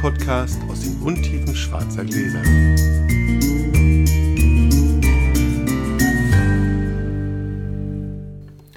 Podcast 0.00 0.58
aus 0.68 0.80
den 0.80 0.98
Untiefen 1.02 1.54
schwarzer 1.54 2.04
Gläser. 2.04 2.42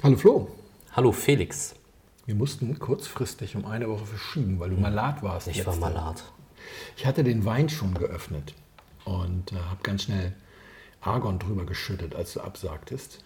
Hallo 0.02 0.16
Flo. 0.16 0.48
Hallo 0.92 1.12
Felix. 1.12 1.74
Wir 2.26 2.34
mussten 2.34 2.78
kurzfristig 2.78 3.56
um 3.56 3.64
eine 3.64 3.88
Woche 3.88 4.04
verschieben, 4.06 4.60
weil 4.60 4.70
du 4.70 4.76
malat 4.76 5.22
warst. 5.22 5.48
Ich 5.48 5.64
war 5.66 5.76
malat. 5.76 6.22
Ich 6.96 7.06
hatte 7.06 7.24
den 7.24 7.44
Wein 7.46 7.68
schon 7.68 7.94
geöffnet 7.94 8.54
und 9.04 9.52
äh, 9.52 9.56
habe 9.56 9.82
ganz 9.82 10.02
schnell 10.04 10.34
Argon 11.00 11.38
drüber 11.38 11.64
geschüttet, 11.64 12.14
als 12.14 12.34
du 12.34 12.40
absagtest. 12.40 13.20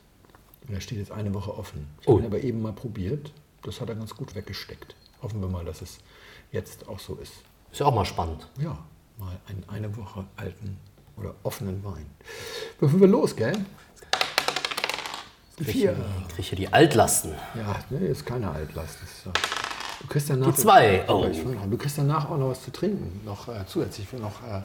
Und 0.67 0.75
er 0.75 0.81
steht 0.81 0.99
jetzt 0.99 1.11
eine 1.13 1.35
Woche 1.35 1.57
offen. 1.57 1.87
Ich 2.01 2.09
Oh. 2.09 2.13
habe 2.13 2.23
ihn 2.23 2.27
aber 2.27 2.41
eben 2.43 2.63
mal 2.63 2.73
probiert. 2.73 3.33
Das 3.63 3.81
hat 3.81 3.89
er 3.89 3.97
ganz 3.97 4.15
gut 4.15 4.35
weggesteckt. 4.35 4.95
Hoffen 5.23 5.41
wir 5.41 5.49
mal, 5.49 5.65
dass 5.65 5.83
es 5.83 5.99
jetzt 6.53 6.89
auch 6.89 7.01
so 7.01 7.17
ist. 7.17 7.33
Ist 7.73 7.81
ja 7.81 7.87
auch 7.87 7.95
mal 7.95 8.05
spannend. 8.05 8.49
Ja, 8.59 8.77
mal 9.19 9.37
einen 9.49 9.65
eine 9.69 9.97
Woche 9.97 10.25
alten 10.37 10.79
oder 11.17 11.35
offenen 11.43 11.85
Wein. 11.85 12.07
Würfeln 12.81 13.01
wir 13.01 13.09
los, 13.09 13.37
gell? 13.37 13.53
Die 15.59 15.65
vier. 15.65 15.97
Ich 16.29 16.35
kriege 16.35 16.49
hier 16.49 16.57
die 16.59 16.73
Altlasten. 16.73 17.33
Ja, 17.57 17.77
ne, 17.91 18.07
ist 18.07 18.25
keine 18.25 18.51
Altlast. 18.51 18.99
Ist, 19.03 19.27
du 20.01 20.07
kriegst 20.07 20.31
danach, 20.31 20.47
Die 20.47 20.55
zwei. 20.55 21.05
Oh. 21.09 21.27
Du 21.69 21.77
kriegst 21.77 21.99
danach 21.99 22.31
auch 22.31 22.39
noch 22.39 22.51
was 22.51 22.63
zu 22.63 22.71
trinken. 22.71 23.21
Noch 23.25 23.49
äh, 23.49 23.67
zusätzlich 23.67 24.13
noch 24.13 24.43
äh, 24.45 24.63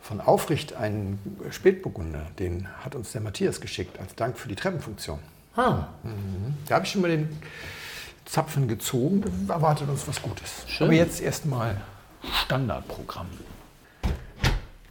von 0.00 0.20
Aufricht 0.22 0.72
einen 0.74 1.18
Spätburgunder. 1.50 2.26
Den 2.38 2.66
hat 2.82 2.94
uns 2.94 3.12
der 3.12 3.20
Matthias 3.20 3.60
geschickt 3.60 3.98
als 3.98 4.14
Dank 4.14 4.38
für 4.38 4.48
die 4.48 4.54
Treppenfunktion. 4.54 5.18
Ah, 5.54 5.88
Da 6.66 6.74
habe 6.76 6.84
ich 6.84 6.92
schon 6.92 7.02
mal 7.02 7.08
den 7.10 7.40
Zapfen 8.24 8.68
gezogen. 8.68 9.22
Erwartet 9.48 9.88
uns 9.88 10.06
was 10.08 10.20
Gutes. 10.22 10.64
Schön. 10.66 10.86
Aber 10.86 10.94
jetzt 10.94 11.20
erstmal 11.20 11.80
Standardprogramm. 12.32 13.28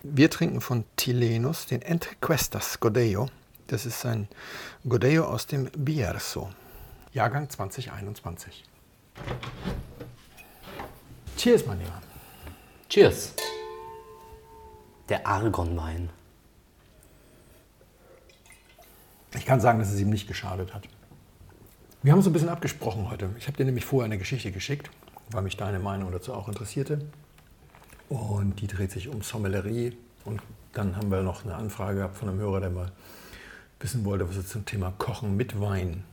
Wir 0.04 0.30
trinken 0.30 0.62
von 0.62 0.84
Tilenus 0.96 1.66
den 1.66 1.82
Entrequestas 1.82 2.80
Godello. 2.80 3.28
Das 3.68 3.86
ist 3.86 4.06
ein 4.06 4.28
Godello 4.88 5.26
aus 5.26 5.48
dem 5.48 5.70
Bierzo. 5.72 6.52
Jahrgang 7.14 7.50
2021. 7.50 8.64
Cheers, 11.38 11.66
mein 11.66 11.80
Lieber. 11.80 12.02
cheers. 12.90 13.34
Der 15.10 15.26
Argonwein. 15.26 16.10
Ich 19.36 19.46
kann 19.46 19.60
sagen, 19.60 19.80
dass 19.80 19.92
es 19.92 20.00
ihm 20.00 20.10
nicht 20.10 20.28
geschadet 20.28 20.74
hat. 20.74 20.88
Wir 22.04 22.12
haben 22.12 22.22
so 22.22 22.30
ein 22.30 22.34
bisschen 22.34 22.50
abgesprochen 22.50 23.10
heute. 23.10 23.30
Ich 23.38 23.48
habe 23.48 23.58
dir 23.58 23.66
nämlich 23.66 23.86
vorher 23.86 24.06
eine 24.06 24.18
Geschichte 24.18 24.52
geschickt, 24.52 24.90
weil 25.32 25.42
mich 25.42 25.58
deine 25.58 25.80
Meinung 25.80 26.12
dazu 26.12 26.34
auch 26.34 26.48
interessierte. 26.48 27.00
Und 28.10 28.62
die 28.62 28.68
dreht 28.68 28.92
sich 28.92 29.08
um 29.08 29.22
Sommelerie. 29.22 29.98
Und 30.26 30.42
dann 30.74 30.96
haben 30.96 31.10
wir 31.12 31.22
noch 31.22 31.44
eine 31.44 31.56
Anfrage 31.56 31.98
gehabt 32.00 32.18
von 32.18 32.30
einem 32.30 32.40
Hörer, 32.40 32.62
der 32.62 32.70
mal 32.70 32.92
wissen 33.80 34.06
wollte, 34.06 34.28
was 34.28 34.36
wir 34.36 34.46
zum 34.46 34.66
Thema 34.66 34.94
Kochen 34.98 35.36
mit 35.36 35.60
Wein 35.60 36.04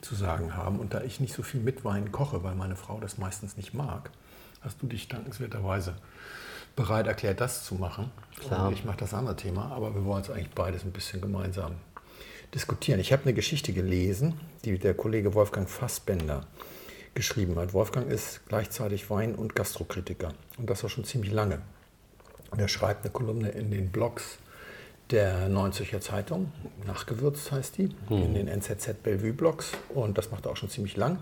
zu 0.00 0.14
sagen 0.14 0.56
haben. 0.56 0.78
Und 0.78 0.94
da 0.94 1.02
ich 1.02 1.20
nicht 1.20 1.34
so 1.34 1.42
viel 1.42 1.60
mit 1.60 1.84
Wein 1.84 2.12
koche, 2.12 2.42
weil 2.42 2.54
meine 2.54 2.76
Frau 2.76 2.98
das 3.00 3.18
meistens 3.18 3.56
nicht 3.56 3.74
mag, 3.74 4.10
hast 4.60 4.82
du 4.82 4.86
dich 4.86 5.08
dankenswerterweise 5.08 5.96
bereit 6.76 7.06
erklärt, 7.06 7.40
das 7.40 7.64
zu 7.64 7.74
machen. 7.74 8.10
Klar. 8.38 8.68
Und 8.68 8.74
ich 8.74 8.84
mache 8.84 8.98
das 8.98 9.14
andere 9.14 9.36
Thema, 9.36 9.70
aber 9.72 9.94
wir 9.94 10.04
wollen 10.04 10.22
es 10.22 10.30
eigentlich 10.30 10.50
beides 10.50 10.84
ein 10.84 10.92
bisschen 10.92 11.20
gemeinsam 11.20 11.76
diskutieren. 12.54 13.00
Ich 13.00 13.12
habe 13.12 13.22
eine 13.22 13.34
Geschichte 13.34 13.72
gelesen, 13.72 14.38
die 14.64 14.78
der 14.78 14.94
Kollege 14.94 15.34
Wolfgang 15.34 15.68
Fassbender 15.68 16.46
geschrieben 17.14 17.56
hat. 17.56 17.72
Wolfgang 17.72 18.10
ist 18.10 18.40
gleichzeitig 18.48 19.08
Wein- 19.10 19.34
und 19.34 19.54
Gastrokritiker 19.54 20.32
und 20.58 20.70
das 20.70 20.84
auch 20.84 20.88
schon 20.88 21.04
ziemlich 21.04 21.32
lange. 21.32 21.60
Und 22.50 22.60
er 22.60 22.68
schreibt 22.68 23.04
eine 23.04 23.12
Kolumne 23.12 23.50
in 23.50 23.70
den 23.70 23.90
Blogs 23.90 24.38
der 25.10 25.48
Neuen 25.48 25.72
Zürcher 25.72 26.00
Zeitung, 26.00 26.52
nachgewürzt 26.86 27.52
heißt 27.52 27.76
die, 27.78 27.90
in 28.08 28.34
den 28.34 28.48
NZZ 28.48 29.02
Bellevue 29.02 29.32
Blogs 29.32 29.72
und 29.90 30.16
das 30.16 30.30
macht 30.30 30.46
er 30.46 30.52
auch 30.52 30.56
schon 30.56 30.70
ziemlich 30.70 30.96
lang. 30.96 31.18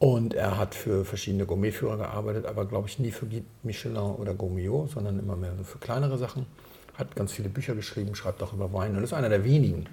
Und 0.00 0.34
er 0.34 0.58
hat 0.58 0.74
für 0.74 1.04
verschiedene 1.04 1.44
Gourmetführer 1.44 1.96
gearbeitet, 1.96 2.46
aber 2.46 2.64
glaube 2.66 2.88
ich 2.88 2.98
nie 2.98 3.10
für 3.10 3.26
Michelin 3.62 3.96
oder 3.96 4.34
Gourmillot, 4.34 4.90
sondern 4.90 5.18
immer 5.18 5.36
mehr 5.36 5.52
für 5.64 5.78
kleinere 5.78 6.18
Sachen. 6.18 6.46
Hat 6.94 7.14
ganz 7.14 7.32
viele 7.32 7.48
Bücher 7.48 7.74
geschrieben, 7.74 8.14
schreibt 8.14 8.42
auch 8.42 8.52
über 8.52 8.72
Wein 8.72 8.96
und 8.96 9.02
ist 9.02 9.12
einer 9.12 9.28
der 9.28 9.44
wenigen 9.44 9.86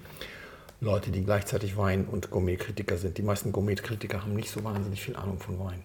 Leute, 0.80 1.10
die 1.10 1.24
gleichzeitig 1.24 1.76
Wein- 1.78 2.04
und 2.04 2.30
Gourmetkritiker 2.30 2.98
sind. 2.98 3.16
Die 3.16 3.22
meisten 3.22 3.50
Gourmetkritiker 3.50 4.22
haben 4.22 4.34
nicht 4.34 4.50
so 4.50 4.62
wahnsinnig 4.62 5.02
viel 5.02 5.16
Ahnung 5.16 5.38
von 5.38 5.58
Wein. 5.58 5.82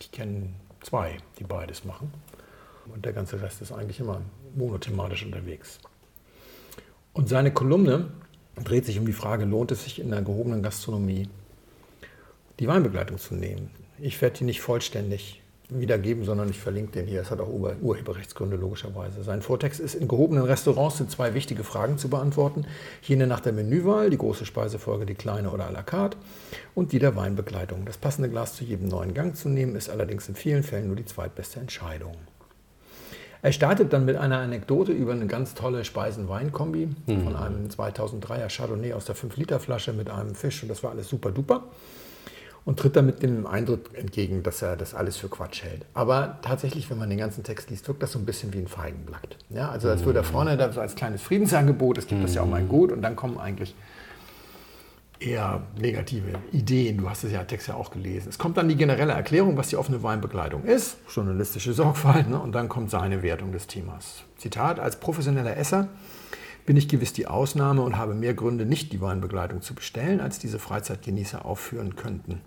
Ich 0.00 0.10
kenne 0.10 0.48
zwei, 0.80 1.18
die 1.38 1.44
beides 1.44 1.84
machen. 1.84 2.12
Und 2.86 3.04
der 3.04 3.12
ganze 3.12 3.42
Rest 3.42 3.60
ist 3.60 3.72
eigentlich 3.72 4.00
immer 4.00 4.22
monothematisch 4.54 5.24
unterwegs. 5.24 5.78
Und 7.12 7.28
seine 7.28 7.52
Kolumne 7.52 8.10
dreht 8.56 8.86
sich 8.86 8.98
um 8.98 9.04
die 9.04 9.12
Frage, 9.12 9.44
lohnt 9.44 9.70
es 9.70 9.84
sich 9.84 10.00
in 10.00 10.10
der 10.10 10.22
gehobenen 10.22 10.62
Gastronomie 10.62 11.28
die 12.58 12.66
Weinbegleitung 12.66 13.18
zu 13.18 13.34
nehmen. 13.34 13.70
Ich 13.98 14.20
werde 14.22 14.38
die 14.38 14.44
nicht 14.44 14.62
vollständig 14.62 15.41
wiedergeben, 15.80 16.24
sondern 16.24 16.48
ich 16.48 16.58
verlinke 16.58 16.92
den 16.92 17.06
hier. 17.06 17.20
Es 17.20 17.30
hat 17.30 17.40
auch 17.40 17.48
Ur 17.48 17.74
Urheberrechtsgründe 17.80 18.56
logischerweise. 18.56 19.22
Sein 19.22 19.42
Vortext 19.42 19.80
ist, 19.80 19.94
in 19.94 20.08
gehobenen 20.08 20.44
Restaurants 20.44 20.98
sind 20.98 21.10
zwei 21.10 21.34
wichtige 21.34 21.64
Fragen 21.64 21.98
zu 21.98 22.08
beantworten. 22.08 22.66
Jene 23.02 23.26
nach 23.26 23.40
der 23.40 23.52
Menüwahl, 23.52 24.10
die 24.10 24.18
große 24.18 24.44
Speisefolge, 24.44 25.06
die 25.06 25.14
kleine 25.14 25.50
oder 25.50 25.68
à 25.68 25.72
la 25.72 25.82
carte 25.82 26.16
und 26.74 26.92
die 26.92 26.98
der 26.98 27.16
Weinbegleitung. 27.16 27.84
Das 27.84 27.98
passende 27.98 28.28
Glas 28.28 28.54
zu 28.54 28.64
jedem 28.64 28.88
neuen 28.88 29.14
Gang 29.14 29.36
zu 29.36 29.48
nehmen, 29.48 29.76
ist 29.76 29.90
allerdings 29.90 30.28
in 30.28 30.34
vielen 30.34 30.62
Fällen 30.62 30.86
nur 30.86 30.96
die 30.96 31.04
zweitbeste 31.04 31.60
Entscheidung. 31.60 32.14
Er 33.44 33.50
startet 33.50 33.92
dann 33.92 34.04
mit 34.04 34.16
einer 34.16 34.38
Anekdote 34.38 34.92
über 34.92 35.12
eine 35.12 35.26
ganz 35.26 35.54
tolle 35.54 35.84
Speisen-Wein-Kombi 35.84 36.90
von 37.06 37.34
einem 37.34 37.66
2003er 37.66 38.48
Chardonnay 38.48 38.92
aus 38.92 39.06
der 39.06 39.16
5-Liter-Flasche 39.16 39.92
mit 39.92 40.08
einem 40.08 40.36
Fisch 40.36 40.62
und 40.62 40.68
das 40.68 40.84
war 40.84 40.92
alles 40.92 41.08
super 41.08 41.32
duper 41.32 41.64
und 42.64 42.78
tritt 42.78 42.96
damit 42.96 43.22
dem 43.22 43.46
Eindruck 43.46 43.94
entgegen, 43.94 44.42
dass 44.42 44.62
er 44.62 44.76
das 44.76 44.94
alles 44.94 45.16
für 45.16 45.28
Quatsch 45.28 45.62
hält. 45.62 45.84
Aber 45.94 46.38
tatsächlich, 46.42 46.88
wenn 46.90 46.98
man 46.98 47.10
den 47.10 47.18
ganzen 47.18 47.42
Text 47.42 47.70
liest, 47.70 47.88
wirkt 47.88 48.02
das 48.02 48.12
so 48.12 48.18
ein 48.18 48.24
bisschen 48.24 48.52
wie 48.52 48.58
ein 48.58 48.68
Feigenblatt. 48.68 49.36
Ja, 49.50 49.70
also 49.70 49.88
als 49.88 50.04
würde 50.04 50.20
er 50.20 50.24
vorne 50.24 50.56
da 50.56 50.72
so 50.72 50.80
als 50.80 50.94
kleines 50.94 51.22
Friedensangebot, 51.22 51.98
es 51.98 52.06
gibt 52.06 52.22
das 52.22 52.34
ja 52.34 52.42
auch 52.42 52.46
mal 52.46 52.62
gut 52.62 52.92
und 52.92 53.02
dann 53.02 53.16
kommen 53.16 53.38
eigentlich 53.38 53.74
eher 55.22 55.62
negative 55.78 56.38
Ideen. 56.52 56.98
Du 56.98 57.08
hast 57.08 57.24
es 57.24 57.32
ja 57.32 57.44
Text 57.44 57.68
ja 57.68 57.74
auch 57.74 57.90
gelesen. 57.90 58.28
Es 58.28 58.38
kommt 58.38 58.56
dann 58.56 58.68
die 58.68 58.76
generelle 58.76 59.12
Erklärung, 59.12 59.56
was 59.56 59.68
die 59.68 59.76
offene 59.76 60.02
Weinbegleitung 60.02 60.64
ist, 60.64 60.96
journalistische 61.08 61.72
Sorgfalt, 61.72 62.28
ne? 62.28 62.40
und 62.40 62.52
dann 62.52 62.68
kommt 62.68 62.90
seine 62.90 63.22
Wertung 63.22 63.52
des 63.52 63.66
Themas. 63.66 64.24
Zitat: 64.36 64.80
Als 64.80 64.98
professioneller 64.98 65.56
Esser 65.56 65.88
bin 66.66 66.76
ich 66.76 66.88
gewiss 66.88 67.12
die 67.12 67.26
Ausnahme 67.26 67.82
und 67.82 67.96
habe 67.96 68.14
mehr 68.14 68.34
Gründe, 68.34 68.66
nicht 68.66 68.92
die 68.92 69.00
Weinbegleitung 69.00 69.62
zu 69.62 69.74
bestellen, 69.74 70.20
als 70.20 70.38
diese 70.38 70.58
Freizeitgenießer 70.58 71.44
aufführen 71.44 71.96
könnten. 71.96 72.40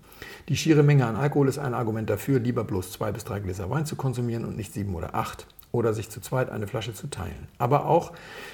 Die 0.48 0.56
schiere 0.56 0.82
Menge 0.82 1.06
an 1.06 1.16
Alkohol 1.16 1.48
ist 1.48 1.58
ein 1.58 1.74
Argument 1.74 2.08
dafür, 2.08 2.38
lieber 2.38 2.64
bloß 2.64 2.92
zwei 2.92 3.12
bis 3.12 3.24
drei 3.24 3.40
Gläser 3.40 3.70
Wein 3.70 3.86
zu 3.86 3.96
konsumieren 3.96 4.44
und 4.44 4.56
nicht 4.56 4.72
sieben 4.72 4.94
oder 4.94 5.14
acht 5.14 5.46
oder 5.72 5.92
sich 5.92 6.08
zu 6.10 6.20
zweit 6.20 6.50
eine 6.50 6.66
Flasche 6.66 6.94
zu 6.94 7.08
teilen. 7.08 7.48
Aber 7.58 7.86
auch 7.86 8.12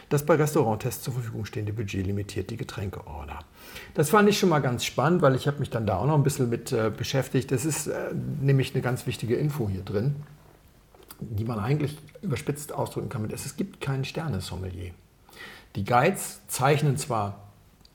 das 0.08 0.26
bei 0.26 0.34
Restauranttests 0.34 1.04
zur 1.04 1.14
Verfügung 1.14 1.44
stehende 1.44 1.72
Budget 1.72 2.06
limitiert 2.06 2.50
die 2.50 2.56
Getränkeorder. 2.56 3.38
Das 3.94 4.10
fand 4.10 4.28
ich 4.28 4.38
schon 4.38 4.48
mal 4.48 4.60
ganz 4.60 4.84
spannend, 4.84 5.22
weil 5.22 5.34
ich 5.34 5.46
habe 5.46 5.58
mich 5.58 5.70
dann 5.70 5.86
da 5.86 5.98
auch 5.98 6.06
noch 6.06 6.14
ein 6.14 6.22
bisschen 6.22 6.48
mit 6.48 6.72
äh, 6.72 6.90
beschäftigt. 6.94 7.52
Das 7.52 7.64
ist 7.64 7.86
äh, 7.86 8.12
nämlich 8.40 8.74
eine 8.74 8.82
ganz 8.82 9.06
wichtige 9.06 9.36
Info 9.36 9.68
hier 9.68 9.82
drin, 9.82 10.16
die 11.20 11.44
man 11.44 11.58
eigentlich 11.58 11.96
überspitzt 12.22 12.72
ausdrücken 12.72 13.08
kann 13.08 13.22
mit, 13.22 13.32
es 13.32 13.56
gibt 13.56 13.80
keinen 13.80 14.04
Sternesommelier. 14.04 14.92
Die 15.76 15.84
Guides 15.84 16.40
zeichnen 16.48 16.96
zwar 16.96 17.41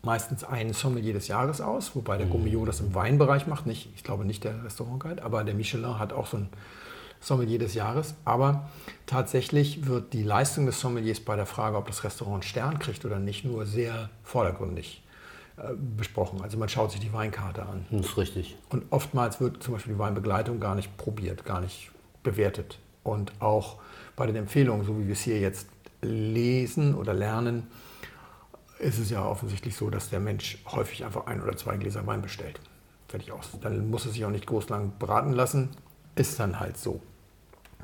meistens 0.07 0.45
einen 0.45 0.73
Sommelier 0.73 1.13
des 1.13 1.27
Jahres 1.27 1.59
aus, 1.59 1.93
wobei 1.93 2.17
der 2.17 2.27
Gourmillot 2.27 2.67
das 2.67 2.79
im 2.79 2.95
Weinbereich 2.95 3.45
macht, 3.45 3.65
nicht, 3.65 3.91
ich 3.93 4.03
glaube 4.05 4.23
nicht 4.23 4.45
der 4.45 4.63
Restaurantguide, 4.63 5.21
aber 5.21 5.43
der 5.43 5.53
Michelin 5.53 5.99
hat 5.99 6.13
auch 6.13 6.27
so 6.27 6.37
ein 6.37 6.49
Sommelier 7.19 7.59
des 7.59 7.73
Jahres. 7.73 8.15
Aber 8.23 8.69
tatsächlich 9.05 9.85
wird 9.85 10.13
die 10.13 10.23
Leistung 10.23 10.65
des 10.65 10.79
Sommeliers 10.79 11.19
bei 11.19 11.35
der 11.35 11.45
Frage, 11.45 11.75
ob 11.75 11.87
das 11.87 12.05
Restaurant 12.05 12.35
einen 12.35 12.49
Stern 12.49 12.79
kriegt 12.79 13.03
oder 13.03 13.19
nicht, 13.19 13.43
nur 13.43 13.65
sehr 13.65 14.09
vordergründig 14.23 15.03
äh, 15.57 15.73
besprochen. 15.75 16.41
Also 16.41 16.57
man 16.57 16.69
schaut 16.69 16.91
sich 16.91 17.01
die 17.01 17.11
Weinkarte 17.11 17.63
an. 17.63 17.85
Das 17.91 18.05
ist 18.05 18.17
richtig. 18.17 18.55
Und 18.69 18.85
oftmals 18.91 19.41
wird 19.41 19.61
zum 19.61 19.73
Beispiel 19.73 19.93
die 19.93 19.99
Weinbegleitung 19.99 20.61
gar 20.61 20.75
nicht 20.75 20.95
probiert, 20.97 21.43
gar 21.43 21.59
nicht 21.59 21.91
bewertet. 22.23 22.79
Und 23.03 23.33
auch 23.41 23.77
bei 24.15 24.25
den 24.25 24.37
Empfehlungen, 24.37 24.85
so 24.85 24.97
wie 24.97 25.07
wir 25.07 25.13
es 25.13 25.21
hier 25.21 25.39
jetzt 25.39 25.67
lesen 26.01 26.95
oder 26.95 27.13
lernen, 27.13 27.67
ist 28.79 28.99
es 28.99 29.09
ja 29.09 29.25
offensichtlich 29.25 29.75
so, 29.75 29.89
dass 29.89 30.09
der 30.09 30.19
Mensch 30.19 30.59
häufig 30.67 31.03
einfach 31.03 31.27
ein 31.27 31.41
oder 31.41 31.55
zwei 31.57 31.77
Gläser 31.77 32.05
Wein 32.05 32.21
bestellt. 32.21 32.59
Fertig 33.07 33.31
aus. 33.31 33.49
Dann 33.61 33.89
muss 33.89 34.05
es 34.05 34.13
sich 34.13 34.25
auch 34.25 34.29
nicht 34.29 34.45
groß 34.45 34.69
lang 34.69 34.93
beraten 34.99 35.33
lassen. 35.33 35.69
Ist 36.15 36.39
dann 36.39 36.59
halt 36.59 36.77
so. 36.77 37.01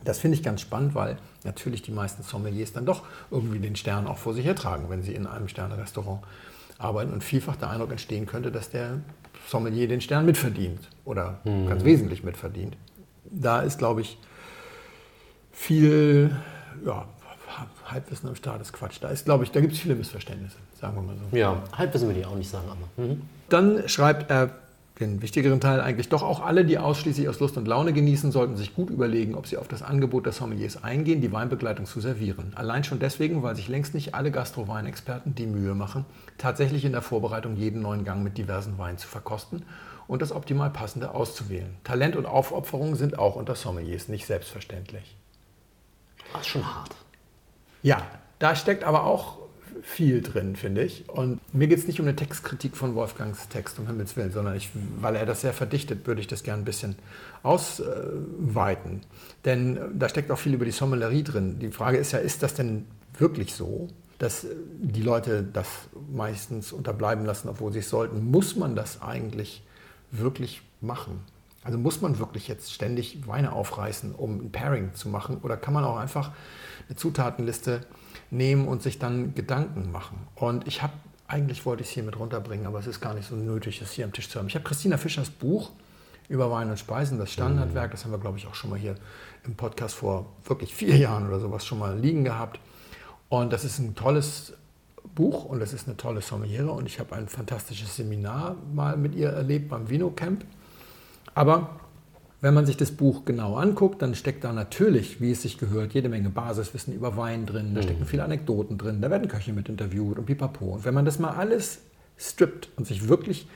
Das 0.04 0.20
finde 0.20 0.38
ich 0.38 0.44
ganz 0.44 0.62
spannend, 0.62 0.96
weil 0.96 1.18
natürlich 1.44 1.82
die 1.82 1.92
meisten 1.92 2.24
Sommeliers 2.24 2.74
dann 2.74 2.86
doch 2.86 3.04
irgendwie 3.32 3.60
den 3.60 3.76
Stern 3.76 4.08
auch 4.08 4.18
vor 4.18 4.34
sich 4.34 4.46
hertragen, 4.46 4.90
wenn 4.90 5.02
sie 5.02 5.14
in 5.14 5.28
einem 5.28 5.48
Sterne-Restaurant 5.48 6.24
arbeiten 6.78 7.14
und 7.14 7.24
vielfach 7.24 7.56
der 7.56 7.70
Eindruck 7.70 7.92
entstehen 7.92 8.26
könnte, 8.26 8.52
dass 8.52 8.70
der 8.70 9.00
Sommelier 9.48 9.88
den 9.88 10.02
Stern 10.02 10.26
mitverdient 10.26 10.90
oder 11.06 11.40
ganz 11.46 11.84
wesentlich 11.84 12.24
mitverdient. 12.24 12.76
Da 13.26 13.62
ist, 13.62 13.78
glaube 13.78 14.02
ich, 14.02 14.18
viel 15.52 16.36
ja, 16.86 17.08
Halbwissen 17.86 18.30
am 18.30 18.36
Start 18.36 18.62
ist 18.62 18.74
Quatsch. 18.74 18.98
Da 19.02 19.10
ist, 19.10 19.26
glaube 19.26 19.44
ich, 19.44 19.52
da 19.52 19.62
gibt 19.62 19.74
es 19.74 19.80
viele 19.80 19.96
Missverständnisse, 19.96 20.58
sagen 20.84 20.96
wir 20.98 21.02
mal 21.02 21.16
so. 21.16 21.38
Ja, 21.38 21.64
Halbwissen 21.78 22.10
würde 22.10 22.20
ich 22.20 22.26
auch 22.26 22.36
nicht 22.36 22.50
sagen, 22.50 22.66
aber. 22.68 23.04
Mhm. 23.04 23.22
Dann 23.48 23.88
schreibt 23.88 24.30
er 24.30 24.50
den 25.00 25.22
wichtigeren 25.22 25.62
Teil 25.62 25.80
eigentlich 25.80 26.10
doch 26.10 26.22
auch 26.22 26.42
alle, 26.42 26.66
die 26.66 26.78
ausschließlich 26.78 27.28
aus 27.30 27.40
Lust 27.40 27.58
und 27.58 27.68
Laune 27.68 27.94
genießen, 27.94 28.32
sollten 28.32 28.58
sich 28.58 28.76
gut 28.76 28.90
überlegen, 28.90 29.34
ob 29.36 29.48
sie 29.48 29.58
auf 29.58 29.68
das 29.68 29.82
Angebot 29.82 30.26
der 30.26 30.34
Sommeliers 30.34 30.84
eingehen, 30.84 31.22
die 31.22 31.32
Weinbegleitung 31.32 31.86
zu 31.86 32.02
servieren. 32.02 32.52
Allein 32.56 32.84
schon 32.84 33.00
deswegen, 33.00 33.42
weil 33.44 33.56
sich 33.56 33.70
längst 33.70 33.94
nicht 33.94 34.14
alle 34.14 34.30
Gastro-Weinexperten 34.30 35.34
die 35.36 35.48
Mühe 35.48 35.74
machen, 35.74 36.06
tatsächlich 36.38 36.84
in 36.84 36.92
der 36.92 37.02
Vorbereitung 37.02 37.56
jeden 37.56 37.82
neuen 37.82 38.04
Gang 38.04 38.24
mit 38.24 38.38
diversen 38.38 38.78
Weinen 38.78 38.98
zu 38.98 39.08
verkosten 39.08 39.64
und 40.08 40.22
das 40.22 40.34
optimal 40.34 40.70
passende 40.70 41.12
auszuwählen. 41.16 41.74
Talent 41.86 42.18
und 42.18 42.26
Aufopferung 42.26 42.96
sind 42.96 43.18
auch 43.18 43.36
unter 43.36 43.56
Sommeliers 43.56 44.10
nicht 44.10 44.28
selbstverständlich. 44.28 45.16
Das 46.34 46.42
ist 46.42 46.48
schon 46.48 46.66
hart. 46.66 46.92
Ja, 47.82 48.02
da 48.38 48.56
steckt 48.56 48.84
aber 48.84 49.06
auch 49.06 49.43
viel 49.82 50.22
drin, 50.22 50.56
finde 50.56 50.84
ich. 50.84 51.10
Und 51.10 51.40
mir 51.54 51.68
geht 51.68 51.80
es 51.80 51.88
nicht 51.88 52.00
um 52.00 52.06
eine 52.06 52.16
Textkritik 52.16 52.78
von 52.78 52.96
Wolfgangs 52.96 53.50
Text, 53.50 53.80
um 53.80 53.88
Himmels 53.88 54.16
Willen, 54.16 54.32
sondern 54.32 54.56
ich, 54.56 54.70
weil 55.00 55.16
er 55.16 55.26
das 55.26 55.42
sehr 55.42 55.54
verdichtet, 55.54 56.08
würde 56.08 56.22
ich 56.22 56.28
das 56.28 56.44
gerne 56.44 56.62
ein 56.62 56.66
bisschen 56.66 56.96
ausweiten. 57.42 59.02
Denn 59.46 59.80
da 59.98 60.10
steckt 60.10 60.32
auch 60.32 60.40
viel 60.40 60.54
über 60.54 60.66
die 60.66 60.72
Sommelerie 60.72 61.24
drin. 61.24 61.60
Die 61.60 61.72
Frage 61.72 61.98
ist 61.98 62.12
ja, 62.12 62.20
ist 62.20 62.44
das 62.44 62.54
denn 62.54 62.86
wirklich 63.18 63.54
so? 63.54 63.90
dass 64.20 64.48
die 64.80 65.02
Leute 65.02 65.44
das 65.44 65.68
meistens 66.10 66.72
unterbleiben 66.72 67.26
lassen, 67.26 67.50
obwohl 67.50 67.74
sie 67.74 67.80
es 67.80 67.90
sollten. 67.90 68.32
Muss 68.32 68.56
man 68.56 68.74
das 68.74 69.02
eigentlich 69.02 69.64
wirklich 70.12 70.62
machen? 70.80 71.20
Also 71.64 71.78
muss 71.78 72.00
man 72.00 72.20
wirklich 72.20 72.48
jetzt 72.48 72.74
ständig 72.74 73.28
Weine 73.28 73.52
aufreißen, 73.52 74.16
um 74.16 74.38
ein 74.40 74.52
Pairing 74.52 74.94
zu 74.94 75.10
machen? 75.10 75.40
Oder 75.44 75.58
kann 75.58 75.74
man 75.74 75.84
auch 75.84 75.98
einfach 75.98 76.32
eine 76.88 76.96
Zutatenliste 76.96 77.82
nehmen 78.34 78.68
und 78.68 78.82
sich 78.82 79.00
dann 79.00 79.36
Gedanken 79.36 79.92
machen. 79.92 80.18
Und 80.36 80.68
ich 80.68 80.82
habe, 80.82 80.94
eigentlich 81.28 81.66
wollte 81.66 81.84
ich 81.84 81.90
es 81.90 81.94
hier 81.94 82.04
mit 82.04 82.18
runterbringen, 82.18 82.66
aber 82.66 82.80
es 82.80 82.88
ist 82.88 83.00
gar 83.00 83.14
nicht 83.14 83.28
so 83.28 83.36
nötig, 83.36 83.82
es 83.82 83.92
hier 83.92 84.06
am 84.06 84.14
Tisch 84.14 84.30
zu 84.30 84.40
haben. 84.40 84.48
Ich 84.48 84.56
habe 84.56 84.66
Christina 84.66 84.98
Fischers 84.98 85.30
Buch 85.30 85.72
über 86.30 86.50
Wein 86.50 86.70
und 86.70 86.80
Speisen, 86.80 87.18
das 87.20 87.32
Standardwerk, 87.32 87.92
das 87.92 88.06
haben 88.06 88.12
wir, 88.12 88.18
glaube 88.18 88.38
ich, 88.38 88.48
auch 88.48 88.56
schon 88.56 88.70
mal 88.70 88.80
hier 88.80 88.96
im 89.46 89.56
Podcast 89.56 89.96
vor 89.96 90.26
wirklich 90.46 90.74
vier 90.74 90.96
Jahren 90.98 91.28
oder 91.28 91.40
sowas 91.40 91.66
schon 91.66 91.80
mal 91.80 91.98
liegen 91.98 92.24
gehabt. 92.24 92.60
Und 93.30 93.54
das 93.54 93.66
ist 93.66 93.80
ein 93.80 93.96
tolles 93.96 94.54
Buch 95.16 95.46
und 95.46 95.62
es 95.62 95.74
ist 95.74 95.88
eine 95.88 95.98
tolle 95.98 96.22
Sommeliere 96.22 96.72
und 96.72 96.86
ich 96.86 97.00
habe 97.00 97.16
ein 97.16 97.28
fantastisches 97.28 97.96
Seminar 97.96 98.56
mal 98.74 98.98
mit 98.98 99.16
ihr 99.16 99.30
erlebt 99.30 99.70
beim 99.70 99.90
Vino 99.90 100.10
Camp. 100.12 100.46
Aber 101.36 101.80
wenn 102.44 102.54
man 102.54 102.66
sich 102.66 102.76
das 102.76 102.92
Buch 102.92 103.24
genau 103.24 103.56
anguckt, 103.56 104.02
dann 104.02 104.16
steckt 104.16 104.44
da 104.44 104.52
natürlich, 104.52 105.22
wie 105.22 105.32
es 105.32 105.44
sich 105.44 105.58
gehört, 105.58 105.94
jede 105.94 106.10
Menge 106.10 106.30
Basiswissen 106.30 106.94
über 106.94 107.16
Wein 107.16 107.46
drin, 107.46 107.74
da 107.74 107.82
stecken 107.82 108.02
mhm. 108.02 108.06
viele 108.06 108.26
Anekdoten 108.26 108.78
drin, 108.78 109.00
da 109.00 109.10
werden 109.10 109.30
Köche 109.30 109.54
mit 109.54 109.70
interviewt 109.70 110.20
und 110.20 110.26
pipapo. 110.26 110.66
Und 110.66 110.84
wenn 110.84 110.94
man 110.94 111.06
das 111.06 111.20
mal 111.20 111.30
alles 111.30 111.80
strippt 112.18 112.68
und 112.76 112.86
sich 112.86 113.08
wirklich 113.08 113.48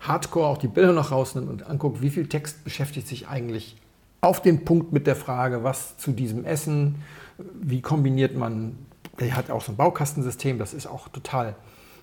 hardcore 0.00 0.48
auch 0.48 0.58
die 0.58 0.68
Bilder 0.68 0.92
noch 0.92 1.12
rausnimmt 1.12 1.48
und 1.48 1.66
anguckt, 1.66 2.02
wie 2.02 2.10
viel 2.10 2.28
Text 2.28 2.62
beschäftigt 2.62 3.08
sich 3.08 3.26
eigentlich 3.26 3.78
auf 4.20 4.42
den 4.42 4.66
Punkt 4.66 4.92
mit 4.92 5.06
der 5.06 5.16
Frage, 5.16 5.64
was 5.64 5.96
zu 5.96 6.12
diesem 6.12 6.44
Essen, 6.44 6.96
wie 7.38 7.80
kombiniert 7.80 8.36
man, 8.36 8.76
der 9.18 9.34
hat 9.34 9.50
auch 9.50 9.62
so 9.62 9.72
ein 9.72 9.76
Baukastensystem, 9.76 10.58
das 10.58 10.74
ist 10.74 10.86
auch 10.86 11.08
total 11.08 11.54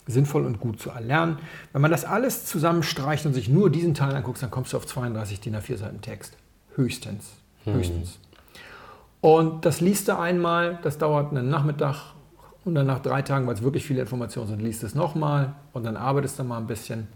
sinnvoll 0.08 0.46
und 0.46 0.60
gut 0.60 0.80
zu 0.80 0.90
erlernen. 0.90 1.38
Wenn 1.72 1.82
man 1.82 1.92
das 1.92 2.06
alles 2.06 2.46
zusammenstreicht 2.46 3.26
und 3.26 3.34
sich 3.34 3.50
nur 3.50 3.70
diesen 3.70 3.94
Teil 3.94 4.16
anguckt, 4.16 4.42
dann 4.42 4.52
kommst 4.52 4.74
du 4.74 4.78
auf 4.78 4.86
32 4.86 5.40
DIN 5.40 5.56
A4 5.56 5.78
Seiten 5.78 6.02
Text. 6.02 6.38
Höchstens. 6.76 7.32
Hm. 7.64 7.74
Höchstens. 7.76 8.20
Und 9.22 9.66
das 9.66 9.80
liest 9.80 10.10
du 10.10 10.18
einmal, 10.18 10.80
das 10.84 10.98
dauert 10.98 11.32
einen 11.32 11.50
Nachmittag 11.50 12.14
und 12.66 12.76
dann 12.76 12.88
nach 12.88 13.00
drei 13.00 13.22
Tagen, 13.22 13.48
weil 13.48 13.54
es 13.54 13.62
wirklich 13.62 13.86
viele 13.86 14.02
Informationen 14.02 14.48
sind, 14.48 14.62
liest 14.62 14.84
es 14.84 14.96
nochmal 14.96 15.54
und 15.72 15.86
dann 15.86 15.96
arbeitest 15.96 16.40
du 16.40 16.44
mal 16.44 16.58
ein 16.58 16.68
bisschen 16.68 17.08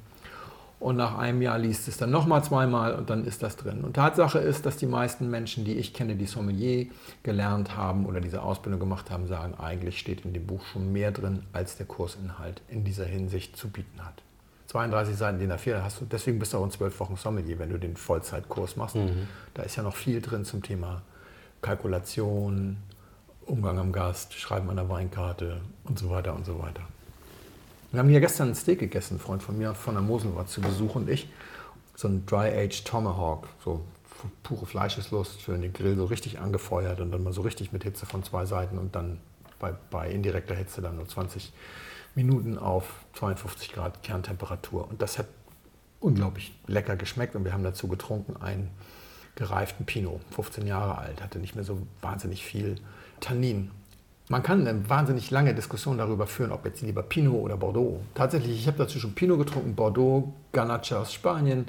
und 0.79 0.95
nach 0.95 1.17
einem 1.17 1.41
Jahr 1.41 1.57
liest 1.57 1.87
es 1.87 1.97
dann 1.97 2.11
nochmal 2.11 2.43
zweimal 2.43 2.93
und 2.95 3.09
dann 3.09 3.25
ist 3.25 3.41
das 3.41 3.55
drin. 3.55 3.83
Und 3.83 3.95
Tatsache 3.95 4.37
ist, 4.37 4.65
dass 4.65 4.77
die 4.77 4.85
meisten 4.85 5.29
Menschen, 5.29 5.65
die 5.65 5.73
ich 5.73 5.93
kenne, 5.93 6.15
die 6.15 6.27
Sommelier 6.27 6.87
gelernt 7.23 7.75
haben 7.75 8.05
oder 8.05 8.21
diese 8.21 8.43
Ausbildung 8.43 8.79
gemacht 8.79 9.09
haben, 9.09 9.27
sagen, 9.27 9.55
eigentlich 9.55 9.97
steht 9.97 10.23
in 10.23 10.33
dem 10.33 10.45
Buch 10.45 10.63
schon 10.65 10.91
mehr 10.93 11.11
drin, 11.11 11.43
als 11.51 11.77
der 11.77 11.87
Kursinhalt 11.87 12.61
in 12.67 12.83
dieser 12.83 13.05
Hinsicht 13.05 13.57
zu 13.57 13.69
bieten 13.69 14.05
hat. 14.05 14.21
32 14.67 15.15
Seiten 15.15 15.39
DIN 15.39 15.51
A4 15.51 15.81
hast 15.81 16.01
du, 16.01 16.05
deswegen 16.05 16.39
bist 16.39 16.53
du 16.53 16.57
auch 16.57 16.65
in 16.65 16.71
zwölf 16.71 16.99
Wochen 16.99 17.15
Sommelier, 17.15 17.57
wenn 17.57 17.69
du 17.69 17.79
den 17.79 17.95
Vollzeitkurs 17.95 18.75
machst. 18.75 18.97
Mhm. 18.97 19.27
Da 19.53 19.63
ist 19.63 19.77
ja 19.77 19.83
noch 19.83 19.95
viel 19.95 20.21
drin 20.21 20.45
zum 20.45 20.61
Thema 20.61 21.01
Kalkulation, 21.61 22.77
Umgang 23.45 23.79
am 23.79 23.91
Gast, 23.93 24.33
Schreiben 24.33 24.69
an 24.69 24.75
der 24.75 24.89
Weinkarte 24.89 25.61
und 25.85 25.97
so 25.97 26.09
weiter 26.09 26.35
und 26.35 26.45
so 26.45 26.59
weiter. 26.59 26.81
Wir 27.91 27.99
haben 27.99 28.09
hier 28.09 28.19
gestern 28.19 28.49
ein 28.49 28.55
Steak 28.55 28.79
gegessen, 28.79 29.15
ein 29.15 29.19
Freund 29.19 29.41
von 29.41 29.57
mir 29.57 29.73
von 29.73 29.93
der 29.93 30.03
Mosel 30.03 30.35
war 30.35 30.45
zu 30.45 30.59
Besuch 30.59 30.95
und 30.95 31.09
ich. 31.09 31.29
So 31.95 32.07
ein 32.09 32.25
Dry-Aged 32.25 32.85
Tomahawk, 32.85 33.47
so 33.63 33.81
pure 34.43 34.65
Fleischeslust 34.65 35.41
für 35.41 35.57
den 35.57 35.71
Grill, 35.71 35.95
so 35.95 36.05
richtig 36.05 36.39
angefeuert 36.39 36.99
und 36.99 37.11
dann 37.11 37.23
mal 37.23 37.33
so 37.33 37.41
richtig 37.41 37.71
mit 37.71 37.83
Hitze 37.83 38.05
von 38.05 38.23
zwei 38.23 38.45
Seiten 38.45 38.77
und 38.77 38.95
dann 38.95 39.19
bei, 39.59 39.73
bei 39.89 40.09
indirekter 40.09 40.53
Hitze 40.55 40.81
dann 40.81 40.97
nur 40.97 41.07
20 41.07 41.53
Minuten 42.13 42.57
auf 42.57 43.05
52 43.13 43.71
Grad 43.71 44.03
Kerntemperatur. 44.03 44.89
Und 44.89 45.01
das 45.01 45.17
hat 45.17 45.27
unglaublich 45.99 46.53
lecker 46.67 46.95
geschmeckt 46.95 47.35
und 47.35 47.45
wir 47.45 47.53
haben 47.53 47.63
dazu 47.63 47.87
getrunken 47.87 48.35
einen 48.37 48.69
gereiften 49.35 49.85
Pinot, 49.85 50.21
15 50.31 50.67
Jahre 50.67 50.97
alt, 50.97 51.21
hatte 51.21 51.39
nicht 51.39 51.55
mehr 51.55 51.63
so 51.63 51.79
wahnsinnig 52.01 52.43
viel 52.43 52.75
Tannin. 53.19 53.71
Man 54.29 54.43
kann 54.43 54.67
eine 54.67 54.89
wahnsinnig 54.89 55.31
lange 55.31 55.55
Diskussion 55.55 55.97
darüber 55.97 56.27
führen, 56.27 56.51
ob 56.51 56.65
jetzt 56.65 56.81
lieber 56.81 57.01
Pinot 57.01 57.43
oder 57.43 57.55
Bordeaux. 57.55 58.01
Tatsächlich, 58.13 58.59
ich 58.59 58.67
habe 58.67 58.77
dazu 58.77 58.99
schon 58.99 59.13
Pinot 59.13 59.39
getrunken, 59.39 59.73
Bordeaux, 59.73 60.33
Garnacha 60.51 60.99
aus 60.99 61.13
Spanien, 61.13 61.65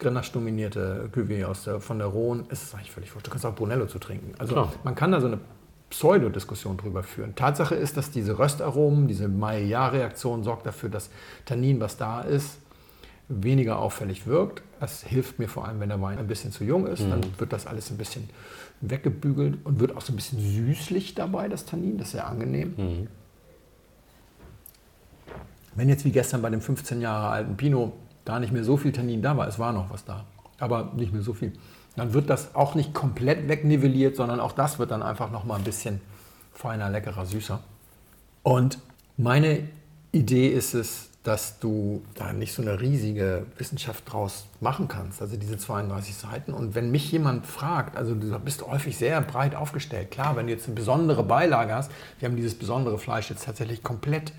Grenache 0.00 0.32
nominierte 0.34 1.08
Cuvée 1.14 1.44
aus 1.44 1.64
der, 1.64 1.80
von 1.80 1.98
der 1.98 2.08
Rhone. 2.08 2.44
Es 2.48 2.64
ist 2.64 2.74
eigentlich 2.74 2.90
völlig 2.90 3.14
wurscht. 3.14 3.28
Du 3.28 3.30
kannst 3.30 3.46
auch 3.46 3.54
Brunello 3.54 3.86
zu 3.86 4.00
trinken. 4.00 4.32
Also 4.38 4.54
Klar. 4.54 4.72
man 4.82 4.96
kann 4.96 5.12
da 5.12 5.20
so 5.20 5.28
eine 5.28 5.38
Pseudodiskussion 5.90 6.76
drüber 6.78 7.04
führen. 7.04 7.36
Tatsache 7.36 7.76
ist, 7.76 7.96
dass 7.96 8.10
diese 8.10 8.40
Röstaromen, 8.40 9.06
diese 9.06 9.28
Maillard-Reaktion 9.28 10.42
sorgt 10.42 10.66
dafür, 10.66 10.88
dass 10.88 11.10
Tannin, 11.44 11.78
was 11.78 11.96
da 11.96 12.22
ist, 12.22 12.58
weniger 13.28 13.78
auffällig 13.78 14.26
wirkt. 14.26 14.62
Das 14.80 15.04
hilft 15.04 15.38
mir 15.38 15.48
vor 15.48 15.66
allem, 15.66 15.78
wenn 15.78 15.88
der 15.88 16.02
Wein 16.02 16.18
ein 16.18 16.26
bisschen 16.26 16.50
zu 16.50 16.64
jung 16.64 16.86
ist. 16.86 17.02
Mhm. 17.02 17.10
Dann 17.10 17.20
wird 17.38 17.52
das 17.52 17.66
alles 17.68 17.90
ein 17.90 17.98
bisschen 17.98 18.28
weggebügelt 18.80 19.58
und 19.64 19.80
wird 19.80 19.96
auch 19.96 20.00
so 20.00 20.12
ein 20.12 20.16
bisschen 20.16 20.40
süßlich 20.40 21.14
dabei, 21.14 21.48
das 21.48 21.66
Tannin. 21.66 21.98
Das 21.98 22.08
ist 22.08 22.12
sehr 22.12 22.26
angenehm. 22.26 22.74
Mhm. 22.76 23.08
Wenn 25.74 25.88
jetzt 25.88 26.04
wie 26.04 26.10
gestern 26.10 26.42
bei 26.42 26.50
dem 26.50 26.60
15 26.60 27.00
Jahre 27.00 27.28
alten 27.28 27.56
Pinot 27.56 27.92
da 28.24 28.40
nicht 28.40 28.52
mehr 28.52 28.64
so 28.64 28.76
viel 28.76 28.92
Tannin 28.92 29.22
da 29.22 29.36
war, 29.36 29.46
es 29.46 29.58
war 29.58 29.72
noch 29.72 29.90
was 29.90 30.04
da, 30.04 30.24
aber 30.58 30.92
nicht 30.96 31.12
mehr 31.12 31.22
so 31.22 31.32
viel, 31.32 31.52
dann 31.96 32.12
wird 32.12 32.30
das 32.30 32.54
auch 32.54 32.74
nicht 32.74 32.94
komplett 32.94 33.48
wegnivelliert, 33.48 34.16
sondern 34.16 34.40
auch 34.40 34.52
das 34.52 34.78
wird 34.78 34.90
dann 34.90 35.02
einfach 35.02 35.30
noch 35.30 35.44
mal 35.44 35.56
ein 35.56 35.64
bisschen 35.64 36.00
feiner, 36.52 36.90
leckerer, 36.90 37.26
süßer. 37.26 37.60
Und 38.42 38.78
meine 39.16 39.68
Idee 40.12 40.48
ist 40.48 40.74
es, 40.74 41.09
dass 41.22 41.58
du 41.58 42.02
da 42.14 42.32
nicht 42.32 42.54
so 42.54 42.62
eine 42.62 42.80
riesige 42.80 43.44
Wissenschaft 43.58 44.10
draus 44.10 44.46
machen 44.60 44.88
kannst, 44.88 45.20
also 45.20 45.36
diese 45.36 45.58
32 45.58 46.16
Seiten. 46.16 46.54
Und 46.54 46.74
wenn 46.74 46.90
mich 46.90 47.12
jemand 47.12 47.46
fragt, 47.46 47.96
also 47.96 48.14
du 48.14 48.38
bist 48.38 48.66
häufig 48.66 48.96
sehr 48.96 49.20
breit 49.20 49.54
aufgestellt, 49.54 50.10
klar, 50.10 50.36
wenn 50.36 50.46
du 50.46 50.52
jetzt 50.52 50.66
eine 50.66 50.74
besondere 50.74 51.22
Beilage 51.22 51.74
hast, 51.74 51.90
wir 52.18 52.28
haben 52.28 52.36
dieses 52.36 52.54
besondere 52.54 52.98
Fleisch 52.98 53.28
jetzt 53.28 53.44
tatsächlich 53.44 53.82
komplett 53.82 54.32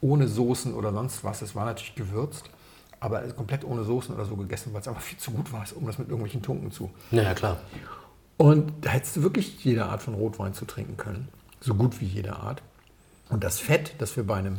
ohne 0.00 0.28
Soßen 0.28 0.72
oder 0.72 0.92
sonst 0.92 1.24
was, 1.24 1.42
es 1.42 1.54
war 1.54 1.66
natürlich 1.66 1.94
gewürzt, 1.94 2.44
aber 3.00 3.20
komplett 3.32 3.64
ohne 3.64 3.84
Soßen 3.84 4.14
oder 4.14 4.24
so 4.24 4.36
gegessen, 4.36 4.72
weil 4.72 4.80
es 4.80 4.88
aber 4.88 5.00
viel 5.00 5.18
zu 5.18 5.30
gut 5.30 5.52
war, 5.52 5.64
um 5.74 5.86
das 5.86 5.98
mit 5.98 6.08
irgendwelchen 6.08 6.40
Tunken 6.40 6.72
zu. 6.72 6.90
Ja, 7.10 7.34
klar. 7.34 7.58
Und 8.38 8.72
da 8.80 8.90
hättest 8.90 9.16
du 9.16 9.22
wirklich 9.22 9.62
jede 9.62 9.86
Art 9.86 10.00
von 10.00 10.14
Rotwein 10.14 10.54
zu 10.54 10.64
trinken 10.64 10.96
können, 10.96 11.28
so 11.60 11.74
gut 11.74 12.00
wie 12.00 12.06
jede 12.06 12.36
Art. 12.36 12.62
Und 13.28 13.44
das 13.44 13.58
Fett, 13.58 13.94
das 13.98 14.16
wir 14.16 14.24
bei 14.24 14.36
einem 14.36 14.58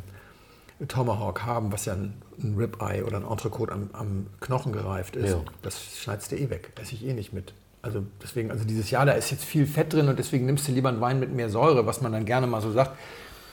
Tomahawk 0.88 1.46
haben, 1.46 1.72
was 1.72 1.86
ja 1.86 1.94
ein, 1.94 2.14
ein 2.42 2.56
Ribeye 2.58 3.04
oder 3.04 3.18
ein 3.18 3.26
Entrecote 3.26 3.74
am, 3.74 3.90
am 3.94 4.28
Knochen 4.40 4.72
gereift 4.72 5.16
ist, 5.16 5.32
ja. 5.32 5.42
das 5.62 5.80
schneidest 5.98 6.32
du 6.32 6.38
eh 6.38 6.50
weg. 6.50 6.72
Esse 6.82 6.96
ich 6.96 7.06
eh 7.06 7.14
nicht 7.14 7.34
mit. 7.34 7.54
Also 7.82 8.04
deswegen, 8.22 8.52
also 8.52 8.66
dieses 8.66 8.90
Jahr, 8.90 9.06
da 9.06 9.14
ist 9.14 9.32
jetzt 9.32 9.46
viel 9.46 9.66
Fett 9.66 9.94
drin 9.94 10.10
und 10.10 10.20
deswegen 10.20 10.46
nimmst 10.46 10.68
du 10.68 10.72
lieber 10.72 10.90
einen 10.90 11.02
Wein 11.02 11.20
mit 11.20 11.34
mehr 11.34 11.50
Säure, 11.50 11.86
was 11.86 12.02
man 12.02 12.12
dann 12.12 12.26
gerne 12.26 12.48
mal 12.48 12.62
so 12.62 12.72
sagt. 12.72 12.92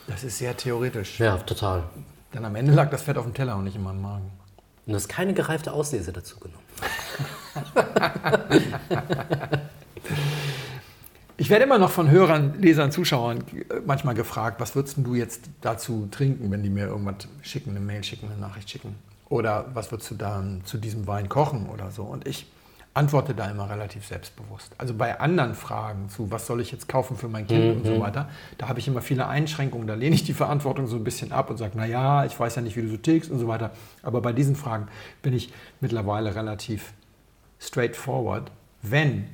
Das 0.09 0.25
ist 0.25 0.38
sehr 0.38 0.56
theoretisch. 0.56 1.18
Ja, 1.18 1.37
total. 1.38 1.85
Denn 2.35 2.45
am 2.45 2.54
Ende 2.54 2.73
lag 2.73 2.90
das 2.90 3.02
Fett 3.02 3.18
auf 3.18 3.25
dem 3.25 3.35
Teller 3.35 3.56
und 3.56 3.64
nicht 3.64 3.76
in 3.76 3.83
meinem 3.83 4.02
Magen. 4.02 4.30
Und 4.87 4.92
du 4.92 4.95
hast 4.95 5.09
keine 5.09 5.35
gereifte 5.35 5.73
Auslese 5.73 6.12
dazu 6.12 6.37
genommen. 6.38 6.62
Ich 11.38 11.50
werde 11.50 11.64
immer 11.64 11.78
noch 11.78 11.90
von 11.90 12.11
Hörern, 12.11 12.55
Lesern, 12.61 12.90
Zuschauern 12.90 13.45
manchmal 13.85 14.14
gefragt, 14.14 14.59
was 14.59 14.75
würdest 14.75 14.97
du 14.99 15.14
jetzt 15.14 15.50
dazu 15.61 16.09
trinken, 16.11 16.50
wenn 16.50 16.62
die 16.62 16.71
mir 16.71 16.87
irgendwas 16.87 17.28
schicken, 17.43 17.71
eine 17.71 17.81
Mail 17.81 18.02
schicken, 18.02 18.31
eine 18.31 18.40
Nachricht 18.40 18.71
schicken? 18.71 18.95
Oder 19.28 19.66
was 19.75 19.90
würdest 19.90 20.11
du 20.11 20.14
dann 20.14 20.62
zu 20.64 20.78
diesem 20.78 21.07
Wein 21.07 21.28
kochen 21.28 21.69
oder 21.69 21.90
so? 21.90 22.05
Und 22.05 22.26
ich 22.26 22.47
antworte 22.95 23.35
da 23.35 23.50
immer 23.50 23.69
relativ 23.69 24.07
selbstbewusst. 24.07 24.73
Also 24.78 24.95
bei 24.95 25.21
anderen 25.21 25.55
Fragen 25.55 26.09
zu, 26.09 26.31
was 26.31 26.47
soll 26.47 26.62
ich 26.62 26.73
jetzt 26.73 26.88
kaufen 26.88 27.19
für 27.19 27.28
mein 27.28 27.47
Kind 27.47 27.76
und 27.76 27.85
so 27.85 28.00
weiter, 28.00 28.31
da 28.57 28.69
habe 28.69 28.78
ich 28.78 28.88
immer 28.88 29.02
viele 29.02 29.26
Einschränkungen. 29.26 29.87
Da 29.87 29.93
lehne 29.93 30.14
ich 30.14 30.25
die 30.25 30.33
Verantwortung 30.33 30.87
so 30.87 30.97
ein 30.97 31.05
bisschen 31.05 31.33
ab 31.33 31.50
und 31.50 31.59
sage, 31.59 31.73
na 31.75 31.85
ja, 31.85 32.25
ich 32.25 32.38
weiß 32.40 32.55
ja 32.55 32.62
nicht, 32.62 32.76
wie 32.76 32.83
du 32.83 32.88
so 32.88 32.97
tickst 32.97 33.31
und 33.31 33.38
so 33.38 33.47
weiter. 33.47 33.73
Aber 34.02 34.23
bei 34.23 34.33
diesen 34.33 34.57
Fragen 34.57 34.88
bin 35.21 35.35
ich 35.35 35.52
mittlerweile 35.83 36.35
relativ 36.35 36.95
straightforward. 37.61 38.50
Wenn 38.81 39.26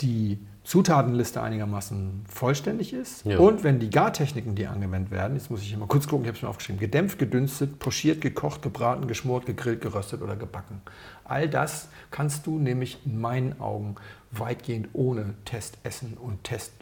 die 0.00 0.40
Zutatenliste 0.64 1.42
einigermaßen 1.42 2.24
vollständig 2.28 2.92
ist 2.92 3.24
Ja. 3.26 3.38
und 3.38 3.64
wenn 3.64 3.80
die 3.80 3.90
Gartechniken, 3.90 4.54
die 4.54 4.68
angewendet 4.68 5.10
werden, 5.10 5.34
jetzt 5.36 5.50
muss 5.50 5.60
ich 5.62 5.76
mal 5.76 5.86
kurz 5.88 6.06
gucken, 6.06 6.22
ich 6.24 6.28
habe 6.28 6.36
es 6.36 6.42
mir 6.42 6.48
aufgeschrieben, 6.48 6.78
gedämpft, 6.78 7.18
gedünstet, 7.18 7.80
pochiert, 7.80 8.20
gekocht, 8.20 8.62
gebraten, 8.62 9.08
geschmort, 9.08 9.44
gegrillt, 9.46 9.80
geröstet 9.80 10.22
oder 10.22 10.36
gebacken. 10.36 10.80
All 11.24 11.48
das 11.48 11.88
kannst 12.12 12.46
du 12.46 12.58
nämlich 12.58 12.98
in 13.04 13.20
meinen 13.20 13.60
Augen 13.60 13.96
weitgehend 14.30 14.88
ohne 14.92 15.34
Test 15.44 15.78
essen 15.82 16.16
und 16.16 16.44
Test, 16.44 16.72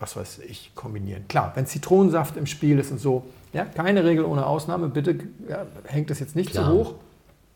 was 0.00 0.16
weiß 0.16 0.40
ich, 0.40 0.72
kombinieren. 0.74 1.28
Klar, 1.28 1.52
wenn 1.54 1.66
Zitronensaft 1.66 2.36
im 2.36 2.46
Spiel 2.46 2.78
ist 2.80 2.90
und 2.90 2.98
so, 2.98 3.24
ja, 3.52 3.64
keine 3.64 4.02
Regel 4.04 4.24
ohne 4.24 4.44
Ausnahme, 4.44 4.88
bitte 4.88 5.20
ja, 5.48 5.66
hängt 5.84 6.10
das 6.10 6.18
jetzt 6.18 6.34
nicht 6.34 6.50
Klar. 6.50 6.66
so 6.66 6.72
hoch, 6.72 6.94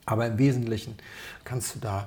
aber 0.07 0.27
im 0.29 0.39
Wesentlichen 0.39 0.95
kannst 1.43 1.75
du 1.75 1.81
da 1.81 2.07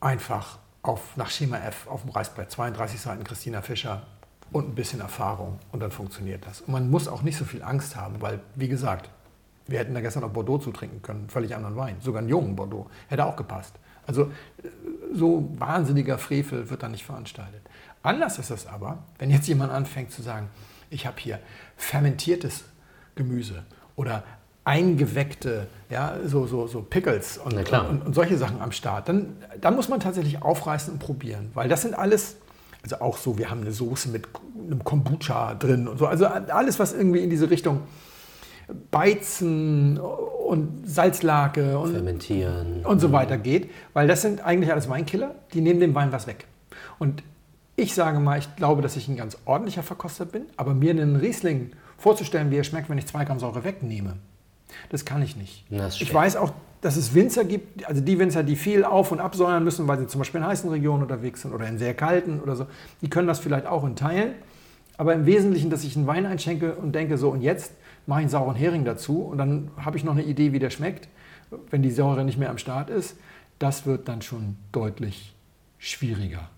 einfach 0.00 0.58
auf, 0.88 1.16
nach 1.16 1.30
Schema 1.30 1.58
F 1.58 1.86
auf 1.86 2.02
dem 2.02 2.10
Reißbrett, 2.10 2.50
32 2.50 3.00
Seiten 3.00 3.24
Christina 3.24 3.62
Fischer 3.62 4.06
und 4.50 4.68
ein 4.68 4.74
bisschen 4.74 5.00
Erfahrung 5.00 5.58
und 5.72 5.80
dann 5.80 5.90
funktioniert 5.90 6.46
das. 6.46 6.62
Und 6.62 6.72
man 6.72 6.90
muss 6.90 7.08
auch 7.08 7.22
nicht 7.22 7.36
so 7.36 7.44
viel 7.44 7.62
Angst 7.62 7.96
haben, 7.96 8.20
weil, 8.20 8.40
wie 8.54 8.68
gesagt, 8.68 9.10
wir 9.66 9.78
hätten 9.78 9.92
da 9.92 10.00
gestern 10.00 10.24
auch 10.24 10.30
Bordeaux 10.30 10.58
zutrinken 10.58 11.02
können, 11.02 11.28
völlig 11.28 11.54
anderen 11.54 11.76
Wein, 11.76 11.96
sogar 12.00 12.20
einen 12.20 12.30
jungen 12.30 12.56
Bordeaux, 12.56 12.88
hätte 13.08 13.24
auch 13.26 13.36
gepasst. 13.36 13.74
Also 14.06 14.32
so 15.12 15.50
wahnsinniger 15.58 16.16
Frevel 16.16 16.70
wird 16.70 16.82
da 16.82 16.88
nicht 16.88 17.04
veranstaltet. 17.04 17.60
Anders 18.02 18.38
ist 18.38 18.50
es 18.50 18.66
aber, 18.66 19.04
wenn 19.18 19.28
jetzt 19.28 19.46
jemand 19.46 19.70
anfängt 19.70 20.10
zu 20.10 20.22
sagen, 20.22 20.48
ich 20.88 21.06
habe 21.06 21.16
hier 21.20 21.38
fermentiertes 21.76 22.64
Gemüse 23.14 23.64
oder 23.96 24.24
eingeweckte, 24.68 25.66
ja, 25.88 26.16
so, 26.26 26.46
so, 26.46 26.66
so 26.66 26.82
Pickles 26.82 27.38
und, 27.38 27.64
klar. 27.64 27.88
und, 27.88 28.02
und 28.04 28.14
solche 28.14 28.36
Sachen 28.36 28.60
am 28.60 28.70
Start, 28.70 29.08
dann, 29.08 29.36
dann 29.62 29.74
muss 29.74 29.88
man 29.88 29.98
tatsächlich 29.98 30.42
aufreißen 30.42 30.92
und 30.92 30.98
probieren, 30.98 31.50
weil 31.54 31.70
das 31.70 31.82
sind 31.82 31.98
alles, 31.98 32.36
also 32.82 33.00
auch 33.00 33.16
so, 33.16 33.38
wir 33.38 33.50
haben 33.50 33.62
eine 33.62 33.72
Soße 33.72 34.10
mit 34.10 34.28
einem 34.66 34.84
Kombucha 34.84 35.54
drin 35.54 35.88
und 35.88 35.98
so, 35.98 36.06
also 36.06 36.26
alles, 36.26 36.78
was 36.78 36.92
irgendwie 36.92 37.20
in 37.20 37.30
diese 37.30 37.48
Richtung 37.48 37.80
Beizen 38.90 39.98
und 39.98 40.86
Salzlake 40.86 41.78
und, 41.78 41.92
Fermentieren. 41.92 42.84
und 42.84 43.00
so 43.00 43.10
weiter 43.10 43.38
geht, 43.38 43.70
weil 43.94 44.06
das 44.06 44.20
sind 44.20 44.44
eigentlich 44.44 44.70
alles 44.70 44.90
Weinkiller, 44.90 45.34
die 45.54 45.62
nehmen 45.62 45.80
dem 45.80 45.94
Wein 45.94 46.12
was 46.12 46.26
weg. 46.26 46.44
Und 46.98 47.22
ich 47.74 47.94
sage 47.94 48.20
mal, 48.20 48.38
ich 48.38 48.54
glaube, 48.56 48.82
dass 48.82 48.96
ich 48.96 49.08
ein 49.08 49.16
ganz 49.16 49.38
ordentlicher 49.46 49.82
Verkoster 49.82 50.26
bin, 50.26 50.42
aber 50.58 50.74
mir 50.74 50.90
einen 50.90 51.16
Riesling 51.16 51.70
vorzustellen, 51.96 52.50
wie 52.50 52.56
er 52.56 52.64
schmeckt, 52.64 52.90
wenn 52.90 52.98
ich 52.98 53.06
zwei 53.06 53.24
Gramm 53.24 53.38
Säure 53.38 53.64
wegnehme, 53.64 54.16
das 54.90 55.04
kann 55.04 55.22
ich 55.22 55.36
nicht. 55.36 55.64
Ich 56.02 56.12
weiß 56.12 56.36
auch, 56.36 56.52
dass 56.80 56.96
es 56.96 57.14
Winzer 57.14 57.44
gibt, 57.44 57.86
also 57.86 58.00
die 58.00 58.18
Winzer, 58.18 58.42
die 58.42 58.56
viel 58.56 58.84
auf- 58.84 59.10
und 59.10 59.20
absäuern 59.20 59.64
müssen, 59.64 59.88
weil 59.88 59.98
sie 59.98 60.06
zum 60.06 60.20
Beispiel 60.20 60.40
in 60.40 60.46
heißen 60.46 60.70
Regionen 60.70 61.02
unterwegs 61.02 61.42
sind 61.42 61.52
oder 61.52 61.66
in 61.66 61.78
sehr 61.78 61.94
kalten 61.94 62.40
oder 62.40 62.54
so, 62.54 62.66
die 63.02 63.10
können 63.10 63.26
das 63.26 63.40
vielleicht 63.40 63.66
auch 63.66 63.84
in 63.84 63.96
Teilen. 63.96 64.34
Aber 64.96 65.14
im 65.14 65.26
Wesentlichen, 65.26 65.70
dass 65.70 65.84
ich 65.84 65.96
einen 65.96 66.06
Wein 66.06 66.26
einschenke 66.26 66.74
und 66.74 66.94
denke, 66.94 67.18
so 67.18 67.30
und 67.30 67.40
jetzt 67.40 67.72
mache 68.06 68.20
ich 68.20 68.24
einen 68.24 68.30
sauren 68.30 68.56
Hering 68.56 68.84
dazu 68.84 69.22
und 69.22 69.38
dann 69.38 69.70
habe 69.76 69.96
ich 69.96 70.04
noch 70.04 70.12
eine 70.12 70.24
Idee, 70.24 70.52
wie 70.52 70.58
der 70.58 70.70
schmeckt, 70.70 71.08
wenn 71.70 71.82
die 71.82 71.90
Säure 71.90 72.24
nicht 72.24 72.38
mehr 72.38 72.50
am 72.50 72.58
Start 72.58 72.90
ist, 72.90 73.16
das 73.58 73.86
wird 73.86 74.08
dann 74.08 74.22
schon 74.22 74.56
deutlich 74.72 75.34
schwieriger. 75.78 76.48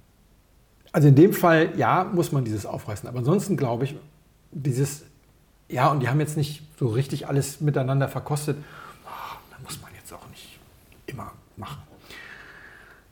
Also 0.92 1.08
in 1.08 1.14
dem 1.14 1.32
Fall, 1.32 1.72
ja, 1.76 2.04
muss 2.04 2.32
man 2.32 2.44
dieses 2.44 2.66
aufreißen. 2.66 3.08
Aber 3.08 3.18
ansonsten 3.18 3.56
glaube 3.56 3.84
ich, 3.84 3.96
dieses, 4.50 5.04
ja, 5.70 5.90
und 5.90 6.00
die 6.00 6.08
haben 6.08 6.20
jetzt 6.20 6.36
nicht 6.36 6.62
so 6.78 6.88
richtig 6.88 7.28
alles 7.28 7.60
miteinander 7.60 8.08
verkostet, 8.08 8.56
ah, 9.06 9.36
da 9.50 9.56
muss 9.62 9.80
man 9.80 9.90
jetzt 9.94 10.12
auch 10.12 10.28
nicht 10.28 10.58
immer 11.06 11.32
machen. 11.56 11.82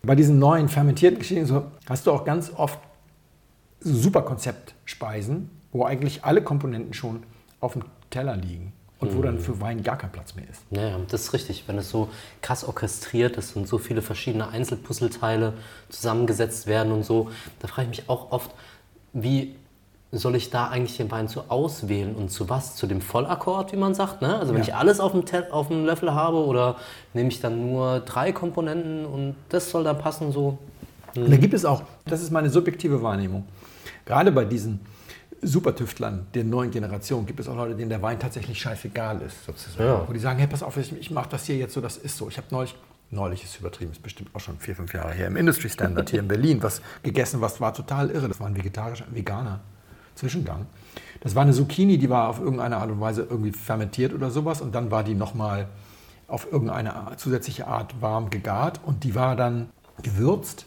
Bei 0.02 0.14
diesen 0.14 0.38
neuen 0.38 0.68
fermentierten 0.68 1.18
Geschichten 1.18 1.46
so, 1.46 1.66
hast 1.88 2.06
du 2.06 2.12
auch 2.12 2.24
ganz 2.24 2.52
oft 2.54 2.78
super 3.80 4.22
Konzeptspeisen, 4.22 5.50
wo 5.72 5.84
eigentlich 5.84 6.24
alle 6.24 6.42
Komponenten 6.42 6.94
schon 6.94 7.22
auf 7.60 7.74
dem 7.74 7.84
Teller 8.10 8.36
liegen 8.36 8.72
und 9.00 9.16
wo 9.16 9.22
dann 9.22 9.38
für 9.38 9.60
Wein 9.60 9.82
gar 9.82 9.96
kein 9.96 10.10
Platz 10.10 10.34
mehr 10.34 10.48
ist. 10.48 10.62
Ja, 10.70 10.88
ja, 10.88 10.98
das 11.08 11.22
ist 11.22 11.32
richtig. 11.32 11.64
Wenn 11.66 11.78
es 11.78 11.90
so 11.90 12.08
krass 12.42 12.64
orchestriert 12.64 13.36
ist 13.36 13.54
und 13.54 13.68
so 13.68 13.78
viele 13.78 14.02
verschiedene 14.02 14.48
Einzelpuzzleteile 14.48 15.54
zusammengesetzt 15.88 16.66
werden 16.66 16.92
und 16.92 17.04
so, 17.04 17.30
da 17.60 17.68
frage 17.68 17.90
ich 17.90 17.98
mich 17.98 18.08
auch 18.08 18.32
oft, 18.32 18.50
wie 19.12 19.56
soll 20.10 20.36
ich 20.36 20.48
da 20.50 20.68
eigentlich 20.68 20.96
den 20.96 21.10
Wein 21.10 21.28
zu 21.28 21.44
auswählen 21.50 22.14
und 22.14 22.30
zu 22.30 22.48
was? 22.48 22.76
Zu 22.76 22.86
dem 22.86 23.00
Vollakkord, 23.02 23.72
wie 23.72 23.76
man 23.76 23.94
sagt? 23.94 24.22
Ne? 24.22 24.38
Also 24.38 24.54
wenn 24.54 24.62
Ja. 24.62 24.68
ich 24.68 24.74
alles 24.74 25.00
auf 25.00 25.12
dem, 25.12 25.26
Te- 25.26 25.52
auf 25.52 25.68
dem 25.68 25.84
Löffel 25.84 26.14
habe 26.14 26.38
oder 26.38 26.76
nehme 27.12 27.28
ich 27.28 27.40
dann 27.40 27.70
nur 27.70 28.00
drei 28.00 28.32
Komponenten 28.32 29.04
und 29.04 29.34
das 29.50 29.70
soll 29.70 29.84
dann 29.84 29.98
passen 29.98 30.32
so? 30.32 30.56
Und 31.14 31.30
da 31.30 31.36
gibt 31.36 31.52
es 31.54 31.64
auch, 31.64 31.82
das 32.06 32.22
ist 32.22 32.30
meine 32.30 32.48
subjektive 32.48 33.02
Wahrnehmung, 33.02 33.44
gerade 34.06 34.32
bei 34.32 34.44
diesen 34.44 34.80
Supertüftlern 35.42 36.26
der 36.34 36.44
neuen 36.44 36.70
Generation 36.70 37.24
gibt 37.26 37.38
es 37.40 37.48
auch 37.48 37.54
Leute, 37.56 37.74
denen 37.76 37.90
der 37.90 38.02
Wein 38.02 38.18
tatsächlich 38.18 38.60
scheißegal 38.60 39.20
ist, 39.22 39.44
sozusagen. 39.44 39.84
Ja. 39.88 40.04
Wo 40.08 40.12
die 40.12 40.18
sagen, 40.18 40.38
hey, 40.38 40.48
pass 40.48 40.62
auf, 40.62 40.76
ich, 40.76 40.92
ich 40.98 41.10
mache 41.10 41.28
das 41.30 41.44
hier 41.44 41.56
jetzt 41.56 41.74
so, 41.74 41.80
das 41.80 41.96
ist 41.96 42.16
so. 42.16 42.28
Ich 42.28 42.36
habe 42.38 42.48
neulich, 42.50 42.74
neulich 43.10 43.44
ist 43.44 43.58
übertrieben, 43.60 43.92
ist 43.92 44.02
bestimmt 44.02 44.30
auch 44.34 44.40
schon 44.40 44.58
vier, 44.58 44.74
fünf 44.74 44.92
Jahre 44.94 45.12
her, 45.12 45.28
im 45.28 45.36
Industry 45.36 45.68
Standard 45.68 46.10
hier 46.10 46.20
in 46.20 46.28
Berlin, 46.28 46.62
was 46.62 46.82
gegessen, 47.02 47.40
was 47.40 47.60
war 47.60 47.72
total 47.72 48.10
irre. 48.10 48.26
Das 48.26 48.40
war 48.40 48.48
ein 48.48 48.56
vegetarischer, 48.56 49.04
ein 49.06 49.14
veganer 49.14 49.60
Zwischengang. 50.18 50.66
Das 51.20 51.34
war 51.34 51.42
eine 51.42 51.52
Zucchini, 51.52 51.98
die 51.98 52.10
war 52.10 52.28
auf 52.28 52.40
irgendeine 52.40 52.76
Art 52.76 52.90
und 52.90 53.00
Weise 53.00 53.26
irgendwie 53.28 53.52
fermentiert 53.52 54.12
oder 54.12 54.30
sowas 54.30 54.60
und 54.60 54.74
dann 54.74 54.90
war 54.90 55.04
die 55.04 55.14
nochmal 55.14 55.68
auf 56.26 56.52
irgendeine 56.52 56.92
zusätzliche 57.16 57.66
Art 57.66 58.00
warm 58.02 58.30
gegart 58.30 58.80
und 58.84 59.04
die 59.04 59.14
war 59.14 59.36
dann 59.36 59.70
gewürzt 60.02 60.66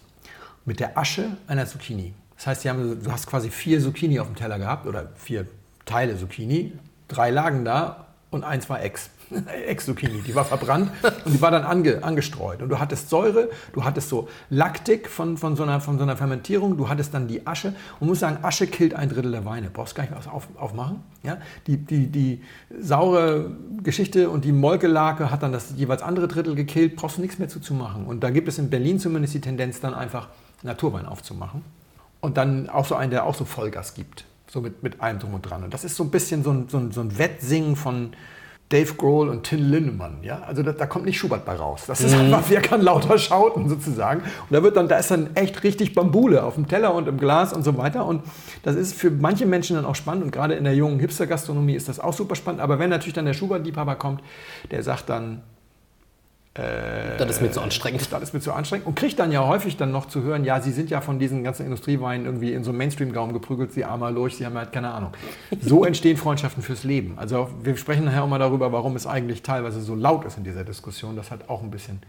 mit 0.65 0.79
der 0.79 0.97
Asche 0.97 1.37
einer 1.47 1.65
Zucchini. 1.65 2.13
Das 2.35 2.47
heißt, 2.47 2.65
haben, 2.65 3.03
du 3.03 3.11
hast 3.11 3.27
quasi 3.27 3.49
vier 3.49 3.79
Zucchini 3.79 4.19
auf 4.19 4.27
dem 4.27 4.35
Teller 4.35 4.57
gehabt 4.57 4.87
oder 4.87 5.11
vier 5.15 5.45
Teile 5.85 6.17
Zucchini, 6.17 6.73
drei 7.07 7.29
lagen 7.29 7.65
da 7.65 8.07
und 8.29 8.43
eins 8.43 8.69
war 8.69 8.81
Ex. 8.81 9.09
Ex-Zucchini, 9.67 10.21
die 10.21 10.35
war 10.35 10.45
verbrannt 10.45 10.91
und 11.25 11.33
die 11.33 11.41
war 11.41 11.51
dann 11.51 11.63
ange, 11.63 12.03
angestreut. 12.03 12.61
Und 12.61 12.69
du 12.69 12.79
hattest 12.79 13.09
Säure, 13.09 13.49
du 13.73 13.83
hattest 13.83 14.09
so 14.09 14.27
Laktik 14.49 15.09
von, 15.09 15.37
von, 15.37 15.55
so 15.55 15.63
einer, 15.63 15.81
von 15.81 15.97
so 15.97 16.03
einer 16.03 16.17
Fermentierung, 16.17 16.77
du 16.77 16.89
hattest 16.89 17.13
dann 17.13 17.27
die 17.27 17.47
Asche. 17.47 17.73
Und 17.99 18.07
muss 18.07 18.19
sagen, 18.19 18.43
Asche 18.43 18.67
killt 18.67 18.93
ein 18.93 19.09
Drittel 19.09 19.31
der 19.31 19.45
Weine. 19.45 19.69
Brauchst 19.69 19.95
gar 19.95 20.03
nicht 20.03 20.15
was 20.15 20.27
auf, 20.27 20.47
aufmachen. 20.57 21.03
Ja? 21.23 21.37
Die, 21.67 21.77
die, 21.77 22.07
die 22.07 22.41
saure 22.79 23.51
Geschichte 23.83 24.29
und 24.29 24.45
die 24.45 24.51
Molkelake 24.51 25.31
hat 25.31 25.43
dann 25.43 25.51
das 25.51 25.73
jeweils 25.77 26.01
andere 26.01 26.27
Drittel 26.27 26.55
gekillt, 26.55 26.95
brauchst 26.95 27.17
du 27.17 27.21
nichts 27.21 27.39
mehr 27.39 27.49
zu, 27.49 27.59
zu 27.59 27.73
machen. 27.73 28.05
Und 28.05 28.23
da 28.23 28.29
gibt 28.29 28.47
es 28.47 28.57
in 28.57 28.69
Berlin 28.69 28.99
zumindest 28.99 29.33
die 29.33 29.41
Tendenz, 29.41 29.79
dann 29.79 29.93
einfach 29.93 30.27
Naturwein 30.63 31.05
aufzumachen. 31.05 31.63
Und 32.19 32.37
dann 32.37 32.69
auch 32.69 32.85
so 32.85 32.95
einen, 32.95 33.11
der 33.11 33.25
auch 33.25 33.35
so 33.35 33.45
Vollgas 33.45 33.93
gibt. 33.93 34.25
So 34.47 34.59
mit, 34.61 34.83
mit 34.83 34.99
allem 34.99 35.17
drum 35.17 35.33
und 35.33 35.43
dran. 35.43 35.63
Und 35.63 35.73
das 35.73 35.85
ist 35.85 35.95
so 35.95 36.03
ein 36.03 36.11
bisschen 36.11 36.43
so 36.43 36.51
ein, 36.51 36.67
so 36.67 36.77
ein, 36.77 36.91
so 36.91 36.99
ein 36.99 37.17
Wettsingen 37.17 37.77
von 37.77 38.11
Dave 38.71 38.93
Grohl 38.95 39.29
und 39.29 39.43
Till 39.43 39.61
Lindemann. 39.61 40.17
Ja? 40.21 40.41
Also 40.47 40.63
da, 40.63 40.71
da 40.71 40.85
kommt 40.85 41.05
nicht 41.05 41.17
Schubert 41.17 41.45
bei 41.45 41.53
raus. 41.53 41.83
Das 41.87 42.01
ist 42.01 42.13
einfach, 42.13 42.43
wer 42.47 42.61
kann 42.61 42.81
lauter 42.81 43.17
schauten 43.17 43.67
sozusagen. 43.67 44.21
Und 44.21 44.51
da, 44.51 44.63
wird 44.63 44.77
dann, 44.77 44.87
da 44.87 44.97
ist 44.97 45.11
dann 45.11 45.35
echt 45.35 45.63
richtig 45.63 45.93
Bambule 45.93 46.43
auf 46.43 46.55
dem 46.55 46.67
Teller 46.67 46.93
und 46.93 47.07
im 47.07 47.17
Glas 47.17 47.53
und 47.53 47.63
so 47.63 47.77
weiter. 47.77 48.05
Und 48.05 48.23
das 48.63 48.75
ist 48.75 48.95
für 48.95 49.11
manche 49.11 49.45
Menschen 49.45 49.75
dann 49.75 49.85
auch 49.85 49.95
spannend. 49.95 50.23
Und 50.23 50.31
gerade 50.31 50.53
in 50.55 50.63
der 50.63 50.73
jungen 50.73 50.99
Hipster-Gastronomie 50.99 51.75
ist 51.75 51.89
das 51.89 51.99
auch 51.99 52.13
super 52.13 52.35
spannend. 52.35 52.61
Aber 52.61 52.79
wenn 52.79 52.89
natürlich 52.89 53.13
dann 53.13 53.25
der 53.25 53.33
Schubert-Liebhaber 53.33 53.95
kommt, 53.95 54.21
der 54.71 54.83
sagt 54.83 55.09
dann, 55.09 55.41
Das 56.53 57.29
ist 57.29 57.41
mir 57.41 57.49
zu 57.49 57.61
anstrengend. 57.61 58.11
das 58.11 58.23
ist 58.23 58.33
mir 58.33 58.41
zu 58.41 58.51
anstrengend 58.51 58.85
und 58.85 58.95
kriegt 58.95 59.17
dann 59.19 59.31
ja 59.31 59.47
häufig 59.47 59.77
dann 59.77 59.93
noch 59.93 60.07
zu 60.07 60.21
hören, 60.21 60.43
ja, 60.43 60.59
Sie 60.59 60.71
sind 60.71 60.89
ja 60.89 60.99
von 60.99 61.17
diesen 61.17 61.45
ganzen 61.45 61.63
Industrieweinen 61.63 62.25
irgendwie 62.25 62.53
in 62.53 62.65
so 62.65 62.71
einen 62.71 62.77
Mainstream-Gaum 62.77 63.31
geprügelt, 63.31 63.71
Sie 63.71 63.85
armer 63.85 64.11
Lurch, 64.11 64.35
Sie 64.35 64.45
haben 64.45 64.57
halt 64.57 64.73
keine 64.73 64.91
Ahnung. 64.91 65.11
So 65.61 65.85
entstehen 65.85 66.17
Freundschaften 66.17 66.61
fürs 66.61 66.83
Leben. 66.83 67.13
Also 67.17 67.49
wir 67.63 67.77
sprechen 67.77 68.03
nachher 68.03 68.23
auch 68.23 68.27
mal 68.27 68.37
darüber, 68.37 68.73
warum 68.73 68.97
es 68.97 69.07
eigentlich 69.07 69.43
teilweise 69.43 69.79
so 69.79 69.95
laut 69.95 70.25
ist 70.25 70.37
in 70.37 70.43
dieser 70.43 70.65
Diskussion. 70.65 71.15
Das 71.15 71.31
hat 71.31 71.47
auch 71.47 71.63
ein 71.63 71.71
bisschen 71.71 72.01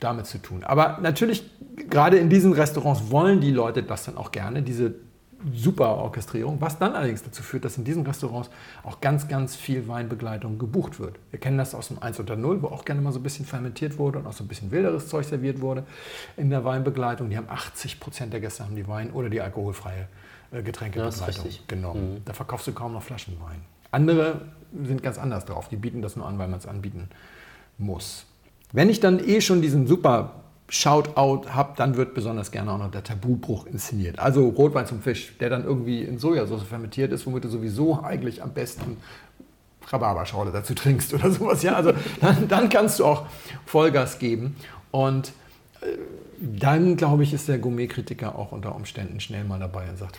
damit 0.00 0.24
zu 0.26 0.38
tun. 0.38 0.64
Aber 0.64 0.98
natürlich, 1.02 1.44
gerade 1.90 2.16
in 2.16 2.30
diesen 2.30 2.54
Restaurants 2.54 3.10
wollen 3.10 3.42
die 3.42 3.50
Leute 3.50 3.82
das 3.82 4.04
dann 4.04 4.16
auch 4.16 4.32
gerne, 4.32 4.62
diese 4.62 4.94
super 5.54 5.96
Orchestrierung, 5.96 6.60
was 6.60 6.78
dann 6.78 6.94
allerdings 6.94 7.22
dazu 7.22 7.42
führt, 7.42 7.64
dass 7.64 7.78
in 7.78 7.84
diesen 7.84 8.06
Restaurants 8.06 8.50
auch 8.82 9.00
ganz, 9.00 9.28
ganz 9.28 9.56
viel 9.56 9.88
Weinbegleitung 9.88 10.58
gebucht 10.58 11.00
wird. 11.00 11.16
Wir 11.30 11.40
kennen 11.40 11.58
das 11.58 11.74
aus 11.74 11.88
dem 11.88 12.02
1 12.02 12.20
unter 12.20 12.36
0, 12.36 12.62
wo 12.62 12.68
auch 12.68 12.84
gerne 12.84 13.00
mal 13.00 13.12
so 13.12 13.18
ein 13.18 13.22
bisschen 13.22 13.46
fermentiert 13.46 13.98
wurde 13.98 14.18
und 14.18 14.26
auch 14.26 14.32
so 14.32 14.44
ein 14.44 14.48
bisschen 14.48 14.70
wilderes 14.70 15.08
Zeug 15.08 15.24
serviert 15.24 15.60
wurde 15.60 15.84
in 16.36 16.50
der 16.50 16.64
Weinbegleitung. 16.64 17.30
Die 17.30 17.36
haben 17.36 17.48
80 17.48 18.00
Prozent 18.00 18.32
der 18.32 18.40
Gäste 18.40 18.64
haben 18.64 18.76
die 18.76 18.86
Wein 18.86 19.10
oder 19.10 19.28
die 19.28 19.40
alkoholfreie 19.40 20.08
äh, 20.52 20.62
Getränkebegleitung. 20.62 21.20
Ja, 21.20 21.26
richtig. 21.26 21.66
Genau. 21.66 21.96
Da 22.24 22.32
verkaufst 22.32 22.66
du 22.66 22.72
kaum 22.72 22.92
noch 22.92 23.02
Flaschenwein. 23.02 23.62
Andere 23.90 24.42
sind 24.84 25.02
ganz 25.02 25.18
anders 25.18 25.44
drauf. 25.44 25.68
Die 25.68 25.76
bieten 25.76 26.02
das 26.02 26.16
nur 26.16 26.26
an, 26.26 26.38
weil 26.38 26.48
man 26.48 26.58
es 26.58 26.66
anbieten 26.66 27.08
muss. 27.78 28.26
Wenn 28.72 28.88
ich 28.88 29.00
dann 29.00 29.18
eh 29.18 29.40
schon 29.40 29.60
diesen 29.60 29.86
super 29.86 30.41
Shoutout 30.74 31.50
habe, 31.50 31.74
dann 31.76 31.98
wird 31.98 32.14
besonders 32.14 32.50
gerne 32.50 32.72
auch 32.72 32.78
noch 32.78 32.90
der 32.90 33.04
Tabubruch 33.04 33.66
inszeniert. 33.66 34.18
Also 34.18 34.48
Rotwein 34.48 34.86
zum 34.86 35.02
Fisch, 35.02 35.36
der 35.38 35.50
dann 35.50 35.64
irgendwie 35.64 36.00
in 36.00 36.18
Sojasauce 36.18 36.62
fermentiert 36.62 37.12
ist, 37.12 37.26
womit 37.26 37.44
du 37.44 37.48
sowieso 37.50 38.02
eigentlich 38.02 38.42
am 38.42 38.54
besten 38.54 38.96
Rhabarberschorle 39.86 40.50
dazu 40.50 40.72
trinkst 40.74 41.12
oder 41.12 41.30
sowas. 41.30 41.62
Ja, 41.62 41.74
also 41.74 41.92
dann, 42.22 42.48
dann 42.48 42.70
kannst 42.70 43.00
du 43.00 43.04
auch 43.04 43.26
Vollgas 43.66 44.18
geben. 44.18 44.56
Und 44.90 45.34
äh, 45.82 45.98
dann, 46.40 46.96
glaube 46.96 47.22
ich, 47.22 47.34
ist 47.34 47.48
der 47.48 47.58
Gourmet-Kritiker 47.58 48.34
auch 48.34 48.52
unter 48.52 48.74
Umständen 48.74 49.20
schnell 49.20 49.44
mal 49.44 49.60
dabei 49.60 49.90
und 49.90 49.98
sagt, 49.98 50.18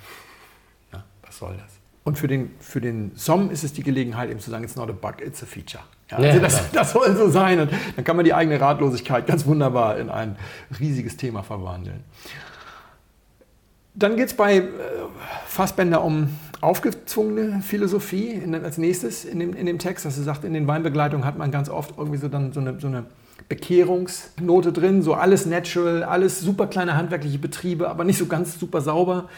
ja, 0.91 1.03
was 1.23 1.35
soll 1.35 1.55
das? 1.57 1.72
Und 2.03 2.17
für 2.17 2.27
den, 2.27 2.51
für 2.59 2.81
den 2.81 3.11
Som 3.15 3.49
ist 3.49 3.63
es 3.63 3.71
die 3.73 3.83
Gelegenheit, 3.83 4.29
eben 4.29 4.39
zu 4.39 4.51
sagen, 4.51 4.63
it's 4.63 4.75
not 4.75 4.89
a 4.89 4.93
bug, 4.93 5.21
it's 5.25 5.41
a 5.41 5.45
feature. 5.45 5.83
Ja, 6.11 6.17
also 6.17 6.29
Ja, 6.29 6.39
das, 6.39 6.71
das 6.71 6.91
soll 6.91 7.15
so 7.15 7.29
sein. 7.29 7.61
Und 7.61 7.71
dann 7.95 8.03
kann 8.03 8.15
man 8.15 8.25
die 8.25 8.33
eigene 8.33 8.59
Ratlosigkeit 8.59 9.25
ganz 9.25 9.45
wunderbar 9.45 9.97
in 9.97 10.09
ein 10.09 10.35
riesiges 10.79 11.15
Thema 11.15 11.43
verwandeln. 11.43 12.03
Dann 13.95 14.17
geht 14.17 14.27
es 14.27 14.33
bei 14.33 14.57
äh, 14.57 14.69
Fassbender 15.45 16.03
um 16.03 16.37
aufgezwungene 16.59 17.61
Philosophie 17.61 18.31
in, 18.31 18.55
als 18.55 18.77
nächstes 18.77 19.23
in 19.23 19.39
dem, 19.39 19.53
in 19.53 19.65
dem 19.65 19.79
Text. 19.79 20.05
dass 20.05 20.17
er 20.17 20.23
sagt, 20.23 20.43
in 20.43 20.53
den 20.53 20.67
Weinbegleitungen 20.67 21.25
hat 21.25 21.37
man 21.37 21.51
ganz 21.51 21.69
oft 21.69 21.97
irgendwie 21.97 22.17
so, 22.17 22.27
dann 22.27 22.51
so, 22.53 22.59
eine, 22.59 22.79
so 22.79 22.87
eine 22.87 23.05
Bekehrungsnote 23.49 24.71
drin, 24.71 25.03
so 25.03 25.13
alles 25.13 25.45
natural, 25.45 26.03
alles 26.03 26.39
super 26.39 26.67
kleine 26.67 26.95
handwerkliche 26.95 27.37
Betriebe, 27.37 27.89
aber 27.89 28.03
nicht 28.03 28.17
so 28.17 28.25
ganz 28.25 28.59
super 28.59 28.81
sauber. 28.81 29.29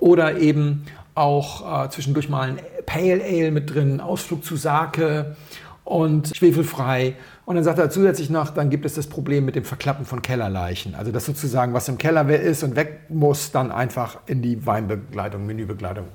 Oder 0.00 0.38
eben 0.38 0.84
auch 1.14 1.84
äh, 1.84 1.88
zwischendurch 1.90 2.28
mal 2.28 2.48
ein 2.48 2.58
Pale 2.86 3.22
Ale 3.22 3.50
mit 3.50 3.74
drin, 3.74 4.00
Ausflug 4.00 4.44
zu 4.44 4.56
Sake 4.56 5.36
und 5.84 6.34
schwefelfrei. 6.34 7.14
Und 7.46 7.56
dann 7.56 7.64
sagt 7.64 7.78
er 7.78 7.90
zusätzlich 7.90 8.30
noch, 8.30 8.50
dann 8.50 8.70
gibt 8.70 8.84
es 8.86 8.94
das 8.94 9.06
Problem 9.06 9.44
mit 9.44 9.54
dem 9.54 9.64
Verklappen 9.64 10.06
von 10.06 10.22
Kellerleichen. 10.22 10.94
Also 10.94 11.12
dass 11.12 11.26
sozusagen, 11.26 11.74
was 11.74 11.88
im 11.88 11.98
Keller 11.98 12.28
ist 12.28 12.62
und 12.62 12.74
weg 12.74 13.02
muss, 13.10 13.52
dann 13.52 13.70
einfach 13.70 14.18
in 14.26 14.40
die 14.42 14.66
Weinbegleitung, 14.66 15.44
Menübegleitung 15.46 16.06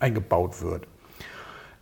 eingebaut 0.00 0.62
wird. 0.62 0.86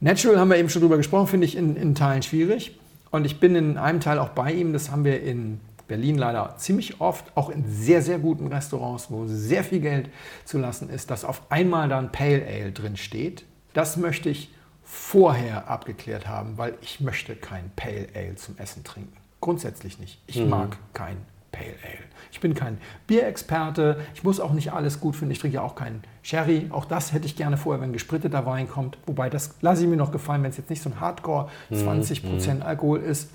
Natural 0.01 0.39
haben 0.39 0.51
wir 0.51 0.57
eben 0.57 0.69
schon 0.69 0.83
drüber 0.83 0.97
gesprochen, 0.97 1.29
finde 1.29 1.47
ich 1.47 1.57
in, 1.57 1.77
in 1.77 1.95
Teilen 1.95 2.23
schwierig. 2.23 2.79
Und 3.13 3.25
ich 3.25 3.39
bin 3.39 3.55
in 3.55 3.79
einem 3.79 4.01
Teil 4.01 4.19
auch 4.19 4.31
bei 4.31 4.53
ihm, 4.53 4.73
das 4.73 4.91
haben 4.91 5.05
wir 5.05 5.23
in 5.23 5.61
Berlin 5.93 6.17
leider 6.17 6.55
ziemlich 6.57 7.03
oft, 7.03 7.37
auch 7.37 7.51
in 7.51 7.67
sehr, 7.69 8.01
sehr 8.01 8.19
guten 8.19 8.47
Restaurants, 8.47 9.11
wo 9.11 9.27
sehr 9.27 9.63
viel 9.63 9.81
Geld 9.81 10.09
zu 10.47 10.57
lassen 10.57 10.89
ist, 10.89 11.11
dass 11.11 11.23
auf 11.23 11.43
einmal 11.51 11.91
da 11.91 11.99
ein 11.99 12.11
Pale 12.11 12.47
Ale 12.47 12.73
drin 12.73 12.97
steht. 12.97 13.45
Das 13.75 13.99
möchte 13.99 14.31
ich 14.31 14.55
vorher 14.83 15.69
abgeklärt 15.69 16.27
haben, 16.27 16.57
weil 16.57 16.79
ich 16.81 17.01
möchte 17.01 17.37
kein 17.37 17.71
Pale 17.77 18.09
Ale 18.15 18.37
zum 18.37 18.57
Essen 18.57 18.85
trinken. 18.85 19.15
Grundsätzlich 19.43 19.99
nicht. 19.99 20.19
Ich 20.27 20.43
mag 20.43 20.79
kein 20.95 21.19
Pale 21.51 21.75
Ale. 21.85 22.05
Ich 22.31 22.41
bin 22.41 22.55
kein 22.55 22.79
Bierexperte. 23.07 24.01
Ich 24.15 24.25
muss 24.25 24.41
auch 24.41 24.55
nicht 24.55 24.73
alles 24.73 24.99
gut 24.99 25.15
finden. 25.15 25.33
Ich 25.33 25.41
trinke 25.41 25.57
ja 25.57 25.63
auch 25.63 25.75
keinen 25.75 26.03
Sherry. 26.23 26.69
Auch 26.71 26.87
das 26.87 27.13
hätte 27.13 27.27
ich 27.27 27.37
gerne 27.37 27.59
vorher, 27.59 27.83
wenn 27.83 27.93
gespritteter 27.93 28.47
Wein 28.47 28.67
kommt. 28.67 28.97
Wobei 29.05 29.29
das 29.29 29.57
lasse 29.61 29.83
ich 29.83 29.91
mir 29.91 29.99
noch 29.99 30.11
gefallen, 30.11 30.43
wenn 30.43 30.53
es 30.53 30.57
jetzt 30.57 30.71
nicht 30.71 30.81
so 30.81 30.89
ein 30.89 31.01
Hardcore 31.01 31.51
20% 31.71 32.63
Alkohol 32.63 33.01
ist. 33.01 33.29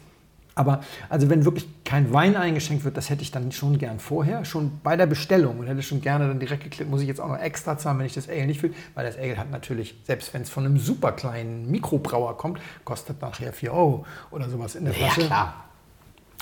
Aber 0.58 0.82
also 1.10 1.30
wenn 1.30 1.46
wirklich 1.46 1.68
kein 1.86 2.12
Wein 2.12 2.36
eingeschenkt 2.36 2.84
wird, 2.84 2.98
das 2.98 3.10
hätte 3.10 3.22
ich 3.22 3.32
dann 3.32 3.52
schon 3.52 3.78
gern 3.78 4.00
vorher, 4.00 4.44
schon 4.44 4.80
bei 4.84 4.98
der 4.98 5.06
Bestellung 5.06 5.60
und 5.60 5.68
hätte 5.68 5.84
schon 5.84 6.02
gerne 6.02 6.28
dann 6.28 6.40
direkt 6.40 6.64
geklickt, 6.64 6.90
muss 6.90 7.02
ich 7.02 7.08
jetzt 7.08 7.22
auch 7.22 7.28
noch 7.28 7.40
extra 7.40 7.78
zahlen, 7.78 8.00
wenn 8.00 8.08
ich 8.08 8.16
das 8.16 8.28
Ale 8.28 8.48
nicht 8.48 8.64
will, 8.64 8.74
weil 8.96 9.06
das 9.06 9.18
Ale 9.18 9.38
hat 9.38 9.52
natürlich, 9.52 9.96
selbst 10.06 10.34
wenn 10.34 10.42
es 10.42 10.50
von 10.50 10.66
einem 10.66 10.80
super 10.80 11.12
kleinen 11.12 11.70
Mikrobrauer 11.70 12.38
kommt, 12.38 12.60
kostet 12.86 13.22
nachher 13.22 13.54
4 13.54 13.72
Euro 13.72 14.06
oder 14.32 14.50
sowas 14.50 14.74
in 14.76 14.86
der 14.86 14.94
Ja, 14.94 15.08
Flasche. 15.10 15.28
klar. 15.28 15.64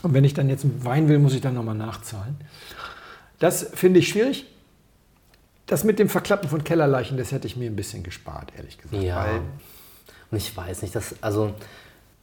Und 0.02 0.14
wenn 0.14 0.24
ich 0.24 0.34
dann 0.34 0.48
jetzt 0.50 0.64
einen 0.64 0.86
Wein 0.86 1.08
will, 1.10 1.20
muss 1.20 1.34
ich 1.34 1.42
dann 1.42 1.54
nochmal 1.56 1.76
nachzahlen. 1.76 2.38
Das 3.40 3.68
finde 3.74 4.00
ich 4.00 4.08
schwierig. 4.08 4.46
Das 5.66 5.84
mit 5.84 6.00
dem 6.00 6.10
Verklappen 6.10 6.48
von 6.48 6.64
Kellerleichen, 6.64 7.18
das 7.18 7.32
hätte 7.32 7.48
ich 7.48 7.58
mir 7.58 7.70
ein 7.70 7.76
bisschen 7.76 8.04
gespart, 8.04 8.54
ehrlich 8.56 8.78
gesagt. 8.78 9.02
Ja. 9.04 9.26
Weil 9.26 9.42
Und 10.32 10.38
ich 10.38 10.56
weiß 10.56 10.84
nicht, 10.84 10.96
das, 10.96 11.16
also, 11.22 11.54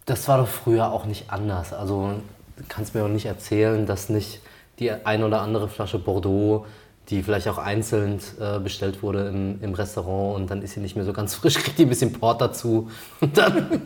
das 0.06 0.26
war 0.28 0.38
doch 0.38 0.48
früher 0.48 0.92
auch 0.92 1.06
nicht 1.06 1.30
anders. 1.30 1.72
Also, 1.72 2.14
du 2.56 2.64
kannst 2.68 2.94
mir 2.94 3.04
auch 3.04 3.08
nicht 3.08 3.26
erzählen, 3.26 3.86
dass 3.86 4.08
nicht 4.08 4.40
die 4.78 4.90
ein 4.90 5.22
oder 5.22 5.42
andere 5.42 5.68
Flasche 5.68 5.98
Bordeaux, 5.98 6.66
die 7.08 7.22
vielleicht 7.22 7.48
auch 7.48 7.58
einzeln 7.58 8.20
äh, 8.40 8.58
bestellt 8.60 9.02
wurde 9.02 9.28
im, 9.28 9.58
im 9.60 9.74
Restaurant 9.74 10.36
und 10.36 10.50
dann 10.50 10.62
ist 10.62 10.74
sie 10.74 10.80
nicht 10.80 10.94
mehr 10.94 11.04
so 11.04 11.12
ganz 11.12 11.34
frisch, 11.36 11.54
kriegt 11.54 11.78
die 11.78 11.82
ein 11.82 11.88
bisschen 11.88 12.12
Port 12.12 12.40
dazu 12.40 12.90
und 13.20 13.36
dann, 13.38 13.82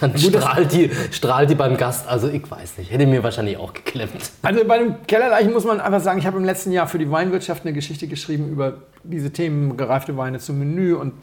dann 0.00 0.16
strahlt, 0.16 0.72
die, 0.72 0.90
strahlt 1.10 1.50
die 1.50 1.54
beim 1.54 1.76
Gast. 1.76 2.08
Also, 2.08 2.28
ich 2.28 2.48
weiß 2.48 2.78
nicht, 2.78 2.90
hätte 2.90 3.06
mir 3.06 3.22
wahrscheinlich 3.22 3.56
auch 3.56 3.72
geklemmt. 3.72 4.30
Also 4.42 4.64
bei 4.64 4.78
den 4.78 5.02
Kellerleichen 5.06 5.52
muss 5.52 5.64
man 5.64 5.80
einfach 5.80 6.00
sagen, 6.00 6.18
ich 6.18 6.26
habe 6.26 6.38
im 6.38 6.44
letzten 6.44 6.72
Jahr 6.72 6.86
für 6.86 6.98
die 6.98 7.10
Weinwirtschaft 7.10 7.64
eine 7.64 7.72
Geschichte 7.72 8.08
geschrieben 8.08 8.48
über 8.48 8.74
diese 9.04 9.32
Themen 9.32 9.76
gereifte 9.76 10.16
Weine 10.16 10.38
zum 10.38 10.58
Menü 10.58 10.94
und 10.94 11.14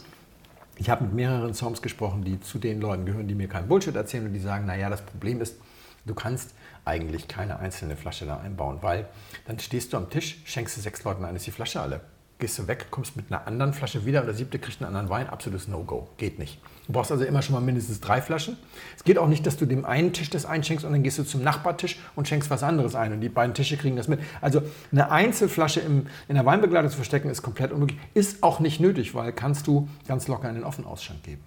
ich 0.80 0.90
habe 0.90 1.04
mit 1.04 1.14
mehreren 1.14 1.54
Songs 1.54 1.82
gesprochen, 1.82 2.24
die 2.24 2.40
zu 2.40 2.58
den 2.58 2.80
Leuten 2.80 3.06
gehören, 3.06 3.28
die 3.28 3.36
mir 3.36 3.50
keinen 3.50 3.68
Bullshit 3.68 3.96
erzählen 3.96 4.26
und 4.26 4.34
die 4.34 4.40
sagen, 4.40 4.66
naja, 4.66 4.90
das 4.90 5.02
Problem 5.02 5.42
ist, 5.42 5.58
du 6.06 6.14
kannst 6.14 6.54
eigentlich 6.86 7.28
keine 7.28 7.60
einzelne 7.60 7.98
Flasche 7.98 8.26
da 8.26 8.40
einbauen, 8.40 8.78
weil 8.82 9.08
dann 9.46 9.60
stehst 9.60 9.92
du 9.92 9.98
am 9.98 10.10
Tisch, 10.10 10.42
schenkst 10.46 10.78
du 10.78 10.82
sechs 10.82 11.04
Leuten 11.04 11.26
ein, 11.26 11.36
ist 11.36 11.46
die 11.46 11.52
Flasche 11.52 11.82
alle. 11.82 12.00
Gehst 12.40 12.58
du 12.58 12.68
weg, 12.68 12.88
kommst 12.90 13.18
mit 13.18 13.26
einer 13.30 13.46
anderen 13.48 13.74
Flasche 13.74 14.06
wieder 14.06 14.22
und 14.22 14.28
der 14.28 14.34
siebte 14.34 14.60
kriegt 14.60 14.82
einen 14.82 14.88
anderen 14.88 15.10
Wein, 15.10 15.28
absolutes 15.30 15.68
No-Go, 15.68 16.08
geht 16.18 16.40
nicht. 16.40 16.58
Du 16.88 16.94
brauchst 16.94 17.12
also 17.12 17.26
immer 17.26 17.42
schon 17.42 17.54
mal 17.54 17.60
mindestens 17.60 18.00
drei 18.00 18.22
Flaschen. 18.22 18.56
Es 18.96 19.04
geht 19.04 19.18
auch 19.18 19.28
nicht, 19.28 19.46
dass 19.46 19.58
du 19.58 19.66
dem 19.66 19.84
einen 19.84 20.14
Tisch 20.14 20.30
das 20.30 20.46
einschenkst 20.46 20.86
und 20.86 20.94
dann 20.94 21.04
gehst 21.04 21.20
du 21.20 21.24
zum 21.24 21.44
Nachbartisch 21.44 22.00
und 22.16 22.30
schenkst 22.30 22.50
was 22.50 22.64
anderes 22.64 22.96
ein 22.96 23.12
und 23.12 23.20
die 23.20 23.28
beiden 23.28 23.54
Tische 23.54 23.76
kriegen 23.76 23.98
das 23.98 24.08
mit. 24.08 24.22
Also 24.40 24.62
eine 24.92 25.12
Einzelflasche 25.12 25.82
im, 25.82 26.08
in 26.30 26.36
der 26.36 26.46
Weinbegleitung 26.46 26.90
zu 26.90 26.96
verstecken 26.96 27.30
ist 27.30 27.42
komplett 27.42 27.74
unmöglich. 27.74 28.00
Ist 28.14 28.42
auch 28.42 28.62
nicht 28.62 28.80
nötig, 28.80 29.14
weil 29.14 29.34
kannst 29.34 29.68
du 29.68 29.90
ganz 30.08 30.30
locker 30.30 30.48
in 30.48 30.56
den 30.56 30.64
Offenausschank 30.64 31.22
geben. 31.24 31.44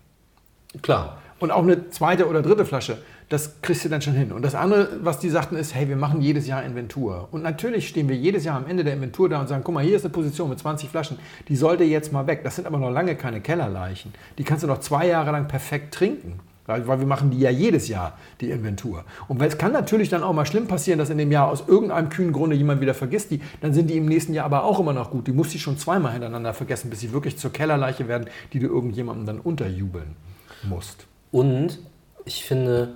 Klar. 0.83 1.18
Und 1.42 1.50
auch 1.50 1.64
eine 1.64 1.90
zweite 1.90 2.28
oder 2.28 2.40
dritte 2.40 2.64
Flasche, 2.64 2.98
das 3.28 3.61
kriegst 3.62 3.85
du 3.85 3.88
dann 3.88 4.00
schon 4.00 4.14
hin. 4.14 4.31
Und 4.31 4.42
das 4.42 4.55
andere, 4.55 4.90
was 5.02 5.18
die 5.18 5.28
sagten, 5.28 5.57
ist, 5.57 5.74
hey, 5.74 5.88
wir 5.88 5.96
machen 5.96 6.20
jedes 6.20 6.46
Jahr 6.46 6.62
Inventur. 6.62 7.26
Und 7.33 7.42
natürlich 7.42 7.88
stehen 7.88 8.09
wir 8.09 8.14
jedes 8.14 8.44
Jahr 8.44 8.57
am 8.57 8.68
Ende 8.68 8.85
der 8.85 8.94
Inventur 8.94 9.28
da 9.28 9.40
und 9.40 9.48
sagen, 9.48 9.64
guck 9.64 9.74
mal, 9.74 9.83
hier 9.83 9.96
ist 9.96 10.05
eine 10.05 10.12
Position 10.12 10.50
mit 10.50 10.61
20 10.61 10.88
Flaschen, 10.88 11.18
die 11.48 11.57
sollte 11.57 11.83
jetzt 11.83 12.12
mal 12.12 12.28
weg. 12.28 12.44
Das 12.44 12.55
sind 12.55 12.64
aber 12.68 12.78
noch 12.78 12.92
lange 12.92 13.16
keine 13.16 13.40
Kellerleichen. 13.40 14.14
Die 14.38 14.44
kannst 14.44 14.62
du 14.62 14.68
noch 14.68 14.78
zwei 14.78 15.09
Jahre 15.09 15.33
lang 15.33 15.48
perfekt 15.48 15.92
trinken. 15.92 16.38
Weil, 16.66 16.87
wir 16.87 17.07
machen 17.07 17.33
die 17.33 17.40
ja 17.40 17.50
jedes 17.50 17.88
Jahr, 17.88 18.16
die 18.40 18.50
Inventur. 18.50 19.05
Und 19.26 19.42
es 19.42 19.59
kann 19.59 19.72
natürlich 19.72 20.11
dann 20.11 20.22
auch 20.22 20.33
mal 20.33 20.46
schlimm 20.46 20.68
passieren, 20.68 21.00
dass 21.00 21.11
in 21.11 21.18
dem 21.18 21.33
Jahr 21.33 21.48
aus 21.48 21.64
irgendeinem 21.66 22.09
kühnen 22.09 22.33
Grunde 22.33 22.55
jemand 22.55 22.81
wieder 22.81 22.94
vergisst 22.94 23.33
die, 23.33 23.40
dann 23.61 23.74
sind 23.74 23.90
die 23.90 23.96
im 23.96 24.07
nächsten 24.07 24.33
Jahr 24.33 24.44
aber 24.44 24.62
auch 24.62 24.78
immer 24.78 24.92
noch 24.92 25.11
gut. 25.11 25.26
Die 25.26 25.33
musst 25.33 25.52
du 25.52 25.59
schon 25.59 25.76
zweimal 25.76 26.12
hintereinander 26.12 26.55
vergessen, 26.55 26.88
bis 26.88 27.00
sie 27.00 27.12
wirklich 27.12 27.37
zur 27.37 27.52
Kellerleiche 27.52 28.07
werden, 28.07 28.31
die 28.52 28.61
du 28.61 28.68
irgendjemandem 28.68 29.26
dann 29.26 29.40
unterjubeln 29.40 30.14
musst. 30.62 31.09
Und 31.33 31.79
ich 32.25 32.45
finde, 32.45 32.95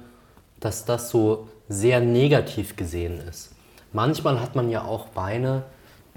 dass 0.60 0.84
das 0.84 1.10
so 1.10 1.48
sehr 1.68 2.00
negativ 2.00 2.76
gesehen 2.76 3.18
ist. 3.28 3.50
Manchmal 3.92 4.40
hat 4.40 4.54
man 4.54 4.70
ja 4.70 4.84
auch 4.84 5.08
Weine, 5.14 5.64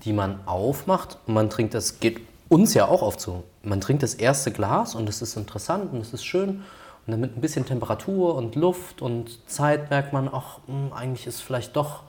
die 0.04 0.14
man 0.14 0.40
aufmacht 0.46 1.18
und 1.26 1.34
man 1.34 1.50
trinkt 1.50 1.74
das, 1.74 2.00
geht 2.00 2.22
uns 2.50 2.74
ja 2.74 2.88
auch 2.88 3.02
oft 3.02 3.20
so. 3.20 3.44
Man 3.64 3.82
trinkt 3.82 4.04
das 4.04 4.14
erste 4.14 4.52
Glas 4.52 4.96
und 4.96 5.08
es 5.10 5.22
ist 5.22 5.36
interessant 5.38 5.94
und 5.94 6.02
es 6.02 6.14
ist 6.14 6.26
schön. 6.26 6.64
Und 7.06 7.12
dann 7.12 7.22
mit 7.22 7.38
ein 7.38 7.42
bisschen 7.42 7.66
Temperatur 7.66 8.36
und 8.36 8.56
Luft 8.56 9.02
und 9.02 9.50
Zeit 9.50 9.90
merkt 9.90 10.14
man, 10.14 10.30
ach, 10.32 10.60
hm, 10.68 10.94
eigentlich 10.94 11.26
ist 11.26 11.42
vielleicht 11.42 11.76
doch 11.76 12.04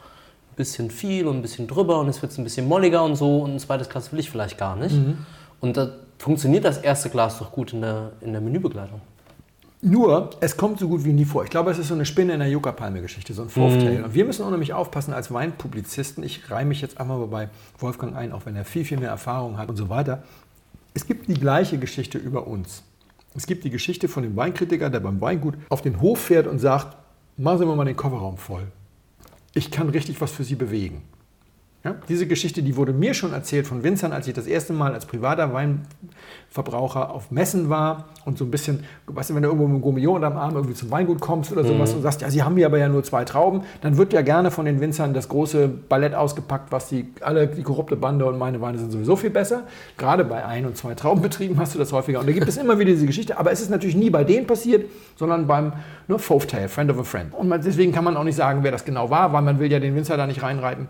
ein 0.53 0.57
bisschen 0.57 0.90
viel 0.90 1.27
und 1.27 1.37
ein 1.37 1.42
bisschen 1.42 1.66
drüber 1.68 2.01
und 2.01 2.09
es 2.09 2.20
wird 2.20 2.37
ein 2.37 2.44
bisschen 2.44 2.68
molliger 2.68 3.05
und 3.05 3.16
so 3.16 3.38
und 3.38 3.55
ein 3.55 3.59
zweites 3.59 3.88
Glas 3.88 4.12
will 4.12 4.20
ich 4.20 4.31
vielleicht 4.31 4.59
gar 4.59 4.77
nicht. 4.77 4.94
Und 5.61 5.77
da 5.77 5.90
funktioniert 6.18 6.64
das 6.64 6.79
erste 6.79 7.11
Glas 7.11 7.38
doch 7.38 7.53
gut 7.53 7.73
in 7.73 7.81
der, 7.81 8.12
in 8.20 8.33
der 8.33 8.40
Menübegleitung. 8.40 9.01
Nur, 9.83 10.31
es 10.40 10.59
kommt 10.59 10.79
so 10.79 10.88
gut 10.88 11.05
wie 11.05 11.12
nie 11.12 11.25
vor. 11.25 11.43
Ich 11.45 11.51
glaube, 11.51 11.71
es 11.71 11.79
ist 11.79 11.88
so 11.88 11.95
eine 11.95 12.05
Spinne 12.05 12.35
in 12.35 12.40
der 12.40 12.51
Yucca-Palme-Geschichte, 12.51 13.33
so 13.33 13.43
ein 13.43 13.49
Fourth-Tail. 13.49 14.05
Und 14.05 14.14
wir 14.14 14.27
müssen 14.27 14.45
auch 14.45 14.51
nämlich 14.51 14.75
aufpassen 14.75 15.14
als 15.14 15.33
Weinpublizisten. 15.33 16.23
Ich 16.23 16.51
reihe 16.51 16.66
mich 16.66 16.83
jetzt 16.83 17.01
einmal 17.01 17.27
bei 17.29 17.49
Wolfgang 17.79 18.14
ein, 18.14 18.33
auch 18.33 18.45
wenn 18.45 18.57
er 18.57 18.66
viel, 18.66 18.85
viel 18.85 18.99
mehr 18.99 19.09
Erfahrung 19.09 19.57
hat 19.57 19.71
und 19.71 19.77
so 19.77 19.88
weiter. 19.88 20.23
Es 20.93 21.07
gibt 21.07 21.29
die 21.29 21.35
gleiche 21.35 21.79
Geschichte 21.79 22.19
über 22.19 22.47
uns. 22.47 22.83
Es 23.35 23.47
gibt 23.47 23.64
die 23.64 23.71
Geschichte 23.71 24.09
von 24.09 24.23
dem 24.23 24.37
Weinkritiker, 24.37 24.90
der 24.90 25.01
beim 25.01 25.21
Weingut 25.21 25.55
auf 25.71 25.81
den 25.81 26.01
Hof 26.01 26.21
fährt 26.21 26.47
und 26.47 26.59
sagt, 26.59 26.97
machen 27.38 27.59
Sie 27.59 27.64
mal 27.64 27.85
den 27.85 27.97
Kofferraum 27.97 28.37
voll. 28.37 28.66
Ich 29.55 29.71
kann 29.71 29.88
richtig 29.88 30.21
was 30.21 30.31
für 30.31 30.45
Sie 30.45 30.57
bewegen. 30.57 31.03
Ja, 31.83 31.95
diese 32.11 32.27
Geschichte, 32.27 32.62
die 32.62 32.77
wurde 32.77 32.93
mir 32.93 33.14
schon 33.14 33.33
erzählt 33.33 33.66
von 33.66 33.83
Winzern, 33.83 34.12
als 34.12 34.29
ich 34.29 34.35
das 34.35 34.47
erste 34.47 34.75
Mal 34.75 34.93
als 34.93 35.07
privater 35.07 35.55
Weinverbraucher 35.55 37.11
auf 37.11 37.31
Messen 37.31 37.71
war 37.71 38.11
und 38.27 38.37
so 38.37 38.45
ein 38.45 38.51
bisschen, 38.51 38.85
weißt 39.07 39.31
du, 39.31 39.35
wenn 39.35 39.43
du 39.43 39.49
irgendwo 39.49 39.66
mit 39.66 39.77
einem 39.77 39.83
Gourmillon 39.83 40.16
unterm 40.16 40.37
Arm 40.37 40.57
irgendwie 40.57 40.75
zum 40.75 40.90
Weingut 40.90 41.21
kommst 41.21 41.51
oder 41.53 41.64
sowas 41.64 41.95
und 41.95 42.03
sagst, 42.03 42.21
ja, 42.21 42.29
sie 42.29 42.43
haben 42.43 42.55
hier 42.59 42.66
aber 42.66 42.77
ja 42.77 42.90
nur 42.90 43.03
zwei 43.03 43.25
Trauben, 43.25 43.62
dann 43.81 43.97
wird 43.97 44.12
ja 44.12 44.21
gerne 44.21 44.51
von 44.51 44.66
den 44.66 44.79
Winzern 44.81 45.14
das 45.14 45.31
große 45.31 45.69
Ballett 45.69 46.14
ausgepackt, 46.14 46.71
was 46.71 46.90
die, 46.90 47.14
alle, 47.23 47.47
die 47.47 47.62
korrupte 47.62 47.97
Bande 47.97 48.27
und 48.27 48.37
meine 48.37 48.61
Weine 48.61 48.77
sind 48.77 48.90
sowieso 48.90 49.16
viel 49.16 49.31
besser. 49.31 49.62
Gerade 49.97 50.27
bei 50.27 50.45
ein- 50.45 50.66
und 50.66 50.77
zwei 50.77 50.95
Traubenbetrieben 50.95 51.59
hast 51.59 51.75
du 51.75 51.79
das 51.79 51.93
häufiger. 51.93 52.21
Und 52.21 52.29
da 52.29 52.33
gibt 52.33 52.47
es 52.47 52.59
immer 52.59 52.79
wieder 52.79 52.90
diese 52.90 53.07
Geschichte, 53.07 53.38
aber 53.38 53.53
es 53.53 53.62
ist 53.62 53.71
natürlich 53.71 53.97
nie 53.97 54.11
bei 54.11 54.25
denen 54.25 54.47
passiert, 54.47 54.90
sondern 55.16 55.47
beim 55.47 55.73
nur 56.09 56.19
Fourth 56.19 56.49
Tail, 56.49 56.69
Friend 56.69 56.90
of 56.90 56.99
a 56.99 57.05
Friend. 57.05 57.33
Und 57.33 57.49
man, 57.49 57.62
deswegen 57.62 57.90
kann 57.90 58.05
man 58.05 58.19
auch 58.19 58.25
nicht 58.25 58.37
sagen, 58.37 58.62
wer 58.64 58.71
das 58.71 58.85
genau 58.85 59.09
war, 59.09 59.33
weil 59.33 59.40
man 59.40 59.59
will 59.59 59.73
ja 59.73 59.81
den 59.81 59.97
Winzer 59.97 60.19
da 60.19 60.27
nicht 60.27 60.43
reinreiten. 60.43 60.88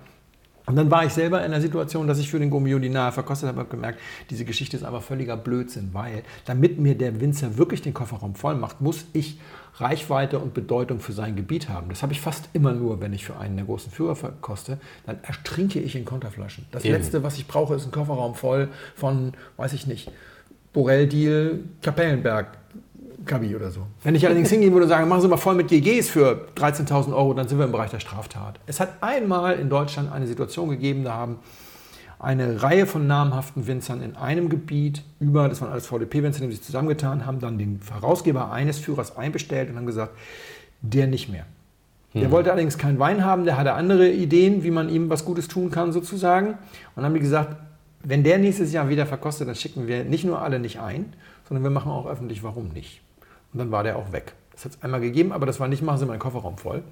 Und 0.66 0.76
dann 0.76 0.90
war 0.90 1.04
ich 1.04 1.12
selber 1.12 1.44
in 1.44 1.50
der 1.50 1.60
Situation, 1.60 2.06
dass 2.06 2.18
ich 2.18 2.30
für 2.30 2.38
den 2.38 2.50
Gomio 2.50 2.78
die 2.78 2.90
nahe 2.90 3.12
verkostet 3.12 3.48
habe, 3.48 3.60
habe 3.60 3.70
gemerkt, 3.70 3.98
diese 4.28 4.44
Geschichte 4.44 4.76
ist 4.76 4.84
aber 4.84 5.00
völliger 5.00 5.36
Blödsinn, 5.36 5.90
weil 5.92 6.22
damit 6.44 6.78
mir 6.78 6.96
der 6.96 7.20
Winzer 7.20 7.56
wirklich 7.56 7.82
den 7.82 7.94
Kofferraum 7.94 8.34
voll 8.34 8.54
macht, 8.54 8.80
muss 8.80 9.06
ich 9.12 9.38
Reichweite 9.76 10.38
und 10.38 10.52
Bedeutung 10.54 11.00
für 11.00 11.12
sein 11.12 11.36
Gebiet 11.36 11.68
haben. 11.68 11.88
Das 11.88 12.02
habe 12.02 12.12
ich 12.12 12.20
fast 12.20 12.48
immer 12.52 12.72
nur, 12.72 13.00
wenn 13.00 13.12
ich 13.12 13.24
für 13.24 13.36
einen 13.36 13.56
der 13.56 13.64
großen 13.64 13.90
Führer 13.90 14.16
verkoste, 14.16 14.78
dann 15.06 15.18
ertrinke 15.22 15.80
ich 15.80 15.96
in 15.96 16.04
Konterflaschen. 16.04 16.66
Das 16.70 16.84
Eben. 16.84 16.94
Letzte, 16.94 17.22
was 17.22 17.38
ich 17.38 17.46
brauche, 17.46 17.74
ist 17.74 17.86
ein 17.86 17.92
Kofferraum 17.92 18.34
voll 18.34 18.68
von, 18.94 19.32
weiß 19.56 19.72
ich 19.72 19.86
nicht, 19.86 20.10
Borel 20.72 21.08
Deal, 21.08 21.60
Kapellenberg, 21.82 22.58
Gabi 23.26 23.54
oder 23.54 23.70
so. 23.70 23.87
Wenn 24.02 24.14
ich 24.14 24.24
allerdings 24.26 24.50
hingehen 24.50 24.72
würde 24.72 24.85
und 24.85 24.88
sagen, 24.88 25.09
machen 25.09 25.22
Sie 25.22 25.28
mal 25.28 25.37
voll 25.37 25.54
mit 25.54 25.68
GGs 25.68 26.09
für 26.09 26.48
13.000 26.56 27.14
Euro, 27.14 27.35
dann 27.35 27.48
sind 27.48 27.59
wir 27.59 27.66
im 27.66 27.72
Bereich 27.72 27.90
der 27.90 28.00
Straftat. 28.00 28.61
Es 28.66 28.80
hat 28.80 29.02
einmal 29.02 29.59
in 29.59 29.68
Deutschland 29.68 30.11
eine 30.11 30.26
Situation 30.26 30.70
gegeben, 30.70 31.04
da 31.04 31.14
haben 31.14 31.38
eine 32.18 32.62
Reihe 32.62 32.87
von 32.87 33.06
namhaften 33.06 33.66
Winzern 33.66 34.02
in 34.02 34.14
einem 34.16 34.48
Gebiet 34.50 35.02
über, 35.20 35.48
das 35.48 35.61
waren 35.61 35.72
alles 35.72 35.87
VDP-Winzer, 35.87 36.44
die 36.44 36.52
sich 36.52 36.62
zusammengetan 36.62 37.24
haben, 37.24 37.40
dann 37.40 37.56
den 37.56 37.80
Herausgeber 37.90 38.52
eines 38.52 38.78
Führers 38.78 39.16
einbestellt 39.16 39.70
und 39.70 39.76
haben 39.76 39.87
gesagt, 39.87 40.12
der 40.83 41.06
nicht 41.06 41.30
mehr. 41.30 41.46
Der 42.14 42.24
hm. 42.24 42.30
wollte 42.30 42.52
allerdings 42.52 42.76
keinen 42.76 42.98
Wein 42.98 43.24
haben, 43.24 43.44
der 43.44 43.56
hatte 43.56 43.72
andere 43.72 44.11
Ideen, 44.11 44.64
wie 44.64 44.70
man 44.70 44.88
ihm 44.88 45.09
was 45.09 45.24
Gutes 45.24 45.48
tun 45.48 45.70
kann 45.70 45.92
sozusagen. 45.92 46.48
Und 46.48 46.56
dann 46.96 47.06
haben 47.06 47.14
die 47.14 47.20
gesagt, 47.20 47.56
wenn 48.02 48.24
der 48.24 48.38
nächstes 48.38 48.72
Jahr 48.72 48.88
wieder 48.88 49.06
verkostet, 49.06 49.48
dann 49.48 49.54
schicken 49.54 49.87
wir 49.87 50.04
nicht 50.04 50.24
nur 50.24 50.42
alle 50.42 50.59
nicht 50.59 50.80
ein, 50.80 51.12
sondern 51.48 51.62
wir 51.62 51.70
machen 51.70 51.90
auch 51.90 52.06
öffentlich, 52.06 52.42
warum 52.42 52.68
nicht. 52.68 53.00
Und 53.52 53.58
dann 53.58 53.70
war 53.70 53.82
der 53.82 53.96
auch 53.96 54.12
weg. 54.12 54.34
Das 54.52 54.64
hat 54.64 54.72
es 54.72 54.82
einmal 54.82 55.00
gegeben, 55.00 55.32
aber 55.32 55.46
das 55.46 55.60
war 55.60 55.68
nicht, 55.68 55.82
machen 55.82 55.98
Sie 55.98 56.06
meinen 56.06 56.18
Kofferraum 56.18 56.58
voll. 56.58 56.82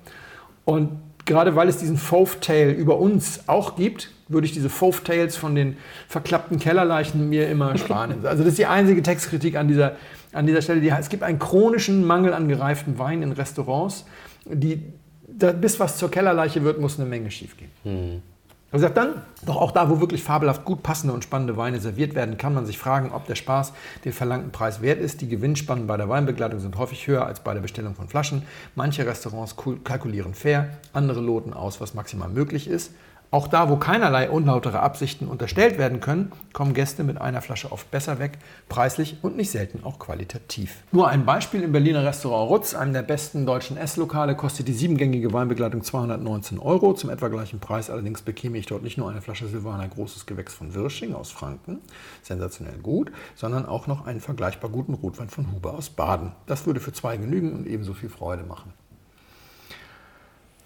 Und 0.65 0.91
gerade 1.25 1.55
weil 1.57 1.69
es 1.69 1.79
diesen 1.79 1.97
Fauve-Tail 1.97 2.71
über 2.71 2.99
uns 2.99 3.45
auch 3.47 3.77
gibt, 3.77 4.11
würde 4.29 4.47
ich 4.47 4.53
diese 4.53 4.69
Fauve-Tails 4.69 5.37
von 5.37 5.55
den 5.55 5.77
verklappten 6.09 6.59
Kellerleichen 6.59 7.29
mir 7.29 7.49
immer 7.49 7.77
sparen. 7.79 8.27
Also 8.27 8.43
das 8.43 8.53
ist 8.53 8.59
die 8.59 8.67
einzige 8.67 9.03
Textkritik 9.03 9.57
an 9.57 9.69
dieser, 9.69 9.97
an 10.33 10.47
dieser 10.47 10.63
Stelle. 10.63 10.81
Die, 10.81 10.89
es 10.89 11.09
gibt 11.09 11.23
einen 11.23 11.39
chronischen 11.39 12.05
Mangel 12.05 12.33
an 12.33 12.49
gereiftem 12.49 12.99
Wein 12.99 13.23
in 13.23 13.33
Restaurants. 13.33 14.05
Die, 14.47 14.83
da, 15.27 15.53
bis 15.53 15.79
was 15.79 15.99
zur 15.99 16.11
Kellerleiche 16.11 16.65
wird, 16.65 16.81
muss 16.81 16.99
eine 16.99 17.09
Menge 17.09 17.31
schiefgehen. 17.31 17.71
Hm. 17.85 18.23
Er 18.71 18.81
sagt 18.81 18.99
dann, 18.99 19.23
doch 19.47 19.57
auch 19.57 19.71
da, 19.71 19.89
wo 19.89 19.99
wirklich 19.99 20.23
fabelhaft 20.23 20.67
gut 20.67 20.83
passende 20.83 21.15
und 21.15 21.25
spannende 21.25 21.57
Weine 21.57 21.81
serviert 21.81 22.15
werden, 22.15 22.37
kann 22.37 22.53
man 22.53 22.67
sich 22.67 22.77
fragen, 22.77 23.13
ob 23.13 23.27
der 23.27 23.35
Spaß 23.35 23.73
den 24.05 24.13
verlangten 24.13 24.53
Preis 24.53 24.83
wert 24.83 25.01
ist. 25.01 25.23
Die 25.23 25.29
Gewinnspannen 25.29 25.87
bei 25.87 25.97
der 25.97 26.11
Weinbegleitung 26.11 26.61
sind 26.61 26.77
häufig 26.77 27.07
höher 27.07 27.25
als 27.25 27.41
bei 27.41 27.55
der 27.55 27.63
Bestellung 27.63 27.95
von 27.95 28.09
Flaschen. 28.09 28.43
Manche 28.75 29.07
Restaurants 29.07 29.57
kalkulieren 29.85 30.35
fair, 30.35 30.69
andere 30.93 31.21
loten 31.23 31.55
aus, 31.55 31.81
was 31.81 31.95
maximal 31.95 32.29
möglich 32.29 32.69
ist. 32.69 32.93
Auch 33.31 33.47
da, 33.47 33.69
wo 33.69 33.77
keinerlei 33.77 34.31
unlautere 34.31 34.81
Absichten 34.81 35.29
unterstellt 35.29 35.77
werden 35.77 36.01
können, 36.01 36.33
kommen 36.55 36.73
Gäste 36.73 37.05
mit 37.05 37.21
einer 37.21 37.43
Flasche 37.43 37.71
oft 37.73 37.91
besser 37.91 38.19
weg, 38.19 38.39
preislich 38.71 39.19
und 39.21 39.37
nicht 39.37 39.51
selten 39.51 39.85
auch 39.85 39.99
qualitativ. 39.99 40.83
Nur 40.93 41.09
ein 41.09 41.27
Beispiel 41.27 41.63
im 41.63 41.73
Berliner 41.73 42.07
Restaurant 42.07 42.49
Rutz, 42.49 42.75
einem 42.75 42.95
der 42.95 43.03
besten 43.03 43.45
deutschen 43.45 43.77
Esslokale, 43.77 44.35
kostet 44.35 44.67
die 44.67 44.73
siebengängige 44.73 45.31
Weinbegleitung 45.31 45.83
219 45.83 46.59
Euro. 46.59 46.95
Zum 46.95 47.11
etwa 47.11 47.29
gleichen 47.29 47.61
Preis 47.61 47.91
allerdings 47.91 48.23
bekäme 48.23 48.57
ich 48.57 48.65
dort 48.65 48.83
nicht 48.83 48.97
nur 48.97 49.11
eine 49.11 49.21
Flasche 49.21 49.47
Silvaner 49.47 49.89
großes 49.89 50.25
Gewächs 50.25 50.55
von 50.55 50.73
Wirsching 50.73 51.15
aus 51.15 51.31
Franken, 51.31 51.81
sensationell 52.23 52.79
gut, 52.79 53.13
sondern 53.35 53.67
auch 53.67 53.87
noch 53.87 54.07
einen 54.07 54.21
vergleichbar 54.21 54.71
guten 54.71 54.95
Rotwein 54.95 55.29
von 55.29 55.53
Huber 55.53 55.75
aus 55.75 55.91
Baden. 55.91 56.33
Das 56.47 56.65
würde 56.65 56.81
für 56.81 56.95
zwei 56.95 57.19
genügen 57.19 57.53
und 57.53 57.67
ebenso 57.67 57.93
viel 57.93 58.09
Freude 58.09 58.45
machen. 58.45 58.73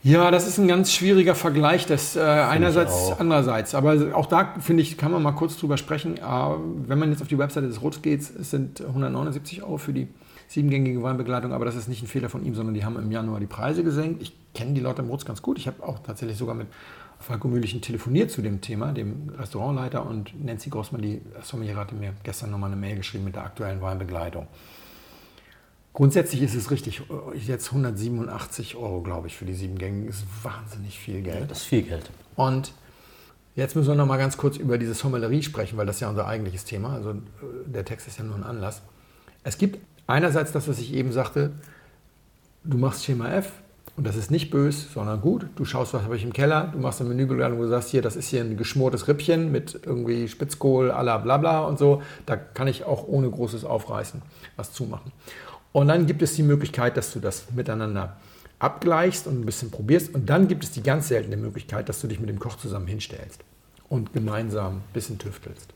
Ja, 0.04 0.32
das 0.32 0.48
ist 0.48 0.58
ein 0.58 0.66
ganz 0.66 0.92
schwieriger 0.92 1.36
Vergleich, 1.36 1.86
das 1.86 2.16
äh, 2.16 2.20
einerseits, 2.20 3.12
andererseits. 3.18 3.74
Aber 3.74 4.16
auch 4.16 4.26
da, 4.26 4.54
finde 4.58 4.82
ich, 4.82 4.98
kann 4.98 5.12
man 5.12 5.22
mal 5.22 5.32
kurz 5.32 5.56
drüber 5.56 5.76
sprechen. 5.76 6.16
Äh, 6.16 6.20
wenn 6.22 6.98
man 6.98 7.10
jetzt 7.10 7.22
auf 7.22 7.28
die 7.28 7.38
Webseite 7.38 7.68
des 7.68 7.82
Rots 7.82 8.02
geht, 8.02 8.20
es 8.20 8.50
sind 8.50 8.80
179 8.80 9.62
Euro 9.62 9.78
für 9.78 9.92
die 9.92 10.08
siebengängige 10.48 11.02
Weinbegleitung, 11.02 11.52
aber 11.52 11.64
das 11.64 11.76
ist 11.76 11.88
nicht 11.88 12.02
ein 12.02 12.08
Fehler 12.08 12.28
von 12.28 12.44
ihm, 12.44 12.54
sondern 12.54 12.74
die 12.74 12.84
haben 12.84 12.96
im 12.96 13.10
Januar 13.12 13.38
die 13.38 13.46
Preise 13.46 13.84
gesenkt. 13.84 14.20
Ich 14.22 14.32
kenne 14.54 14.74
die 14.74 14.80
Leute 14.80 15.02
im 15.02 15.08
Rots 15.08 15.24
ganz 15.24 15.40
gut. 15.40 15.56
Ich 15.56 15.68
habe 15.68 15.82
auch 15.86 16.00
tatsächlich 16.00 16.36
sogar 16.36 16.56
mit 16.56 16.66
Falco 17.20 17.46
Mühlichen 17.46 17.80
telefoniert 17.80 18.30
zu 18.30 18.42
dem 18.42 18.60
Thema, 18.60 18.92
dem 18.92 19.30
Restaurantleiter 19.38 20.04
und 20.04 20.44
Nancy 20.44 20.68
Grossmann, 20.68 21.00
die 21.00 21.22
Sommelier, 21.42 21.76
hatte 21.76 21.94
mir 21.94 22.12
gestern 22.24 22.50
nochmal 22.50 22.72
eine 22.72 22.80
Mail 22.80 22.96
geschrieben 22.96 23.24
mit 23.24 23.36
der 23.36 23.44
aktuellen 23.44 23.80
Weinbegleitung. 23.80 24.48
Grundsätzlich 25.94 26.40
ist 26.40 26.54
es 26.54 26.70
richtig, 26.70 27.02
jetzt 27.46 27.68
187 27.68 28.76
Euro, 28.76 29.02
glaube 29.02 29.26
ich, 29.26 29.36
für 29.36 29.44
die 29.44 29.52
sieben 29.52 29.76
Gänge. 29.76 30.06
Ist 30.06 30.24
wahnsinnig 30.42 30.98
viel 30.98 31.20
Geld. 31.20 31.40
Ja, 31.40 31.46
das 31.46 31.58
ist 31.58 31.64
viel 31.64 31.82
Geld. 31.82 32.10
Und 32.34 32.72
jetzt 33.56 33.76
müssen 33.76 33.88
wir 33.88 33.94
noch 33.94 34.06
mal 34.06 34.16
ganz 34.16 34.38
kurz 34.38 34.56
über 34.56 34.78
diese 34.78 34.94
Sommelerie 34.94 35.42
sprechen, 35.42 35.76
weil 35.76 35.84
das 35.84 35.96
ist 35.96 36.00
ja 36.00 36.08
unser 36.08 36.26
eigentliches 36.26 36.64
Thema. 36.64 36.94
Also 36.94 37.10
äh, 37.10 37.14
der 37.66 37.84
Text 37.84 38.08
ist 38.08 38.18
ja 38.18 38.24
nur 38.24 38.36
ein 38.36 38.44
Anlass. 38.44 38.80
Es 39.44 39.58
gibt 39.58 39.80
einerseits 40.06 40.52
das, 40.52 40.66
was 40.66 40.78
ich 40.78 40.94
eben 40.94 41.12
sagte, 41.12 41.52
du 42.64 42.78
machst 42.78 43.04
Schema 43.04 43.30
F 43.30 43.52
und 43.94 44.06
das 44.06 44.16
ist 44.16 44.30
nicht 44.30 44.50
bös, 44.50 44.90
sondern 44.94 45.20
gut. 45.20 45.46
Du 45.56 45.66
schaust, 45.66 45.92
was 45.92 46.04
habe 46.04 46.16
ich 46.16 46.24
im 46.24 46.32
Keller, 46.32 46.70
du 46.72 46.78
machst 46.78 47.00
eine 47.00 47.10
Menübegleitung, 47.10 47.58
du 47.58 47.68
sagst 47.68 47.90
hier, 47.90 48.00
das 48.00 48.16
ist 48.16 48.28
hier 48.28 48.40
ein 48.40 48.56
geschmortes 48.56 49.08
Rippchen 49.08 49.52
mit 49.52 49.78
irgendwie 49.84 50.28
Spitzkohl, 50.28 50.90
à 50.90 51.02
la 51.02 51.18
bla 51.18 51.36
bla 51.36 51.64
und 51.64 51.78
so. 51.78 52.00
Da 52.24 52.36
kann 52.36 52.68
ich 52.68 52.84
auch 52.84 53.06
ohne 53.06 53.28
großes 53.28 53.66
Aufreißen 53.66 54.22
was 54.56 54.72
zumachen. 54.72 55.12
Und 55.72 55.88
dann 55.88 56.06
gibt 56.06 56.22
es 56.22 56.34
die 56.34 56.42
Möglichkeit, 56.42 56.96
dass 56.96 57.12
du 57.12 57.20
das 57.20 57.50
miteinander 57.52 58.16
abgleichst 58.58 59.26
und 59.26 59.40
ein 59.40 59.46
bisschen 59.46 59.70
probierst. 59.70 60.14
Und 60.14 60.28
dann 60.28 60.48
gibt 60.48 60.64
es 60.64 60.70
die 60.70 60.82
ganz 60.82 61.08
seltene 61.08 61.36
Möglichkeit, 61.36 61.88
dass 61.88 62.00
du 62.00 62.06
dich 62.06 62.20
mit 62.20 62.28
dem 62.28 62.38
Koch 62.38 62.56
zusammen 62.56 62.86
hinstellst 62.86 63.40
und 63.88 64.12
gemeinsam 64.12 64.76
ein 64.76 64.92
bisschen 64.92 65.18
tüftelst. 65.18 65.72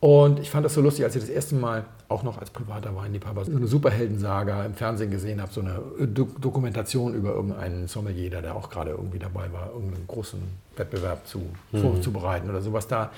Und 0.00 0.40
ich 0.40 0.50
fand 0.50 0.64
das 0.64 0.74
so 0.74 0.82
lustig, 0.82 1.04
als 1.04 1.16
ich 1.16 1.22
das 1.22 1.30
erste 1.30 1.54
Mal 1.54 1.84
auch 2.08 2.22
noch 2.22 2.38
als 2.38 2.50
privater 2.50 2.94
Weinliebhaber 2.94 3.44
so 3.44 3.56
eine 3.56 3.66
Superheldensaga 3.66 4.64
im 4.64 4.74
Fernsehen 4.74 5.10
gesehen 5.10 5.40
habe, 5.40 5.52
so 5.52 5.60
eine 5.60 5.80
Do 6.06 6.28
Dokumentation 6.40 7.14
über 7.14 7.30
irgendeinen 7.30 7.88
Sommelier, 7.88 8.30
der 8.42 8.54
auch 8.54 8.70
gerade 8.70 8.90
irgendwie 8.90 9.18
dabei 9.18 9.52
war, 9.52 9.72
irgendeinen 9.72 10.06
großen 10.06 10.40
Wettbewerb 10.76 11.26
zu, 11.26 11.40
mhm. 11.72 11.78
vorzubereiten 11.78 12.48
oder 12.48 12.60
sowas. 12.60 12.86
Da 12.86 13.10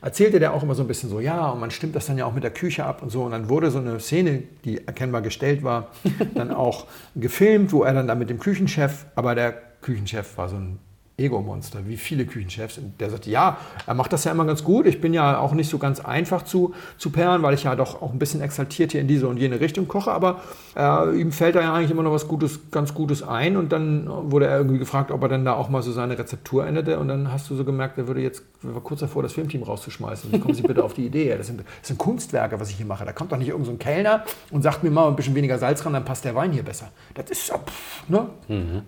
erzählte 0.00 0.38
der 0.38 0.52
auch 0.52 0.62
immer 0.62 0.74
so 0.74 0.82
ein 0.82 0.88
bisschen 0.88 1.10
so, 1.10 1.18
ja, 1.18 1.48
und 1.48 1.58
man 1.58 1.70
stimmt 1.70 1.96
das 1.96 2.06
dann 2.06 2.18
ja 2.18 2.26
auch 2.26 2.34
mit 2.34 2.44
der 2.44 2.52
Küche 2.52 2.84
ab 2.84 3.02
und 3.02 3.10
so. 3.10 3.22
Und 3.24 3.32
dann 3.32 3.48
wurde 3.48 3.70
so 3.70 3.78
eine 3.78 3.98
Szene, 3.98 4.42
die 4.64 4.86
erkennbar 4.86 5.22
gestellt 5.22 5.64
war, 5.64 5.88
dann 6.34 6.52
auch 6.52 6.86
gefilmt, 7.16 7.72
wo 7.72 7.82
er 7.82 7.94
dann 7.94 8.06
da 8.06 8.14
mit 8.14 8.30
dem 8.30 8.38
Küchenchef, 8.38 9.06
aber 9.16 9.34
der 9.34 9.54
Küchenchef 9.80 10.36
war 10.36 10.48
so 10.48 10.56
ein 10.56 10.78
Ego-Monster, 11.18 11.80
wie 11.86 11.96
viele 11.96 12.26
Küchenchefs. 12.26 12.78
Und 12.78 13.00
der 13.00 13.10
sagte, 13.10 13.30
ja, 13.30 13.58
er 13.86 13.94
macht 13.94 14.12
das 14.12 14.24
ja 14.24 14.32
immer 14.32 14.44
ganz 14.44 14.62
gut. 14.62 14.86
Ich 14.86 15.00
bin 15.00 15.14
ja 15.14 15.38
auch 15.38 15.52
nicht 15.52 15.70
so 15.70 15.78
ganz 15.78 16.00
einfach 16.00 16.42
zu, 16.42 16.74
zu 16.98 17.10
pairen, 17.10 17.42
weil 17.42 17.54
ich 17.54 17.64
ja 17.64 17.74
doch 17.74 18.02
auch 18.02 18.12
ein 18.12 18.18
bisschen 18.18 18.42
exaltiert 18.42 18.92
hier 18.92 19.00
in 19.00 19.08
diese 19.08 19.26
und 19.26 19.38
jene 19.38 19.60
Richtung 19.60 19.88
koche. 19.88 20.10
Aber 20.10 20.42
äh, 20.76 21.18
ihm 21.18 21.32
fällt 21.32 21.54
da 21.54 21.62
ja 21.62 21.74
eigentlich 21.74 21.90
immer 21.90 22.02
noch 22.02 22.12
was 22.12 22.28
Gutes, 22.28 22.70
ganz 22.70 22.92
Gutes 22.92 23.22
ein. 23.22 23.56
Und 23.56 23.72
dann 23.72 24.08
wurde 24.30 24.46
er 24.46 24.58
irgendwie 24.58 24.78
gefragt, 24.78 25.10
ob 25.10 25.22
er 25.22 25.28
dann 25.28 25.44
da 25.44 25.54
auch 25.54 25.68
mal 25.70 25.82
so 25.82 25.92
seine 25.92 26.18
Rezeptur 26.18 26.66
änderte. 26.66 26.98
Und 26.98 27.08
dann 27.08 27.32
hast 27.32 27.48
du 27.48 27.54
so 27.54 27.64
gemerkt, 27.64 27.96
er 27.96 28.08
würde 28.08 28.20
jetzt 28.20 28.42
war 28.74 28.82
kurz 28.82 29.00
davor, 29.00 29.22
das 29.22 29.32
Filmteam 29.32 29.62
rauszuschmeißen. 29.62 30.32
Wie 30.32 30.38
kommen 30.38 30.54
Sie 30.54 30.62
bitte 30.62 30.84
auf 30.84 30.94
die 30.94 31.06
Idee? 31.06 31.34
Das 31.36 31.46
sind, 31.46 31.60
das 31.60 31.88
sind 31.88 31.98
Kunstwerke, 31.98 32.58
was 32.60 32.70
ich 32.70 32.76
hier 32.76 32.86
mache. 32.86 33.04
Da 33.04 33.12
kommt 33.12 33.32
doch 33.32 33.38
nicht 33.38 33.48
irgendein 33.48 33.74
so 33.74 33.78
Kellner 33.78 34.24
und 34.50 34.62
sagt 34.62 34.82
mir 34.82 34.90
mal 34.90 35.08
ein 35.08 35.16
bisschen 35.16 35.34
weniger 35.34 35.58
Salz 35.58 35.84
ran, 35.84 35.92
dann 35.92 36.04
passt 36.04 36.24
der 36.24 36.34
Wein 36.34 36.52
hier 36.52 36.62
besser. 36.62 36.90
Das 37.14 37.30
ist, 37.30 37.50
pff, 37.50 38.08
ne? 38.08 38.28
Mhm. 38.48 38.82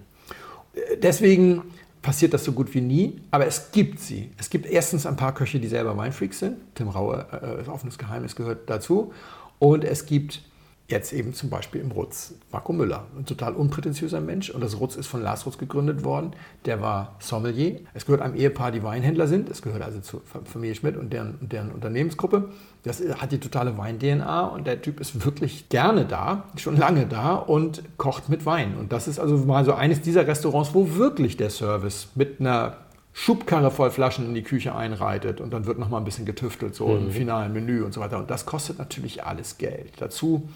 Deswegen 1.03 1.63
passiert 2.03 2.35
das 2.35 2.45
so 2.45 2.53
gut 2.53 2.75
wie 2.75 2.81
nie, 2.81 3.21
aber 3.31 3.47
es 3.47 3.73
gibt 3.73 4.01
sie. 4.01 4.31
Es 4.39 4.51
gibt 4.51 4.67
erstens 4.67 5.07
ein 5.07 5.17
paar 5.17 5.35
Köche, 5.35 5.59
die 5.61 5.69
selber 5.69 5.97
Weinfreaks 5.97 6.39
sind. 6.39 6.57
Tim 6.75 6.89
Raue, 6.89 7.27
äh, 7.67 7.69
offenes 7.69 7.99
Geheimnis 7.99 8.37
gehört 8.37 8.71
dazu. 8.71 9.13
Und 9.59 9.85
es 9.85 10.07
gibt 10.07 10.43
Jetzt 10.91 11.13
eben 11.13 11.35
zum 11.35 11.51
Beispiel 11.51 11.83
im 11.83 11.91
Rutz. 11.91 12.33
Marco 12.51 12.73
Müller, 12.73 13.05
ein 13.15 13.27
total 13.27 13.53
unprätentiöser 13.53 14.23
Mensch. 14.23 14.49
Und 14.49 14.63
das 14.63 14.81
Rutz 14.81 14.97
ist 14.97 15.07
von 15.07 15.23
Lars 15.23 15.45
Rutz 15.45 15.59
gegründet 15.59 16.03
worden. 16.03 16.31
Der 16.65 16.81
war 16.81 17.17
Sommelier. 17.19 17.81
Es 17.93 18.07
gehört 18.07 18.23
einem 18.23 18.35
Ehepaar, 18.35 18.73
die 18.73 18.83
Weinhändler 18.83 19.27
sind. 19.27 19.51
Es 19.51 19.61
gehört 19.61 19.83
also 19.83 20.01
zur 20.01 20.23
Familie 20.47 20.75
Schmidt 20.75 20.97
und 20.97 21.13
deren, 21.13 21.37
deren 21.43 21.73
Unternehmensgruppe. 21.73 22.49
Das 22.85 23.03
hat 23.03 23.33
die 23.33 23.39
totale 23.39 23.77
Wein-DNA. 23.77 24.47
Und 24.47 24.67
der 24.67 24.81
Typ 24.81 24.99
ist 24.99 25.27
wirklich 25.27 25.69
gerne 25.69 26.07
da, 26.07 26.45
schon 26.57 26.79
lange 26.79 27.05
da 27.05 27.35
und 27.35 27.83
kocht 27.99 28.31
mit 28.31 28.47
Wein. 28.47 28.75
Und 28.79 28.91
das 28.91 29.09
ist 29.09 29.19
also 29.19 29.37
mal 29.37 29.67
so 29.67 29.75
eines 29.75 30.01
dieser 30.01 30.27
Restaurants, 30.27 30.73
wo 30.73 30.95
wirklich 30.95 31.37
der 31.37 31.51
Service 31.51 32.09
mit 32.15 32.41
einer 32.41 32.79
Schubkarre 33.21 33.73
voll 33.73 33.91
Flaschen 33.91 34.27
in 34.27 34.35
die 34.35 34.45
Küche 34.45 34.77
einreitet 34.77 35.41
und 35.41 35.53
dann 35.53 35.67
wird 35.67 35.77
noch 35.77 35.89
mal 35.89 35.99
ein 35.99 36.05
bisschen 36.05 36.25
getüftelt, 36.25 36.77
so 36.77 36.87
mhm. 36.87 37.07
im 37.07 37.11
finalen 37.11 37.53
Menü 37.53 37.83
und 37.83 37.93
so 37.93 38.01
weiter. 38.01 38.17
Und 38.17 38.31
das 38.31 38.47
kostet 38.47 38.79
natürlich 38.79 39.25
alles 39.25 39.59
Geld. 39.59 39.95
Dazu 39.99 40.49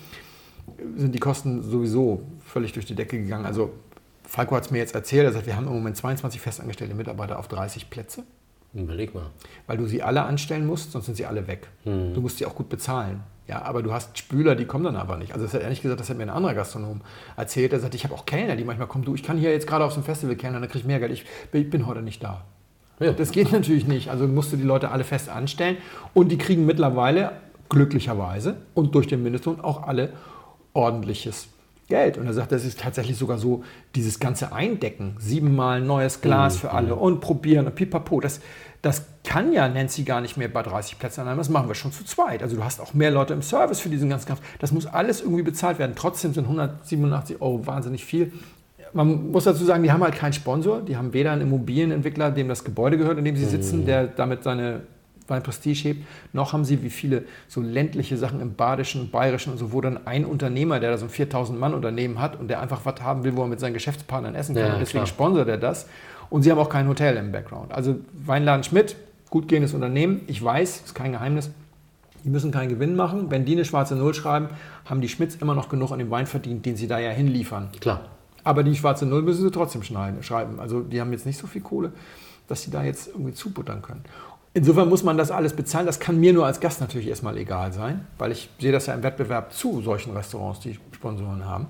sind 0.97 1.13
die 1.13 1.19
Kosten 1.19 1.61
sowieso 1.61 2.23
völlig 2.47 2.73
durch 2.73 2.87
die 2.87 2.95
Decke 2.95 3.19
gegangen. 3.19 3.47
Also 3.47 3.73
Falco 4.23 4.55
hat 4.55 4.67
es 4.67 4.71
mir 4.71 4.79
jetzt 4.79 4.95
erzählt, 4.95 5.25
er 5.25 5.33
sagt, 5.33 5.47
wir 5.47 5.57
haben 5.57 5.67
im 5.67 5.73
Moment 5.73 5.97
22 5.97 6.41
festangestellte 6.41 6.95
Mitarbeiter 6.95 7.41
auf 7.41 7.49
30 7.49 7.91
Plätze. 7.91 8.23
Überleg 8.73 9.13
mal. 9.13 9.27
Weil 9.67 9.79
du 9.79 9.87
sie 9.89 10.05
alle 10.05 10.23
anstellen 10.23 10.65
musst, 10.65 10.93
sonst 10.93 11.07
sind 11.07 11.17
sie 11.17 11.27
alle 11.27 11.49
weg. 11.49 11.67
Mhm. 11.85 12.15
Du 12.15 12.21
musst 12.21 12.39
sie 12.39 12.47
auch 12.47 12.55
gut 12.55 12.69
bezahlen. 12.69 13.25
Ja, 13.49 13.63
aber 13.63 13.83
du 13.83 13.93
hast 13.93 14.17
Spüler, 14.17 14.55
die 14.55 14.67
kommen 14.67 14.85
dann 14.85 14.97
aber 14.97 15.17
nicht. 15.17 15.33
Also 15.33 15.45
das 15.45 15.55
hat 15.55 15.63
ehrlich 15.63 15.83
gesagt, 15.83 16.01
das 16.01 16.09
hat 16.09 16.17
mir 16.17 16.23
ein 16.23 16.31
anderer 16.31 16.55
Gastronom 16.55 17.01
erzählt. 17.37 17.73
Er 17.73 17.81
sagt, 17.81 17.95
ich 17.95 18.05
habe 18.05 18.15
auch 18.15 18.25
Kellner, 18.25 18.57
die 18.57 18.65
manchmal 18.65 18.87
kommen, 18.87 19.05
du, 19.05 19.15
ich 19.15 19.23
kann 19.23 19.37
hier 19.37 19.51
jetzt 19.51 19.67
gerade 19.67 19.85
auf 19.85 19.95
einem 19.95 20.05
Festival 20.05 20.37
kellnern, 20.37 20.63
dann 20.63 20.71
kriege 20.71 20.81
ich 20.81 20.87
mehr 20.87 21.01
Geld. 21.01 21.13
Ich, 21.13 21.25
ich 21.53 21.69
bin 21.69 21.87
heute 21.87 22.03
nicht 22.03 22.23
da. 22.23 22.45
Ja. 23.01 23.13
Das 23.13 23.33
geht 23.33 23.51
natürlich 23.53 23.87
nicht. 23.87 24.11
Also 24.11 24.29
musst 24.29 24.53
du 24.53 24.57
die 24.57 24.63
Leute 24.63 24.91
alle 24.91 25.05
fest 25.05 25.29
anstellen. 25.29 25.77
Und 26.15 26.31
die 26.31 26.39
kriegen 26.39 26.67
mittlerweile, 26.67 27.33
glücklicherweise 27.69 28.57
und 28.75 28.95
durch 28.95 29.07
den 29.07 29.23
Mindestlohn, 29.23 29.61
auch 29.61 29.83
alle 29.89 30.13
ordentliches 30.73 31.49
Geld. 31.89 32.19
Und 32.19 32.27
er 32.27 32.35
sagt, 32.35 32.53
das 32.53 32.65
ist 32.65 32.81
tatsächlich 32.81 33.17
sogar 33.17 33.39
so, 33.39 33.65
dieses 33.95 34.21
ganze 34.21 34.53
Eindecken, 34.53 35.17
siebenmal 35.19 35.81
neues 35.81 36.21
Glas 36.21 36.55
mhm. 36.55 36.59
für 36.61 36.71
alle 36.71 36.95
und 36.95 37.21
probieren 37.21 37.67
und 37.67 37.75
pipapo, 37.75 38.21
das, 38.21 38.41
das 38.83 39.05
kann 39.25 39.53
ja 39.53 39.69
Nancy 39.69 40.03
gar 40.03 40.21
nicht 40.21 40.37
mehr 40.37 40.49
bei 40.49 40.63
30 40.63 40.99
Plätzen 40.99 41.21
allein. 41.21 41.39
Das 41.39 41.49
machen 41.49 41.69
wir 41.69 41.77
schon 41.77 41.93
zu 41.93 42.05
zweit. 42.05 42.43
Also 42.43 42.57
du 42.57 42.65
hast 42.65 42.81
auch 42.81 42.95
mehr 42.95 43.13
Leute 43.13 43.33
im 43.33 43.43
Service 43.43 43.79
für 43.79 43.89
diesen 43.89 44.11
ganzen 44.11 44.27
Kampf. 44.27 44.41
Das 44.59 44.73
muss 44.73 44.87
alles 44.87 45.21
irgendwie 45.21 45.43
bezahlt 45.43 45.79
werden. 45.79 45.93
Trotzdem 45.95 46.35
sind 46.35 46.45
187 46.45 47.41
Euro 47.41 47.65
wahnsinnig 47.65 48.05
viel. 48.05 48.33
Man 48.93 49.31
muss 49.31 49.45
dazu 49.45 49.65
sagen, 49.65 49.85
die 49.85 49.93
haben 49.93 50.03
halt 50.03 50.17
keinen 50.17 50.33
Sponsor. 50.33 50.83
Die 50.83 50.97
haben 50.97 51.13
weder 51.13 51.31
einen 51.31 51.43
Immobilienentwickler, 51.43 52.33
dem 52.33 52.49
das 52.49 52.65
Gebäude 52.65 52.99
gehört, 52.99 53.19
in 53.19 53.25
dem 53.25 53.37
sie 53.37 53.47
sitzen, 53.47 53.83
mhm. 53.83 53.87
der 53.87 54.07
damit 54.09 54.43
seine 54.43 54.83
mein 55.29 55.43
Prestige 55.43 55.89
hebt, 55.89 56.05
noch 56.33 56.53
haben 56.53 56.65
sie 56.65 56.83
wie 56.83 56.91
viele 56.91 57.25
so 57.49 57.61
ländliche 57.61 58.17
Sachen 58.17 58.41
im 58.41 58.55
Badischen, 58.55 59.11
Bayerischen 59.11 59.53
und 59.53 59.59
so, 59.59 59.73
wo 59.73 59.81
dann 59.81 60.07
ein 60.07 60.25
Unternehmer, 60.25 60.81
der 60.81 60.91
da 60.91 60.99
so 60.99 61.07
ein 61.07 61.11
4000 61.11 61.59
Mann 61.59 61.75
Unternehmen 61.75 62.21
hat 62.21 62.39
und 62.39 62.49
der 62.49 62.61
einfach 62.61 62.81
was 62.85 63.01
haben 63.01 63.25
will, 63.25 63.37
wo 63.37 63.43
er 63.43 63.49
mit 63.49 63.61
seinen 63.61 63.75
Geschäftspartnern 63.75 64.35
essen 64.35 64.55
kann, 64.55 64.65
ja, 64.65 64.79
deswegen 64.79 65.05
klar. 65.05 65.07
sponsert 65.07 65.49
er 65.49 65.59
das. 65.59 65.87
Und 66.33 66.45
sie 66.45 66.51
haben 66.51 66.59
auch 66.59 66.71
kein 66.71 66.89
Hotel 66.89 67.19
im 67.19 67.31
Background. 67.31 67.75
Also 67.75 67.97
Weinladen 68.15 68.65
Schmidt, 68.65 68.97
gut 69.29 69.49
gehendes 69.49 69.75
Unternehmen, 69.75 70.23
ich 70.29 70.43
weiß, 70.43 70.81
ist 70.87 70.95
kein 70.95 71.13
Geheimnis, 71.13 71.51
die 72.25 72.31
müssen 72.31 72.51
keinen 72.51 72.71
Gewinn 72.71 72.97
machen. 72.97 73.31
Wenn 73.31 73.45
die 73.45 73.53
eine 73.53 73.67
schwarze 73.67 73.97
Null 73.97 74.15
schreiben, 74.15 74.49
haben 74.87 75.03
die 75.03 75.11
Schmidts 75.11 75.35
immer 75.37 75.55
noch 75.55 75.69
genug 75.69 75.93
an 75.93 75.99
dem 75.99 76.11
Wein 76.11 76.25
verdient, 76.27 76.65
den 76.65 76.75
sie 76.75 76.87
da 76.87 76.99
ja 76.99 77.11
hinliefern. 77.11 77.69
Klar. 77.79 78.01
Aber 78.45 78.63
die 78.63 78.75
schwarze 78.75 79.05
Null 79.05 79.21
müssen 79.21 79.43
sie 79.43 79.51
trotzdem 79.51 79.83
schreiben. 79.83 80.59
Also 80.59 80.81
die 80.81 81.03
haben 81.03 81.13
jetzt 81.13 81.27
nicht 81.27 81.39
so 81.39 81.47
viel 81.47 81.61
Kohle, 81.61 81.93
dass 82.49 82.63
sie 82.63 82.71
da 82.71 82.83
jetzt 82.83 83.09
irgendwie 83.09 83.35
zubuttern 83.35 83.83
können. 83.83 84.03
Insofern 84.55 84.89
muss 84.89 85.03
man 85.03 85.19
das 85.19 85.31
alles 85.31 85.53
bezahlen. 85.53 85.85
Das 85.85 86.01
kann 86.01 86.19
mir 86.19 86.33
nur 86.33 86.47
als 86.47 86.61
Gast 86.61 86.81
natürlich 86.81 87.09
erstmal 87.09 87.37
egal 87.37 87.75
sein, 87.75 88.07
weil 88.17 88.33
ich 88.33 88.49
sehe 88.59 88.73
das 88.73 88.87
ja 88.87 88.95
im 88.95 89.03
Wettbewerb 89.03 89.53
zu 89.53 89.83
solchen 89.83 90.17
Restaurants, 90.17 90.61
die 90.61 90.79
Sponsoren 90.93 91.45
haben. 91.45 91.67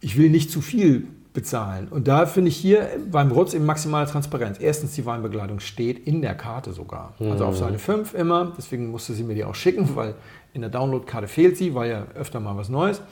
Ich 0.00 0.18
will 0.18 0.28
nicht 0.28 0.50
zu 0.50 0.60
viel 0.60 1.06
bezahlen. 1.34 1.88
Und 1.88 2.06
da 2.06 2.26
finde 2.26 2.48
ich 2.48 2.56
hier 2.56 2.88
beim 3.10 3.32
Rutz 3.32 3.54
eben 3.54 3.66
maximale 3.66 4.06
Transparenz. 4.06 4.58
Erstens, 4.60 4.94
die 4.94 5.04
Weinbegleitung 5.04 5.58
steht 5.58 6.06
in 6.06 6.22
der 6.22 6.36
Karte 6.36 6.72
sogar. 6.72 7.12
Also 7.18 7.44
auf 7.44 7.56
mhm. 7.56 7.58
Seite 7.58 7.78
5 7.78 8.14
immer. 8.14 8.52
Deswegen 8.56 8.90
musste 8.90 9.12
sie 9.12 9.24
mir 9.24 9.34
die 9.34 9.44
auch 9.44 9.56
schicken, 9.56 9.96
weil 9.96 10.14
in 10.54 10.60
der 10.60 10.70
Downloadkarte 10.70 11.26
fehlt 11.26 11.56
sie, 11.56 11.74
weil 11.74 11.90
ja 11.90 12.06
öfter 12.14 12.38
mal 12.38 12.56
was 12.56 12.68
Neues. 12.68 13.02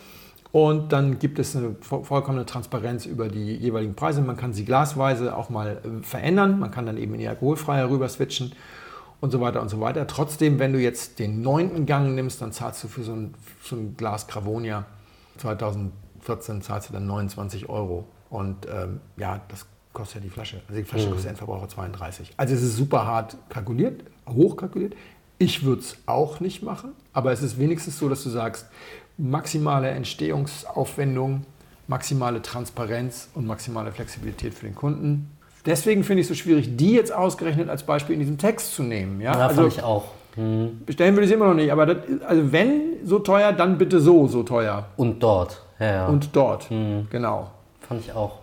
Und 0.52 0.92
dann 0.92 1.18
gibt 1.18 1.38
es 1.38 1.56
eine 1.56 1.74
vollkommene 1.80 2.46
Transparenz 2.46 3.06
über 3.06 3.28
die 3.28 3.56
jeweiligen 3.56 3.94
Preise. 3.94 4.20
Man 4.20 4.36
kann 4.36 4.52
sie 4.52 4.64
glasweise 4.64 5.36
auch 5.36 5.50
mal 5.50 5.78
äh, 5.82 6.02
verändern. 6.04 6.60
Man 6.60 6.70
kann 6.70 6.86
dann 6.86 6.98
eben 6.98 7.14
in 7.14 7.20
die 7.20 7.28
alkoholfreie 7.28 7.90
rüber 7.90 8.08
switchen 8.08 8.52
und 9.20 9.32
so 9.32 9.40
weiter 9.40 9.60
und 9.62 9.68
so 9.68 9.80
weiter. 9.80 10.06
Trotzdem, 10.06 10.60
wenn 10.60 10.72
du 10.72 10.78
jetzt 10.78 11.18
den 11.18 11.42
neunten 11.42 11.86
Gang 11.86 12.14
nimmst, 12.14 12.40
dann 12.40 12.52
zahlst 12.52 12.84
du 12.84 12.88
für 12.88 13.02
so 13.02 13.14
ein, 13.14 13.34
so 13.62 13.74
ein 13.74 13.96
Glas 13.96 14.28
Gravonia 14.28 14.84
2014 16.22 16.62
zahlst 16.62 16.88
du 16.88 16.92
dann 16.92 17.06
29 17.06 17.68
Euro. 17.68 18.04
Und 18.30 18.66
ähm, 18.66 19.00
ja, 19.16 19.40
das 19.48 19.66
kostet 19.92 20.16
ja 20.16 20.20
die 20.22 20.30
Flasche. 20.30 20.60
Also 20.68 20.80
die 20.80 20.86
Flasche 20.86 21.06
mhm. 21.08 21.12
kostet 21.12 21.30
Endverbraucher 21.30 21.68
32. 21.68 22.32
Also 22.36 22.54
es 22.54 22.62
ist 22.62 22.76
super 22.76 23.06
hart 23.06 23.36
kalkuliert, 23.48 24.02
hoch 24.28 24.56
kalkuliert. 24.56 24.94
Ich 25.38 25.64
würde 25.64 25.82
es 25.82 25.96
auch 26.06 26.40
nicht 26.40 26.62
machen, 26.62 26.92
aber 27.12 27.32
es 27.32 27.42
ist 27.42 27.58
wenigstens 27.58 27.98
so, 27.98 28.08
dass 28.08 28.22
du 28.22 28.30
sagst, 28.30 28.66
maximale 29.18 29.90
Entstehungsaufwendung, 29.90 31.44
maximale 31.88 32.42
Transparenz 32.42 33.28
und 33.34 33.46
maximale 33.46 33.92
Flexibilität 33.92 34.54
für 34.54 34.66
den 34.66 34.74
Kunden. 34.74 35.30
Deswegen 35.66 36.04
finde 36.04 36.20
ich 36.20 36.24
es 36.24 36.28
so 36.28 36.34
schwierig, 36.34 36.76
die 36.76 36.92
jetzt 36.92 37.12
ausgerechnet 37.12 37.68
als 37.68 37.84
Beispiel 37.84 38.14
in 38.14 38.20
diesem 38.20 38.38
Text 38.38 38.74
zu 38.74 38.82
nehmen. 38.82 39.20
Ja, 39.20 39.32
ja 39.32 39.46
also, 39.48 39.62
fand 39.62 39.72
ich 39.72 39.82
auch. 39.82 40.04
Hm. 40.34 40.80
Bestellen 40.86 41.14
würde 41.14 41.24
ich 41.24 41.30
es 41.30 41.36
immer 41.36 41.48
noch 41.48 41.54
nicht, 41.54 41.70
aber 41.70 41.86
das, 41.86 41.96
also 42.26 42.52
wenn 42.52 43.04
so 43.04 43.18
teuer, 43.18 43.52
dann 43.52 43.78
bitte 43.78 44.00
so, 44.00 44.26
so 44.28 44.42
teuer. 44.42 44.86
Und 44.96 45.22
dort. 45.22 45.61
Ja. 45.82 46.06
Und 46.06 46.34
dort, 46.34 46.70
hm. 46.70 47.08
genau. 47.10 47.50
Fand 47.80 48.00
ich 48.00 48.12
auch. 48.12 48.38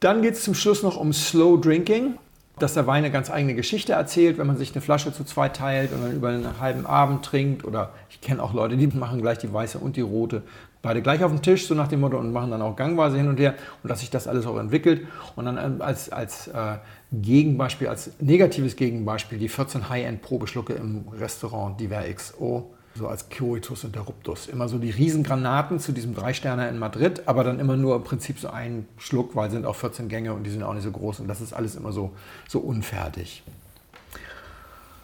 Dann 0.00 0.22
geht 0.22 0.34
es 0.34 0.42
zum 0.42 0.54
Schluss 0.54 0.82
noch 0.82 0.96
um 0.96 1.12
Slow 1.12 1.60
Drinking 1.60 2.18
dass 2.58 2.74
der 2.74 2.86
Wein 2.86 2.98
eine 2.98 3.10
ganz 3.10 3.30
eigene 3.30 3.54
Geschichte 3.54 3.94
erzählt, 3.94 4.38
wenn 4.38 4.46
man 4.46 4.56
sich 4.56 4.72
eine 4.72 4.80
Flasche 4.80 5.12
zu 5.12 5.24
zweit 5.24 5.56
teilt 5.56 5.92
und 5.92 6.02
dann 6.02 6.12
über 6.12 6.28
einen 6.28 6.60
halben 6.60 6.86
Abend 6.86 7.24
trinkt. 7.24 7.64
Oder 7.64 7.90
ich 8.10 8.20
kenne 8.20 8.42
auch 8.42 8.54
Leute, 8.54 8.76
die 8.76 8.86
machen 8.86 9.20
gleich 9.20 9.38
die 9.38 9.52
weiße 9.52 9.78
und 9.78 9.96
die 9.96 10.02
rote 10.02 10.42
beide 10.80 11.00
gleich 11.00 11.24
auf 11.24 11.32
den 11.32 11.40
Tisch, 11.40 11.66
so 11.66 11.74
nach 11.74 11.88
dem 11.88 12.00
Motto, 12.00 12.18
und 12.18 12.30
machen 12.30 12.50
dann 12.50 12.60
auch 12.60 12.76
gangweise 12.76 13.16
hin 13.16 13.26
und 13.28 13.40
her 13.40 13.54
und 13.82 13.88
dass 13.88 14.00
sich 14.00 14.10
das 14.10 14.28
alles 14.28 14.46
auch 14.46 14.58
entwickelt. 14.58 15.06
Und 15.34 15.46
dann 15.46 15.58
ähm, 15.58 15.82
als, 15.82 16.10
als 16.10 16.48
äh, 16.48 16.76
Gegenbeispiel, 17.10 17.88
als 17.88 18.10
negatives 18.20 18.76
Gegenbeispiel 18.76 19.38
die 19.38 19.48
14 19.48 19.88
High-End-Probeschlucke 19.88 20.74
im 20.74 21.06
Restaurant 21.18 21.80
Diver 21.80 22.02
XO 22.14 22.70
so 22.94 23.08
als 23.08 23.28
Coitus 23.28 23.84
Interruptus. 23.84 24.46
Immer 24.46 24.68
so 24.68 24.78
die 24.78 24.90
Riesengranaten 24.90 25.80
zu 25.80 25.92
diesem 25.92 26.14
Dreisterner 26.14 26.68
in 26.68 26.78
Madrid, 26.78 27.22
aber 27.26 27.42
dann 27.42 27.58
immer 27.58 27.76
nur 27.76 27.96
im 27.96 28.04
Prinzip 28.04 28.38
so 28.38 28.48
ein 28.48 28.86
Schluck, 28.98 29.34
weil 29.34 29.50
sind 29.50 29.66
auch 29.66 29.76
14 29.76 30.08
Gänge 30.08 30.32
und 30.32 30.44
die 30.44 30.50
sind 30.50 30.62
auch 30.62 30.74
nicht 30.74 30.84
so 30.84 30.90
groß 30.90 31.20
und 31.20 31.28
das 31.28 31.40
ist 31.40 31.52
alles 31.52 31.74
immer 31.74 31.92
so, 31.92 32.12
so 32.48 32.60
unfertig. 32.60 33.42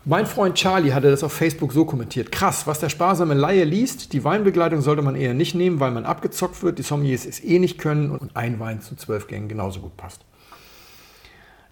Mein 0.06 0.24
Freund 0.24 0.54
Charlie 0.54 0.94
hatte 0.94 1.10
das 1.10 1.22
auf 1.22 1.32
Facebook 1.32 1.72
so 1.72 1.84
kommentiert. 1.84 2.32
Krass, 2.32 2.66
was 2.66 2.80
der 2.80 2.88
sparsame 2.88 3.34
Laie 3.34 3.64
liest, 3.64 4.14
die 4.14 4.24
Weinbegleitung 4.24 4.80
sollte 4.80 5.02
man 5.02 5.14
eher 5.14 5.34
nicht 5.34 5.54
nehmen, 5.54 5.78
weil 5.78 5.90
man 5.90 6.06
abgezockt 6.06 6.62
wird, 6.62 6.78
die 6.78 6.82
Sommeliers 6.82 7.26
es 7.26 7.44
eh 7.44 7.58
nicht 7.58 7.78
können 7.78 8.10
und 8.10 8.34
ein 8.34 8.58
Wein 8.60 8.80
zu 8.80 8.96
zwölf 8.96 9.26
Gängen 9.26 9.48
genauso 9.48 9.80
gut 9.80 9.96
passt. 9.98 10.24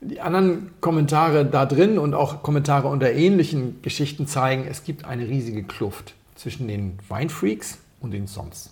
Die 0.01 0.21
anderen 0.21 0.71
Kommentare 0.81 1.45
da 1.45 1.67
drin 1.67 1.99
und 1.99 2.15
auch 2.15 2.43
Kommentare 2.43 2.89
unter 2.89 3.11
ähnlichen 3.13 3.83
Geschichten 3.83 4.27
zeigen, 4.27 4.67
es 4.69 4.85
gibt 4.85 5.05
eine 5.05 5.27
riesige 5.27 5.65
Kluft 5.65 6.15
zwischen 6.37 6.69
den 6.69 6.99
Weinfreaks 7.09 7.79
und 8.01 8.13
den 8.13 8.29
Soms. 8.29 8.71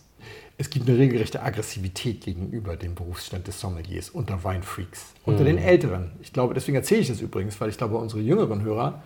Es 0.59 0.71
gibt 0.71 0.89
eine 0.89 0.97
regelrechte 0.97 1.43
Aggressivität 1.43 2.23
gegenüber 2.23 2.77
dem 2.77 2.95
Berufsstand 2.95 3.47
des 3.47 3.61
Sommeliers 3.61 4.09
unter 4.09 4.43
Weinfreaks, 4.43 5.07
unter 5.25 5.43
mhm. 5.43 5.47
den 5.47 5.59
Älteren. 5.59 6.13
Ich 6.23 6.33
glaube, 6.33 6.55
deswegen 6.55 6.77
erzähle 6.77 7.03
ich 7.03 7.09
das 7.09 7.21
übrigens, 7.21 7.61
weil 7.61 7.69
ich 7.69 7.77
glaube, 7.77 7.97
unsere 7.97 8.23
jüngeren 8.23 8.63
Hörer, 8.63 9.03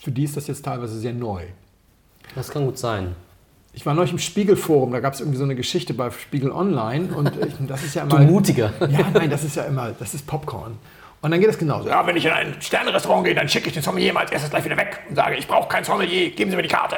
für 0.00 0.10
die 0.10 0.24
ist 0.24 0.36
das 0.36 0.48
jetzt 0.48 0.64
teilweise 0.64 0.98
sehr 0.98 1.12
neu. 1.12 1.42
Das 2.34 2.50
kann 2.50 2.64
gut 2.64 2.78
sein. 2.78 3.14
Ich 3.74 3.86
war 3.86 3.94
neulich 3.94 4.12
im 4.12 4.18
Spiegelforum, 4.18 4.90
da 4.90 5.00
gab 5.00 5.14
es 5.14 5.20
irgendwie 5.20 5.38
so 5.38 5.44
eine 5.44 5.54
Geschichte 5.54 5.94
bei 5.94 6.10
Spiegel 6.10 6.50
Online 6.50 7.14
und 7.14 7.28
ich, 7.36 7.54
das 7.66 7.84
ist 7.84 7.94
ja 7.94 8.02
immer. 8.02 8.18
Du 8.18 8.24
mutiger. 8.24 8.72
Ja, 8.90 9.08
nein, 9.14 9.30
das 9.30 9.44
ist 9.44 9.56
ja 9.56 9.64
immer, 9.64 9.92
das 9.92 10.14
ist 10.14 10.26
Popcorn. 10.26 10.76
Und 11.22 11.30
dann 11.30 11.40
geht 11.40 11.50
es 11.50 11.56
genauso. 11.56 11.88
Ja, 11.88 12.04
wenn 12.06 12.16
ich 12.16 12.24
in 12.24 12.32
ein 12.32 12.60
Sternenrestaurant 12.60 13.24
gehe, 13.24 13.34
dann 13.34 13.48
schicke 13.48 13.68
ich 13.68 13.72
den 13.72 13.82
Sommelier 13.82 14.12
mal 14.12 14.20
als 14.20 14.32
erstes 14.32 14.50
gleich 14.50 14.64
wieder 14.64 14.76
weg 14.76 14.98
und 15.08 15.14
sage, 15.14 15.36
ich 15.36 15.46
brauche 15.46 15.68
kein 15.68 15.84
Sommelier, 15.84 16.30
geben 16.30 16.50
Sie 16.50 16.56
mir 16.56 16.62
die 16.62 16.68
Karte. 16.68 16.96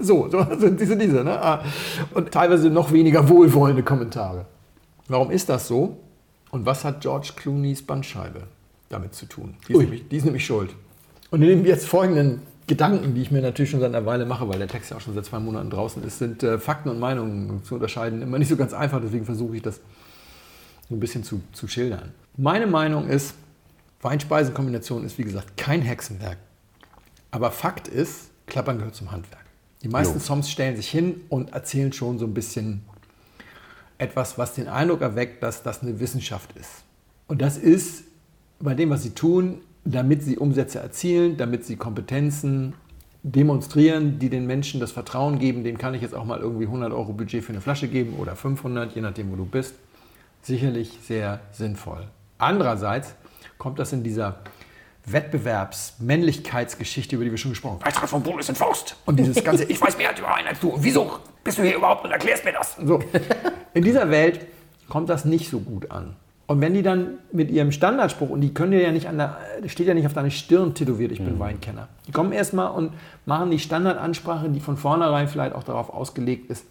So, 0.00 0.28
so 0.28 0.44
sind 0.58 0.80
diese, 0.80 0.96
diese. 0.96 1.22
Ne? 1.22 1.42
Ah. 1.42 1.64
Und 2.14 2.30
teilweise 2.32 2.70
noch 2.70 2.92
weniger 2.92 3.28
wohlwollende 3.28 3.82
Kommentare. 3.82 4.46
Warum 5.06 5.30
ist 5.30 5.48
das 5.48 5.68
so? 5.68 5.98
Und 6.50 6.64
was 6.66 6.84
hat 6.84 7.02
George 7.02 7.32
Clooney's 7.36 7.82
Bandscheibe 7.82 8.44
damit 8.88 9.14
zu 9.14 9.26
tun? 9.26 9.54
Die 9.66 9.72
ist, 9.74 9.78
nämlich, 9.78 10.08
die 10.08 10.16
ist 10.16 10.24
nämlich 10.24 10.46
schuld. 10.46 10.70
Und 11.30 11.42
in 11.42 11.48
den 11.48 11.64
jetzt 11.66 11.86
folgenden 11.86 12.42
Gedanken, 12.66 13.14
die 13.14 13.22
ich 13.22 13.30
mir 13.30 13.42
natürlich 13.42 13.70
schon 13.70 13.80
seit 13.80 13.94
einer 13.94 14.06
Weile 14.06 14.24
mache, 14.24 14.48
weil 14.48 14.58
der 14.58 14.68
Text 14.68 14.90
ja 14.90 14.96
auch 14.96 15.00
schon 15.00 15.14
seit 15.14 15.26
zwei 15.26 15.38
Monaten 15.38 15.68
draußen 15.68 16.02
ist, 16.04 16.18
sind 16.18 16.42
äh, 16.42 16.58
Fakten 16.58 16.88
und 16.88 16.98
Meinungen 16.98 17.62
zu 17.64 17.74
unterscheiden 17.74 18.22
immer 18.22 18.38
nicht 18.38 18.48
so 18.48 18.56
ganz 18.56 18.72
einfach. 18.72 19.00
Deswegen 19.02 19.26
versuche 19.26 19.56
ich 19.56 19.62
das 19.62 19.80
ein 20.90 21.00
bisschen 21.00 21.22
zu, 21.22 21.42
zu 21.52 21.68
schildern. 21.68 22.12
Meine 22.36 22.66
Meinung 22.66 23.08
ist, 23.08 23.34
Weinspeisenkombination 24.00 25.04
ist 25.04 25.18
wie 25.18 25.24
gesagt 25.24 25.56
kein 25.56 25.82
Hexenwerk. 25.82 26.38
Aber 27.30 27.50
Fakt 27.50 27.88
ist, 27.88 28.30
Klappern 28.46 28.78
gehört 28.78 28.94
zum 28.94 29.10
Handwerk. 29.10 29.44
Die 29.82 29.88
meisten 29.88 30.14
jo. 30.14 30.20
Songs 30.20 30.50
stellen 30.50 30.76
sich 30.76 30.88
hin 30.88 31.20
und 31.28 31.52
erzählen 31.52 31.92
schon 31.92 32.18
so 32.18 32.26
ein 32.26 32.34
bisschen 32.34 32.82
etwas, 33.98 34.38
was 34.38 34.54
den 34.54 34.68
Eindruck 34.68 35.02
erweckt, 35.02 35.42
dass 35.42 35.62
das 35.62 35.82
eine 35.82 36.00
Wissenschaft 36.00 36.56
ist. 36.56 36.84
Und 37.26 37.42
das 37.42 37.58
ist 37.58 38.04
bei 38.60 38.74
dem, 38.74 38.90
was 38.90 39.02
sie 39.02 39.10
tun, 39.10 39.60
damit 39.84 40.22
sie 40.22 40.38
Umsätze 40.38 40.80
erzielen, 40.80 41.36
damit 41.36 41.64
sie 41.64 41.76
Kompetenzen 41.76 42.74
demonstrieren, 43.22 44.18
die 44.18 44.30
den 44.30 44.46
Menschen 44.46 44.80
das 44.80 44.92
Vertrauen 44.92 45.38
geben, 45.38 45.64
dem 45.64 45.76
kann 45.76 45.94
ich 45.94 46.02
jetzt 46.02 46.14
auch 46.14 46.24
mal 46.24 46.38
irgendwie 46.38 46.64
100 46.64 46.92
Euro 46.92 47.12
Budget 47.12 47.44
für 47.44 47.52
eine 47.52 47.60
Flasche 47.60 47.88
geben 47.88 48.14
oder 48.18 48.36
500, 48.36 48.94
je 48.94 49.00
nachdem, 49.00 49.30
wo 49.32 49.36
du 49.36 49.44
bist. 49.44 49.74
Sicherlich 50.42 50.98
sehr 51.02 51.40
sinnvoll. 51.52 52.06
Andererseits 52.38 53.14
kommt 53.58 53.78
das 53.78 53.92
in 53.92 54.02
dieser 54.02 54.38
Wettbewerbsmännlichkeitsgeschichte, 55.04 57.16
über 57.16 57.24
die 57.24 57.30
wir 57.30 57.38
schon 57.38 57.52
gesprochen 57.52 57.74
haben. 57.74 57.86
Weißt 57.86 57.98
du, 57.98 58.02
was 58.02 58.10
von 58.10 58.22
Bonus 58.22 58.46
sind 58.46 58.56
Faust? 58.56 58.96
Und 59.06 59.18
dieses 59.18 59.42
ganze, 59.44 59.64
ich 59.64 59.80
weiß 59.80 59.98
mehr 59.98 60.10
über 60.16 60.34
einen 60.34 60.48
als 60.48 60.60
du. 60.60 60.74
Wieso 60.78 61.18
bist 61.44 61.58
du 61.58 61.62
hier 61.62 61.76
überhaupt 61.76 62.04
und 62.04 62.10
erklärst 62.10 62.44
mir 62.44 62.52
das? 62.52 62.76
So. 62.76 63.00
In 63.74 63.84
dieser 63.84 64.10
Welt 64.10 64.46
kommt 64.88 65.08
das 65.08 65.24
nicht 65.24 65.50
so 65.50 65.60
gut 65.60 65.90
an. 65.90 66.16
Und 66.46 66.60
wenn 66.62 66.72
die 66.72 66.82
dann 66.82 67.18
mit 67.30 67.50
ihrem 67.50 67.72
Standardspruch, 67.72 68.30
und 68.30 68.40
die 68.40 68.54
können 68.54 68.72
dir 68.72 68.80
ja 68.80 68.90
nicht 68.90 69.06
an 69.06 69.18
der, 69.18 69.36
steht 69.66 69.86
ja 69.86 69.92
nicht 69.92 70.06
auf 70.06 70.14
deiner 70.14 70.30
Stirn 70.30 70.74
tätowiert, 70.74 71.12
ich 71.12 71.18
bin 71.18 71.34
mhm. 71.34 71.40
Weinkenner. 71.40 71.88
Die 72.06 72.12
kommen 72.12 72.32
erstmal 72.32 72.70
und 72.70 72.94
machen 73.26 73.50
die 73.50 73.58
Standardansprache, 73.58 74.48
die 74.48 74.60
von 74.60 74.78
vornherein 74.78 75.28
vielleicht 75.28 75.54
auch 75.54 75.62
darauf 75.62 75.90
ausgelegt 75.90 76.50
ist, 76.50 76.64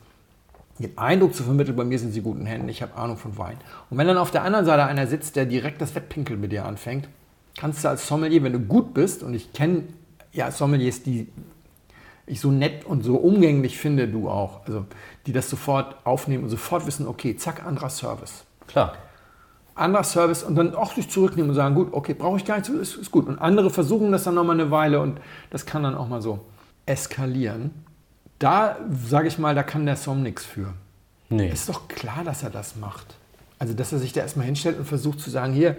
den 0.79 0.97
Eindruck 0.97 1.33
zu 1.33 1.43
vermitteln, 1.43 1.75
bei 1.75 1.83
mir 1.83 1.97
sind 1.97 2.11
sie 2.11 2.21
guten 2.21 2.45
Händen, 2.45 2.69
ich 2.69 2.81
habe 2.81 2.95
Ahnung 2.95 3.17
von 3.17 3.37
Wein. 3.37 3.57
Und 3.89 3.97
wenn 3.97 4.07
dann 4.07 4.17
auf 4.17 4.31
der 4.31 4.43
anderen 4.43 4.65
Seite 4.65 4.85
einer 4.85 5.07
sitzt, 5.07 5.35
der 5.35 5.45
direkt 5.45 5.81
das 5.81 5.95
Wettpinkeln 5.95 6.39
mit 6.39 6.51
dir 6.51 6.65
anfängt, 6.65 7.09
kannst 7.57 7.83
du 7.83 7.89
als 7.89 8.07
Sommelier, 8.07 8.43
wenn 8.43 8.53
du 8.53 8.59
gut 8.59 8.93
bist, 8.93 9.23
und 9.23 9.33
ich 9.33 9.53
kenne 9.53 9.83
ja 10.31 10.51
Sommeliers, 10.51 11.03
die 11.03 11.27
ich 12.27 12.41
so 12.41 12.51
nett 12.51 12.85
und 12.85 13.03
so 13.03 13.15
umgänglich 13.15 13.77
finde, 13.77 14.07
du 14.07 14.29
auch, 14.29 14.65
also 14.67 14.85
die 15.25 15.31
das 15.31 15.49
sofort 15.49 15.95
aufnehmen 16.05 16.43
und 16.43 16.49
sofort 16.49 16.85
wissen, 16.85 17.07
okay, 17.07 17.35
zack, 17.35 17.65
anderer 17.65 17.89
Service. 17.89 18.43
Klar. 18.67 18.93
Anderer 19.75 20.03
Service 20.03 20.43
und 20.43 20.55
dann 20.55 20.75
auch 20.75 20.93
sich 20.93 21.09
zurücknehmen 21.09 21.49
und 21.49 21.55
sagen, 21.55 21.75
gut, 21.75 21.89
okay, 21.93 22.13
brauche 22.13 22.37
ich 22.37 22.45
gar 22.45 22.57
nicht, 22.57 22.69
ist, 22.69 22.95
ist 22.95 23.11
gut. 23.11 23.27
Und 23.27 23.39
andere 23.39 23.69
versuchen 23.69 24.11
das 24.11 24.23
dann 24.25 24.35
nochmal 24.35 24.59
eine 24.59 24.71
Weile 24.71 24.99
und 24.99 25.19
das 25.49 25.65
kann 25.65 25.83
dann 25.83 25.95
auch 25.95 26.07
mal 26.07 26.21
so 26.21 26.39
eskalieren. 26.85 27.71
Da, 28.39 28.77
sage 29.05 29.27
ich 29.27 29.37
mal, 29.37 29.55
da 29.55 29.63
kann 29.63 29.85
der 29.85 29.95
Som 29.95 30.21
nichts 30.23 30.45
für. 30.45 30.73
Nee. 31.29 31.49
Ist 31.49 31.69
doch 31.69 31.87
klar, 31.87 32.23
dass 32.23 32.43
er 32.43 32.49
das 32.49 32.75
macht. 32.75 33.15
Also, 33.59 33.73
dass 33.73 33.91
er 33.91 33.99
sich 33.99 34.13
da 34.13 34.21
erstmal 34.21 34.45
hinstellt 34.45 34.77
und 34.77 34.85
versucht 34.85 35.19
zu 35.19 35.29
sagen, 35.29 35.53
hier, 35.53 35.77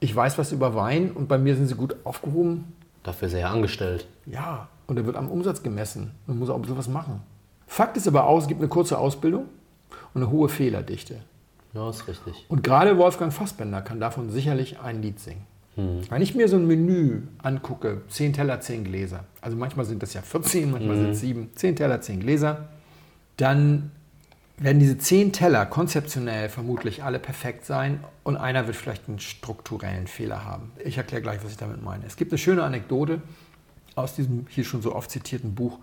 ich 0.00 0.14
weiß 0.14 0.38
was 0.38 0.52
über 0.52 0.74
Wein 0.74 1.12
und 1.12 1.28
bei 1.28 1.38
mir 1.38 1.54
sind 1.54 1.66
sie 1.66 1.74
gut 1.74 1.94
aufgehoben. 2.04 2.72
Dafür 3.02 3.28
ist 3.28 3.34
er 3.34 3.40
ja 3.40 3.50
angestellt. 3.50 4.06
Ja, 4.26 4.68
und 4.86 4.96
er 4.96 5.06
wird 5.06 5.16
am 5.16 5.28
Umsatz 5.30 5.62
gemessen 5.62 6.12
und 6.26 6.38
muss 6.38 6.50
auch 6.50 6.64
sowas 6.66 6.88
machen. 6.88 7.22
Fakt 7.66 7.96
ist 7.96 8.08
aber 8.08 8.24
auch, 8.24 8.40
es 8.40 8.48
gibt 8.48 8.60
eine 8.60 8.68
kurze 8.68 8.98
Ausbildung 8.98 9.44
und 10.14 10.22
eine 10.22 10.30
hohe 10.30 10.48
Fehlerdichte. 10.48 11.16
Ja, 11.72 11.88
ist 11.88 12.08
richtig. 12.08 12.46
Und 12.48 12.64
gerade 12.64 12.98
Wolfgang 12.98 13.32
Fassbender 13.32 13.80
kann 13.82 14.00
davon 14.00 14.30
sicherlich 14.30 14.80
ein 14.80 15.02
Lied 15.02 15.20
singen. 15.20 15.46
Wenn 16.08 16.22
ich 16.22 16.34
mir 16.34 16.48
so 16.48 16.56
ein 16.56 16.66
Menü 16.66 17.22
angucke, 17.38 18.02
10 18.08 18.32
Teller, 18.32 18.60
10 18.60 18.84
Gläser, 18.84 19.24
also 19.40 19.56
manchmal 19.56 19.86
sind 19.86 20.02
das 20.02 20.14
ja 20.14 20.22
14, 20.22 20.70
manchmal 20.70 20.96
sind 20.96 21.10
es 21.10 21.20
7, 21.20 21.50
10 21.54 21.76
Teller, 21.76 22.00
10 22.00 22.20
Gläser, 22.20 22.68
dann 23.36 23.90
werden 24.58 24.78
diese 24.78 24.98
10 24.98 25.32
Teller 25.32 25.64
konzeptionell 25.66 26.50
vermutlich 26.50 27.02
alle 27.02 27.18
perfekt 27.18 27.64
sein 27.64 28.04
und 28.24 28.36
einer 28.36 28.66
wird 28.66 28.76
vielleicht 28.76 29.08
einen 29.08 29.18
strukturellen 29.18 30.06
Fehler 30.06 30.44
haben. 30.44 30.72
Ich 30.84 30.98
erkläre 30.98 31.22
gleich, 31.22 31.42
was 31.42 31.52
ich 31.52 31.56
damit 31.56 31.82
meine. 31.82 32.04
Es 32.06 32.16
gibt 32.16 32.30
eine 32.30 32.38
schöne 32.38 32.62
Anekdote 32.62 33.22
aus 33.94 34.14
diesem 34.14 34.46
hier 34.50 34.64
schon 34.64 34.82
so 34.82 34.94
oft 34.94 35.10
zitierten 35.10 35.54
Buch 35.54 35.78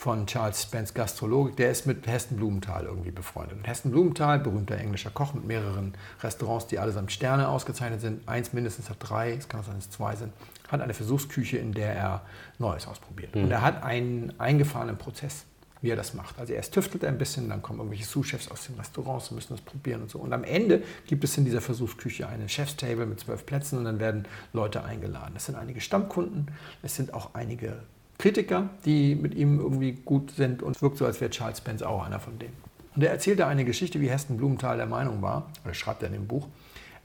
von 0.00 0.26
Charles 0.26 0.62
Spence 0.62 0.94
Gastrologik. 0.94 1.56
Der 1.56 1.70
ist 1.70 1.86
mit 1.86 2.06
Heston 2.06 2.38
Blumenthal 2.38 2.86
irgendwie 2.86 3.10
befreundet. 3.10 3.58
Und 3.58 3.68
Heston 3.68 3.90
Blumenthal, 3.90 4.38
berühmter 4.38 4.78
englischer 4.78 5.10
Koch 5.10 5.34
mit 5.34 5.44
mehreren 5.44 5.92
Restaurants, 6.22 6.66
die 6.68 6.78
allesamt 6.78 7.12
Sterne 7.12 7.48
ausgezeichnet 7.48 8.00
sind. 8.00 8.26
Eins 8.26 8.54
mindestens 8.54 8.88
hat 8.88 8.96
drei, 8.98 9.34
es 9.34 9.50
kann 9.50 9.60
auch 9.60 9.64
sein, 9.64 9.74
dass 9.74 9.84
es 9.84 9.90
zwei 9.90 10.16
sind. 10.16 10.32
Hat 10.68 10.80
eine 10.80 10.94
Versuchsküche, 10.94 11.58
in 11.58 11.74
der 11.74 11.94
er 11.94 12.22
Neues 12.58 12.86
ausprobiert. 12.86 13.36
Und 13.36 13.50
er 13.50 13.60
hat 13.60 13.82
einen 13.82 14.32
eingefahrenen 14.38 14.96
Prozess, 14.96 15.44
wie 15.82 15.90
er 15.90 15.96
das 15.96 16.14
macht. 16.14 16.38
Also 16.38 16.54
erst 16.54 16.72
tüftelt 16.72 17.02
er 17.02 17.10
ein 17.10 17.18
bisschen, 17.18 17.50
dann 17.50 17.60
kommen 17.60 17.80
irgendwelche 17.80 18.06
Sous-Chefs 18.06 18.50
aus 18.50 18.64
den 18.68 18.76
Restaurants 18.76 19.28
und 19.28 19.34
müssen 19.34 19.52
das 19.52 19.60
probieren 19.60 20.00
und 20.00 20.10
so. 20.10 20.18
Und 20.18 20.32
am 20.32 20.44
Ende 20.44 20.82
gibt 21.08 21.24
es 21.24 21.36
in 21.36 21.44
dieser 21.44 21.60
Versuchsküche 21.60 22.26
eine 22.26 22.48
Chefstable 22.48 23.04
mit 23.04 23.20
zwölf 23.20 23.44
Plätzen 23.44 23.76
und 23.76 23.84
dann 23.84 24.00
werden 24.00 24.26
Leute 24.54 24.82
eingeladen. 24.82 25.32
Das 25.34 25.44
sind 25.44 25.56
einige 25.56 25.82
Stammkunden, 25.82 26.46
es 26.82 26.96
sind 26.96 27.12
auch 27.12 27.34
einige 27.34 27.82
Kritiker, 28.20 28.68
die 28.84 29.14
mit 29.14 29.34
ihm 29.34 29.58
irgendwie 29.58 29.92
gut 29.92 30.32
sind 30.32 30.62
und 30.62 30.76
es 30.76 30.82
wirkt 30.82 30.98
so, 30.98 31.06
als 31.06 31.20
wäre 31.20 31.30
Charles 31.30 31.58
Spence 31.58 31.82
auch 31.82 32.04
einer 32.04 32.20
von 32.20 32.38
denen. 32.38 32.56
Und 32.94 33.02
er 33.02 33.10
erzählte 33.10 33.46
eine 33.46 33.64
Geschichte, 33.64 34.00
wie 34.00 34.10
Heston 34.10 34.36
Blumenthal 34.36 34.76
der 34.76 34.86
Meinung 34.86 35.22
war, 35.22 35.48
oder 35.64 35.72
schreibt 35.72 36.02
er 36.02 36.08
in 36.08 36.14
dem 36.14 36.26
Buch, 36.26 36.46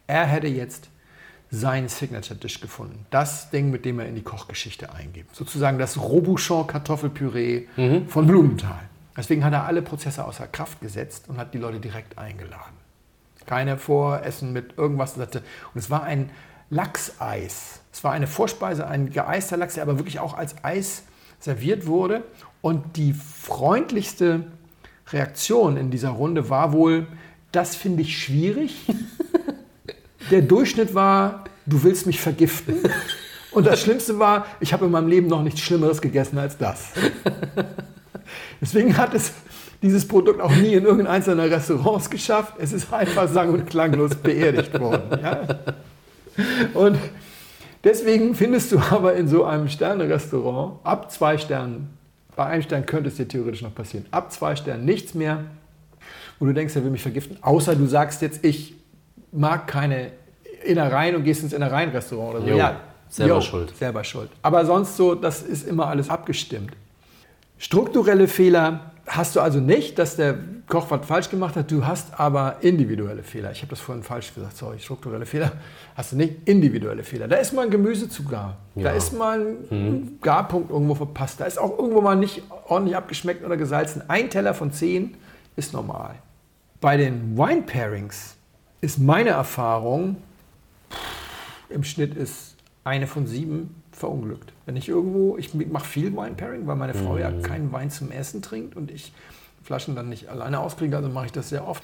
er 0.08 0.26
hätte 0.26 0.48
jetzt 0.48 0.90
seinen 1.52 1.88
Signature-Dish 1.88 2.60
gefunden. 2.60 3.06
Das 3.12 3.50
Ding, 3.50 3.72
mit 3.72 3.86
dem 3.86 4.00
er 4.00 4.08
in 4.08 4.16
die 4.16 4.24
Kochgeschichte 4.24 4.94
eingibt. 4.94 5.34
Sozusagen 5.36 5.78
das 5.80 5.98
Robuchon-Kartoffelpüree 5.98 7.68
von 8.08 8.28
Blumenthal. 8.28 8.82
Deswegen 9.16 9.46
hat 9.46 9.54
er 9.54 9.66
alle 9.66 9.82
Prozesse 9.82 10.26
außer 10.26 10.48
Kraft 10.48 10.82
gesetzt 10.82 11.30
und 11.30 11.38
hat 11.38 11.54
die 11.54 11.60
Leute 11.60 11.80
direkt 11.80 12.18
eingeladen. 12.18 12.74
Keine 13.46 13.78
Voressen 13.78 14.52
mit 14.52 14.78
irgendwas. 14.78 15.16
Und 15.18 15.32
es 15.76 15.90
war 15.90 16.04
ein 16.04 16.30
Lachseis. 16.70 17.80
Es 17.96 18.04
war 18.04 18.12
eine 18.12 18.28
Vorspeise, 18.28 18.88
ein 18.88 19.10
geeister 19.10 19.56
Lachs, 19.56 19.76
der 19.76 19.84
aber 19.84 19.98
wirklich 19.98 20.20
auch 20.20 20.34
als 20.34 20.54
Eis 20.64 21.04
serviert 21.40 21.88
wurde. 21.88 22.26
Und 22.60 22.98
die 22.98 23.14
freundlichste 23.14 24.48
Reaktion 25.14 25.78
in 25.78 25.92
dieser 25.92 26.10
Runde 26.10 26.50
war 26.50 26.74
wohl, 26.74 27.08
das 27.54 27.78
finde 27.78 28.02
ich 28.02 28.22
schwierig. 28.22 28.76
Der 30.30 30.42
Durchschnitt 30.42 30.94
war, 30.94 31.46
du 31.66 31.84
willst 31.84 32.06
mich 32.06 32.20
vergiften. 32.20 32.80
Und 33.52 33.66
das 33.66 33.80
Schlimmste 33.80 34.20
war, 34.20 34.46
ich 34.60 34.74
habe 34.74 34.88
in 34.88 34.92
meinem 34.92 35.08
Leben 35.08 35.28
noch 35.28 35.42
nichts 35.42 35.62
Schlimmeres 35.62 36.02
gegessen 36.02 36.38
als 36.38 36.58
das. 36.58 36.90
Deswegen 38.60 38.98
hat 38.98 39.14
es 39.14 39.32
dieses 39.82 40.06
Produkt 40.06 40.42
auch 40.42 40.54
nie 40.54 40.74
in 40.74 40.84
irgendein 40.84 41.08
einzelner 41.16 41.50
Restaurants 41.50 42.10
geschafft. 42.10 42.56
Es 42.58 42.74
ist 42.74 42.92
einfach 42.92 43.30
sang- 43.30 43.54
und 43.54 43.68
klanglos 43.68 44.16
beerdigt 44.16 44.78
worden. 44.78 45.18
Ja? 45.22 45.48
Und 46.74 46.98
deswegen 47.86 48.36
findest 48.36 48.74
du 48.74 48.80
aber 48.92 49.14
in 49.14 49.30
so 49.30 49.46
einem 49.46 49.70
Sterne-Restaurant 49.70 50.80
ab 50.84 51.10
zwei 51.12 51.38
Sternen, 51.38 51.98
bei 52.36 52.46
einem 52.46 52.64
Stern 52.64 52.86
könnte 52.86 53.08
es 53.08 53.16
dir 53.16 53.28
theoretisch 53.28 53.62
noch 53.62 53.74
passieren, 53.74 54.06
ab 54.12 54.34
zwei 54.34 54.58
Sternen 54.58 54.84
nichts 54.84 55.14
mehr, 55.14 55.46
wo 56.40 56.46
du 56.46 56.54
denkst, 56.54 56.76
er 56.76 56.84
will 56.84 56.92
mich 56.92 57.02
vergiften, 57.02 57.38
außer 57.42 57.78
du 57.78 57.86
sagst 57.86 58.22
jetzt, 58.22 58.44
ich 58.44 58.76
mag 59.32 59.68
keine 59.68 60.12
Innereien 60.66 61.16
und 61.16 61.24
gehst 61.24 61.44
ins 61.44 61.54
Innereien-Restaurant 61.54 62.36
oder 62.36 62.42
so. 62.42 62.48
Jo, 62.48 62.70
selber 63.08 63.42
schuld. 63.42 63.78
Selber 63.78 64.04
schuld. 64.04 64.30
Aber 64.42 64.66
sonst 64.66 64.98
so, 64.98 65.16
das 65.16 65.44
ist 65.44 65.68
immer 65.68 65.88
alles 65.88 66.10
abgestimmt. 66.10 66.72
Strukturelle 67.58 68.28
Fehler 68.28 68.92
hast 69.08 69.36
du 69.36 69.42
also 69.42 69.60
nicht, 69.60 70.00
dass 70.00 70.16
der 70.16 70.36
Koch 70.68 70.90
was 70.90 71.06
falsch 71.06 71.30
gemacht 71.30 71.56
hat, 71.56 71.70
du 71.70 71.86
hast 71.86 72.20
aber 72.20 72.58
individuelle 72.62 73.22
Fehler. 73.24 73.52
Ich 73.52 73.60
habe 73.62 73.70
das 73.70 73.80
vorhin 73.80 74.04
falsch 74.04 74.34
gesagt, 74.34 74.58
sorry, 74.58 74.80
strukturelle 74.80 75.26
Fehler 75.26 75.52
hast 75.96 76.12
du 76.12 76.16
nicht, 76.16 76.48
individuelle 76.48 77.04
Fehler. 77.04 77.28
Da 77.28 77.36
ist 77.36 77.54
mal 77.54 77.66
ein 77.66 77.70
Gemüse 77.72 78.10
zu 78.10 78.24
gar, 78.24 78.58
da 78.74 78.82
Ja. 78.82 78.92
ist 78.92 79.14
mal 79.14 79.40
ein 79.72 80.18
Garpunkt 80.22 80.72
irgendwo 80.72 80.96
verpasst, 80.96 81.40
da 81.40 81.46
ist 81.46 81.60
auch 81.60 81.78
irgendwo 81.78 82.02
mal 82.02 82.16
nicht 82.16 82.42
ordentlich 82.68 82.96
abgeschmeckt 82.96 83.46
oder 83.46 83.58
gesalzen. 83.58 84.02
Ein 84.08 84.30
Teller 84.30 84.54
von 84.56 84.72
zehn 84.72 85.16
ist 85.56 85.72
normal. 85.74 86.16
Bei 86.82 86.98
den 86.98 87.38
Wine 87.38 87.62
Pairings 87.62 88.36
ist 88.82 88.98
meine 89.00 89.30
Erfahrung, 89.30 90.18
im 91.70 91.84
Schnitt 91.84 92.16
ist 92.16 92.56
eine 92.84 93.08
von 93.08 93.28
sieben 93.28 93.84
verunglückt. 93.92 94.52
Wenn 94.66 94.76
ich 94.76 94.90
irgendwo, 94.90 95.38
ich 95.38 95.54
mache 95.54 95.86
viel 95.86 96.12
Wine 96.14 96.36
Pairing, 96.36 96.66
weil 96.66 96.76
meine 96.76 96.94
Frau 96.94 97.18
ja 97.18 97.32
keinen 97.32 97.72
Wein 97.72 97.92
zum 97.92 98.12
Essen 98.12 98.42
trinkt 98.42 98.76
und 98.76 98.90
ich 98.92 99.14
Flaschen 99.64 99.96
dann 99.96 100.10
nicht 100.10 100.30
alleine 100.30 100.60
auskriege, 100.60 100.96
also 100.96 101.10
mache 101.10 101.28
ich 101.28 101.32
das 101.32 101.50
sehr 101.50 101.68
oft. 101.68 101.84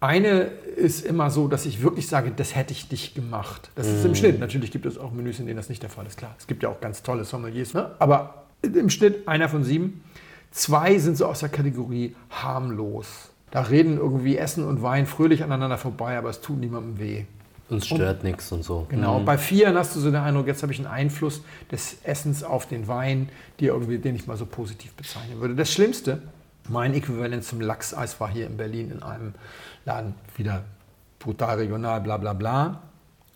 Eine 0.00 0.40
ist 0.40 1.06
immer 1.06 1.30
so, 1.30 1.46
dass 1.46 1.64
ich 1.64 1.80
wirklich 1.82 2.08
sage, 2.08 2.32
das 2.34 2.56
hätte 2.56 2.72
ich 2.72 2.90
nicht 2.90 3.14
gemacht. 3.14 3.70
Das 3.76 3.86
ist 3.86 4.04
im 4.04 4.16
Schnitt. 4.16 4.40
Natürlich 4.40 4.72
gibt 4.72 4.84
es 4.84 4.98
auch 4.98 5.12
Menüs, 5.12 5.38
in 5.38 5.46
denen 5.46 5.56
das 5.56 5.68
nicht 5.68 5.82
der 5.82 5.90
Fall 5.90 6.06
ist. 6.06 6.16
Klar, 6.16 6.34
es 6.38 6.48
gibt 6.48 6.64
ja 6.64 6.70
auch 6.70 6.80
ganz 6.80 7.04
tolle 7.04 7.24
Sommeliers. 7.24 7.72
Ne? 7.72 7.92
Aber 8.00 8.46
im 8.62 8.90
Schnitt 8.90 9.28
einer 9.28 9.48
von 9.48 9.62
sieben. 9.62 10.02
Zwei 10.50 10.98
sind 10.98 11.16
so 11.16 11.26
aus 11.26 11.40
der 11.40 11.50
Kategorie 11.50 12.16
harmlos. 12.30 13.30
Da 13.52 13.60
reden 13.60 13.96
irgendwie 13.96 14.36
Essen 14.36 14.64
und 14.64 14.82
Wein 14.82 15.06
fröhlich 15.06 15.44
aneinander 15.44 15.78
vorbei, 15.78 16.18
aber 16.18 16.30
es 16.30 16.40
tut 16.40 16.58
niemandem 16.58 16.98
weh. 16.98 17.24
Uns 17.72 17.86
stört 17.86 18.22
nichts 18.22 18.52
und 18.52 18.62
so. 18.62 18.86
Genau. 18.88 19.20
Bei 19.20 19.38
Vieren 19.38 19.76
hast 19.76 19.96
du 19.96 20.00
so 20.00 20.10
den 20.10 20.20
Eindruck, 20.20 20.46
jetzt 20.46 20.62
habe 20.62 20.72
ich 20.72 20.78
einen 20.78 20.88
Einfluss 20.88 21.42
des 21.70 21.98
Essens 22.04 22.44
auf 22.44 22.66
den 22.66 22.86
Wein, 22.88 23.28
die 23.60 23.66
irgendwie, 23.66 23.98
den 23.98 24.14
ich 24.14 24.26
mal 24.26 24.36
so 24.36 24.46
positiv 24.46 24.92
bezeichnen 24.94 25.40
würde. 25.40 25.54
Das 25.54 25.72
Schlimmste, 25.72 26.22
mein 26.68 26.94
Äquivalent 26.94 27.44
zum 27.44 27.60
Lachseis 27.60 28.20
war 28.20 28.30
hier 28.30 28.46
in 28.46 28.56
Berlin 28.56 28.90
in 28.90 29.02
einem 29.02 29.34
Laden, 29.84 30.14
wieder 30.36 30.64
brutal 31.18 31.56
regional, 31.56 32.00
bla 32.00 32.16
bla 32.18 32.32
bla. 32.32 32.82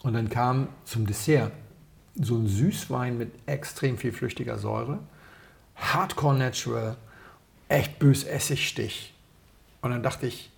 Und 0.02 0.14
dann 0.14 0.28
kam 0.28 0.68
zum 0.84 1.06
Dessert 1.06 1.52
so 2.14 2.36
ein 2.36 2.46
Süßwein 2.46 3.18
mit 3.18 3.32
extrem 3.46 3.98
viel 3.98 4.12
flüchtiger 4.12 4.58
Säure, 4.58 5.00
Hardcore 5.74 6.36
Natural, 6.36 6.96
echt 7.68 7.98
bös 7.98 8.24
Essigstich. 8.24 9.14
Und 9.82 9.90
dann 9.90 10.02
dachte 10.02 10.26
ich, 10.26 10.50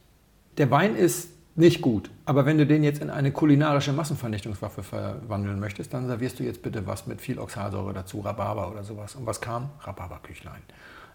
der 0.56 0.70
Wein 0.70 0.96
ist 0.96 1.30
nicht 1.58 1.82
gut, 1.82 2.10
aber 2.24 2.46
wenn 2.46 2.56
du 2.58 2.66
den 2.66 2.82
jetzt 2.84 3.02
in 3.02 3.10
eine 3.10 3.32
kulinarische 3.32 3.92
Massenvernichtungswaffe 3.92 4.82
verwandeln 4.82 5.58
möchtest, 5.60 5.92
dann 5.92 6.06
servierst 6.06 6.38
du 6.38 6.44
jetzt 6.44 6.62
bitte 6.62 6.86
was 6.86 7.06
mit 7.06 7.20
viel 7.20 7.38
Oxalsäure 7.38 7.92
dazu, 7.92 8.20
Rhabarber 8.20 8.70
oder 8.70 8.84
sowas. 8.84 9.14
Und 9.16 9.26
was 9.26 9.40
kam? 9.40 9.70
Rhabarberküchlein. 9.82 10.60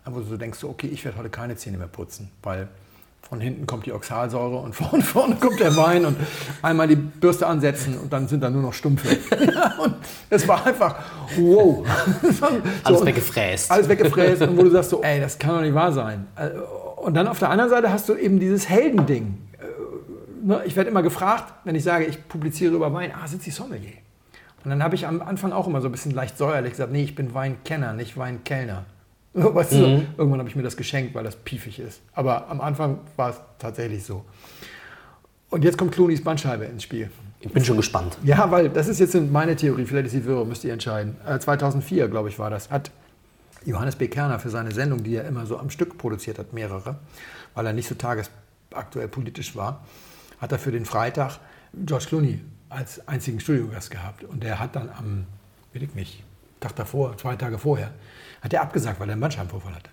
Wo 0.05 0.19
du 0.19 0.35
denkst, 0.37 0.59
so, 0.59 0.69
okay, 0.69 0.87
ich 0.87 1.05
werde 1.05 1.17
heute 1.17 1.29
keine 1.29 1.55
Zähne 1.55 1.77
mehr 1.77 1.87
putzen, 1.87 2.29
weil 2.43 2.67
von 3.21 3.39
hinten 3.39 3.65
kommt 3.65 3.85
die 3.85 3.93
Oxalsäure 3.93 4.57
und 4.57 4.75
von 4.75 5.01
vorne 5.01 5.35
kommt 5.35 5.61
der 5.61 5.77
Wein 5.77 6.03
und 6.05 6.17
einmal 6.61 6.89
die 6.89 6.97
Bürste 6.97 7.47
ansetzen 7.47 7.97
und 7.97 8.11
dann 8.11 8.27
sind 8.27 8.41
da 8.41 8.49
nur 8.49 8.61
noch 8.61 8.73
Stumpfe. 8.73 9.07
Und 9.81 9.95
es 10.29 10.45
war 10.47 10.65
einfach, 10.65 10.99
wow. 11.37 11.85
So, 12.33 12.45
Alles 12.83 13.05
weggefräst. 13.05 13.71
alles 13.71 13.87
weggefräst 13.87 14.41
und 14.41 14.57
wo 14.57 14.63
du 14.63 14.69
sagst 14.71 14.89
so, 14.89 15.01
ey, 15.01 15.19
das 15.21 15.39
kann 15.39 15.55
doch 15.55 15.61
nicht 15.61 15.73
wahr 15.73 15.91
sein. 15.93 16.27
Äh, 16.35 16.49
Und 16.97 17.13
dann 17.13 17.27
auf 17.29 17.39
der 17.39 17.49
anderen 17.49 17.69
Seite 17.69 17.89
hast 17.91 18.09
du 18.09 18.15
eben 18.15 18.39
dieses 18.39 18.67
Heldending. 18.69 19.37
Äh, 20.43 20.45
ne, 20.45 20.61
Ich 20.65 20.75
werde 20.75 20.89
immer 20.89 21.03
gefragt, 21.03 21.53
wenn 21.63 21.75
ich 21.75 21.83
sage, 21.83 22.05
ich 22.05 22.27
publiziere 22.27 22.75
über 22.75 22.93
Wein, 22.93 23.11
ah, 23.15 23.27
sind 23.27 23.41
Sie 23.41 23.51
Sommelier? 23.51 23.93
Und 24.63 24.69
dann 24.69 24.83
habe 24.83 24.95
ich 24.95 25.05
am 25.07 25.21
Anfang 25.21 25.51
auch 25.51 25.67
immer 25.67 25.81
so 25.81 25.89
ein 25.89 25.91
bisschen 25.91 26.11
leicht 26.11 26.37
säuerlich 26.37 26.71
gesagt, 26.71 26.91
nee, 26.91 27.03
ich 27.03 27.15
bin 27.15 27.33
Weinkenner, 27.33 27.93
nicht 27.93 28.17
Weinkellner. 28.17 28.85
Weißt 29.33 29.73
du, 29.73 30.05
irgendwann 30.17 30.39
habe 30.39 30.49
ich 30.49 30.55
mir 30.55 30.63
das 30.63 30.77
geschenkt, 30.77 31.15
weil 31.15 31.23
das 31.23 31.35
piefig 31.35 31.79
ist. 31.79 32.01
Aber 32.13 32.49
am 32.49 32.61
Anfang 32.61 32.99
war 33.17 33.31
es 33.31 33.41
tatsächlich 33.57 34.05
so. 34.05 34.23
Und 35.49 35.63
jetzt 35.63 35.77
kommt 35.77 35.93
Clooney's 35.93 36.23
Bandscheibe 36.23 36.65
ins 36.65 36.83
Spiel. 36.83 37.09
Ich 37.39 37.51
bin 37.51 37.65
schon 37.65 37.75
gespannt. 37.77 38.17
Ja, 38.23 38.49
weil 38.51 38.69
das 38.69 38.87
ist 38.87 38.99
jetzt 38.99 39.15
meine 39.15 39.55
Theorie, 39.55 39.85
vielleicht 39.85 40.07
ist 40.07 40.13
sie 40.13 40.25
wirr, 40.25 40.45
müsst 40.45 40.63
ihr 40.63 40.71
entscheiden. 40.71 41.17
Äh, 41.27 41.39
2004, 41.39 42.07
glaube 42.07 42.29
ich, 42.29 42.39
war 42.39 42.49
das, 42.49 42.71
hat 42.71 42.89
Johannes 43.65 43.95
B. 43.95 44.07
Kerner 44.07 44.39
für 44.39 44.49
seine 44.49 44.71
Sendung, 44.71 45.03
die 45.03 45.15
er 45.15 45.25
immer 45.25 45.45
so 45.45 45.57
am 45.57 45.69
Stück 45.69 45.97
produziert 45.97 46.39
hat, 46.39 46.53
mehrere, 46.53 46.95
weil 47.53 47.65
er 47.65 47.73
nicht 47.73 47.87
so 47.87 47.95
tagesaktuell 47.95 49.07
politisch 49.09 49.55
war, 49.55 49.81
hat 50.43 50.51
er 50.51 50.59
für 50.59 50.73
den 50.73 50.83
Freitag 50.83 51.39
George 51.73 52.05
Clooney 52.09 52.41
als 52.67 53.07
einzigen 53.07 53.39
Studiogast 53.39 53.89
gehabt. 53.89 54.25
Und 54.25 54.43
der 54.43 54.59
hat 54.59 54.75
dann 54.75 54.89
am, 54.89 55.25
will 55.71 55.83
ich 55.83 55.95
nicht, 55.95 56.21
Tag 56.59 56.75
davor, 56.75 57.17
zwei 57.17 57.37
Tage 57.37 57.57
vorher, 57.57 57.91
hat 58.41 58.51
er 58.51 58.61
abgesagt, 58.61 58.99
weil 58.99 59.07
er 59.07 59.13
einen 59.13 59.21
Bandscheibenvorfall 59.21 59.73
hatte. 59.73 59.89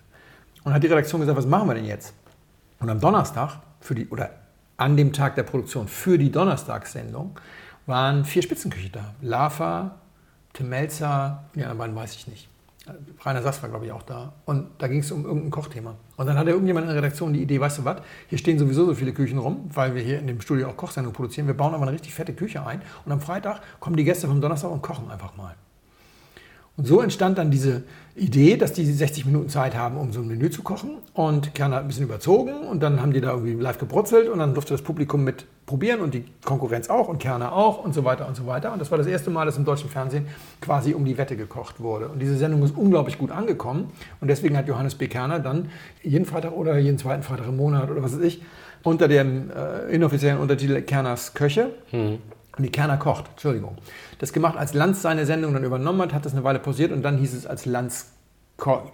Und 0.64 0.74
hat 0.74 0.82
die 0.82 0.88
Redaktion 0.88 1.20
gesagt, 1.20 1.38
was 1.38 1.46
machen 1.46 1.68
wir 1.68 1.74
denn 1.74 1.84
jetzt? 1.84 2.14
Und 2.80 2.90
am 2.90 2.98
Donnerstag, 2.98 3.61
für 3.80 3.94
die, 3.94 4.09
oder 4.09 4.30
an 4.76 4.96
dem 4.96 5.12
Tag 5.12 5.36
der 5.36 5.44
Produktion 5.44 5.86
für 5.86 6.18
die 6.18 6.32
Donnerstagssendung, 6.32 7.38
waren 7.86 8.24
vier 8.24 8.42
Spitzenküche 8.42 8.90
da. 8.90 9.14
Lava, 9.20 10.01
Tim 10.53 10.68
Melzer, 10.68 11.44
ja, 11.55 11.72
wann 11.76 11.94
weiß 11.94 12.16
ich 12.16 12.26
nicht. 12.26 12.49
Rainer 13.24 13.43
Sass 13.43 13.62
war, 13.62 13.70
glaube 13.70 13.86
ich, 13.86 13.93
auch 13.93 14.03
da. 14.03 14.34
Und 14.45 14.68
da 14.78 14.88
ging 14.88 15.01
es 15.01 15.11
um 15.12 15.24
irgendein 15.24 15.51
Kochthema. 15.51 15.97
Und 16.16 16.26
dann 16.26 16.38
hatte 16.38 16.51
irgendjemand 16.51 16.84
in 16.84 16.95
der 16.95 17.03
Redaktion 17.03 17.32
die 17.32 17.43
Idee, 17.43 17.61
weißt 17.61 17.78
du 17.78 17.84
was, 17.84 18.03
hier 18.28 18.38
stehen 18.38 18.59
sowieso 18.59 18.86
so 18.86 18.95
viele 18.95 19.12
Küchen 19.12 19.38
rum, 19.38 19.70
weil 19.72 19.95
wir 19.95 20.03
hier 20.03 20.18
in 20.18 20.26
dem 20.26 20.41
Studio 20.41 20.68
auch 20.68 20.76
Kochsendungen 20.76 21.14
produzieren. 21.14 21.47
Wir 21.47 21.55
bauen 21.55 21.74
aber 21.74 21.82
eine 21.82 21.93
richtig 21.93 22.14
fette 22.14 22.32
Küche 22.32 22.66
ein. 22.66 22.82
Und 23.05 23.12
am 23.12 23.20
Freitag 23.20 23.61
kommen 23.80 23.97
die 23.97 24.05
Gäste 24.05 24.26
vom 24.26 24.41
Donnerstag 24.41 24.70
und 24.70 24.82
kochen 24.82 25.11
einfach 25.11 25.36
mal. 25.36 25.55
Und 26.76 26.86
so 26.86 27.00
entstand 27.00 27.36
dann 27.36 27.50
diese 27.50 27.82
Idee, 28.16 28.56
dass 28.56 28.72
die 28.72 28.84
60 28.84 29.26
Minuten 29.26 29.48
Zeit 29.48 29.74
haben, 29.74 29.96
um 29.96 30.12
so 30.12 30.20
ein 30.20 30.28
Menü 30.28 30.50
zu 30.50 30.62
kochen. 30.62 30.98
Und 31.14 31.54
Kerner 31.54 31.76
hat 31.76 31.82
ein 31.82 31.88
bisschen 31.88 32.04
überzogen 32.04 32.66
und 32.68 32.82
dann 32.82 33.00
haben 33.00 33.12
die 33.12 33.20
da 33.20 33.30
irgendwie 33.30 33.54
live 33.54 33.78
gebrutzelt 33.78 34.28
und 34.28 34.38
dann 34.38 34.54
durfte 34.54 34.74
das 34.74 34.82
Publikum 34.82 35.24
mit 35.24 35.46
probieren 35.66 36.00
und 36.00 36.14
die 36.14 36.24
Konkurrenz 36.44 36.90
auch 36.90 37.08
und 37.08 37.18
Kerner 37.18 37.52
auch 37.52 37.84
und 37.84 37.94
so 37.94 38.04
weiter 38.04 38.26
und 38.26 38.36
so 38.36 38.46
weiter. 38.46 38.72
Und 38.72 38.80
das 38.80 38.90
war 38.90 38.98
das 38.98 39.06
erste 39.06 39.30
Mal, 39.30 39.46
dass 39.46 39.56
im 39.56 39.64
deutschen 39.64 39.88
Fernsehen 39.88 40.26
quasi 40.60 40.94
um 40.94 41.04
die 41.04 41.16
Wette 41.16 41.36
gekocht 41.36 41.80
wurde. 41.80 42.08
Und 42.08 42.18
diese 42.18 42.36
Sendung 42.36 42.62
ist 42.62 42.76
unglaublich 42.76 43.18
gut 43.18 43.30
angekommen. 43.30 43.90
Und 44.20 44.28
deswegen 44.28 44.56
hat 44.56 44.66
Johannes 44.66 44.96
B. 44.96 45.06
Kerner 45.06 45.38
dann 45.38 45.70
jeden 46.02 46.24
Freitag 46.24 46.52
oder 46.52 46.78
jeden 46.78 46.98
zweiten 46.98 47.22
Freitag 47.22 47.46
im 47.46 47.56
Monat 47.56 47.90
oder 47.90 48.02
was 48.02 48.14
weiß 48.14 48.24
ich, 48.24 48.42
unter 48.82 49.06
dem 49.06 49.50
äh, 49.50 49.94
inoffiziellen 49.94 50.40
Untertitel 50.40 50.80
Kerners 50.82 51.34
Köche. 51.34 51.70
Hm 51.90 52.18
Nee, 52.59 52.68
Kerner 52.68 52.96
kocht, 52.96 53.28
Entschuldigung. 53.30 53.76
Das 54.18 54.32
gemacht, 54.32 54.57
als 54.57 54.74
Lanz 54.74 55.03
seine 55.03 55.26
Sendung 55.26 55.55
dann 55.55 55.64
übernommen 55.64 56.03
hat, 56.03 56.12
hat 56.12 56.24
das 56.24 56.32
eine 56.32 56.44
Weile 56.44 56.59
pausiert 56.59 56.92
und 56.92 57.03
dann 57.03 57.18
hieß 57.18 57.34
es 57.34 57.46
als 57.46 57.64
Lanz, 57.66 58.12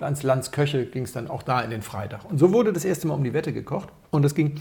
als 0.01 0.23
Lanz 0.23 0.53
Köche 0.53 0.87
ging 0.87 1.03
es 1.03 1.13
dann 1.13 1.29
auch 1.29 1.43
da 1.43 1.61
in 1.61 1.71
den 1.71 1.83
Freitag. 1.83 2.25
Und 2.31 2.39
so 2.39 2.53
wurde 2.53 2.73
das 2.73 2.85
erste 2.85 3.07
Mal 3.09 3.15
um 3.15 3.25
die 3.25 3.33
Wette 3.33 3.53
gekocht 3.53 3.89
und 4.11 4.23
das 4.23 4.35
ging 4.35 4.61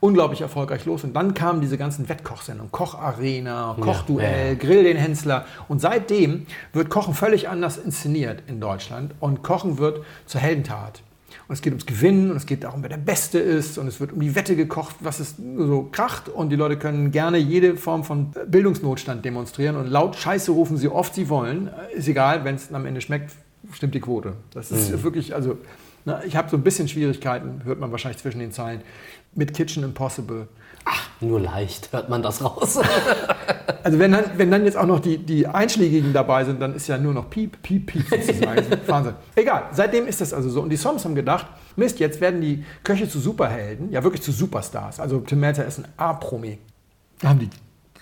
unglaublich 0.00 0.40
erfolgreich 0.40 0.86
los. 0.86 1.04
Und 1.04 1.14
dann 1.14 1.34
kamen 1.34 1.60
diese 1.60 1.78
ganzen 1.78 2.08
Wettkochsendungen, 2.08 2.72
Kocharena, 2.72 3.76
Kochduell, 3.78 4.48
ja. 4.48 4.54
Grill 4.54 4.84
den 4.84 4.96
Hensler. 4.96 5.44
Und 5.68 5.80
seitdem 5.80 6.46
wird 6.72 6.90
Kochen 6.90 7.14
völlig 7.14 7.48
anders 7.48 7.76
inszeniert 7.76 8.42
in 8.46 8.60
Deutschland 8.60 9.14
und 9.20 9.42
Kochen 9.42 9.78
wird 9.78 10.04
zur 10.26 10.40
Heldentat. 10.40 11.02
Und 11.50 11.54
es 11.54 11.62
geht 11.62 11.72
ums 11.72 11.84
Gewinnen 11.84 12.30
und 12.30 12.36
es 12.36 12.46
geht 12.46 12.62
darum, 12.62 12.80
wer 12.82 12.90
der 12.90 12.96
Beste 12.96 13.40
ist 13.40 13.76
und 13.76 13.88
es 13.88 13.98
wird 13.98 14.12
um 14.12 14.20
die 14.20 14.36
Wette 14.36 14.54
gekocht, 14.54 14.94
was 15.00 15.18
es 15.18 15.34
so 15.36 15.88
kracht 15.90 16.28
und 16.28 16.50
die 16.50 16.54
Leute 16.54 16.76
können 16.76 17.10
gerne 17.10 17.38
jede 17.38 17.76
Form 17.76 18.04
von 18.04 18.30
Bildungsnotstand 18.46 19.24
demonstrieren 19.24 19.74
und 19.74 19.88
laut 19.88 20.14
Scheiße 20.14 20.52
rufen 20.52 20.76
sie 20.76 20.86
oft 20.86 21.12
sie 21.12 21.28
wollen. 21.28 21.68
Ist 21.92 22.06
egal, 22.06 22.44
wenn 22.44 22.54
es 22.54 22.72
am 22.72 22.86
Ende 22.86 23.00
schmeckt, 23.00 23.32
stimmt 23.72 23.96
die 23.96 24.00
Quote. 24.00 24.34
Das 24.54 24.70
ist 24.70 24.92
mhm. 24.92 25.02
wirklich, 25.02 25.34
also 25.34 25.58
na, 26.04 26.22
ich 26.24 26.36
habe 26.36 26.48
so 26.48 26.56
ein 26.56 26.62
bisschen 26.62 26.86
Schwierigkeiten, 26.86 27.62
hört 27.64 27.80
man 27.80 27.90
wahrscheinlich 27.90 28.22
zwischen 28.22 28.38
den 28.38 28.52
Zeilen, 28.52 28.82
mit 29.34 29.52
Kitchen 29.52 29.82
Impossible. 29.82 30.46
Ach, 30.84 31.08
nur 31.20 31.40
leicht 31.40 31.92
hört 31.92 32.08
man 32.08 32.22
das 32.22 32.42
raus. 32.42 32.78
also 33.82 33.98
wenn 33.98 34.12
dann, 34.12 34.24
wenn 34.36 34.50
dann 34.50 34.64
jetzt 34.64 34.76
auch 34.76 34.86
noch 34.86 35.00
die, 35.00 35.18
die 35.18 35.46
Einschlägigen 35.46 36.12
dabei 36.12 36.44
sind, 36.44 36.60
dann 36.60 36.74
ist 36.74 36.86
ja 36.88 36.98
nur 36.98 37.14
noch 37.14 37.30
Piep, 37.30 37.62
Piep, 37.62 37.86
Piep 37.86 38.08
sozusagen. 38.08 38.64
Wahnsinn. 38.86 39.14
Egal, 39.34 39.64
seitdem 39.72 40.06
ist 40.06 40.20
das 40.20 40.32
also 40.32 40.50
so. 40.50 40.62
Und 40.62 40.70
die 40.70 40.76
Soms 40.76 41.04
haben 41.04 41.14
gedacht, 41.14 41.46
Mist, 41.76 42.00
jetzt 42.00 42.20
werden 42.20 42.40
die 42.40 42.64
Köche 42.82 43.08
zu 43.08 43.18
Superhelden, 43.18 43.90
ja 43.92 44.02
wirklich 44.02 44.22
zu 44.22 44.32
Superstars. 44.32 45.00
Also 45.00 45.20
Tim 45.20 45.40
Melzer 45.40 45.66
ist 45.66 45.78
ein 45.78 45.86
A-Promi. 45.96 46.58
Da 47.20 47.28
haben 47.28 47.38
die 47.38 47.50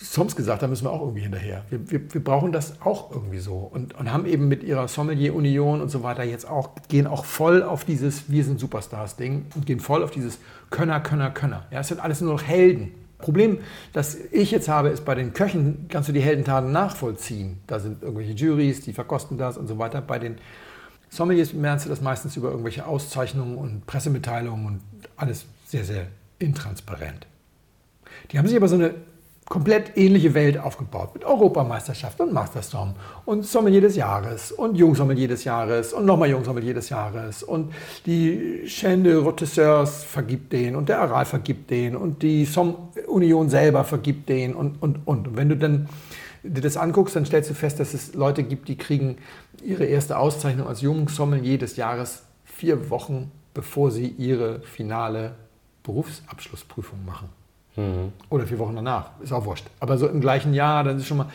Soms 0.00 0.36
gesagt, 0.36 0.62
da 0.62 0.68
müssen 0.68 0.84
wir 0.84 0.92
auch 0.92 1.00
irgendwie 1.00 1.22
hinterher. 1.22 1.64
Wir, 1.70 1.90
wir, 1.90 2.14
wir 2.14 2.22
brauchen 2.22 2.52
das 2.52 2.80
auch 2.82 3.10
irgendwie 3.10 3.38
so. 3.38 3.56
Und, 3.56 3.94
und 3.96 4.12
haben 4.12 4.26
eben 4.26 4.46
mit 4.46 4.62
ihrer 4.62 4.86
Sommelier-Union 4.86 5.80
und 5.80 5.88
so 5.88 6.04
weiter 6.04 6.22
jetzt 6.22 6.48
auch, 6.48 6.70
gehen 6.88 7.08
auch 7.08 7.24
voll 7.24 7.64
auf 7.64 7.84
dieses 7.84 8.30
Wir 8.30 8.44
sind 8.44 8.60
Superstars-Ding 8.60 9.46
und 9.56 9.66
gehen 9.66 9.80
voll 9.80 10.04
auf 10.04 10.12
dieses 10.12 10.38
Könner, 10.70 11.00
Könner, 11.00 11.30
Könner. 11.30 11.66
Ja, 11.72 11.80
es 11.80 11.88
sind 11.88 12.00
alles 12.00 12.20
nur 12.20 12.32
noch 12.32 12.42
Helden. 12.42 12.92
Problem, 13.18 13.58
das 13.92 14.16
ich 14.30 14.52
jetzt 14.52 14.68
habe, 14.68 14.90
ist, 14.90 15.04
bei 15.04 15.16
den 15.16 15.32
Köchen 15.32 15.86
kannst 15.88 16.08
du 16.08 16.12
die 16.12 16.20
Heldentaten 16.20 16.70
nachvollziehen. 16.70 17.58
Da 17.66 17.80
sind 17.80 18.00
irgendwelche 18.02 18.32
Juries, 18.32 18.80
die 18.82 18.92
verkosten 18.92 19.36
das 19.36 19.58
und 19.58 19.66
so 19.66 19.78
weiter. 19.78 20.00
Bei 20.00 20.20
den 20.20 20.36
Sommeliers 21.10 21.52
merkst 21.52 21.86
du 21.86 21.90
das 21.90 22.00
meistens 22.00 22.36
über 22.36 22.50
irgendwelche 22.50 22.86
Auszeichnungen 22.86 23.58
und 23.58 23.86
Pressemitteilungen 23.86 24.66
und 24.66 24.80
alles 25.16 25.46
sehr, 25.66 25.82
sehr 25.82 26.06
intransparent. 26.38 27.26
Die 28.30 28.38
haben 28.38 28.46
sich 28.46 28.56
aber 28.56 28.68
so 28.68 28.76
eine 28.76 28.94
komplett 29.48 29.96
ähnliche 29.96 30.34
Welt 30.34 30.58
aufgebaut 30.58 31.14
mit 31.14 31.24
Europameisterschaft 31.24 32.20
und 32.20 32.32
Masterstorm 32.32 32.94
und 33.24 33.46
Sommelier 33.46 33.80
des 33.80 33.96
Jahres 33.96 34.52
und 34.52 34.76
Jungsommelier 34.76 35.28
des 35.28 35.44
Jahres 35.44 35.92
und 35.94 36.04
nochmal 36.04 36.28
Jungsommelier 36.28 36.74
des 36.74 36.90
Jahres 36.90 37.42
und 37.42 37.72
die 38.04 38.64
Chaîne 38.66 39.16
Rotisseurs 39.16 40.04
vergibt 40.04 40.52
den 40.52 40.76
und 40.76 40.90
der 40.90 41.00
Aral 41.00 41.24
vergibt 41.24 41.70
den 41.70 41.96
und 41.96 42.22
die 42.22 42.44
Som 42.44 42.90
Union 43.06 43.48
selber 43.48 43.84
vergibt 43.84 44.28
den 44.28 44.54
und, 44.54 44.82
und, 44.82 45.06
und. 45.06 45.28
Und 45.28 45.36
wenn 45.36 45.48
du 45.48 45.56
dann 45.56 45.88
dir 46.42 46.60
das 46.60 46.76
anguckst, 46.76 47.16
dann 47.16 47.24
stellst 47.24 47.48
du 47.48 47.54
fest, 47.54 47.80
dass 47.80 47.94
es 47.94 48.14
Leute 48.14 48.42
gibt, 48.42 48.68
die 48.68 48.76
kriegen 48.76 49.16
ihre 49.62 49.84
erste 49.84 50.18
Auszeichnung 50.18 50.68
als 50.68 50.82
Jungsommelier 50.82 51.58
des 51.58 51.76
Jahres 51.76 52.22
vier 52.44 52.90
Wochen, 52.90 53.30
bevor 53.54 53.90
sie 53.90 54.08
ihre 54.08 54.60
finale 54.60 55.34
Berufsabschlussprüfung 55.82 57.04
machen. 57.06 57.37
Mhm. 57.78 58.12
Oder 58.28 58.46
vier 58.46 58.58
Wochen 58.58 58.74
danach, 58.74 59.10
ist 59.22 59.32
auch 59.32 59.44
wurscht. 59.44 59.64
Aber 59.78 59.96
so 59.98 60.08
im 60.08 60.20
gleichen 60.20 60.52
Jahr, 60.52 60.82
dann 60.82 60.98
ist 60.98 61.06
schon 61.06 61.18
mal. 61.18 61.26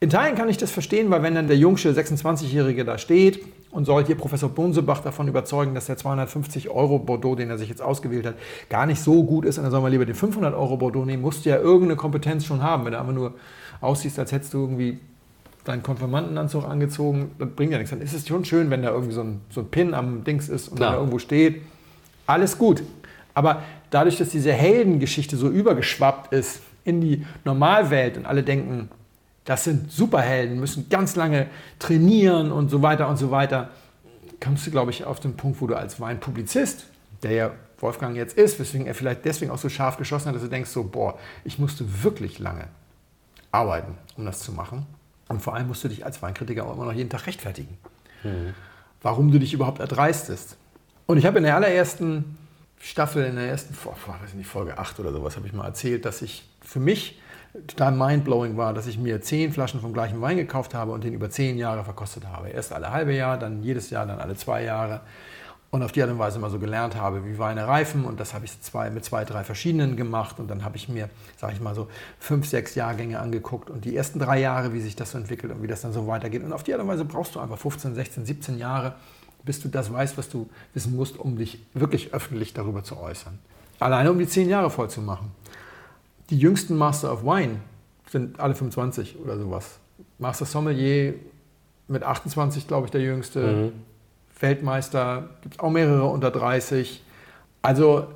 In 0.00 0.10
Teilen 0.10 0.34
kann 0.34 0.48
ich 0.48 0.56
das 0.58 0.70
verstehen, 0.70 1.10
weil 1.10 1.22
wenn 1.22 1.34
dann 1.34 1.46
der 1.46 1.56
jungsche 1.56 1.88
26-Jährige 1.90 2.84
da 2.84 2.98
steht 2.98 3.40
und 3.70 3.84
soll 3.86 4.04
hier 4.04 4.16
Professor 4.16 4.50
Bunsebach 4.50 5.00
davon 5.00 5.28
überzeugen, 5.28 5.74
dass 5.74 5.86
der 5.86 5.96
250 5.96 6.68
Euro 6.68 6.98
Bordeaux, 6.98 7.36
den 7.36 7.48
er 7.48 7.58
sich 7.58 7.68
jetzt 7.68 7.80
ausgewählt 7.80 8.26
hat, 8.26 8.34
gar 8.68 8.86
nicht 8.86 9.00
so 9.00 9.22
gut 9.22 9.44
ist, 9.44 9.56
dann 9.56 9.70
soll 9.70 9.80
man 9.80 9.92
lieber 9.92 10.04
den 10.04 10.16
500 10.16 10.52
Euro 10.52 10.76
Bordeaux 10.76 11.04
nehmen, 11.04 11.22
musst 11.22 11.46
du 11.46 11.50
ja 11.50 11.56
irgendeine 11.56 11.96
Kompetenz 11.96 12.44
schon 12.44 12.60
haben. 12.60 12.84
Wenn 12.84 12.92
du 12.92 12.98
einfach 12.98 13.14
nur 13.14 13.34
aussiehst, 13.80 14.18
als 14.18 14.32
hättest 14.32 14.52
du 14.52 14.58
irgendwie 14.58 14.98
deinen 15.64 15.82
Konfirmandenanzug 15.82 16.64
angezogen, 16.68 17.30
das 17.38 17.48
bringt 17.50 17.72
ja 17.72 17.78
nichts. 17.78 17.90
Dann 17.90 18.02
ist 18.02 18.12
es 18.12 18.26
schon 18.26 18.44
schön, 18.44 18.68
wenn 18.70 18.82
da 18.82 18.90
irgendwie 18.90 19.14
so 19.14 19.22
ein, 19.22 19.40
so 19.48 19.60
ein 19.60 19.68
Pin 19.68 19.94
am 19.94 20.24
Dings 20.24 20.48
ist 20.48 20.68
und 20.68 20.80
da 20.80 20.96
irgendwo 20.96 21.18
steht. 21.18 21.62
Alles 22.26 22.58
gut. 22.58 22.82
Aber 23.32 23.62
dadurch, 23.94 24.18
dass 24.18 24.30
diese 24.30 24.52
Heldengeschichte 24.52 25.36
so 25.36 25.48
übergeschwappt 25.48 26.32
ist 26.32 26.60
in 26.84 27.00
die 27.00 27.24
Normalwelt 27.44 28.16
und 28.16 28.26
alle 28.26 28.42
denken, 28.42 28.90
das 29.44 29.64
sind 29.64 29.92
Superhelden, 29.92 30.58
müssen 30.58 30.88
ganz 30.88 31.16
lange 31.16 31.46
trainieren 31.78 32.50
und 32.50 32.70
so 32.70 32.82
weiter 32.82 33.08
und 33.08 33.18
so 33.18 33.30
weiter, 33.30 33.70
kommst 34.42 34.66
du, 34.66 34.70
glaube 34.70 34.90
ich, 34.90 35.04
auf 35.04 35.20
den 35.20 35.36
Punkt, 35.36 35.60
wo 35.60 35.66
du 35.66 35.76
als 35.76 36.00
Weinpublizist, 36.00 36.86
der 37.22 37.32
ja 37.32 37.50
Wolfgang 37.78 38.16
jetzt 38.16 38.36
ist, 38.36 38.58
weswegen 38.58 38.86
er 38.86 38.94
vielleicht 38.94 39.24
deswegen 39.24 39.50
auch 39.50 39.58
so 39.58 39.68
scharf 39.68 39.96
geschossen 39.96 40.28
hat, 40.28 40.34
dass 40.34 40.42
du 40.42 40.48
denkst 40.48 40.70
so, 40.70 40.84
boah, 40.84 41.18
ich 41.44 41.58
musste 41.58 42.02
wirklich 42.02 42.38
lange 42.38 42.68
arbeiten, 43.52 43.94
um 44.16 44.24
das 44.24 44.40
zu 44.40 44.52
machen. 44.52 44.86
Und 45.28 45.40
vor 45.40 45.54
allem 45.54 45.68
musst 45.68 45.84
du 45.84 45.88
dich 45.88 46.04
als 46.04 46.20
Weinkritiker 46.20 46.66
auch 46.66 46.74
immer 46.74 46.86
noch 46.86 46.92
jeden 46.92 47.10
Tag 47.10 47.26
rechtfertigen, 47.26 47.76
mhm. 48.22 48.54
warum 49.02 49.30
du 49.30 49.38
dich 49.38 49.52
überhaupt 49.52 49.80
erdreistest. 49.80 50.56
Und 51.06 51.18
ich 51.18 51.26
habe 51.26 51.38
in 51.38 51.44
der 51.44 51.54
allerersten 51.54 52.36
Staffel, 52.80 53.24
in 53.24 53.36
der 53.36 53.48
ersten 53.48 53.74
weiß 53.74 54.34
nicht, 54.34 54.46
Folge 54.46 54.78
8 54.78 55.00
oder 55.00 55.12
sowas, 55.12 55.36
habe 55.36 55.46
ich 55.46 55.52
mal 55.52 55.66
erzählt, 55.66 56.04
dass 56.04 56.22
ich 56.22 56.44
für 56.60 56.80
mich 56.80 57.18
total 57.66 57.92
mindblowing 57.92 58.56
war, 58.56 58.74
dass 58.74 58.86
ich 58.86 58.98
mir 58.98 59.20
zehn 59.20 59.52
Flaschen 59.52 59.80
vom 59.80 59.92
gleichen 59.92 60.20
Wein 60.20 60.36
gekauft 60.36 60.74
habe 60.74 60.92
und 60.92 61.04
den 61.04 61.14
über 61.14 61.30
zehn 61.30 61.56
Jahre 61.56 61.84
verkostet 61.84 62.26
habe. 62.26 62.48
Erst 62.48 62.72
alle 62.72 62.90
halbe 62.90 63.14
Jahr, 63.14 63.38
dann 63.38 63.62
jedes 63.62 63.90
Jahr, 63.90 64.06
dann 64.06 64.18
alle 64.18 64.34
zwei 64.34 64.64
Jahre. 64.64 65.00
Und 65.70 65.82
auf 65.82 65.90
die 65.90 66.02
Art 66.02 66.10
und 66.10 66.20
Weise 66.20 66.38
immer 66.38 66.50
so 66.50 66.60
gelernt 66.60 66.94
habe, 66.94 67.24
wie 67.24 67.36
Weine 67.36 67.66
reifen. 67.66 68.04
Und 68.04 68.20
das 68.20 68.32
habe 68.32 68.44
ich 68.44 68.60
zwei, 68.60 68.90
mit 68.90 69.04
zwei, 69.04 69.24
drei 69.24 69.42
verschiedenen 69.42 69.96
gemacht. 69.96 70.38
Und 70.38 70.48
dann 70.48 70.64
habe 70.64 70.76
ich 70.76 70.88
mir, 70.88 71.10
sage 71.36 71.54
ich 71.54 71.60
mal 71.60 71.74
so, 71.74 71.88
fünf, 72.20 72.46
sechs 72.46 72.76
Jahrgänge 72.76 73.18
angeguckt 73.18 73.70
und 73.70 73.84
die 73.84 73.96
ersten 73.96 74.20
drei 74.20 74.38
Jahre, 74.38 74.72
wie 74.72 74.80
sich 74.80 74.94
das 74.94 75.10
so 75.10 75.18
entwickelt 75.18 75.52
und 75.52 75.62
wie 75.62 75.66
das 75.66 75.80
dann 75.80 75.92
so 75.92 76.06
weitergeht. 76.06 76.44
Und 76.44 76.52
auf 76.52 76.62
die 76.62 76.72
Art 76.74 76.80
und 76.80 76.86
Weise 76.86 77.04
brauchst 77.04 77.34
du 77.34 77.40
einfach 77.40 77.58
15, 77.58 77.96
16, 77.96 78.24
17 78.24 78.58
Jahre, 78.58 78.94
bis 79.44 79.60
du 79.60 79.68
das 79.68 79.92
weißt, 79.92 80.16
was 80.18 80.28
du 80.28 80.48
wissen 80.72 80.96
musst, 80.96 81.18
um 81.18 81.36
dich 81.36 81.58
wirklich 81.74 82.14
öffentlich 82.14 82.54
darüber 82.54 82.82
zu 82.82 82.98
äußern. 82.98 83.38
Alleine 83.78 84.10
um 84.10 84.18
die 84.18 84.26
zehn 84.26 84.48
Jahre 84.48 84.70
voll 84.70 84.88
zu 84.88 85.00
machen. 85.00 85.30
Die 86.30 86.38
jüngsten 86.38 86.76
Master 86.76 87.12
of 87.12 87.22
Wine 87.24 87.60
sind 88.10 88.40
alle 88.40 88.54
25 88.54 89.18
oder 89.18 89.38
sowas. 89.38 89.78
Master 90.18 90.46
Sommelier 90.46 91.14
mit 91.88 92.02
28, 92.02 92.66
glaube 92.66 92.86
ich, 92.86 92.90
der 92.90 93.02
jüngste. 93.02 93.40
Mhm. 93.40 93.72
Weltmeister 94.40 95.30
gibt 95.42 95.54
es 95.54 95.60
auch 95.60 95.70
mehrere 95.70 96.04
unter 96.04 96.30
30. 96.30 97.02
Also 97.62 98.06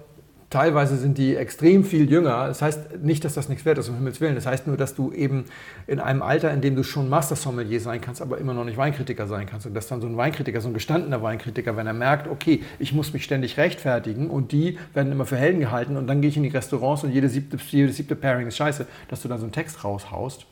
Teilweise 0.51 0.96
sind 0.96 1.18
die 1.18 1.36
extrem 1.36 1.84
viel 1.84 2.11
jünger. 2.11 2.46
Das 2.46 2.62
heißt 2.62 3.03
nicht, 3.03 3.22
dass 3.24 3.34
das 3.34 3.51
nichts 3.51 3.66
wert 3.66 3.76
ist, 3.76 3.90
um 3.90 3.96
Himmels 3.96 4.18
Willen. 4.22 4.34
Das 4.34 4.46
heißt 4.46 4.66
nur, 4.66 4.78
dass 4.78 4.94
du 4.94 5.12
eben 5.12 5.44
in 5.86 6.01
einem 6.01 6.22
Alter, 6.22 6.51
in 6.53 6.62
dem 6.62 6.74
du 6.74 6.82
schon 6.82 7.11
Master-Sommelier 7.11 7.80
sein 7.82 8.01
kannst, 8.01 8.22
aber 8.22 8.38
immer 8.38 8.55
noch 8.55 8.64
nicht 8.64 8.78
Weinkritiker 8.78 9.26
sein 9.26 9.44
kannst. 9.44 9.66
Und 9.66 9.74
dass 9.74 9.88
dann 9.88 10.01
so 10.01 10.07
ein 10.07 10.16
Weinkritiker, 10.16 10.62
so 10.62 10.68
ein 10.68 10.74
gestandener 10.74 11.22
Weinkritiker, 11.22 11.76
wenn 11.76 11.86
er 11.86 11.92
merkt, 11.92 12.28
okay, 12.28 12.62
ich 12.78 12.94
muss 12.94 13.12
mich 13.12 13.24
ständig 13.24 13.59
rechtfertigen 13.59 14.30
und 14.30 14.53
die 14.53 14.78
werden 14.94 15.12
immer 15.12 15.26
für 15.26 15.36
Helden 15.36 15.61
gehalten 15.61 15.99
und 15.99 16.07
dann 16.07 16.22
gehe 16.22 16.30
ich 16.30 16.36
in 16.38 16.44
die 16.44 16.49
Restaurants 16.49 17.05
und 17.05 17.11
jede 17.11 17.28
siebte, 17.28 17.59
jede 17.68 17.92
siebte 17.92 18.16
Pairing 18.16 18.46
ist 18.46 18.57
scheiße, 18.57 18.86
dass 19.09 19.20
du 19.20 19.28
dann 19.28 19.38
so 19.38 19.44
einen 19.44 19.53
Text 19.53 19.84
raushaust. 19.84 20.46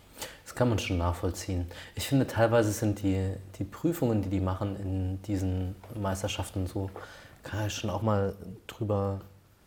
Das 0.44 0.54
kann 0.54 0.68
man 0.68 0.78
schon 0.78 0.98
nachvollziehen. 0.98 1.66
Ich 1.94 2.06
finde, 2.06 2.26
teilweise 2.26 2.70
sind 2.70 3.02
die, 3.02 3.18
die 3.58 3.64
Prüfungen, 3.64 4.20
die 4.20 4.28
die 4.28 4.40
machen 4.40 4.76
in 4.76 5.22
diesen 5.22 5.74
Meisterschaften 5.98 6.66
so, 6.66 6.90
kann 7.42 7.66
ich 7.66 7.72
schon 7.72 7.90
auch 7.90 8.02
mal 8.02 8.34
drüber 8.66 9.20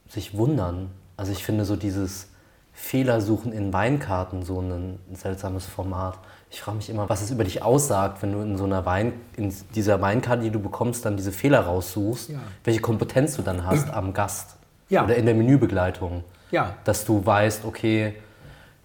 sich 0.09 0.37
wundern. 0.37 0.91
Also 1.15 1.31
ich 1.31 1.43
finde 1.43 1.63
so 1.65 1.75
dieses 1.75 2.27
Fehlersuchen 2.73 3.53
in 3.53 3.71
Weinkarten 3.71 4.43
so 4.43 4.59
ein 4.59 4.99
seltsames 5.13 5.65
Format. 5.65 6.19
Ich 6.49 6.61
frage 6.61 6.77
mich 6.77 6.89
immer, 6.89 7.07
was 7.09 7.21
es 7.21 7.31
über 7.31 7.43
dich 7.43 7.61
aussagt, 7.61 8.21
wenn 8.21 8.33
du 8.33 8.41
in 8.41 8.57
so 8.57 8.63
einer 8.63 8.85
Wein, 8.85 9.13
in 9.37 9.53
dieser 9.75 10.01
Weinkarte, 10.01 10.43
die 10.43 10.49
du 10.49 10.59
bekommst, 10.59 11.05
dann 11.05 11.15
diese 11.15 11.31
Fehler 11.31 11.61
raussuchst, 11.61 12.29
ja. 12.29 12.39
welche 12.63 12.81
Kompetenz 12.81 13.35
du 13.35 13.41
dann 13.41 13.65
hast 13.65 13.89
am 13.93 14.13
Gast 14.13 14.55
ja. 14.89 15.03
oder 15.03 15.15
in 15.15 15.25
der 15.25 15.35
Menübegleitung. 15.35 16.23
Ja. 16.51 16.75
Dass 16.83 17.05
du 17.05 17.23
weißt, 17.23 17.65
okay, 17.65 18.15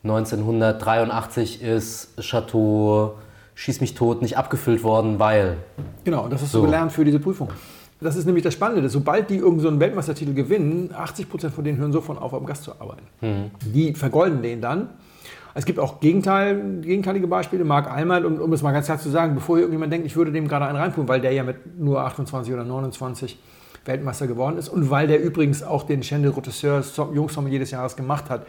1983 0.03 1.63
ist 1.63 2.21
Chateau 2.21 3.17
Schieß 3.55 3.81
mich 3.81 3.95
tot 3.95 4.21
nicht 4.21 4.37
abgefüllt 4.37 4.83
worden, 4.83 5.19
weil. 5.19 5.57
Genau, 6.03 6.29
das 6.29 6.43
hast 6.43 6.53
so. 6.53 6.61
du 6.61 6.65
gelernt 6.67 6.93
für 6.93 7.05
diese 7.05 7.21
Prüfung. 7.21 7.51
Das 8.05 8.17
ist 8.17 8.27
nämlich 8.27 8.45
das 8.45 8.53
Spannende. 8.53 8.89
Sobald 8.91 9.31
die 9.31 9.37
irgendeinen 9.37 9.61
so 9.61 9.69
einen 9.69 9.81
Weltmeistertitel 9.81 10.35
gewinnen, 10.35 10.91
80 10.95 11.29
Prozent 11.29 11.55
von 11.55 11.65
denen 11.65 11.79
hören 11.79 11.93
sofort 11.93 12.21
auf, 12.21 12.35
am 12.35 12.45
Gast 12.45 12.65
zu 12.65 12.73
arbeiten. 12.79 13.03
Mhm. 13.23 13.51
Die 13.73 13.95
vergolden 13.95 14.43
den 14.43 14.61
dann. 14.61 14.91
Es 15.55 15.65
gibt 15.65 15.79
auch 15.79 16.01
Gegenteil, 16.01 16.81
gegenteilige 16.83 17.27
Beispiele. 17.27 17.65
Marc 17.65 17.91
Almert, 17.91 18.25
um, 18.25 18.41
um 18.41 18.53
es 18.53 18.63
mal 18.63 18.73
ganz 18.73 18.87
klar 18.87 18.99
zu 18.99 19.09
sagen, 19.09 19.35
bevor 19.35 19.57
hier 19.57 19.63
irgendjemand 19.63 19.93
denkt, 19.93 20.07
ich 20.07 20.17
würde 20.17 20.33
dem 20.33 20.49
gerade 20.49 20.67
einen 20.67 20.77
reinpulen, 20.77 21.09
weil 21.09 21.21
der 21.21 21.33
ja 21.33 21.45
mit 21.45 21.79
nur 21.79 22.01
28 22.03 22.53
oder 22.53 22.65
29 22.65 23.39
Weltmeister 23.87 24.27
geworden 24.27 24.59
ist 24.59 24.69
und 24.69 24.91
weil 24.91 25.07
der 25.07 25.23
übrigens 25.23 25.63
auch 25.63 25.85
den 25.85 26.03
Chandel 26.03 26.33
Routisseur 26.33 26.83
Jungsommelier 27.15 27.55
jedes 27.55 27.71
Jahres 27.71 27.97
gemacht 27.97 28.29
hat 28.29 28.47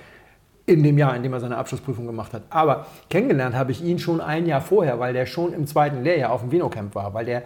in 0.65 0.83
dem 0.83 0.97
Jahr, 0.97 1.15
in 1.15 1.23
dem 1.23 1.33
er 1.33 1.39
seine 1.39 1.57
Abschlussprüfung 1.57 2.05
gemacht 2.07 2.33
hat. 2.33 2.43
Aber 2.49 2.87
kennengelernt 3.09 3.55
habe 3.55 3.71
ich 3.71 3.83
ihn 3.83 3.99
schon 3.99 4.19
ein 4.19 4.45
Jahr 4.45 4.61
vorher, 4.61 4.99
weil 4.99 5.13
der 5.13 5.25
schon 5.25 5.53
im 5.53 5.67
zweiten 5.67 6.03
Lehrjahr 6.03 6.31
auf 6.31 6.41
dem 6.41 6.51
Vinocamp 6.51 6.95
war, 6.95 7.13
weil 7.13 7.25
der 7.25 7.43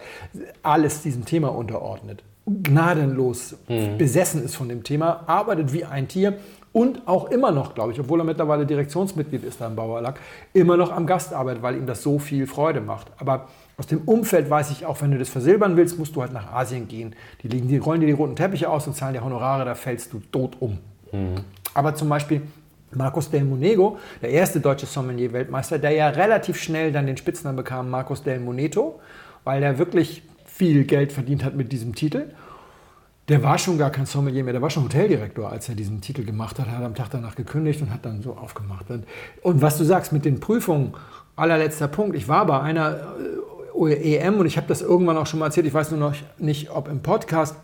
alles 0.62 1.02
diesem 1.02 1.24
Thema 1.24 1.48
unterordnet. 1.48 2.22
Gnadenlos 2.46 3.56
mhm. 3.68 3.98
besessen 3.98 4.42
ist 4.42 4.56
von 4.56 4.68
dem 4.68 4.82
Thema, 4.82 5.24
arbeitet 5.26 5.72
wie 5.72 5.84
ein 5.84 6.08
Tier 6.08 6.38
und 6.72 7.06
auch 7.06 7.30
immer 7.30 7.50
noch, 7.50 7.74
glaube 7.74 7.92
ich, 7.92 8.00
obwohl 8.00 8.20
er 8.20 8.24
mittlerweile 8.24 8.64
Direktionsmitglied 8.64 9.44
ist 9.44 9.60
da 9.60 9.66
im 9.66 9.76
Bauerlack, 9.76 10.20
immer 10.52 10.76
noch 10.76 10.92
am 10.92 11.06
Gast 11.06 11.32
arbeitet, 11.32 11.62
weil 11.62 11.76
ihm 11.76 11.86
das 11.86 12.02
so 12.02 12.18
viel 12.18 12.46
Freude 12.46 12.80
macht. 12.80 13.08
Aber 13.18 13.48
aus 13.76 13.86
dem 13.86 14.02
Umfeld 14.02 14.48
weiß 14.48 14.70
ich 14.70 14.86
auch, 14.86 15.00
wenn 15.02 15.10
du 15.10 15.18
das 15.18 15.28
versilbern 15.28 15.76
willst, 15.76 15.98
musst 15.98 16.14
du 16.14 16.22
halt 16.22 16.32
nach 16.32 16.52
Asien 16.52 16.86
gehen. 16.86 17.14
Die, 17.42 17.48
liegen, 17.48 17.68
die 17.68 17.78
rollen 17.78 18.00
dir 18.00 18.06
die 18.06 18.12
roten 18.12 18.36
Teppiche 18.36 18.68
aus 18.68 18.86
und 18.86 18.94
zahlen 18.94 19.14
dir 19.14 19.24
Honorare, 19.24 19.64
da 19.64 19.74
fällst 19.74 20.12
du 20.12 20.20
tot 20.30 20.56
um. 20.60 20.78
Mhm. 21.12 21.34
Aber 21.74 21.94
zum 21.94 22.08
Beispiel 22.08 22.42
Marcos 22.92 23.30
del 23.30 23.44
Monego, 23.44 23.98
der 24.20 24.30
erste 24.30 24.60
deutsche 24.60 24.86
Sommelier-Weltmeister, 24.86 25.78
der 25.78 25.92
ja 25.92 26.08
relativ 26.08 26.60
schnell 26.60 26.92
dann 26.92 27.06
den 27.06 27.16
Spitznamen 27.16 27.56
bekam, 27.56 27.90
Marcos 27.90 28.22
del 28.22 28.40
Moneto, 28.40 29.00
weil 29.44 29.62
er 29.62 29.78
wirklich 29.78 30.22
viel 30.44 30.84
Geld 30.84 31.12
verdient 31.12 31.44
hat 31.44 31.54
mit 31.54 31.72
diesem 31.72 31.94
Titel. 31.94 32.30
Der 33.28 33.42
war 33.44 33.58
schon 33.58 33.78
gar 33.78 33.90
kein 33.90 34.06
Sommelier 34.06 34.42
mehr, 34.42 34.52
der 34.52 34.62
war 34.62 34.70
schon 34.70 34.84
Hoteldirektor, 34.84 35.50
als 35.50 35.68
er 35.68 35.76
diesen 35.76 36.00
Titel 36.00 36.24
gemacht 36.24 36.58
hat, 36.58 36.66
Er 36.66 36.78
hat 36.78 36.84
am 36.84 36.96
Tag 36.96 37.10
danach 37.10 37.36
gekündigt 37.36 37.80
und 37.80 37.92
hat 37.92 38.04
dann 38.04 38.22
so 38.22 38.32
aufgemacht. 38.32 38.86
Und 39.42 39.62
was 39.62 39.78
du 39.78 39.84
sagst 39.84 40.12
mit 40.12 40.24
den 40.24 40.40
Prüfungen, 40.40 40.94
allerletzter 41.36 41.86
Punkt, 41.86 42.16
ich 42.16 42.26
war 42.26 42.44
bei 42.46 42.60
einer 42.60 43.14
äh, 43.78 44.16
EM 44.16 44.40
und 44.40 44.46
ich 44.46 44.56
habe 44.56 44.66
das 44.66 44.82
irgendwann 44.82 45.16
auch 45.16 45.26
schon 45.26 45.38
mal 45.38 45.46
erzählt, 45.46 45.66
ich 45.66 45.72
weiß 45.72 45.92
nur 45.92 46.00
noch 46.00 46.14
nicht, 46.38 46.70
ob 46.70 46.88
im 46.88 47.02
Podcast, 47.02 47.54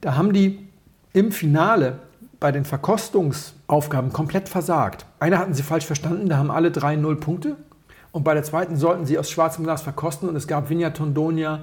da 0.00 0.16
haben 0.16 0.32
die 0.32 0.68
im 1.12 1.30
Finale 1.30 2.00
bei 2.42 2.50
den 2.52 2.64
Verkostungsaufgaben 2.64 4.12
komplett 4.12 4.48
versagt. 4.48 5.06
Eine 5.20 5.38
hatten 5.38 5.54
sie 5.54 5.62
falsch 5.62 5.86
verstanden, 5.86 6.28
da 6.28 6.38
haben 6.38 6.50
alle 6.50 6.72
drei 6.72 6.96
null 6.96 7.16
Punkte. 7.16 7.56
Und 8.10 8.24
bei 8.24 8.34
der 8.34 8.42
zweiten 8.42 8.76
sollten 8.76 9.06
sie 9.06 9.16
aus 9.16 9.30
schwarzem 9.30 9.62
Glas 9.62 9.82
verkosten 9.82 10.28
und 10.28 10.34
es 10.34 10.48
gab 10.48 10.68
Vigna 10.68 10.90
Tondonia, 10.90 11.60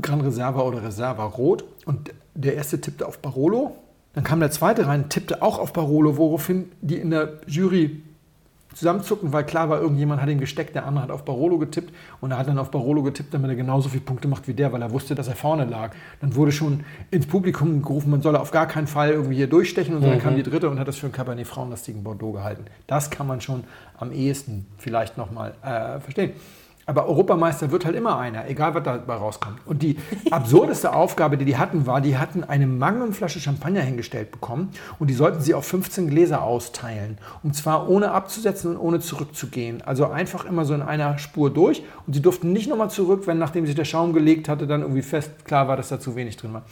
Gran 0.00 0.20
Reserva 0.20 0.62
oder 0.62 0.84
Reserva 0.84 1.24
Rot. 1.24 1.64
Und 1.84 2.14
der 2.34 2.54
erste 2.54 2.80
tippte 2.80 3.06
auf 3.06 3.18
Barolo. 3.18 3.76
Dann 4.14 4.22
kam 4.22 4.38
der 4.38 4.52
zweite 4.52 4.86
rein, 4.86 5.08
tippte 5.08 5.42
auch 5.42 5.58
auf 5.58 5.72
Barolo, 5.72 6.16
woraufhin 6.16 6.70
die 6.80 6.96
in 6.96 7.10
der 7.10 7.40
Jury 7.48 8.03
zusammenzucken, 8.74 9.32
weil 9.32 9.44
klar 9.44 9.68
war, 9.68 9.80
irgendjemand 9.80 10.20
hat 10.20 10.28
ihn 10.28 10.38
gesteckt, 10.38 10.74
der 10.74 10.86
andere 10.86 11.04
hat 11.04 11.10
auf 11.10 11.24
Barolo 11.24 11.58
getippt 11.58 11.92
und 12.20 12.32
er 12.32 12.38
hat 12.38 12.48
dann 12.48 12.58
auf 12.58 12.70
Barolo 12.70 13.02
getippt, 13.02 13.32
damit 13.32 13.50
er 13.50 13.56
genauso 13.56 13.88
viele 13.88 14.02
Punkte 14.02 14.28
macht 14.28 14.48
wie 14.48 14.54
der, 14.54 14.72
weil 14.72 14.82
er 14.82 14.90
wusste, 14.90 15.14
dass 15.14 15.28
er 15.28 15.36
vorne 15.36 15.64
lag. 15.64 15.92
Dann 16.20 16.34
wurde 16.34 16.52
schon 16.52 16.84
ins 17.10 17.26
Publikum 17.26 17.82
gerufen, 17.82 18.10
man 18.10 18.22
solle 18.22 18.40
auf 18.40 18.50
gar 18.50 18.66
keinen 18.66 18.86
Fall 18.86 19.10
irgendwie 19.10 19.36
hier 19.36 19.46
durchstechen 19.46 19.94
und 19.94 20.02
mhm. 20.02 20.06
dann 20.06 20.20
kam 20.20 20.36
die 20.36 20.42
dritte 20.42 20.68
und 20.68 20.78
hat 20.78 20.88
das 20.88 20.96
für 20.96 21.06
einen 21.06 21.12
Cabernet 21.12 21.46
Frauenlastigen 21.46 22.02
Bordeaux 22.02 22.32
gehalten. 22.32 22.64
Das 22.86 23.10
kann 23.10 23.26
man 23.26 23.40
schon 23.40 23.64
am 23.98 24.12
ehesten 24.12 24.66
vielleicht 24.78 25.16
nochmal 25.16 25.54
äh, 25.62 26.00
verstehen. 26.00 26.32
Aber 26.86 27.06
Europameister 27.06 27.70
wird 27.70 27.84
halt 27.84 27.96
immer 27.96 28.18
einer, 28.18 28.48
egal 28.48 28.74
was 28.74 28.82
dabei 28.82 29.14
rauskommt. 29.14 29.58
Und 29.64 29.82
die 29.82 29.96
absurdeste 30.30 30.92
Aufgabe, 30.94 31.38
die 31.38 31.44
die 31.44 31.56
hatten, 31.56 31.86
war, 31.86 32.00
die 32.00 32.18
hatten 32.18 32.44
eine 32.44 32.66
Magnumflasche 32.66 33.40
Champagner 33.40 33.80
hingestellt 33.80 34.30
bekommen 34.32 34.70
und 34.98 35.08
die 35.08 35.14
sollten 35.14 35.40
sie 35.40 35.54
auf 35.54 35.66
15 35.66 36.10
Gläser 36.10 36.42
austeilen. 36.42 37.18
Und 37.42 37.54
zwar 37.56 37.88
ohne 37.88 38.10
abzusetzen 38.10 38.72
und 38.72 38.78
ohne 38.78 39.00
zurückzugehen. 39.00 39.82
Also 39.82 40.06
einfach 40.06 40.44
immer 40.44 40.64
so 40.64 40.74
in 40.74 40.82
einer 40.82 41.18
Spur 41.18 41.52
durch. 41.52 41.82
Und 42.06 42.14
sie 42.14 42.22
durften 42.22 42.52
nicht 42.52 42.68
nochmal 42.68 42.90
zurück, 42.90 43.26
wenn 43.26 43.38
nachdem 43.38 43.66
sich 43.66 43.74
der 43.74 43.84
Schaum 43.84 44.12
gelegt 44.12 44.48
hatte, 44.48 44.66
dann 44.66 44.82
irgendwie 44.82 45.02
fest 45.02 45.44
klar 45.44 45.68
war, 45.68 45.76
dass 45.76 45.88
da 45.88 45.98
zu 45.98 46.16
wenig 46.16 46.36
drin 46.36 46.52
war. 46.52 46.62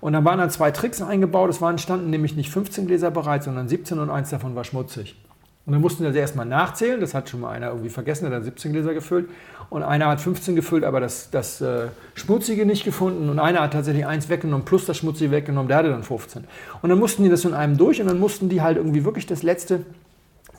Und 0.00 0.12
dann 0.14 0.24
waren 0.24 0.38
da 0.38 0.48
zwei 0.48 0.70
Tricks 0.70 1.00
eingebaut. 1.00 1.48
Es 1.48 1.60
waren 1.60 1.78
standen 1.78 2.10
nämlich 2.10 2.36
nicht 2.36 2.50
15 2.50 2.88
Gläser 2.88 3.10
bereit, 3.10 3.44
sondern 3.44 3.68
17 3.68 3.98
und 3.98 4.10
eins 4.10 4.30
davon 4.30 4.54
war 4.54 4.64
schmutzig. 4.64 5.16
Und 5.64 5.74
dann 5.74 5.80
mussten 5.80 6.10
sie 6.12 6.18
erstmal 6.18 6.46
nachzählen. 6.46 7.00
Das 7.00 7.14
hat 7.14 7.28
schon 7.28 7.40
mal 7.40 7.50
einer 7.50 7.68
irgendwie 7.68 7.88
vergessen, 7.88 8.28
der 8.28 8.38
hat 8.38 8.44
17 8.44 8.72
Gläser 8.72 8.94
gefüllt. 8.94 9.28
Und 9.72 9.82
einer 9.82 10.08
hat 10.08 10.20
15 10.20 10.54
gefüllt, 10.54 10.84
aber 10.84 11.00
das, 11.00 11.30
das 11.30 11.62
äh, 11.62 11.86
Schmutzige 12.14 12.66
nicht 12.66 12.84
gefunden. 12.84 13.30
Und 13.30 13.38
einer 13.38 13.62
hat 13.62 13.72
tatsächlich 13.72 14.04
eins 14.04 14.28
weggenommen, 14.28 14.66
plus 14.66 14.84
das 14.84 14.98
Schmutzige 14.98 15.30
weggenommen, 15.30 15.66
der 15.66 15.78
hatte 15.78 15.88
dann 15.88 16.02
15. 16.02 16.44
Und 16.82 16.90
dann 16.90 16.98
mussten 16.98 17.24
die 17.24 17.30
das 17.30 17.46
in 17.46 17.54
einem 17.54 17.78
durch 17.78 17.98
und 17.98 18.06
dann 18.06 18.20
mussten 18.20 18.50
die 18.50 18.60
halt 18.60 18.76
irgendwie 18.76 19.06
wirklich 19.06 19.24
das 19.24 19.42
letzte 19.42 19.86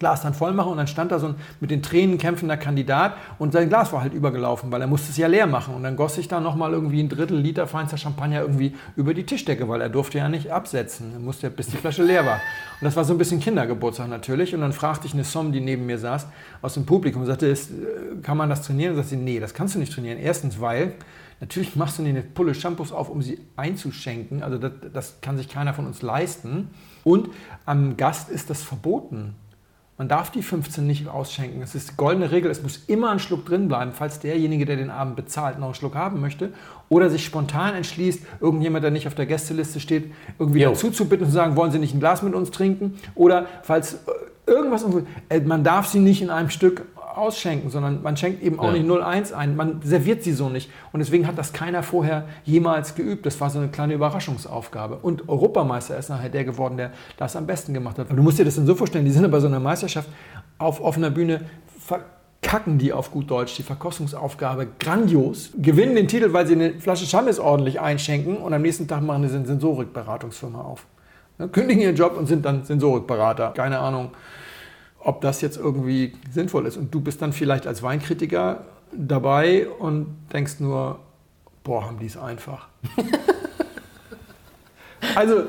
Glas 0.04 0.22
dann 0.22 0.34
voll 0.34 0.52
machen 0.52 0.72
und 0.72 0.78
dann 0.78 0.88
stand 0.88 1.14
da 1.14 1.20
so 1.20 1.28
ein 1.28 1.36
mit 1.62 1.72
den 1.72 1.82
Tränen 1.82 2.18
kämpfender 2.18 2.58
Kandidat 2.58 3.16
und 3.40 3.54
sein 3.54 3.70
Glas 3.70 3.94
war 3.94 4.02
halt 4.02 4.14
übergelaufen, 4.14 4.70
weil 4.70 4.82
er 4.82 4.88
musste 4.88 5.12
es 5.12 5.18
ja 5.18 5.28
leer 5.28 5.48
machen 5.48 5.74
und 5.74 5.84
dann 5.84 5.96
goss 5.96 6.16
sich 6.16 6.28
da 6.28 6.42
nochmal 6.42 6.74
irgendwie 6.74 7.02
ein 7.02 7.08
Drittel 7.08 7.38
Liter 7.38 7.68
feinster 7.68 7.96
Champagner 7.96 8.42
irgendwie 8.42 8.76
über 8.98 9.14
die 9.14 9.26
Tischdecke, 9.26 9.70
weil 9.70 9.80
er 9.80 9.88
durfte 9.88 10.18
ja 10.18 10.28
nicht 10.28 10.52
absetzen, 10.52 11.14
er 11.14 11.20
musste 11.20 11.48
ja, 11.48 11.54
bis 11.56 11.68
die 11.68 11.78
Flasche 11.78 12.04
leer 12.04 12.26
war. 12.26 12.42
Und 12.82 12.86
das 12.86 12.98
war 12.98 13.06
so 13.06 13.14
ein 13.14 13.18
bisschen 13.18 13.40
Kindergeburtstag 13.40 14.10
natürlich 14.10 14.54
und 14.54 14.60
dann 14.60 14.74
fragte 14.74 15.08
ich 15.08 15.14
eine 15.14 15.24
Somme, 15.24 15.52
die 15.52 15.62
neben 15.62 15.86
mir 15.86 15.98
saß, 15.98 16.28
aus 16.62 16.74
dem 16.74 16.86
Publikum 16.86 17.22
und 17.22 17.28
sagte, 17.28 17.48
ist, 17.48 17.72
äh, 17.72 18.22
kann 18.22 18.36
man 18.36 18.50
das 18.50 18.62
trainieren? 18.64 18.92
Und 18.92 18.98
sagte 18.98 19.12
sie, 19.12 19.22
nee, 19.22 19.40
das 19.40 19.54
kannst 19.54 19.76
du 19.76 19.80
nicht 19.80 19.94
trainieren. 19.94 20.20
Erstens, 20.20 20.60
weil 20.60 20.96
Natürlich 21.44 21.76
machst 21.76 22.00
du 22.00 22.04
dir 22.04 22.10
eine 22.10 22.22
Pulle 22.22 22.56
Shampoos 22.56 22.94
auf, 22.94 23.10
um 23.10 23.22
sie 23.22 23.38
einzuschenken. 23.58 24.44
Also 24.44 24.58
das, 24.58 24.72
das, 24.94 25.20
kann 25.20 25.36
sich 25.36 25.50
keiner 25.50 25.74
von 25.74 25.86
uns 25.86 26.02
leisten. 26.02 26.70
Und 27.04 27.32
am 27.66 27.98
Gast 27.98 28.30
ist 28.30 28.50
das 28.50 28.64
verboten. 28.64 29.36
Man 30.04 30.10
darf 30.10 30.32
die 30.32 30.42
15 30.42 30.86
nicht 30.86 31.08
ausschenken. 31.08 31.62
Es 31.62 31.76
ist 31.76 31.92
die 31.92 31.96
goldene 31.96 32.30
Regel, 32.30 32.52
es 32.52 32.62
muss 32.62 32.84
immer 32.88 33.12
ein 33.12 33.20
Schluck 33.20 33.46
drin 33.46 33.70
bleiben, 33.70 33.94
falls 33.94 34.20
derjenige, 34.20 34.66
der 34.66 34.76
den 34.76 34.90
Abend 34.90 35.16
bezahlt, 35.16 35.60
noch 35.60 35.68
einen 35.68 35.76
Schluck 35.76 35.96
haben 35.96 36.20
möchte. 36.20 36.52
Oder 36.90 37.10
sich 37.10 37.24
spontan 37.24 37.74
entschließt, 37.74 38.22
irgendjemand, 38.42 38.84
der 38.84 38.92
nicht 38.92 39.08
auf 39.08 39.16
der 39.16 39.28
Gästeliste 39.28 39.80
steht, 39.80 40.12
irgendwie 40.38 40.60
jo. 40.60 40.72
dazu 40.72 40.92
zu 40.92 41.08
bitten 41.08 41.24
und 41.24 41.30
zu 41.30 41.36
sagen, 41.36 41.56
wollen 41.56 41.72
Sie 41.72 41.80
nicht 41.80 41.94
ein 41.94 42.02
Glas 42.02 42.22
mit 42.22 42.34
uns 42.34 42.52
trinken? 42.52 43.00
Oder 43.16 43.46
falls 43.62 43.94
äh, 43.94 43.98
irgendwas, 44.46 44.86
äh, 45.30 45.40
man 45.40 45.64
darf 45.64 45.88
sie 45.88 46.00
nicht 46.00 46.22
in 46.22 46.30
einem 46.30 46.50
Stück 46.50 46.86
ausschenken, 47.18 47.70
sondern 47.70 48.02
man 48.02 48.18
schenkt 48.18 48.42
eben 48.44 48.60
auch 48.60 48.68
ja. 48.68 48.74
nicht 48.74 48.86
0,1 48.86 49.34
ein. 49.34 49.56
Man 49.56 49.82
serviert 49.84 50.24
sie 50.24 50.34
so 50.34 50.50
nicht. 50.50 50.70
Und 50.92 51.00
deswegen 51.00 51.28
hat 51.28 51.38
das 51.38 51.54
keiner 51.54 51.84
vorher 51.84 52.26
jemals 52.44 52.96
geübt. 52.96 53.26
Das 53.26 53.40
war 53.42 53.50
so 53.50 53.60
eine 53.60 53.70
kleine 53.70 53.94
Überraschungsaufgabe. 53.94 54.98
Und 54.98 55.30
Europameister 55.30 55.98
ist 55.98 56.10
nachher 56.10 56.30
der 56.30 56.44
geworden, 56.44 56.78
der 56.78 56.92
das 57.18 57.36
am 57.36 57.46
besten 57.46 57.74
gemacht 57.74 57.98
hat. 57.98 58.10
Und 58.10 58.18
du 58.18 58.24
musst 58.24 58.40
dir 58.40 58.46
das 58.46 58.56
dann 58.56 58.66
so 58.66 58.76
vorstellen, 58.76 59.06
die 59.06 59.12
sind 59.12 59.30
bei 59.30 59.40
so 59.40 59.48
einer 59.48 59.60
Meisterschaft 59.60 60.10
auf 60.58 60.82
offener 60.82 61.10
Bühne 61.10 61.42
verkacken 61.80 62.78
die 62.78 62.94
auf 62.94 63.12
gut 63.12 63.30
Deutsch 63.30 63.56
die 63.56 63.64
Verkostungsaufgabe 63.64 64.68
grandios, 64.80 65.52
gewinnen 65.58 65.96
den 65.96 66.08
Titel, 66.08 66.34
weil 66.34 66.46
sie 66.46 66.54
eine 66.54 66.80
Flasche 66.80 67.06
Chamis 67.06 67.40
ordentlich 67.40 67.80
einschenken 67.80 68.38
und 68.38 68.54
am 68.54 68.62
nächsten 68.62 68.88
Tag 68.88 69.02
machen 69.02 69.28
sie 69.28 69.36
eine 69.36 69.46
Sensorikberatungsfirma 69.46 70.62
auf. 70.62 70.86
Kündigen 71.52 71.82
ihren 71.82 71.96
Job 71.96 72.16
und 72.18 72.28
sind 72.28 72.46
dann 72.46 72.64
Sensorikberater. 72.64 73.54
Keine 73.56 73.80
Ahnung 73.80 74.12
ob 75.04 75.22
das 75.22 75.42
jetzt 75.42 75.58
irgendwie 75.58 76.14
sinnvoll 76.32 76.66
ist. 76.66 76.78
Und 76.78 76.94
du 76.94 77.02
bist 77.02 77.22
dann 77.22 77.34
vielleicht 77.34 77.68
als 77.68 77.84
Weinkritiker 77.84 78.66
dabei 78.92 79.68
und 79.68 80.16
denkst 80.32 80.60
nur, 80.60 81.00
boah, 81.64 81.86
haben 81.86 82.00
die 82.00 82.06
es 82.06 82.18
einfach. 82.18 82.68
also 85.16 85.44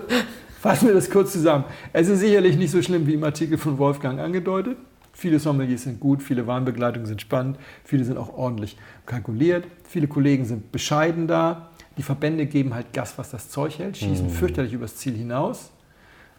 Fassen 0.65 0.89
wir 0.89 0.95
das 0.95 1.11
kurz 1.11 1.33
zusammen. 1.33 1.67
Es 1.93 2.09
ist 2.09 2.21
sicherlich 2.21 2.57
nicht 2.57 2.71
so 2.71 2.81
schlimm 2.81 3.07
wie 3.07 3.13
im 3.13 3.23
Artikel 3.23 3.59
von 3.59 3.77
Wolfgang 3.77 4.19
angedeutet. 4.19 4.79
Viele 5.13 5.39
Sommeliers 5.39 5.83
sind 5.83 6.01
gut, 6.01 6.23
viele 6.23 6.47
Warnbegleitungen 6.47 7.05
sind 7.05 7.21
spannend, 7.21 7.59
viele 7.85 8.03
sind 8.03 8.17
auch 8.17 8.35
ordentlich 8.35 8.79
kalkuliert, 9.05 9.67
viele 9.87 10.09
Kollegen 10.09 10.47
sind 10.47 10.73
bescheiden 10.73 11.29
da. 11.29 11.69
Die 11.99 12.03
Verbände 12.03 12.47
geben 12.47 12.73
halt 12.73 12.95
Gas, 12.95 13.19
was 13.19 13.31
das 13.31 13.51
Zeug 13.51 13.79
hält, 13.79 13.99
schießen 13.99 14.31
fürchterlich 14.31 14.73
übers 14.73 14.97
Ziel 14.97 15.13
hinaus. 15.13 15.71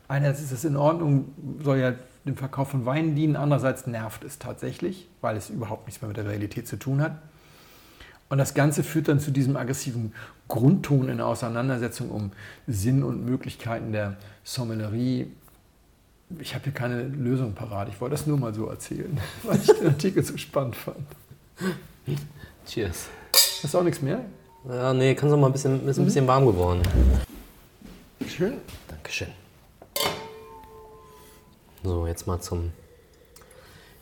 Einerseits 0.07 0.41
ist 0.41 0.53
es 0.53 0.65
in 0.65 0.75
Ordnung, 0.75 1.25
soll 1.63 1.77
ja 1.77 1.93
dem 2.25 2.37
Verkauf 2.37 2.69
von 2.69 2.85
Wein 2.85 3.15
dienen, 3.15 3.35
andererseits 3.35 3.87
nervt 3.87 4.23
es 4.23 4.39
tatsächlich, 4.39 5.07
weil 5.21 5.37
es 5.37 5.49
überhaupt 5.49 5.85
nichts 5.85 6.01
mehr 6.01 6.07
mit 6.07 6.17
der 6.17 6.27
Realität 6.27 6.67
zu 6.67 6.77
tun 6.77 7.01
hat. 7.01 7.17
Und 8.29 8.39
das 8.39 8.55
Ganze 8.55 8.83
führt 8.83 9.07
dann 9.07 9.19
zu 9.19 9.31
diesem 9.31 9.55
aggressiven 9.55 10.13
Grundton 10.47 11.09
in 11.09 11.17
der 11.17 11.27
Auseinandersetzung 11.27 12.09
um 12.09 12.31
Sinn 12.65 13.03
und 13.03 13.23
Möglichkeiten 13.23 13.91
der 13.91 14.17
Sommelerie. 14.43 15.27
Ich 16.39 16.55
habe 16.55 16.63
hier 16.63 16.73
keine 16.73 17.03
Lösung 17.03 17.53
parat. 17.53 17.87
Ich 17.89 18.01
wollte 18.01 18.15
das 18.15 18.25
nur 18.25 18.37
mal 18.37 18.53
so 18.53 18.67
erzählen, 18.67 19.19
weil 19.43 19.57
ich 19.57 19.67
den 19.67 19.87
Artikel 19.87 20.23
so 20.23 20.35
spannend 20.37 20.75
fand. 20.75 20.97
Cheers. 22.65 23.07
Hast 23.61 23.73
du 23.73 23.77
auch 23.77 23.83
nichts 23.83 24.01
mehr? 24.01 24.21
Ja, 24.67 24.91
nee, 24.93 25.13
kannst 25.13 25.31
du 25.31 25.37
mal 25.37 25.47
ein 25.47 25.53
bisschen, 25.53 25.87
ist 25.87 25.99
ein 25.99 26.05
bisschen 26.05 26.25
warm 26.25 26.47
geworden. 26.47 26.81
Schön. 28.27 28.53
Dankeschön. 28.87 29.44
So, 31.85 32.07
jetzt 32.07 32.25
mal 32.25 32.39
zum 32.41 32.71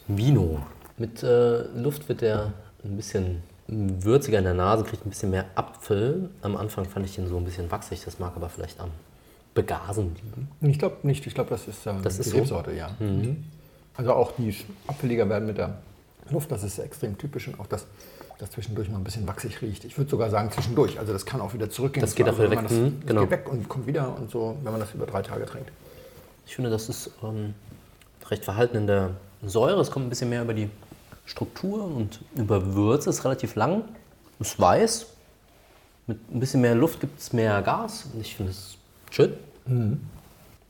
Vino. 0.08 0.60
Mit 0.98 1.22
äh, 1.22 1.64
Luft 1.76 2.08
wird 2.08 2.22
der 2.22 2.54
ein 2.86 2.96
bisschen 2.96 3.44
würziger 3.68 4.38
in 4.38 4.46
der 4.46 4.54
Nase, 4.54 4.86
kriegt 4.86 5.06
ein 5.06 5.10
bisschen 5.10 5.32
mehr 5.32 5.46
Apfel. 5.56 6.30
Am 6.42 6.56
Anfang 6.56 6.86
fand 6.86 7.06
ich 7.06 7.16
den 7.16 7.28
so 7.28 7.36
ein 7.36 7.44
bisschen 7.44 7.70
wachsig, 7.72 8.02
das 8.06 8.20
mag 8.20 8.38
aber 8.38 8.48
vielleicht 8.48 8.80
am 8.80 8.90
Begasen 9.54 10.16
liegen. 10.16 10.72
Ich 10.72 10.80
glaube 10.80 10.96
nicht. 11.04 11.28
Ich 11.28 11.34
glaube, 11.36 11.50
das 11.50 11.68
ist, 11.68 11.86
ähm, 11.86 11.98
Das 12.04 12.20
ist 12.20 12.28
die 12.28 12.30
so? 12.32 12.38
Rebsorte, 12.38 12.72
ja. 12.74 12.90
Also 13.98 14.14
auch 14.14 14.32
die 14.38 14.56
abfälliger 14.88 15.28
werden 15.28 15.46
mit 15.46 15.58
der 15.58 15.78
Luft, 16.32 16.52
das 16.54 16.64
ist 16.64 16.80
extrem 16.80 17.18
typisch 17.18 17.50
und 17.50 17.60
auch 17.60 17.68
das, 17.68 17.86
das 18.40 18.52
zwischendurch 18.52 18.90
mal 18.90 18.98
ein 18.98 19.04
bisschen 19.04 19.28
wachsig 19.28 19.62
riecht. 19.62 19.84
Ich 19.84 19.98
würde 19.98 20.10
sogar 20.10 20.30
sagen 20.30 20.50
zwischendurch. 20.52 21.00
Also 21.00 21.12
das 21.12 21.26
kann 21.26 21.42
auch 21.42 21.54
wieder 21.54 21.70
zurückgehen. 21.70 22.02
Das 22.02 22.16
geht 22.16 22.30
auch 22.30 22.38
wieder 22.38 22.50
weg. 22.50 22.60
Das, 22.64 22.72
Mhm, 22.72 23.02
genau. 23.06 23.22
geht 23.22 23.32
weg 23.32 23.50
und 23.52 23.68
kommt 23.68 23.88
wieder 23.88 24.16
und 24.18 24.32
so, 24.32 24.56
wenn 24.64 24.72
man 24.72 24.80
das 24.80 24.94
über 24.94 25.06
drei 25.06 25.22
Tage 25.22 25.46
trinkt. 25.46 25.70
Ich 26.46 26.56
finde, 26.56 26.70
das 26.70 26.90
ist 26.90 27.12
ähm, 27.24 27.54
recht 28.30 28.46
verhalten 28.46 28.78
in 28.78 28.88
der 28.88 29.12
Säure. 29.46 29.82
Es 29.82 29.92
kommt 29.92 30.06
ein 30.06 30.10
bisschen 30.10 30.30
mehr 30.30 30.42
über 30.44 30.54
die 30.54 30.70
Struktur 31.26 31.84
und 31.86 32.20
über 32.36 32.74
Würze. 32.76 33.10
Es 33.10 33.20
ist 33.20 33.26
relativ 33.26 33.56
lang, 33.56 33.84
ist 34.40 34.60
weiß. 34.60 35.08
Mit 36.08 36.20
ein 36.32 36.40
bisschen 36.40 36.62
mehr 36.62 36.76
Luft 36.76 37.00
gibt 37.00 37.20
es 37.20 37.32
mehr 37.32 37.62
Gas. 37.62 38.08
Und 38.14 38.22
ich 38.22 38.36
finde 38.36 38.52
es 38.52 38.76
schön. 39.10 39.34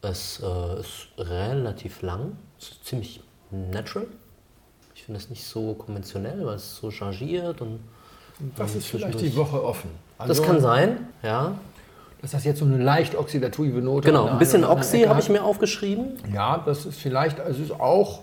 Es 0.02 0.42
äh, 0.44 0.80
ist 0.80 1.08
relativ 1.18 2.02
lang. 2.02 2.38
Es 2.60 2.70
ist 2.70 2.86
ziemlich 2.86 3.22
natural. 3.50 4.08
Ich 4.96 5.04
finde 5.04 5.20
es 5.20 5.30
nicht 5.30 5.44
so 5.44 5.74
konventionell, 5.74 6.46
weil 6.46 6.56
es 6.56 6.76
so 6.78 6.92
changiert. 6.92 7.62
Und 7.62 7.80
Das 8.56 8.76
ist 8.76 8.88
vielleicht 8.88 9.20
die 9.20 9.36
Woche 9.36 9.64
offen. 9.64 9.90
das 10.18 10.30
Also, 10.30 10.44
kann 10.44 10.62
sein, 10.62 11.08
ja. 11.24 11.58
Dass 12.24 12.32
das 12.32 12.46
jetzt 12.46 12.60
so 12.60 12.66
eine 12.66 12.78
leicht 12.82 13.16
oxidative 13.16 13.82
Note 13.82 14.08
Genau, 14.08 14.28
ein 14.28 14.40
bisschen 14.40 14.64
Oxy 14.64 15.02
habe 15.02 15.20
ich 15.20 15.28
mir 15.28 15.44
aufgeschrieben. 15.44 16.14
Ja, 16.34 16.58
das 16.66 16.86
ist 16.86 16.98
vielleicht, 17.00 17.40
also 17.42 17.62
es 17.62 17.70
ist 17.70 17.80
auch, 17.80 18.22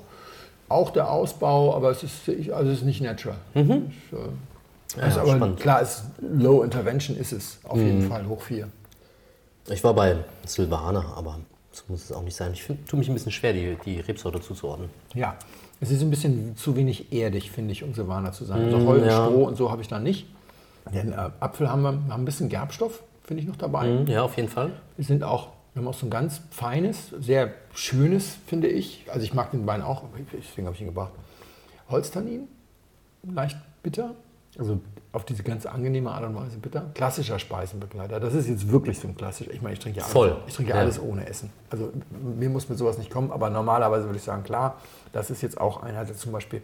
auch 0.70 0.90
der 0.90 1.10
Ausbau, 1.10 1.76
aber 1.76 1.90
es 1.90 2.02
ist, 2.02 2.26
ich- 2.28 2.52
also 2.54 2.70
es 2.70 2.78
ist 2.78 2.84
nicht 2.86 3.02
natural. 3.02 3.36
Es, 3.54 3.60
äh, 3.62 5.00
Ja, 5.00 5.06
ist 5.06 5.18
aber 5.18 5.36
spannend. 5.36 5.60
klar, 5.60 5.82
es, 5.82 6.02
Low 6.18 6.62
Intervention 6.62 7.14
ist 7.18 7.32
es 7.32 7.58
auf 7.64 7.76
jeden 7.76 8.08
Fall 8.08 8.26
hoch 8.26 8.40
4. 8.40 8.68
Ich 9.68 9.84
war 9.84 9.92
bei 9.92 10.16
Silvaner, 10.46 11.04
aber 11.14 11.38
so 11.70 11.82
muss 11.88 12.04
es 12.04 12.12
auch 12.12 12.22
nicht 12.22 12.34
sein. 12.34 12.52
Ich 12.54 12.62
find- 12.62 12.88
tue 12.88 12.98
mich 12.98 13.08
ein 13.08 13.14
bisschen 13.14 13.32
schwer, 13.32 13.52
die, 13.52 13.76
die 13.84 14.00
Rebsorte 14.00 14.40
zuzuordnen. 14.40 14.88
Ja, 15.14 15.36
es 15.78 15.90
ist 15.90 16.00
ein 16.00 16.08
bisschen 16.08 16.56
zu 16.56 16.74
wenig 16.74 17.12
erdig, 17.12 17.50
finde 17.50 17.72
ich, 17.72 17.84
um 17.84 17.92
Silvaner 17.92 18.32
zu 18.32 18.46
sein. 18.46 18.62
Mm, 18.70 18.74
Also 18.74 18.86
Heu 18.86 18.96
und 18.98 19.04
ja. 19.04 19.26
Stroh 19.26 19.44
und 19.44 19.56
so 19.56 19.70
habe 19.70 19.82
ich 19.82 19.88
da 19.88 19.98
nicht. 19.98 20.26
Denn 20.94 21.12
äh, 21.12 21.16
Apfel 21.40 21.70
haben 21.70 21.82
wir 21.82 21.88
haben 21.90 22.10
ein 22.10 22.24
bisschen 22.24 22.48
Gerbstoff, 22.48 23.02
finde 23.30 23.44
ich 23.44 23.48
noch 23.48 23.54
dabei. 23.54 23.86
Mhm, 23.86 24.08
Ja, 24.08 24.22
auf 24.24 24.36
jeden 24.36 24.48
Fall. 24.48 24.72
Wir 24.96 25.04
sind 25.04 25.22
auch, 25.22 25.50
wir 25.72 25.82
haben 25.82 25.86
auch 25.88 25.94
so 25.94 26.04
ein 26.04 26.10
ganz 26.10 26.40
feines, 26.50 27.10
sehr 27.10 27.52
schönes, 27.72 28.36
finde 28.48 28.66
ich. 28.66 29.06
Also 29.08 29.22
ich 29.22 29.32
mag 29.34 29.52
den 29.52 29.64
Wein 29.68 29.82
auch, 29.82 30.02
deswegen 30.32 30.66
habe 30.66 30.74
ich 30.74 30.80
ihn 30.80 30.88
gebracht. 30.88 31.12
Holztannin, 31.88 32.48
leicht 33.22 33.56
bitter. 33.84 34.16
Also 34.58 34.80
auf 35.12 35.24
diese 35.24 35.44
ganz 35.44 35.64
angenehme 35.64 36.10
Art 36.10 36.24
und 36.24 36.34
Weise 36.34 36.58
bitter. 36.58 36.90
Klassischer 36.94 37.38
Speisenbegleiter. 37.38 38.18
Das 38.18 38.34
ist 38.34 38.48
jetzt 38.48 38.68
wirklich 38.68 38.98
so 38.98 39.06
ein 39.06 39.16
klassischer. 39.16 39.52
Ich 39.52 39.62
meine, 39.62 39.74
ich 39.74 39.78
trinke 39.78 39.98
ja 40.00 40.04
alles, 40.04 40.12
Voll. 40.12 40.36
Ich 40.48 40.54
trinke 40.54 40.70
ja 40.70 40.76
Ja. 40.78 40.82
alles 40.82 41.00
ohne 41.00 41.24
Essen. 41.28 41.50
Also 41.70 41.92
mir 42.20 42.50
muss 42.50 42.68
mit 42.68 42.78
sowas 42.78 42.98
nicht 42.98 43.12
kommen, 43.12 43.30
aber 43.30 43.48
normalerweise 43.48 44.06
würde 44.06 44.18
ich 44.18 44.24
sagen, 44.24 44.42
klar, 44.42 44.78
das 45.12 45.30
ist 45.30 45.40
jetzt 45.40 45.60
auch 45.60 45.84
einer, 45.84 46.04
der 46.04 46.16
zum 46.16 46.32
Beispiel 46.32 46.62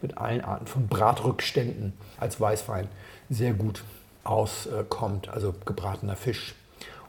mit 0.00 0.16
allen 0.16 0.40
Arten 0.40 0.66
von 0.66 0.86
Bratrückständen 0.88 1.92
als 2.18 2.40
Weißwein 2.40 2.88
sehr 3.28 3.52
gut 3.52 3.84
auskommt. 4.26 5.28
Also 5.28 5.54
gebratener 5.64 6.16
Fisch. 6.16 6.54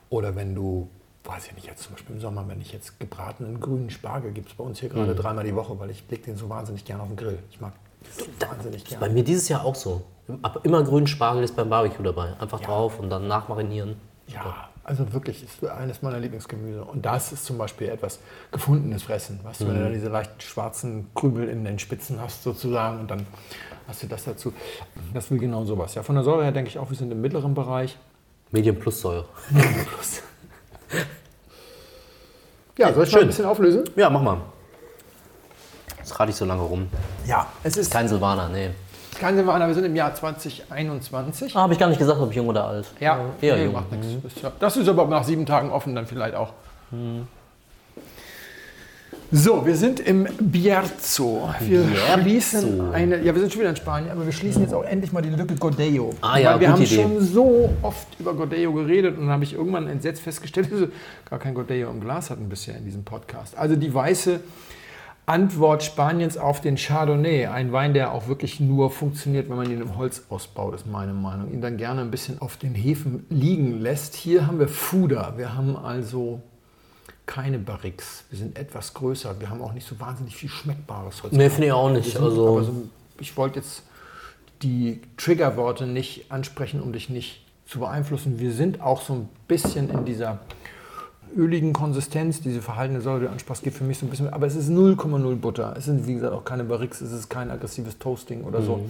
Oder 0.09 0.35
wenn 0.35 0.55
du, 0.55 0.89
weiß 1.25 1.47
ich 1.47 1.55
nicht, 1.55 1.67
jetzt 1.67 1.83
zum 1.83 1.93
Beispiel 1.93 2.15
im 2.15 2.21
Sommer, 2.21 2.47
wenn 2.47 2.61
ich 2.61 2.71
jetzt 2.71 2.99
gebratenen 2.99 3.59
grünen 3.59 3.89
Spargel 3.89 4.31
gibt 4.31 4.49
es 4.49 4.55
bei 4.55 4.63
uns 4.63 4.79
hier 4.79 4.89
gerade 4.89 5.15
dreimal 5.15 5.43
die 5.43 5.55
Woche, 5.55 5.77
weil 5.79 5.89
ich 5.89 6.03
lege 6.09 6.23
den 6.23 6.37
so 6.37 6.47
wahnsinnig 6.49 6.85
gerne 6.85 7.03
auf 7.03 7.09
den 7.09 7.17
Grill. 7.17 7.39
Ich 7.51 7.59
mag 7.59 7.73
das 8.03 8.49
wahnsinnig 8.49 8.83
Bei 8.85 8.89
gerne. 8.91 9.13
mir 9.13 9.23
dieses 9.23 9.49
Jahr 9.49 9.65
auch 9.65 9.75
so. 9.75 10.03
Aber 10.41 10.63
immer 10.63 10.83
grünen 10.83 11.07
Spargel 11.07 11.43
ist 11.43 11.55
beim 11.55 11.69
Barbecue 11.69 12.03
dabei. 12.03 12.33
Einfach 12.39 12.59
drauf 12.59 12.99
und 12.99 13.09
dann 13.09 13.27
nachmarinieren. 13.27 13.95
Ja, 14.27 14.69
also 14.87 15.11
wirklich, 15.11 15.43
ist 15.43 15.63
eines 15.65 16.01
meiner 16.01 16.17
Lieblingsgemüse. 16.17 16.83
Und 16.83 17.05
das 17.05 17.33
ist 17.33 17.45
zum 17.45 17.57
Beispiel 17.57 17.89
etwas 17.89 18.19
gefundenes 18.51 19.03
Fressen. 19.03 19.39
Weißt 19.43 19.61
du, 19.61 19.67
wenn 19.67 19.75
du 19.75 19.83
da 19.83 19.89
diese 19.89 20.07
leicht 20.07 20.41
schwarzen 20.41 21.09
Krümel 21.13 21.49
in 21.49 21.65
den 21.65 21.77
Spitzen 21.77 22.21
hast 22.21 22.41
sozusagen 22.41 23.01
und 23.01 23.11
dann 23.11 23.27
hast 23.87 24.01
du 24.01 24.07
das 24.07 24.23
dazu. 24.23 24.53
Das 25.13 25.29
will 25.29 25.39
genau 25.39 25.65
sowas. 25.65 25.93
Ja, 25.95 26.03
von 26.03 26.15
der 26.15 26.23
Säure 26.23 26.43
her 26.43 26.53
denke 26.53 26.69
ich 26.69 26.79
auch, 26.79 26.89
wir 26.89 26.97
sind 26.97 27.11
im 27.11 27.19
mittleren 27.19 27.53
Bereich. 27.53 27.97
Medium 28.51 28.77
plus 28.77 29.01
Säure. 29.01 29.25
Ja, 32.77 32.93
soll 32.93 33.05
ich 33.05 33.11
mal 33.11 33.17
schön. 33.17 33.21
ein 33.21 33.27
bisschen 33.29 33.45
auflösen? 33.45 33.83
Ja, 33.95 34.07
mach 34.07 34.21
mal. 34.21 34.37
Das 35.97 36.19
rate 36.19 36.29
ich 36.29 36.35
so 36.37 36.45
lange 36.45 36.61
rum. 36.61 36.87
Ja, 37.25 37.47
es 37.63 37.75
ist 37.75 37.91
Kein 37.91 38.07
Silvaner, 38.07 38.49
nee. 38.49 38.69
Kein 39.19 39.35
Silvaner, 39.35 39.67
wir 39.67 39.73
sind 39.73 39.85
im 39.85 39.95
Jahr 39.95 40.13
2021. 40.13 41.55
Ah, 41.55 41.61
habe 41.61 41.73
ich 41.73 41.79
gar 41.79 41.87
nicht 41.89 41.99
gesagt, 41.99 42.19
ob 42.19 42.33
jung 42.33 42.47
oder 42.47 42.65
alt. 42.65 42.85
Ja, 42.99 43.19
eher 43.41 43.55
nee, 43.57 43.63
jung. 43.65 43.73
macht 43.73 43.85
ja- 44.41 44.51
Das 44.59 44.77
ist 44.77 44.87
aber 44.87 45.05
nach 45.07 45.23
sieben 45.23 45.45
Tagen 45.45 45.71
offen 45.71 45.95
dann 45.95 46.05
vielleicht 46.05 46.35
auch. 46.35 46.53
So, 49.29 49.65
wir 49.65 49.75
sind 49.75 49.99
im 49.99 50.25
Bierzo. 50.39 51.49
Wir 51.59 51.81
Bierzo. 51.81 52.19
schließen 52.21 52.93
eine, 52.93 53.17
ja, 53.21 53.33
wir 53.35 53.41
sind 53.41 53.51
schon 53.51 53.59
wieder 53.59 53.71
in 53.71 53.75
Spanien, 53.75 54.09
aber 54.11 54.25
wir 54.25 54.31
schließen 54.31 54.61
jetzt 54.61 54.73
auch 54.73 54.85
endlich 54.85 55.11
mal 55.11 55.21
die 55.21 55.29
Lücke 55.29 55.55
Godello. 55.55 56.11
Ah 56.21 56.37
ja, 56.37 56.53
Weil 56.53 56.61
wir 56.61 56.69
haben 56.71 56.81
Idee. 56.81 56.95
schon 56.95 57.19
so 57.19 57.69
oft 57.81 58.07
über 58.19 58.33
Godello 58.33 58.71
geredet 58.71 59.15
und 59.17 59.25
dann 59.25 59.33
habe 59.33 59.43
ich 59.43 59.53
irgendwann 59.53 59.87
entsetzt 59.89 60.21
festgestellt, 60.21 60.67
dass 60.71 60.79
wir 60.79 60.91
gar 61.29 61.39
kein 61.39 61.53
Godello 61.53 61.89
im 61.89 61.99
Glas 61.99 62.29
hatten 62.29 62.47
bisher 62.47 62.77
in 62.77 62.85
diesem 62.85 63.03
Podcast. 63.03 63.57
Also 63.57 63.75
die 63.75 63.93
weiße 63.93 64.39
Antwort 65.27 65.83
Spaniens 65.83 66.37
auf 66.37 66.61
den 66.61 66.77
Chardonnay. 66.77 67.47
Ein 67.47 67.73
Wein, 67.73 67.93
der 67.93 68.13
auch 68.13 68.29
wirklich 68.29 68.61
nur 68.61 68.89
funktioniert, 68.89 69.49
wenn 69.49 69.57
man 69.57 69.69
ihn 69.69 69.81
im 69.81 69.97
Holz 69.97 70.23
ausbaut, 70.29 70.73
ist 70.73 70.87
meine 70.87 71.11
Meinung. 71.11 71.51
Ihn 71.51 71.59
dann 71.59 71.75
gerne 71.75 71.99
ein 71.99 72.11
bisschen 72.11 72.39
auf 72.39 72.55
den 72.55 72.73
Hefen 72.73 73.25
liegen 73.29 73.81
lässt. 73.81 74.15
Hier 74.15 74.47
haben 74.47 74.57
wir 74.57 74.69
Fuder. 74.69 75.33
Wir 75.35 75.53
haben 75.53 75.75
also 75.75 76.41
keine 77.25 77.59
Barriques. 77.59 78.23
Wir 78.29 78.39
sind 78.39 78.57
etwas 78.57 78.93
größer. 78.93 79.37
Wir 79.41 79.49
haben 79.49 79.61
auch 79.61 79.73
nicht 79.73 79.85
so 79.85 79.99
wahnsinnig 79.99 80.33
viel 80.33 80.47
Schmeckbares 80.47 81.21
Holz. 81.23 81.33
Nee, 81.33 81.49
finde 81.49 81.67
ich 81.67 81.73
auch 81.73 81.89
nicht. 81.89 82.15
Also, 82.15 82.61
so, 82.61 82.89
ich 83.19 83.35
wollte 83.35 83.59
jetzt 83.59 83.83
die 84.61 85.01
Triggerworte 85.17 85.87
nicht 85.87 86.31
ansprechen, 86.31 86.81
um 86.81 86.93
dich 86.93 87.09
nicht 87.09 87.45
zu 87.65 87.79
beeinflussen. 87.79 88.39
Wir 88.39 88.53
sind 88.53 88.79
auch 88.79 89.01
so 89.01 89.13
ein 89.13 89.29
bisschen 89.49 89.89
in 89.89 90.05
dieser 90.05 90.39
öligen 91.35 91.73
Konsistenz, 91.73 92.41
diese 92.41 92.61
verhaltene 92.61 93.01
Säure, 93.01 93.19
die 93.21 93.25
du 93.25 93.31
ansprachst, 93.31 93.63
geht 93.63 93.73
für 93.73 93.83
mich 93.83 93.97
so 93.97 94.05
ein 94.05 94.09
bisschen, 94.09 94.31
aber 94.31 94.47
es 94.47 94.55
ist 94.55 94.69
0,0 94.69 95.35
Butter. 95.35 95.75
Es 95.77 95.85
sind, 95.85 96.07
wie 96.07 96.13
gesagt, 96.15 96.33
auch 96.33 96.43
keine 96.43 96.63
Barriques, 96.63 97.01
es 97.01 97.11
ist 97.11 97.29
kein 97.29 97.51
aggressives 97.51 97.97
Toasting 97.97 98.43
oder 98.43 98.61
so. 98.61 98.81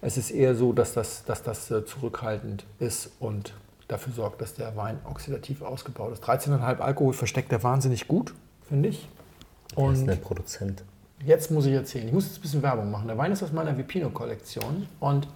Es 0.00 0.16
ist 0.16 0.30
eher 0.30 0.54
so, 0.54 0.72
dass 0.72 0.94
das, 0.94 1.24
dass 1.24 1.42
das 1.42 1.70
äh, 1.70 1.84
zurückhaltend 1.84 2.64
ist 2.78 3.10
und 3.18 3.52
dafür 3.88 4.12
sorgt, 4.12 4.40
dass 4.40 4.54
der 4.54 4.76
Wein 4.76 4.98
oxidativ 5.08 5.62
ausgebaut 5.62 6.12
ist. 6.12 6.24
13,5 6.24 6.78
Alkohol 6.78 7.12
versteckt 7.14 7.50
er 7.52 7.62
wahnsinnig 7.62 8.06
gut, 8.06 8.34
finde 8.68 8.90
ich. 8.90 9.08
ist 9.70 9.76
Und 9.76 10.06
der 10.06 10.16
Produzent. 10.16 10.84
Jetzt 11.24 11.50
muss 11.50 11.66
ich 11.66 11.72
erzählen. 11.72 12.06
Ich 12.06 12.12
muss 12.12 12.26
jetzt 12.26 12.38
ein 12.38 12.42
bisschen 12.42 12.62
Werbung 12.62 12.90
machen. 12.92 13.08
Der 13.08 13.18
Wein 13.18 13.32
ist 13.32 13.42
aus 13.42 13.52
meiner 13.52 13.76
Vipino-Kollektion 13.76 14.86
und 15.00 15.26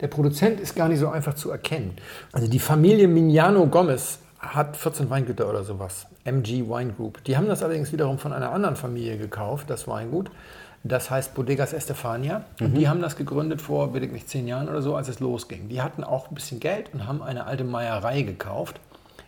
der 0.00 0.08
Produzent 0.08 0.60
ist 0.60 0.74
gar 0.74 0.88
nicht 0.88 0.98
so 0.98 1.08
einfach 1.08 1.34
zu 1.34 1.50
erkennen. 1.50 1.96
Also 2.32 2.48
die 2.48 2.58
Familie 2.58 3.08
Mignano 3.08 3.66
Gomez 3.66 4.18
hat 4.38 4.76
14 4.76 5.10
Weingüter 5.10 5.48
oder 5.48 5.64
sowas. 5.64 6.06
MG 6.24 6.68
Wine 6.68 6.92
Group. 6.92 7.24
Die 7.24 7.36
haben 7.36 7.46
das 7.46 7.62
allerdings 7.62 7.92
wiederum 7.92 8.18
von 8.18 8.32
einer 8.32 8.52
anderen 8.52 8.76
Familie 8.76 9.18
gekauft, 9.18 9.70
das 9.70 9.88
Weingut. 9.88 10.30
Das 10.84 11.10
heißt 11.10 11.34
Bodegas 11.34 11.72
Estefania. 11.72 12.44
Und 12.60 12.74
die 12.74 12.88
haben 12.88 13.02
das 13.02 13.16
gegründet 13.16 13.60
vor, 13.60 13.94
weiß 13.94 14.02
ich 14.02 14.12
nicht, 14.12 14.28
zehn 14.28 14.46
Jahren 14.46 14.68
oder 14.68 14.82
so, 14.82 14.94
als 14.94 15.08
es 15.08 15.20
losging. 15.20 15.68
Die 15.68 15.82
hatten 15.82 16.04
auch 16.04 16.28
ein 16.28 16.34
bisschen 16.34 16.60
Geld 16.60 16.90
und 16.92 17.06
haben 17.06 17.22
eine 17.22 17.46
alte 17.46 17.64
Meierei 17.64 18.22
gekauft 18.22 18.80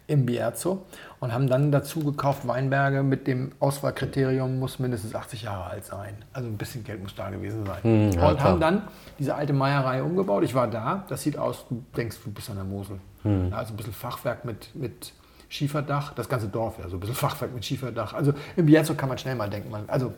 im 0.06 0.24
Bierzo 0.24 0.86
und 1.20 1.32
haben 1.32 1.48
dann 1.48 1.70
dazu 1.70 2.00
gekauft 2.00 2.48
Weinberge 2.48 3.02
mit 3.02 3.26
dem 3.26 3.52
Auswahlkriterium 3.60 4.58
muss 4.58 4.78
mindestens 4.78 5.14
80 5.14 5.42
Jahre 5.42 5.70
alt 5.70 5.84
sein. 5.84 6.16
Also 6.32 6.48
ein 6.48 6.56
bisschen 6.56 6.82
Geld 6.82 7.02
muss 7.02 7.14
da 7.14 7.28
gewesen 7.28 7.66
sein. 7.66 7.82
Hm, 7.82 8.10
ja, 8.12 8.28
und 8.28 8.36
klar. 8.36 8.40
haben 8.40 8.60
dann 8.60 8.82
diese 9.18 9.34
alte 9.34 9.52
Meierei 9.52 10.02
umgebaut. 10.02 10.44
Ich 10.44 10.54
war 10.54 10.66
da, 10.66 11.04
das 11.08 11.22
sieht 11.22 11.36
aus, 11.36 11.66
du 11.68 11.84
denkst, 11.96 12.16
du 12.24 12.30
bist 12.30 12.48
an 12.50 12.56
der 12.56 12.64
Mosel. 12.64 12.98
Hm. 13.22 13.52
Also 13.52 13.72
ein 13.72 13.76
bisschen 13.76 13.92
Fachwerk 13.92 14.44
mit, 14.44 14.74
mit 14.74 15.12
Schieferdach, 15.48 16.12
das 16.14 16.28
ganze 16.28 16.48
Dorf, 16.48 16.78
ja, 16.78 16.88
so 16.88 16.96
ein 16.96 17.00
bisschen 17.00 17.16
Fachwerk 17.16 17.54
mit 17.54 17.64
Schieferdach. 17.64 18.12
Also 18.12 18.32
im 18.56 18.66
Bierzo 18.66 18.94
kann 18.94 19.08
man 19.08 19.18
schnell 19.18 19.34
mal 19.34 19.48
denken, 19.48 19.70
man, 19.70 19.84
also 19.88 20.12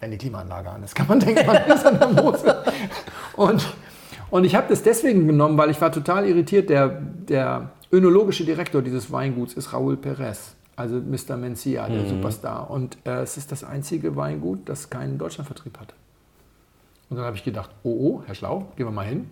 wenn 0.00 0.10
die 0.10 0.18
Klimaanlage 0.18 0.70
an 0.70 0.82
ist, 0.82 0.94
kann 0.94 1.06
man 1.06 1.20
denken, 1.20 1.46
man 1.46 1.56
ist 1.64 1.86
an 1.86 1.98
der 1.98 2.08
Mosel. 2.08 2.54
Und, 3.34 3.66
und 4.30 4.44
ich 4.44 4.54
habe 4.54 4.66
das 4.68 4.82
deswegen 4.82 5.26
genommen, 5.26 5.56
weil 5.56 5.70
ich 5.70 5.80
war 5.80 5.92
total 5.92 6.26
irritiert. 6.26 6.70
Der, 6.70 6.88
der 6.88 7.70
önologische 7.92 8.44
Direktor 8.44 8.82
dieses 8.82 9.12
Weinguts 9.12 9.54
ist 9.54 9.72
Raúl 9.72 9.96
Perez, 9.96 10.54
also 10.76 10.96
Mr. 10.96 11.36
Mencia, 11.36 11.88
der 11.88 12.06
Superstar. 12.06 12.70
Und 12.70 12.98
äh, 13.04 13.22
es 13.22 13.36
ist 13.36 13.52
das 13.52 13.64
einzige 13.64 14.16
Weingut, 14.16 14.68
das 14.68 14.90
keinen 14.90 15.18
Deutschlandvertrieb 15.18 15.78
hat. 15.78 15.94
Und 17.10 17.16
dann 17.16 17.26
habe 17.26 17.36
ich 17.36 17.44
gedacht, 17.44 17.70
oh, 17.82 17.90
oh, 17.90 18.22
Herr 18.26 18.34
Schlau, 18.34 18.72
gehen 18.76 18.86
wir 18.86 18.90
mal 18.90 19.06
hin. 19.06 19.30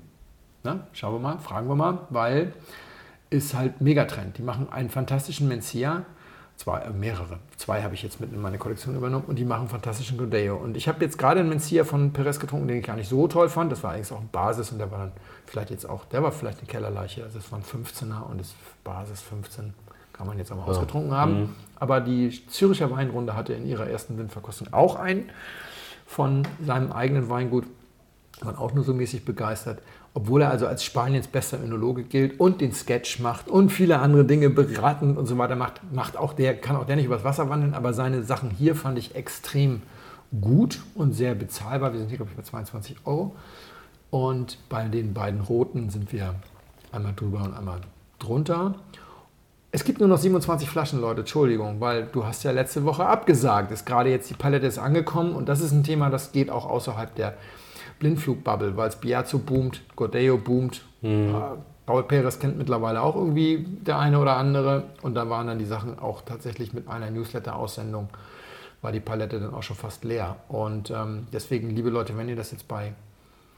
Na, 0.62 0.86
schauen 0.92 1.14
wir 1.14 1.18
mal, 1.18 1.38
fragen 1.38 1.68
wir 1.68 1.74
mal, 1.74 2.00
weil 2.10 2.52
ist 3.30 3.54
halt 3.54 3.80
Megatrend. 3.80 4.38
Die 4.38 4.42
machen 4.42 4.68
einen 4.70 4.90
fantastischen 4.90 5.48
Mencia, 5.48 6.04
zwei, 6.56 6.80
äh, 6.80 6.90
mehrere, 6.90 7.38
zwei 7.56 7.82
habe 7.82 7.94
ich 7.94 8.02
jetzt 8.02 8.20
mit 8.20 8.32
in 8.32 8.40
meine 8.40 8.58
Kollektion 8.58 8.96
übernommen 8.96 9.24
und 9.26 9.38
die 9.38 9.44
machen 9.44 9.68
fantastischen 9.68 10.18
Godeo. 10.18 10.56
Und 10.56 10.76
ich 10.76 10.88
habe 10.88 11.02
jetzt 11.04 11.16
gerade 11.16 11.40
einen 11.40 11.48
Mencia 11.48 11.84
von 11.84 12.12
Perez 12.12 12.38
getrunken, 12.38 12.68
den 12.68 12.78
ich 12.78 12.86
gar 12.86 12.96
nicht 12.96 13.08
so 13.08 13.28
toll 13.28 13.48
fand. 13.48 13.72
Das 13.72 13.82
war 13.82 13.92
eigentlich 13.92 14.12
auch 14.12 14.20
ein 14.20 14.28
Basis 14.30 14.72
und 14.72 14.78
der 14.78 14.90
war 14.90 14.98
dann 14.98 15.12
vielleicht 15.46 15.70
jetzt 15.70 15.88
auch, 15.88 16.04
der 16.06 16.22
war 16.22 16.32
vielleicht 16.32 16.58
eine 16.58 16.66
Kellerleiche. 16.66 17.22
Also 17.22 17.38
es 17.38 17.50
war 17.50 17.60
ein 17.60 17.64
15er 17.64 18.28
und 18.30 18.40
das 18.40 18.54
Basis 18.84 19.22
15 19.22 19.72
kann 20.12 20.26
man 20.26 20.36
jetzt 20.36 20.52
auch 20.52 20.56
mal 20.56 20.64
ausgetrunken 20.64 21.12
haben. 21.12 21.56
Aber 21.76 22.00
die 22.00 22.46
Züricher 22.48 22.90
Weinrunde 22.90 23.34
hatte 23.34 23.54
in 23.54 23.64
ihrer 23.64 23.88
ersten 23.88 24.18
Windverkostung 24.18 24.68
auch 24.72 24.96
einen 24.96 25.30
von 26.06 26.42
seinem 26.66 26.92
eigenen 26.92 27.30
Weingut 27.30 27.64
waren 28.42 28.56
auch 28.56 28.72
nur 28.74 28.84
so 28.84 28.94
mäßig 28.94 29.24
begeistert. 29.24 29.80
Obwohl 30.12 30.42
er 30.42 30.50
also 30.50 30.66
als 30.66 30.84
Spaniens 30.84 31.28
bester 31.28 31.62
Önologe 31.62 32.02
gilt 32.02 32.40
und 32.40 32.60
den 32.60 32.72
Sketch 32.72 33.20
macht 33.20 33.48
und 33.48 33.70
viele 33.70 34.00
andere 34.00 34.24
Dinge 34.24 34.50
beratend 34.50 35.16
und 35.16 35.26
so 35.26 35.38
weiter 35.38 35.54
macht, 35.54 35.80
macht 35.92 36.16
auch 36.16 36.32
der, 36.32 36.56
kann 36.56 36.74
auch 36.76 36.84
der 36.84 36.96
nicht 36.96 37.06
übers 37.06 37.22
Wasser 37.22 37.48
wandeln, 37.48 37.74
aber 37.74 37.92
seine 37.92 38.24
Sachen 38.24 38.50
hier 38.50 38.74
fand 38.74 38.98
ich 38.98 39.14
extrem 39.14 39.82
gut 40.40 40.80
und 40.94 41.12
sehr 41.12 41.34
bezahlbar. 41.34 41.92
Wir 41.92 42.00
sind 42.00 42.08
hier, 42.08 42.18
glaube 42.18 42.30
ich, 42.32 42.36
bei 42.36 42.42
22 42.42 42.96
Euro. 43.04 43.34
Und 44.10 44.58
bei 44.68 44.88
den 44.88 45.14
beiden 45.14 45.40
roten 45.40 45.90
sind 45.90 46.12
wir 46.12 46.34
einmal 46.90 47.14
drüber 47.14 47.42
und 47.44 47.54
einmal 47.54 47.80
drunter. 48.18 48.74
Es 49.72 49.84
gibt 49.84 50.00
nur 50.00 50.08
noch 50.08 50.18
27 50.18 50.68
Flaschen, 50.68 51.00
Leute, 51.00 51.20
Entschuldigung, 51.20 51.80
weil 51.80 52.06
du 52.06 52.24
hast 52.24 52.42
ja 52.42 52.50
letzte 52.50 52.84
Woche 52.84 53.06
abgesagt. 53.06 53.70
Ist 53.70 53.86
gerade 53.86 54.10
jetzt 54.10 54.28
die 54.28 54.34
Palette 54.34 54.66
ist 54.66 54.78
angekommen 54.78 55.34
und 55.34 55.48
das 55.48 55.60
ist 55.60 55.70
ein 55.70 55.84
Thema, 55.84 56.10
das 56.10 56.32
geht 56.32 56.50
auch 56.50 56.68
außerhalb 56.68 57.14
der 57.14 57.34
Blindflugbubble, 58.00 58.76
weil 58.76 58.88
es 58.88 58.96
Biazzo 58.96 59.38
boomt, 59.38 59.82
Gordeo 59.94 60.36
boomt. 60.36 60.82
Äh, 61.02 61.32
Paul 61.86 62.02
Perez 62.04 62.38
kennt 62.38 62.58
mittlerweile 62.58 63.02
auch 63.02 63.14
irgendwie 63.14 63.64
der 63.66 63.98
eine 63.98 64.18
oder 64.18 64.36
andere 64.36 64.84
und 65.02 65.14
da 65.14 65.30
waren 65.30 65.46
dann 65.46 65.58
die 65.58 65.64
Sachen 65.64 65.98
auch 65.98 66.22
tatsächlich 66.22 66.72
mit 66.72 66.88
einer 66.88 67.10
Newsletter-Aussendung 67.10 68.08
war 68.82 68.92
die 68.92 69.00
Palette 69.00 69.40
dann 69.40 69.54
auch 69.54 69.62
schon 69.62 69.76
fast 69.76 70.04
leer. 70.04 70.36
Und 70.48 70.90
ähm, 70.90 71.26
deswegen, 71.32 71.70
liebe 71.70 71.90
Leute, 71.90 72.16
wenn 72.16 72.28
ihr 72.28 72.36
das 72.36 72.50
jetzt 72.50 72.66
bei 72.68 72.92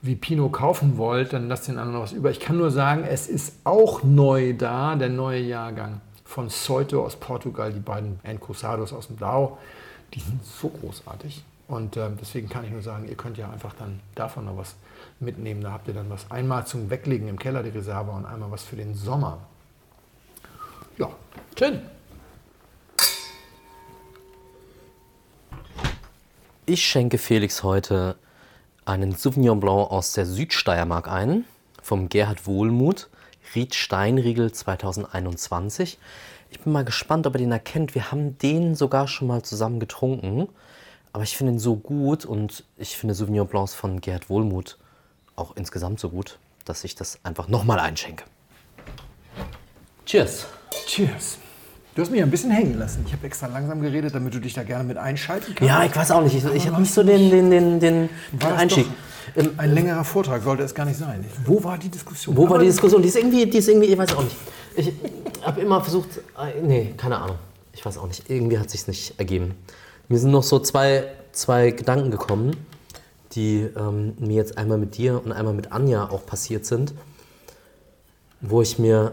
Vipino 0.00 0.48
kaufen 0.48 0.96
wollt, 0.96 1.32
dann 1.32 1.48
lasst 1.48 1.68
den 1.68 1.78
anderen 1.78 1.94
noch 1.94 2.02
was 2.02 2.12
über. 2.12 2.30
Ich 2.30 2.40
kann 2.40 2.58
nur 2.58 2.70
sagen, 2.70 3.04
es 3.04 3.28
ist 3.28 3.58
auch 3.64 4.02
neu 4.02 4.54
da, 4.54 4.96
der 4.96 5.08
neue 5.08 5.40
Jahrgang 5.40 6.00
von 6.24 6.48
Soito 6.48 7.04
aus 7.04 7.16
Portugal, 7.16 7.72
die 7.72 7.80
beiden 7.80 8.18
Encruzados 8.24 8.92
aus 8.92 9.06
dem 9.06 9.18
Dao. 9.18 9.58
Die 10.14 10.20
sind 10.20 10.44
so 10.44 10.68
großartig. 10.68 11.44
Und 11.72 11.96
ähm, 11.96 12.18
deswegen 12.20 12.50
kann 12.50 12.66
ich 12.66 12.70
nur 12.70 12.82
sagen, 12.82 13.08
ihr 13.08 13.14
könnt 13.14 13.38
ja 13.38 13.50
einfach 13.50 13.72
dann 13.72 14.00
davon 14.14 14.44
noch 14.44 14.58
was 14.58 14.74
mitnehmen. 15.20 15.62
Da 15.62 15.72
habt 15.72 15.88
ihr 15.88 15.94
dann 15.94 16.10
was 16.10 16.30
einmal 16.30 16.66
zum 16.66 16.90
Weglegen 16.90 17.28
im 17.28 17.38
Keller, 17.38 17.62
die 17.62 17.70
Reserve, 17.70 18.10
und 18.10 18.26
einmal 18.26 18.50
was 18.50 18.62
für 18.62 18.76
den 18.76 18.94
Sommer. 18.94 19.38
Ja, 20.98 21.08
schön. 21.58 21.80
Ich 26.66 26.84
schenke 26.84 27.16
Felix 27.16 27.62
heute 27.62 28.16
einen 28.84 29.14
Sauvignon 29.14 29.58
Blanc 29.58 29.90
aus 29.90 30.12
der 30.12 30.26
Südsteiermark 30.26 31.08
ein, 31.08 31.46
vom 31.82 32.10
Gerhard 32.10 32.46
Wohlmuth, 32.46 33.08
Ried 33.54 33.74
Steinriegel 33.74 34.52
2021. 34.52 35.98
Ich 36.50 36.60
bin 36.60 36.74
mal 36.74 36.84
gespannt, 36.84 37.26
ob 37.26 37.34
er 37.34 37.38
den 37.38 37.52
erkennt. 37.52 37.94
Wir 37.94 38.12
haben 38.12 38.36
den 38.36 38.74
sogar 38.74 39.08
schon 39.08 39.26
mal 39.26 39.40
zusammen 39.40 39.80
getrunken, 39.80 40.50
aber 41.12 41.24
ich 41.24 41.36
finde 41.36 41.52
ihn 41.54 41.58
so 41.58 41.76
gut 41.76 42.24
und 42.24 42.64
ich 42.76 42.96
finde 42.96 43.14
Sauvignon 43.14 43.46
Blancs 43.46 43.74
von 43.74 44.00
Gerhard 44.00 44.30
Wohlmuth 44.30 44.78
auch 45.36 45.56
insgesamt 45.56 46.00
so 46.00 46.10
gut, 46.10 46.38
dass 46.64 46.84
ich 46.84 46.94
das 46.94 47.18
einfach 47.22 47.48
nochmal 47.48 47.78
einschenke. 47.78 48.24
Cheers! 50.06 50.46
Cheers. 50.86 51.38
Du 51.94 52.00
hast 52.00 52.10
mich 52.10 52.22
ein 52.22 52.30
bisschen 52.30 52.50
hängen 52.50 52.78
lassen. 52.78 53.04
Ich 53.06 53.12
habe 53.12 53.26
extra 53.26 53.46
langsam 53.48 53.82
geredet, 53.82 54.14
damit 54.14 54.32
du 54.32 54.38
dich 54.38 54.54
da 54.54 54.62
gerne 54.62 54.84
mit 54.84 54.96
einschalten 54.96 55.54
kannst. 55.54 55.68
Ja, 55.68 55.84
ich 55.84 55.94
weiß 55.94 56.10
auch 56.12 56.22
nicht. 56.22 56.34
Ich, 56.34 56.44
ich 56.44 56.66
habe 56.66 56.80
nicht 56.80 56.92
so 56.92 57.02
den, 57.02 57.30
den, 57.30 57.50
den, 57.50 57.80
den, 57.80 58.08
den 58.32 58.52
Einstieg. 58.52 58.86
doch 59.34 59.58
Ein 59.58 59.74
längerer 59.74 60.02
Vortrag 60.02 60.42
sollte 60.42 60.62
es 60.62 60.74
gar 60.74 60.86
nicht 60.86 60.98
sein. 60.98 61.22
Wo 61.44 61.62
war 61.62 61.76
die 61.76 61.90
Diskussion? 61.90 62.34
Wo 62.34 62.48
war 62.48 62.58
die 62.58 62.66
Diskussion? 62.66 63.02
Die 63.02 63.08
ist 63.08 63.16
irgendwie, 63.16 63.44
die 63.44 63.58
ist 63.58 63.68
irgendwie, 63.68 63.88
ich 63.88 63.98
weiß 63.98 64.16
auch 64.16 64.22
nicht. 64.22 64.36
Ich 64.74 64.90
habe 65.42 65.60
immer 65.60 65.82
versucht, 65.82 66.08
äh, 66.38 66.62
nee, 66.62 66.94
keine 66.96 67.18
Ahnung. 67.18 67.36
Ich 67.74 67.84
weiß 67.84 67.98
auch 67.98 68.06
nicht. 68.06 68.30
Irgendwie 68.30 68.58
hat 68.58 68.70
sich 68.70 68.86
nicht 68.86 69.18
ergeben. 69.18 69.54
Mir 70.12 70.18
sind 70.18 70.32
noch 70.32 70.42
so 70.42 70.58
zwei, 70.58 71.04
zwei 71.32 71.70
Gedanken 71.70 72.10
gekommen, 72.10 72.54
die 73.32 73.66
ähm, 73.74 74.12
mir 74.18 74.34
jetzt 74.34 74.58
einmal 74.58 74.76
mit 74.76 74.98
dir 74.98 75.18
und 75.24 75.32
einmal 75.32 75.54
mit 75.54 75.72
Anja 75.72 76.10
auch 76.10 76.26
passiert 76.26 76.66
sind, 76.66 76.92
wo 78.42 78.60
ich 78.60 78.78
mir, 78.78 79.12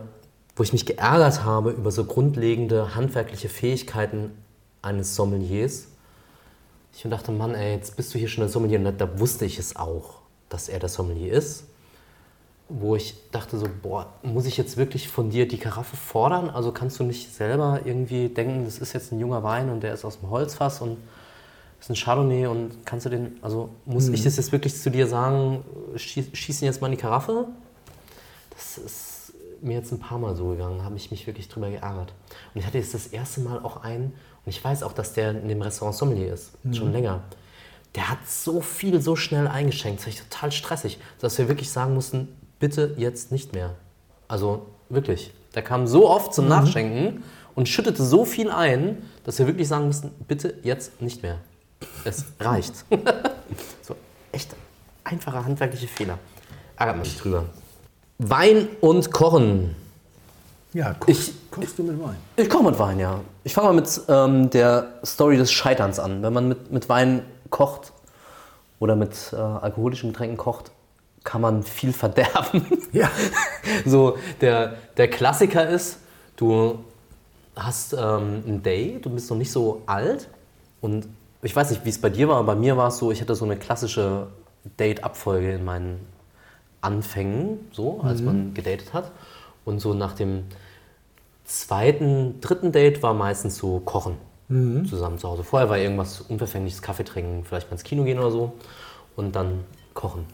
wo 0.58 0.64
ich 0.64 0.74
mich 0.74 0.86
geärgert 0.86 1.46
habe 1.46 1.72
über 1.72 1.90
so 1.92 2.04
grundlegende 2.04 2.96
handwerkliche 2.96 3.48
Fähigkeiten 3.48 4.32
eines 4.82 5.16
Sommeliers. 5.16 5.88
Ich 6.94 7.04
dachte, 7.04 7.32
Mann, 7.32 7.56
ey, 7.56 7.76
jetzt 7.76 7.96
bist 7.96 8.14
du 8.14 8.20
hier 8.20 8.28
schon 8.28 8.42
der 8.42 8.50
Sommelier 8.50 8.80
und 8.80 9.00
da 9.00 9.20
wusste 9.22 9.46
ich 9.46 9.58
es 9.58 9.78
auch, 9.78 10.16
dass 10.50 10.68
er 10.68 10.80
der 10.80 10.90
Sommelier 10.90 11.32
ist 11.32 11.64
wo 12.70 12.96
ich 12.96 13.16
dachte 13.32 13.58
so, 13.58 13.68
boah, 13.82 14.14
muss 14.22 14.46
ich 14.46 14.56
jetzt 14.56 14.78
wirklich 14.78 15.10
von 15.10 15.32
dir 15.32 15.48
die 15.48 15.58
Karaffe 15.58 15.98
fordern? 15.98 16.50
Also 16.52 16.72
kannst 16.72 17.00
du 17.00 17.04
nicht 17.04 17.34
selber 17.34 17.82
irgendwie 17.84 18.30
denken, 18.30 18.64
das 18.66 18.78
ist 18.78 18.94
jetzt 18.94 19.12
ein 19.12 19.20
junger 19.20 19.44
Wein 19.44 19.70
und 19.70 19.82
der 19.82 19.94
ist 19.94 20.06
aus 20.06 20.20
dem 20.20 20.30
Holzfass 20.30 20.80
und 20.82 20.98
ist 21.80 21.90
ein 21.90 21.96
Chardonnay 21.96 22.46
und 22.46 22.86
kannst 22.86 23.08
du 23.08 23.10
den, 23.10 23.38
also 23.42 23.70
muss 23.86 24.08
ich 24.10 24.24
das 24.24 24.38
jetzt 24.38 24.52
wirklich 24.52 24.76
zu 24.76 24.92
dir 24.92 25.08
sagen, 25.08 25.64
schieß, 25.96 26.28
schieß 26.34 26.62
ihn 26.62 26.66
jetzt 26.66 26.80
mal 26.80 26.88
in 26.88 26.92
die 26.92 27.02
Karaffe? 27.02 27.48
Das 28.52 28.78
ist 28.78 29.34
mir 29.62 29.78
jetzt 29.78 29.92
ein 29.92 30.00
paar 30.00 30.20
Mal 30.20 30.36
so 30.36 30.50
gegangen, 30.50 30.84
habe 30.84 30.96
ich 30.96 31.10
mich 31.10 31.26
wirklich 31.26 31.48
drüber 31.48 31.70
geärgert. 31.70 32.14
Und 32.54 32.60
ich 32.60 32.66
hatte 32.68 32.78
jetzt 32.78 32.94
das 32.94 33.08
erste 33.08 33.42
Mal 33.42 33.60
auch 33.60 33.84
einen, 33.84 34.14
und 34.46 34.50
ich 34.50 34.64
weiß 34.64 34.84
auch, 34.84 34.94
dass 34.94 35.14
der 35.14 35.32
in 35.32 35.48
dem 35.48 35.62
Restaurant 35.62 35.98
Sommelier 35.98 36.34
ist, 36.34 36.52
schon 36.72 36.92
länger. 36.92 37.24
Der 37.96 38.10
hat 38.10 38.20
so 38.28 38.62
viel 38.62 39.02
so 39.02 39.16
schnell 39.16 39.48
eingeschenkt, 39.48 40.06
das 40.06 40.14
war 40.14 40.24
total 40.30 40.52
stressig, 40.52 41.00
dass 41.20 41.38
wir 41.38 41.48
wirklich 41.48 41.72
sagen 41.72 41.96
mussten, 41.96 42.28
bitte 42.60 42.94
jetzt 42.98 43.32
nicht 43.32 43.54
mehr. 43.54 43.76
Also 44.28 44.68
wirklich. 44.90 45.34
Der 45.56 45.64
kam 45.64 45.88
so 45.88 46.10
oft 46.10 46.34
zum 46.34 46.48
Nachschenken 46.48 47.24
und 47.56 47.68
schüttete 47.68 48.04
so 48.04 48.26
viel 48.26 48.52
ein, 48.52 49.02
dass 49.24 49.40
wir 49.40 49.48
wirklich 49.48 49.68
sagen 49.68 49.88
mussten, 49.88 50.12
bitte 50.28 50.56
jetzt 50.64 51.02
nicht 51.02 51.24
mehr. 51.24 51.38
Es 52.04 52.26
reicht. 52.40 52.74
so 53.82 53.96
echt 54.32 54.56
einfache 55.04 55.44
handwerkliche 55.44 55.88
Fehler. 55.88 56.20
Ärgert 56.78 56.98
man 56.98 57.06
sich 57.06 57.18
drüber. 57.18 57.46
Wein 58.20 58.68
und 58.82 59.12
Kochen. 59.12 59.76
Ja, 60.74 60.94
kochst, 60.94 61.34
kochst 61.50 61.80
du 61.80 61.84
mit 61.84 62.00
Wein? 62.00 62.18
Ich 62.36 62.50
koche 62.50 62.64
mit 62.66 62.78
Wein, 62.78 63.00
ja. 63.00 63.22
Ich 63.44 63.54
fange 63.54 63.70
mal 63.70 63.74
mit 63.74 64.02
ähm, 64.08 64.50
der 64.52 65.00
Story 65.04 65.38
des 65.38 65.52
Scheiterns 65.52 66.00
an. 66.00 66.22
Wenn 66.22 66.34
man 66.34 66.48
mit, 66.48 66.72
mit 66.72 66.90
Wein 66.90 67.24
kocht 67.50 67.92
oder 68.80 68.96
mit 68.96 69.34
äh, 69.34 69.38
alkoholischen 69.38 70.12
Getränken 70.12 70.38
kocht, 70.38 70.72
kann 71.30 71.42
man 71.42 71.62
viel 71.62 71.94
verderben. 71.94 72.66
Ja. 72.92 73.12
so, 73.86 74.18
der, 74.42 74.78
der 74.98 75.08
Klassiker 75.08 75.70
ist, 75.70 76.00
du 76.38 76.80
hast 77.56 77.94
ähm, 77.94 78.42
ein 78.48 78.64
Date, 78.64 79.06
du 79.06 79.12
bist 79.12 79.30
noch 79.30 79.38
nicht 79.38 79.52
so 79.52 79.84
alt 79.86 80.28
und 80.82 81.08
ich 81.44 81.56
weiß 81.56 81.70
nicht, 81.70 81.86
wie 81.86 81.90
es 81.90 82.02
bei 82.02 82.10
dir 82.10 82.30
war, 82.30 82.38
aber 82.38 82.56
bei 82.56 82.60
mir 82.60 82.78
war 82.78 82.88
es 82.88 82.98
so, 82.98 83.12
ich 83.12 83.22
hatte 83.22 83.36
so 83.36 83.46
eine 83.46 83.58
klassische 83.58 84.26
Date-Abfolge 84.80 85.52
in 85.54 85.66
meinen 85.66 86.00
Anfängen, 86.82 87.60
so, 87.74 88.02
als 88.02 88.24
man 88.24 88.56
gedatet 88.56 88.94
hat. 88.94 89.12
Und 89.66 89.80
so 89.80 89.94
nach 89.94 90.14
dem 90.14 90.46
zweiten, 91.46 92.42
dritten 92.42 92.72
Date 92.72 93.04
war 93.04 93.14
meistens 93.14 93.58
so 93.58 93.82
Kochen 93.82 94.16
zusammen 94.90 95.20
zu 95.20 95.30
Hause. 95.30 95.44
Vorher 95.44 95.70
war 95.70 95.78
irgendwas 95.78 96.22
unverfängliches, 96.22 96.82
Kaffee 96.82 97.04
trinken, 97.04 97.46
vielleicht 97.46 97.68
mal 97.68 97.74
ins 97.74 97.84
Kino 97.84 98.04
gehen 98.04 98.18
oder 98.18 98.32
so 98.32 98.54
und 99.16 99.36
dann 99.36 99.64
kochen. 99.94 100.26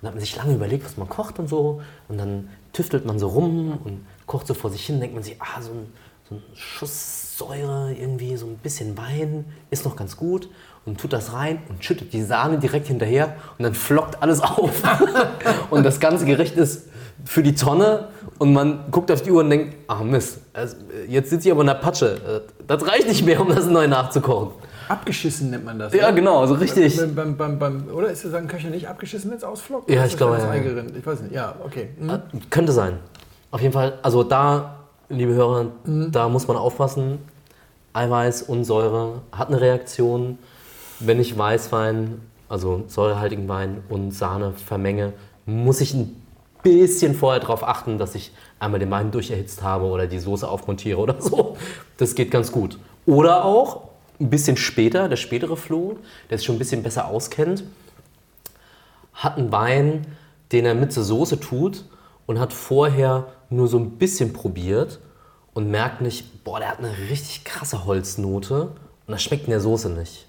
Und 0.00 0.04
dann 0.04 0.08
hat 0.08 0.14
man 0.14 0.20
sich 0.20 0.36
lange 0.36 0.54
überlegt, 0.54 0.84
was 0.84 0.96
man 0.96 1.08
kocht 1.08 1.38
und 1.38 1.48
so. 1.48 1.82
Und 2.08 2.18
dann 2.18 2.48
tüftelt 2.72 3.04
man 3.04 3.18
so 3.18 3.28
rum 3.28 3.78
und 3.84 4.06
kocht 4.26 4.46
so 4.46 4.54
vor 4.54 4.70
sich 4.70 4.86
hin, 4.86 5.00
denkt 5.00 5.14
man 5.14 5.22
sich, 5.22 5.36
ah, 5.40 5.60
so 5.60 5.72
ein, 5.72 5.92
so 6.28 6.34
ein 6.36 6.42
Schuss 6.54 7.30
Säure, 7.40 7.94
irgendwie 7.98 8.36
so 8.36 8.46
ein 8.46 8.58
bisschen 8.58 8.98
Wein, 8.98 9.46
ist 9.70 9.86
noch 9.86 9.96
ganz 9.96 10.16
gut 10.16 10.50
und 10.84 11.00
tut 11.00 11.14
das 11.14 11.32
rein 11.32 11.62
und 11.70 11.82
schüttet 11.82 12.12
die 12.12 12.22
Sahne 12.22 12.58
direkt 12.58 12.88
hinterher 12.88 13.36
und 13.56 13.62
dann 13.62 13.72
flockt 13.72 14.22
alles 14.22 14.40
auf. 14.42 14.82
und 15.70 15.84
das 15.84 16.00
ganze 16.00 16.26
Gericht 16.26 16.56
ist 16.56 16.88
für 17.24 17.42
die 17.42 17.54
Tonne 17.54 18.08
und 18.38 18.52
man 18.52 18.90
guckt 18.90 19.10
auf 19.10 19.22
die 19.22 19.30
Uhr 19.30 19.40
und 19.40 19.48
denkt, 19.48 19.74
ach 19.88 20.02
Mist, 20.02 20.40
also 20.52 20.76
jetzt 21.08 21.30
sitze 21.30 21.48
ich 21.48 21.52
aber 21.52 21.62
in 21.62 21.68
der 21.68 21.74
Patsche. 21.74 22.44
Das 22.66 22.86
reicht 22.86 23.08
nicht 23.08 23.24
mehr, 23.24 23.40
um 23.40 23.48
das 23.48 23.66
neu 23.66 23.88
nachzukochen. 23.88 24.52
Abgeschissen 24.90 25.50
nennt 25.50 25.64
man 25.64 25.78
das. 25.78 25.92
Ja, 25.94 26.06
oder? 26.06 26.12
genau, 26.14 26.46
so 26.46 26.54
richtig. 26.54 26.96
Beim, 27.14 27.36
beim, 27.36 27.58
beim, 27.60 27.84
oder 27.94 28.08
ist 28.08 28.24
das 28.24 28.32
sagen 28.32 28.48
Köche 28.48 28.68
nicht 28.68 28.88
abgeschissen, 28.88 29.30
wenn 29.30 29.38
es 29.38 29.44
ausflockt? 29.44 29.88
Ja, 29.88 30.04
ich 30.04 30.16
glaube, 30.16 30.38
ja? 30.38 30.52
Ich 30.98 31.06
weiß 31.06 31.20
nicht. 31.22 31.32
Ja, 31.32 31.54
okay. 31.64 31.90
Hm. 31.98 32.10
Äh, 32.10 32.18
Könnte 32.50 32.72
sein. 32.72 32.98
Auf 33.52 33.60
jeden 33.60 33.72
Fall, 33.72 33.98
also 34.02 34.24
da, 34.24 34.80
liebe 35.08 35.32
Hörer, 35.34 35.66
Mhm. 35.84 36.10
da 36.10 36.28
muss 36.28 36.48
man 36.48 36.56
aufpassen. 36.56 37.18
Eiweiß 37.92 38.42
und 38.42 38.64
Säure 38.64 39.22
hat 39.32 39.48
eine 39.48 39.60
Reaktion. 39.60 40.38
Wenn 40.98 41.20
ich 41.20 41.38
Weißwein, 41.38 42.20
also 42.48 42.84
säurehaltigen 42.88 43.48
Wein 43.48 43.82
und 43.88 44.10
Sahne 44.12 44.52
vermenge, 44.52 45.12
muss 45.46 45.80
ich 45.80 45.94
ein 45.94 46.20
bisschen 46.62 47.14
vorher 47.14 47.40
darauf 47.40 47.62
achten, 47.66 47.96
dass 47.96 48.14
ich 48.16 48.32
einmal 48.58 48.80
den 48.80 48.90
Wein 48.90 49.10
durcherhitzt 49.12 49.62
habe 49.62 49.84
oder 49.86 50.06
die 50.06 50.18
Soße 50.18 50.48
aufmontiere 50.48 50.98
oder 50.98 51.14
so. 51.20 51.56
Das 51.96 52.14
geht 52.14 52.30
ganz 52.32 52.50
gut. 52.52 52.78
Oder 53.06 53.44
auch 53.44 53.89
ein 54.20 54.30
bisschen 54.30 54.56
später, 54.56 55.08
der 55.08 55.16
spätere 55.16 55.56
Flo, 55.56 55.98
der 56.28 56.38
sich 56.38 56.46
schon 56.46 56.56
ein 56.56 56.58
bisschen 56.58 56.82
besser 56.82 57.08
auskennt, 57.08 57.64
hat 59.14 59.38
einen 59.38 59.52
Wein, 59.52 60.06
den 60.52 60.66
er 60.66 60.74
mit 60.74 60.92
zur 60.92 61.04
Soße 61.04 61.40
tut 61.40 61.84
und 62.26 62.38
hat 62.38 62.52
vorher 62.52 63.32
nur 63.48 63.68
so 63.68 63.78
ein 63.78 63.92
bisschen 63.92 64.32
probiert 64.32 65.00
und 65.54 65.70
merkt 65.70 66.00
nicht, 66.00 66.44
boah, 66.44 66.60
der 66.60 66.70
hat 66.70 66.78
eine 66.78 66.96
richtig 67.10 67.44
krasse 67.44 67.84
Holznote 67.84 68.62
und 69.06 69.12
das 69.12 69.22
schmeckt 69.22 69.44
in 69.44 69.50
der 69.50 69.60
Soße 69.60 69.90
nicht. 69.90 70.26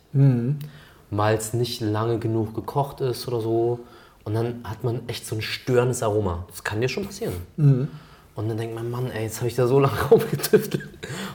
Weil 1.09 1.37
es 1.37 1.53
nicht 1.53 1.81
lange 1.81 2.19
genug 2.19 2.53
gekocht 2.55 3.01
ist 3.01 3.27
oder 3.27 3.41
so. 3.41 3.79
Und 4.23 4.33
dann 4.33 4.61
hat 4.63 4.83
man 4.83 5.07
echt 5.07 5.25
so 5.25 5.35
ein 5.35 5.41
störendes 5.41 6.03
Aroma. 6.03 6.45
Das 6.47 6.63
kann 6.63 6.79
dir 6.79 6.89
schon 6.89 7.05
passieren. 7.05 7.33
Und 8.35 8.47
dann 8.47 8.57
denkt 8.57 8.75
man, 8.75 8.89
Mann, 8.89 9.11
ey, 9.11 9.23
jetzt 9.23 9.37
habe 9.37 9.47
ich 9.49 9.55
da 9.55 9.67
so 9.67 9.79
lange 9.85 10.01
rumgetüftelt. 10.09 10.83
Und 10.83 10.89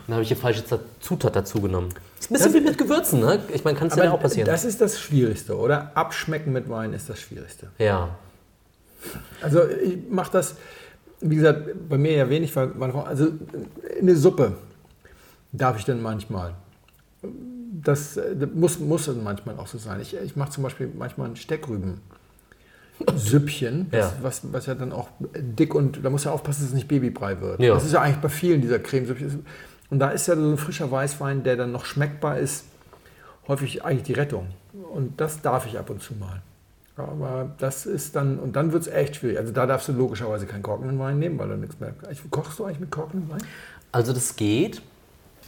dann 0.06 0.14
habe 0.14 0.22
ich 0.22 0.28
die 0.28 0.34
falsche 0.34 0.64
Zutat 1.00 1.36
dazu 1.36 1.60
genommen. 1.60 1.90
Ist 2.18 2.30
ein 2.30 2.34
bisschen 2.34 2.54
wie 2.54 2.60
mit 2.60 2.78
Gewürzen, 2.78 3.20
ne? 3.20 3.40
Ich 3.52 3.64
meine, 3.64 3.78
kann 3.78 3.88
es 3.88 3.96
ja 3.96 4.10
auch 4.10 4.20
passieren. 4.20 4.46
das 4.46 4.64
ist 4.64 4.80
das 4.80 4.98
Schwierigste, 4.98 5.56
oder? 5.56 5.92
Abschmecken 5.94 6.52
mit 6.52 6.68
Wein 6.68 6.92
ist 6.92 7.08
das 7.08 7.20
Schwierigste. 7.20 7.68
ja. 7.78 8.16
Also 9.40 9.60
ich 9.68 9.98
mache 10.10 10.32
das, 10.32 10.56
wie 11.20 11.36
gesagt, 11.36 11.88
bei 11.88 11.96
mir 11.96 12.12
ja 12.12 12.28
wenig, 12.28 12.56
weil 12.56 12.68
meine 12.68 12.92
Frau, 12.92 13.02
also 13.02 13.28
eine 14.00 14.16
Suppe 14.16 14.56
darf 15.52 15.78
ich 15.78 15.84
dann 15.84 16.02
manchmal. 16.02 16.54
Das, 17.22 18.14
das 18.14 18.48
muss, 18.52 18.80
muss 18.80 19.06
dann 19.06 19.22
manchmal 19.22 19.58
auch 19.58 19.68
so 19.68 19.78
sein. 19.78 20.00
Ich, 20.00 20.16
ich 20.16 20.34
mache 20.34 20.50
zum 20.50 20.64
Beispiel 20.64 20.90
manchmal 20.92 21.28
ein 21.28 21.36
Steckrüben. 21.36 22.00
Süppchen, 23.16 23.88
Ja. 23.92 24.12
Was, 24.22 24.40
was, 24.52 24.66
ja 24.66 24.74
dann 24.74 24.92
auch 24.92 25.08
dick 25.20 25.74
und 25.74 26.04
da 26.04 26.10
muss 26.10 26.24
ja 26.24 26.32
aufpassen, 26.32 26.62
dass 26.62 26.68
es 26.68 26.74
nicht 26.74 26.88
Babybrei 26.88 27.40
wird. 27.40 27.60
Ja. 27.60 27.74
Das 27.74 27.84
ist 27.84 27.92
ja 27.92 28.00
eigentlich 28.00 28.18
bei 28.18 28.28
vielen 28.28 28.60
dieser 28.60 28.78
Cremesüppchen. 28.78 29.44
Und 29.90 29.98
da 29.98 30.10
ist 30.10 30.26
ja 30.26 30.34
so 30.34 30.42
ein 30.42 30.58
frischer 30.58 30.90
Weißwein, 30.90 31.42
der 31.42 31.56
dann 31.56 31.72
noch 31.72 31.84
schmeckbar 31.84 32.38
ist, 32.38 32.64
häufig 33.48 33.84
eigentlich 33.84 34.04
die 34.04 34.14
Rettung. 34.14 34.48
Und 34.92 35.20
das 35.20 35.42
darf 35.42 35.66
ich 35.66 35.78
ab 35.78 35.90
und 35.90 36.02
zu 36.02 36.14
mal. 36.14 36.42
Aber 36.96 37.54
das 37.58 37.84
ist 37.84 38.16
dann, 38.16 38.38
und 38.38 38.56
dann 38.56 38.72
wird 38.72 38.82
es 38.82 38.88
echt 38.88 39.16
schwierig. 39.16 39.38
Also 39.38 39.52
da 39.52 39.66
darfst 39.66 39.88
du 39.88 39.92
logischerweise 39.92 40.46
keinen 40.46 40.62
korkenden 40.62 40.98
Wein 40.98 41.18
nehmen, 41.18 41.38
weil 41.38 41.48
du 41.48 41.56
nichts 41.56 41.78
mehr. 41.78 41.94
Kochst 42.30 42.58
du 42.58 42.64
eigentlich 42.64 42.80
mit 42.80 42.90
korkendem 42.90 43.30
Wein? 43.30 43.42
Also 43.92 44.12
das 44.12 44.36
geht. 44.36 44.80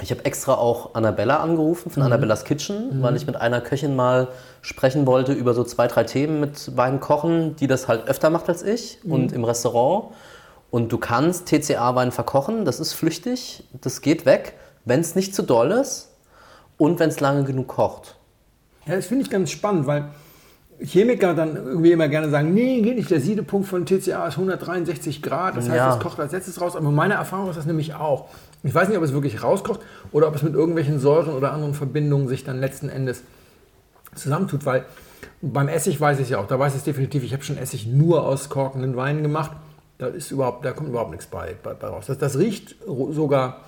Ich 0.01 0.11
habe 0.13 0.25
extra 0.25 0.55
auch 0.55 0.95
Annabella 0.95 1.39
angerufen 1.39 1.91
von 1.91 2.03
Annabellas 2.05 2.45
Kitchen, 2.45 3.03
weil 3.03 3.17
ich 3.17 3.27
mit 3.27 3.37
einer 3.37 3.61
Köchin 3.61 3.97
mal 3.97 4.29
sprechen 4.63 5.07
wollte 5.07 5.33
über 5.33 5.55
so 5.55 5.65
zwei, 5.65 5.89
drei 5.89 6.05
Themen 6.05 6.39
mit 6.41 6.77
Wein 6.77 7.01
kochen, 7.01 7.57
die 7.57 7.67
das 7.67 7.89
halt 7.89 8.07
öfter 8.07 8.31
macht 8.31 8.49
als 8.49 8.63
ich 8.63 8.99
und 9.05 9.33
im 9.33 9.45
Restaurant. 9.45 10.15
Und 10.71 10.93
du 10.93 10.99
kannst 10.99 11.47
TCA-Wein 11.47 12.13
verkochen, 12.13 12.65
das 12.65 12.79
ist 12.79 12.93
flüchtig, 12.93 13.65
das 13.81 14.01
geht 14.01 14.25
weg, 14.27 14.55
wenn 14.85 15.01
es 15.01 15.15
nicht 15.17 15.35
zu 15.35 15.43
doll 15.43 15.73
ist 15.73 16.11
und 16.77 17.01
wenn 17.01 17.09
es 17.09 17.19
lange 17.21 17.43
genug 17.45 17.69
kocht. 17.69 18.17
Ja, 18.87 18.95
das 18.97 19.07
finde 19.07 19.25
ich 19.25 19.31
ganz 19.31 19.51
spannend, 19.51 19.87
weil 19.87 20.05
Chemiker 20.81 21.35
dann 21.35 21.57
irgendwie 21.57 21.91
immer 21.93 22.07
gerne 22.09 22.31
sagen, 22.31 22.55
nee, 22.55 22.81
geht 22.83 22.97
nicht, 22.97 23.11
der 23.11 23.21
Siedepunkt 23.21 23.67
von 23.67 23.85
TCA 23.85 24.29
ist 24.29 24.35
163 24.37 25.23
Grad, 25.23 25.57
das 25.57 25.65
heißt, 25.65 25.77
Ja. 25.77 25.89
das 25.89 25.99
kocht 26.01 26.21
als 26.21 26.33
letztes 26.33 26.61
raus. 26.61 26.77
Aber 26.77 26.91
meine 26.91 27.15
Erfahrung 27.15 27.51
ist 27.51 27.57
das 27.57 27.67
nämlich 27.67 27.95
auch. 27.95 28.27
Ich 28.63 28.75
weiß 28.75 28.89
nicht, 28.89 28.99
ob 28.99 29.05
es 29.05 29.13
wirklich 29.13 29.43
rauskocht 29.43 29.81
oder 30.13 30.29
ob 30.29 30.35
es 30.35 30.43
mit 30.43 30.55
irgendwelchen 30.55 30.99
Säuren 30.99 31.35
oder 31.35 31.53
anderen 31.53 31.75
Verbindungen 31.75 32.29
sich 32.29 32.45
dann 32.45 32.61
letzten 32.61 32.89
Endes 32.89 33.23
zusammentut, 34.15 34.67
weil 34.67 34.85
beim 35.41 35.69
Essig 35.69 36.01
weiß 36.01 36.19
ich 36.19 36.25
es 36.25 36.31
ja 36.31 36.39
auch, 36.39 36.47
da 36.47 36.59
weiß 36.59 36.73
ich 36.73 36.79
es 36.79 36.85
definitiv, 36.85 37.23
ich 37.23 37.33
habe 37.33 37.45
schon 37.45 37.59
Essig 37.59 37.87
nur 37.87 38.25
aus 38.25 38.49
korkenden 38.49 38.97
Weinen 38.97 39.23
gemacht, 39.23 39.53
da, 39.99 40.07
ist 40.07 40.31
überhaupt, 40.31 40.65
da 40.65 40.73
kommt 40.73 40.89
überhaupt 40.89 41.11
nichts 41.11 41.27
bei, 41.27 41.57
bei, 41.63 41.75
bei 41.75 41.89
raus. 41.89 42.07
Das, 42.07 42.19
das 42.19 42.39
riecht 42.39 42.77
sogar 42.87 43.61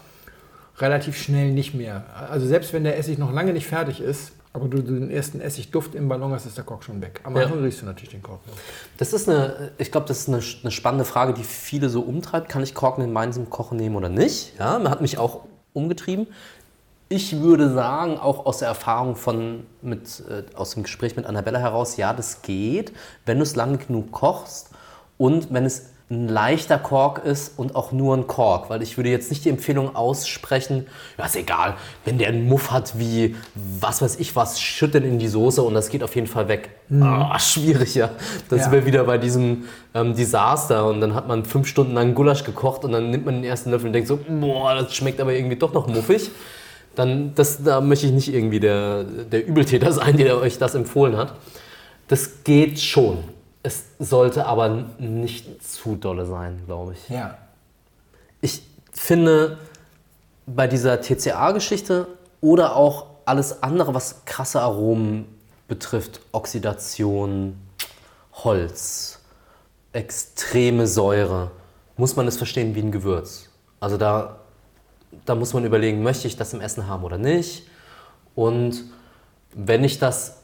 relativ 0.79 1.17
schnell 1.17 1.53
nicht 1.53 1.75
mehr. 1.75 2.05
Also 2.31 2.47
selbst 2.47 2.73
wenn 2.73 2.85
der 2.85 2.99
Essig 2.99 3.19
noch 3.19 3.33
lange 3.33 3.53
nicht 3.53 3.67
fertig 3.67 4.01
ist, 4.01 4.33
aber 4.53 4.67
du 4.69 4.83
den 4.83 5.11
ersten 5.11 5.41
Essigduft 5.41 5.95
im 5.95 6.09
Ballon 6.09 6.33
hast, 6.33 6.45
ist 6.47 6.57
der 6.57 6.65
Kork 6.65 6.83
schon 6.83 7.01
weg. 7.01 7.21
Am 7.25 7.37
Ja. 7.37 7.45
Anfang 7.45 7.63
riechst 7.63 7.83
du 7.83 7.87
natürlich 7.87 8.11
den 8.11 8.23
Kork. 8.23 8.41
noch. 8.47 8.55
Das 8.99 9.13
ist 9.13 9.29
eine, 9.29 9.71
ich 9.79 9.93
glaube, 9.93 10.09
das 10.09 10.21
ist 10.21 10.29
eine, 10.29 10.41
eine 10.63 10.71
spannende 10.73 11.05
Frage, 11.05 11.33
die 11.35 11.45
viele 11.45 11.89
so 11.89 12.01
umtreibt. 12.01 12.49
Kann 12.49 12.63
ich 12.63 12.75
Korken 12.75 13.05
in 13.05 13.15
Wein 13.15 13.33
zum 13.33 13.49
Kochen 13.49 13.77
nehmen 13.77 13.95
oder 13.97 14.09
nicht? 14.09 14.59
Ja, 14.59 14.79
man 14.79 14.91
hat 14.91 15.01
mich 15.01 15.19
auch 15.19 15.43
umgetrieben. 15.73 16.27
Ich 17.09 17.41
würde 17.41 17.73
sagen, 17.73 18.19
auch 18.19 18.47
aus 18.47 18.59
der 18.59 18.69
Erfahrung 18.69 19.17
von, 19.17 19.67
mit, 19.83 20.23
äh, 20.29 20.43
aus 20.57 20.75
dem 20.75 20.85
Gespräch 20.85 21.17
mit 21.17 21.27
Annabella 21.27 21.59
heraus, 21.59 21.97
ja, 21.97 22.13
das 22.13 22.43
geht, 22.43 22.93
wenn 23.27 23.39
du 23.39 23.43
es 23.43 23.57
lange 23.57 23.79
genug 23.79 24.13
kochst 24.13 24.71
und 25.19 25.53
wenn 25.53 25.65
es 25.65 25.91
ein 26.11 26.27
leichter 26.29 26.77
Kork 26.77 27.25
ist 27.25 27.57
und 27.57 27.77
auch 27.77 27.93
nur 27.93 28.17
ein 28.17 28.27
Kork, 28.27 28.69
weil 28.69 28.83
ich 28.83 28.97
würde 28.97 29.11
jetzt 29.11 29.31
nicht 29.31 29.45
die 29.45 29.49
Empfehlung 29.49 29.95
aussprechen, 29.95 30.89
ja 31.17 31.25
ist 31.25 31.37
egal, 31.37 31.75
wenn 32.05 32.19
der 32.19 32.29
einen 32.29 32.49
Muff 32.49 32.73
hat 32.73 32.99
wie 32.99 33.37
was 33.81 34.03
weiß 34.03 34.19
ich 34.19 34.35
was, 34.35 34.61
schütten 34.61 35.05
in 35.05 35.21
die 35.21 35.29
Soße 35.29 35.63
und 35.63 35.73
das 35.75 35.89
geht 35.89 36.03
auf 36.03 36.15
jeden 36.17 36.27
Fall 36.27 36.49
weg. 36.49 36.71
Ah, 37.01 37.39
schwierig, 37.39 37.95
ja. 37.95 38.11
Das 38.49 38.67
Ja. 38.67 38.73
wäre 38.73 38.87
wieder 38.87 39.05
bei 39.05 39.19
diesem 39.19 39.67
ähm, 39.95 40.17
Desaster 40.17 40.87
und 40.89 41.01
dann 41.01 41.15
hat 41.15 41.29
man 41.29 41.45
fünf 41.45 41.69
Stunden 41.69 41.95
lang 41.95 42.15
Gulasch 42.17 42.43
gekocht 42.43 42.85
und 42.85 42.91
dann 42.91 43.11
nimmt 43.11 43.25
man 43.27 43.37
den 43.37 43.45
ersten 43.45 43.71
Löffel 43.71 43.87
und 43.87 43.93
denkt 43.93 44.09
so, 44.09 44.19
boah, 44.29 44.75
das 44.75 44.93
schmeckt 44.93 45.21
aber 45.21 45.33
irgendwie 45.33 45.57
doch 45.57 45.73
noch 45.73 45.87
muffig. 45.87 46.31
Dann, 46.97 47.37
das, 47.37 47.63
da 47.63 47.81
möchte 47.81 48.07
ich 48.07 48.13
nicht 48.13 48.35
irgendwie 48.35 48.59
der, 48.59 49.05
der 49.05 49.47
Übeltäter 49.47 49.93
sein, 50.01 50.17
der 50.17 50.39
euch 50.39 50.59
das 50.59 50.75
empfohlen 50.75 51.17
hat. 51.17 51.35
Das 52.09 52.43
geht 52.43 52.81
schon. 52.81 53.19
Es 53.63 53.85
sollte 53.99 54.47
aber 54.47 54.87
nicht 54.99 55.63
zu 55.63 55.97
dolle 55.97 56.25
sein, 56.27 56.63
glaube 56.67 56.95
ich. 56.95 57.09
Ja. 57.09 57.37
Ich 58.41 58.63
finde 58.93 59.59
bei 60.47 60.67
dieser 60.67 61.01
TCA-Geschichte 61.01 62.07
oder 62.41 62.75
auch 62.75 63.07
alles 63.27 63.63
andere, 63.63 63.95
was 63.95 64.25
krasse 64.25 64.61
Aromen 64.61 65.27
betrifft, 65.69 66.21
Oxidation, 66.33 67.61
Holz, 68.33 69.21
extreme 69.93 70.87
Säure, 70.87 71.51
muss 71.97 72.17
man 72.17 72.27
es 72.27 72.37
verstehen 72.37 72.75
wie 72.75 72.81
ein 72.81 72.93
Gewürz. 72.93 73.51
Also 73.79 73.97
da, 73.97 74.41
da 75.27 75.35
muss 75.35 75.53
man 75.53 75.65
überlegen, 75.65 76.03
möchte 76.03 76.27
ich 76.27 76.37
das 76.37 76.53
im 76.55 76.61
Essen 76.61 76.87
haben 76.87 77.05
oder 77.05 77.19
nicht? 77.19 77.67
Und 78.35 78.85
wenn 79.55 79.85
ich 79.85 79.99
das 79.99 80.40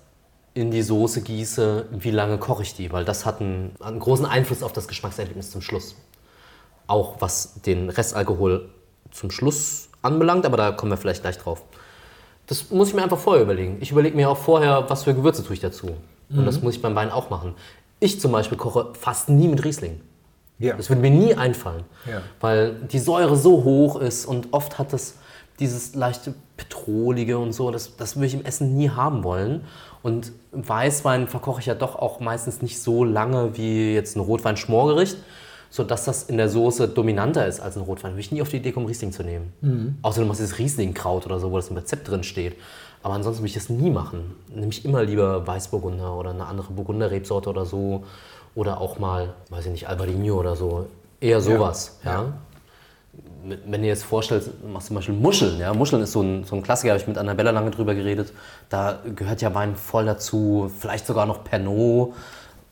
in 0.57 0.70
die 0.70 0.82
Soße 0.82 1.20
gieße, 1.20 1.86
wie 1.92 2.11
lange 2.11 2.38
koche 2.38 2.62
ich 2.62 2.74
die? 2.74 2.90
Weil 2.92 3.04
das 3.04 3.26
hat 3.26 3.40
einen, 3.40 3.74
einen 3.80 3.98
großen 3.98 4.24
Einfluss 4.26 4.62
auf 4.62 4.72
das 4.72 4.88
Geschmackserlebnis 4.88 5.50
zum 5.50 5.61
Schluss 5.61 5.94
auch 6.86 7.16
was 7.20 7.61
den 7.62 7.90
Restalkohol 7.90 8.68
zum 9.11 9.30
Schluss 9.30 9.88
anbelangt, 10.02 10.46
aber 10.46 10.57
da 10.57 10.72
kommen 10.72 10.92
wir 10.92 10.96
vielleicht 10.96 11.22
gleich 11.22 11.38
drauf. 11.38 11.62
Das 12.46 12.70
muss 12.70 12.88
ich 12.88 12.94
mir 12.94 13.02
einfach 13.02 13.18
vorher 13.18 13.42
überlegen. 13.42 13.78
Ich 13.80 13.90
überlege 13.90 14.14
mir 14.16 14.30
auch 14.30 14.36
vorher, 14.36 14.84
was 14.88 15.02
für 15.04 15.14
Gewürze 15.14 15.42
tue 15.44 15.54
ich 15.54 15.61
dazu. 15.61 15.96
Und 16.30 16.44
das 16.44 16.62
muss 16.62 16.76
ich 16.76 16.82
beim 16.82 16.94
Wein 16.94 17.11
auch 17.11 17.30
machen. 17.30 17.54
Ich 17.98 18.20
zum 18.20 18.32
Beispiel 18.32 18.59
koche 18.59 18.92
fast 18.98 19.28
nie 19.28 19.48
mit 19.48 19.64
Riesling. 19.64 20.00
Ja. 20.59 20.76
Das 20.76 20.88
würde 20.88 21.02
mir 21.02 21.11
nie 21.11 21.34
einfallen, 21.34 21.84
Ja. 22.09 22.22
weil 22.40 22.74
die 22.74 22.98
Säure 22.98 23.36
so 23.36 23.64
hoch 23.64 23.96
ist 24.00 24.26
und 24.26 24.52
oft 24.52 24.78
hat 24.78 24.92
es 24.92 25.16
dieses 25.59 25.94
leichte 25.94 26.34
Petrolige 26.57 27.38
und 27.38 27.52
so, 27.52 27.70
das, 27.70 27.96
das 27.96 28.16
würde 28.16 28.26
ich 28.26 28.34
im 28.34 28.44
Essen 28.44 28.76
nie 28.76 28.90
haben 28.90 29.24
wollen. 29.24 29.64
Und 30.07 30.30
Weißwein 30.52 31.26
verkoche 31.26 31.59
ich 31.59 31.66
ja 31.66 31.74
doch 31.74 31.96
auch 31.96 32.20
meistens 32.20 32.62
nicht 32.62 32.80
so 32.80 33.02
lange 33.02 33.57
wie 33.57 33.92
jetzt 33.92 34.14
ein 34.14 34.20
Rotwein-Schmorgericht, 34.20 35.16
sodass 35.68 36.04
das 36.04 36.22
in 36.22 36.36
der 36.36 36.48
Soße 36.48 36.86
dominanter 36.86 37.44
ist 37.44 37.59
als 37.59 37.76
ein 37.76 37.82
Rotwein. 37.82 38.12
Würde 38.12 38.20
ich 38.20 38.30
nie 38.30 38.40
auf 38.40 38.48
die 38.48 38.59
Idee 38.59 38.70
kommen, 38.70 38.86
Riesling 38.86 39.11
zu 39.11 39.24
nehmen. 39.24 39.52
Außer 40.02 40.20
du 40.20 40.28
machst 40.28 40.40
jetzt 40.40 40.61
Rieslingkraut 40.61 41.26
oder 41.26 41.40
so, 41.40 41.50
wo 41.50 41.57
das 41.57 41.70
im 41.70 41.76
Rezept 41.76 42.09
drin 42.09 42.22
steht. 42.22 42.54
Aber 43.02 43.14
ansonsten 43.14 43.42
würde 43.42 43.48
ich 43.48 43.54
das 43.54 43.68
nie 43.68 43.90
machen. 43.90 44.36
Nehme 44.54 44.68
ich 44.68 44.84
immer 44.84 45.02
lieber 45.02 45.44
Weißburgunder 45.44 46.16
oder 46.16 46.30
eine 46.30 46.46
andere 46.46 46.72
Burgunder-Rebsorte 46.72 47.50
oder 47.50 47.66
so. 47.66 48.04
Oder 48.54 48.80
auch 48.80 49.00
mal, 49.00 49.34
weiß 49.50 49.66
ich 49.66 49.72
nicht, 49.72 49.88
Albarino 49.88 50.36
oder 50.36 50.54
so. 50.54 50.86
Eher 51.18 51.40
sowas, 51.40 51.98
ja. 52.04 52.32
Wenn 53.66 53.82
ihr 53.82 53.88
jetzt 53.88 54.05
vorstellt, 54.05 54.51
machst 54.66 54.88
zum 54.88 54.97
Beispiel 54.97 55.14
Muscheln. 55.14 55.59
Ja? 55.59 55.72
Muscheln 55.74 56.03
ist 56.03 56.12
so 56.12 56.22
ein, 56.22 56.44
so 56.44 56.57
ein 56.57 56.62
Klassiker, 56.62 56.92
habe 56.92 57.01
ich 57.01 57.07
mit 57.07 57.18
Annabella 57.18 57.51
lange 57.51 57.70
drüber 57.70 57.94
geredet. 57.94 58.32
Da 58.68 59.01
gehört 59.14 59.42
ja 59.42 59.55
Wein 59.55 59.76
voll 59.76 60.07
dazu, 60.07 60.70
vielleicht 60.78 61.07
sogar 61.07 61.26
noch 61.26 61.44
Pernod, 61.44 62.14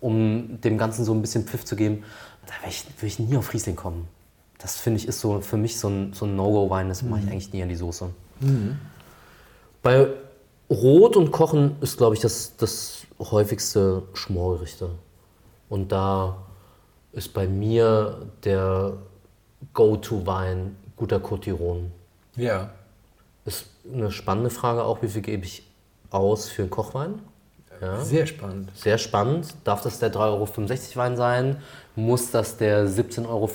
um 0.00 0.60
dem 0.60 0.78
Ganzen 0.78 1.04
so 1.04 1.12
ein 1.12 1.20
bisschen 1.20 1.44
Pfiff 1.44 1.64
zu 1.64 1.76
geben. 1.76 2.04
Da 2.46 2.52
würde 2.62 2.70
ich, 2.70 2.84
würd 3.00 3.12
ich 3.12 3.18
nie 3.18 3.36
auf 3.36 3.52
Riesling 3.52 3.76
kommen. 3.76 4.08
Das 4.58 4.76
finde 4.76 4.98
ich 4.98 5.08
ist 5.08 5.20
so 5.20 5.40
für 5.40 5.56
mich 5.56 5.78
so 5.78 5.88
ein, 5.88 6.12
so 6.12 6.24
ein 6.24 6.36
No-Go-Wein, 6.36 6.88
das 6.88 7.02
mache 7.02 7.20
ich 7.20 7.30
eigentlich 7.30 7.52
nie 7.52 7.62
an 7.62 7.68
die 7.68 7.76
Soße. 7.76 8.08
Bei 9.82 10.08
Rot 10.70 11.16
und 11.16 11.30
Kochen 11.30 11.76
ist, 11.80 11.98
glaube 11.98 12.14
ich, 12.14 12.20
das, 12.20 12.56
das 12.56 13.06
häufigste 13.18 14.02
Schmorgerichte. 14.14 14.90
Und 15.68 15.92
da 15.92 16.38
ist 17.12 17.32
bei 17.32 17.46
mir 17.46 18.26
der 18.44 18.94
Go-To-Wein 19.72 20.76
guter 20.96 21.20
Cotiron. 21.20 21.90
Ja. 22.36 22.70
Ist 23.44 23.66
eine 23.92 24.10
spannende 24.10 24.50
Frage 24.50 24.84
auch, 24.84 25.02
wie 25.02 25.08
viel 25.08 25.22
gebe 25.22 25.44
ich 25.44 25.66
aus 26.10 26.48
für 26.48 26.62
einen 26.62 26.70
Kochwein? 26.70 27.14
Ja. 27.80 28.00
Sehr 28.00 28.26
spannend. 28.26 28.70
Sehr 28.74 28.98
spannend. 28.98 29.48
Darf 29.64 29.82
das 29.82 29.98
der 29.98 30.12
3,65 30.12 30.16
Euro 30.30 30.48
Wein 30.96 31.16
sein? 31.16 31.56
Muss 31.96 32.30
das 32.30 32.56
der 32.56 32.86
17,85 32.88 33.26
Euro 33.28 33.50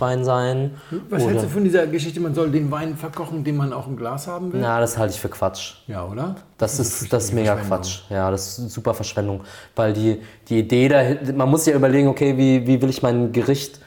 Wein 0.00 0.24
sein? 0.24 0.70
Was 1.08 1.22
Oder- 1.22 1.30
hältst 1.30 1.44
du 1.46 1.48
von 1.50 1.64
dieser 1.64 1.86
Geschichte, 1.86 2.20
man 2.20 2.34
soll 2.34 2.50
den 2.50 2.70
Wein 2.70 2.96
verkochen, 2.96 3.44
den 3.44 3.56
man 3.56 3.72
auch 3.72 3.86
im 3.86 3.96
Glas 3.96 4.26
haben 4.26 4.52
will? 4.52 4.60
Na, 4.60 4.80
das 4.80 4.98
halte 4.98 5.14
ich 5.14 5.20
für 5.20 5.28
Quatsch. 5.28 5.74
Ja, 5.86 6.04
oder? 6.04 6.36
Das 6.58 6.78
Also 6.78 7.04
ist, 7.04 7.12
das 7.12 7.24
ist 7.26 7.32
mega. 7.32 7.54
Quatsch. 7.56 8.00
Ja, 8.10 8.30
das 8.30 8.58
ist 8.58 8.70
super 8.70 8.92
Verschwendung. 8.92 9.42
Weil 9.76 9.92
die, 9.92 10.20
die 10.48 10.58
Idee 10.58 10.88
dahinter, 10.88 11.32
man 11.32 11.48
muss 11.48 11.64
ja 11.66 11.74
überlegen, 11.74 12.08
okay, 12.08 12.36
wie, 12.36 12.66
wie 12.66 12.82
will 12.82 12.90
ich 12.90 13.02
mein 13.02 13.32
Gericht 13.32 13.80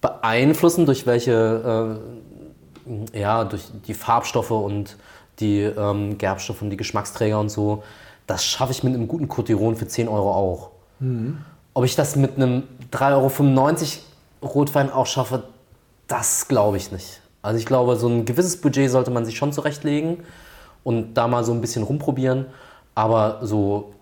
beeinflussen, 0.00 0.86
durch 0.86 1.06
welche, 1.06 1.98
äh, 3.12 3.18
ja, 3.18 3.44
durch 3.44 3.64
die 3.86 3.94
Farbstoffe 3.94 4.50
und 4.50 4.96
die 5.40 5.62
ähm, 5.62 6.18
Gerbstoffe 6.18 6.62
und 6.62 6.70
die 6.70 6.76
Geschmacksträger 6.76 7.38
und 7.38 7.48
so. 7.48 7.82
Das 8.26 8.44
schaffe 8.44 8.72
ich 8.72 8.82
mit 8.82 8.94
einem 8.94 9.08
guten 9.08 9.28
Cotiron 9.28 9.76
für 9.76 9.86
10 9.86 10.08
Euro 10.08 10.32
auch. 10.32 10.70
Ob 11.74 11.84
ich 11.84 11.96
das 11.96 12.16
mit 12.16 12.36
einem 12.36 12.64
3,95 12.92 13.98
Euro 14.42 14.52
Rotwein 14.52 14.90
auch 14.90 15.06
schaffe, 15.06 15.44
das 16.06 16.48
glaube 16.48 16.76
ich 16.76 16.92
nicht. 16.92 17.20
Also 17.42 17.58
ich 17.58 17.66
glaube, 17.66 17.96
so 17.96 18.08
ein 18.08 18.24
gewisses 18.24 18.60
Budget 18.60 18.90
sollte 18.90 19.10
man 19.10 19.24
sich 19.24 19.36
schon 19.36 19.52
zurechtlegen 19.52 20.18
und 20.84 21.14
da 21.14 21.28
mal 21.28 21.44
so 21.44 21.52
ein 21.52 21.60
bisschen 21.60 21.82
rumprobieren. 21.82 22.46
Aber 22.94 23.46
so 23.46 23.94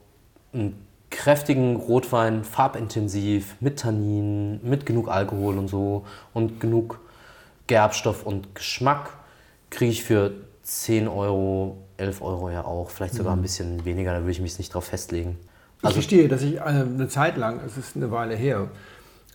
einen 0.53 0.86
kräftigen 1.11 1.77
Rotwein, 1.77 2.45
farbintensiv, 2.45 3.57
mit 3.61 3.79
Tannin, 3.81 4.61
mit 4.63 4.87
genug 4.87 5.09
Alkohol 5.09 5.59
und 5.59 5.69
so 5.69 6.05
und 6.35 6.61
genug 6.61 7.01
Gerbstoff 7.67 8.25
und 8.25 8.55
Geschmack 8.55 9.11
kriege 9.71 9.91
ich 9.91 10.05
für 10.05 10.33
10 10.63 11.09
Euro, 11.09 11.79
11 11.97 12.23
Euro 12.23 12.51
ja 12.51 12.65
auch. 12.65 12.91
Vielleicht 12.91 13.15
sogar 13.15 13.35
ein 13.35 13.43
bisschen 13.43 13.85
weniger, 13.85 14.13
da 14.13 14.21
würde 14.21 14.33
ich 14.33 14.41
mich 14.41 14.59
nicht 14.59 14.75
drauf 14.75 14.85
festlegen. 14.85 15.39
Ich 15.83 15.93
verstehe, 15.93 16.29
dass 16.29 16.43
ich 16.43 16.57
äh, 16.57 16.61
eine 16.61 17.09
Zeit 17.09 17.37
lang, 17.37 17.61
es 17.65 17.77
ist 17.77 17.97
eine 17.97 18.11
Weile 18.11 18.35
her, 18.35 18.69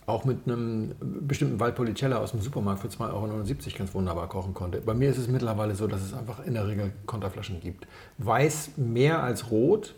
auch 0.06 0.24
mit 0.24 0.46
einem 0.46 0.94
bestimmten 1.00 1.60
Valpolicella 1.60 2.18
aus 2.18 2.32
dem 2.32 2.40
Supermarkt 2.40 2.80
für 2.80 2.88
2,79 2.88 3.12
Euro 3.12 3.78
ganz 3.78 3.94
wunderbar 3.94 4.28
kochen 4.28 4.52
konnte. 4.52 4.80
Bei 4.80 4.94
mir 4.94 5.10
ist 5.10 5.18
es 5.18 5.28
mittlerweile 5.28 5.74
so, 5.74 5.86
dass 5.86 6.02
es 6.02 6.12
einfach 6.12 6.44
in 6.44 6.54
der 6.54 6.66
Regel 6.66 6.92
Konterflaschen 7.06 7.60
gibt. 7.60 7.86
Weiß 8.18 8.72
mehr 8.76 9.22
als 9.22 9.50
Rot, 9.50 9.94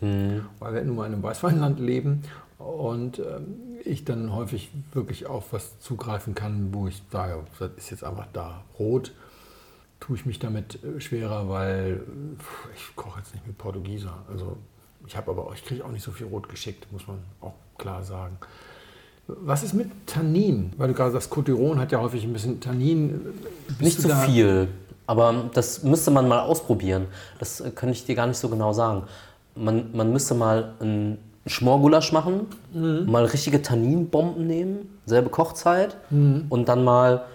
weil 0.58 0.74
wir 0.74 0.84
nun 0.84 0.96
mal 0.96 1.06
in 1.06 1.14
einem 1.14 1.22
Weißweinland 1.22 1.80
leben 1.80 2.22
und 2.58 3.18
ähm, 3.18 3.56
ich 3.84 4.04
dann 4.04 4.32
häufig 4.34 4.70
wirklich 4.92 5.26
auf 5.26 5.52
was 5.52 5.78
zugreifen 5.80 6.34
kann, 6.34 6.72
wo 6.72 6.86
ich 6.86 7.02
sage, 7.10 7.42
das 7.58 7.70
ist 7.76 7.90
jetzt 7.90 8.04
einfach 8.04 8.26
da. 8.32 8.64
Rot 8.78 9.12
tue 10.00 10.16
ich 10.16 10.26
mich 10.26 10.38
damit 10.38 10.82
äh, 10.84 11.00
schwerer, 11.00 11.48
weil 11.48 12.02
äh, 12.06 12.40
pf, 12.40 12.68
ich 12.74 12.96
koche 12.96 13.20
jetzt 13.20 13.34
nicht 13.34 13.46
mit 13.46 13.58
Portugieser. 13.58 14.24
Also 14.30 14.56
ich 15.06 15.16
habe 15.16 15.30
aber 15.30 15.46
auch, 15.46 15.54
ich 15.54 15.64
kriege 15.64 15.84
auch 15.84 15.90
nicht 15.90 16.02
so 16.02 16.12
viel 16.12 16.26
Rot 16.26 16.48
geschickt, 16.48 16.90
muss 16.92 17.06
man 17.06 17.18
auch 17.40 17.54
klar 17.76 18.02
sagen. 18.02 18.38
Was 19.26 19.62
ist 19.62 19.72
mit 19.74 19.90
Tannin? 20.06 20.72
Weil 20.76 20.88
du 20.88 20.94
gerade 20.94 21.12
sagst, 21.12 21.30
Cotiron 21.30 21.78
hat 21.78 21.92
ja 21.92 22.00
häufig 22.00 22.24
ein 22.24 22.32
bisschen 22.32 22.60
Tannin. 22.60 23.20
Bist 23.68 23.80
Nicht 23.80 24.00
zu 24.02 24.08
da- 24.08 24.16
viel, 24.20 24.68
aber 25.06 25.44
das 25.54 25.82
müsste 25.82 26.10
man 26.10 26.28
mal 26.28 26.40
ausprobieren. 26.40 27.06
Das 27.38 27.60
äh, 27.60 27.70
kann 27.70 27.88
ich 27.88 28.04
dir 28.04 28.14
gar 28.14 28.26
nicht 28.26 28.36
so 28.36 28.48
genau 28.48 28.72
sagen. 28.72 29.04
Man, 29.54 29.90
man 29.92 30.12
müsste 30.12 30.34
mal 30.34 30.74
einen 30.80 31.18
Schmorgulasch 31.46 32.10
machen, 32.12 32.46
mal 32.72 33.24
richtige 33.26 33.60
Tanninbomben 33.62 34.46
nehmen, 34.46 34.98
selbe 35.06 35.28
Kochzeit 35.28 35.96
und 36.10 36.64
dann 36.68 36.82
mal 36.82 37.26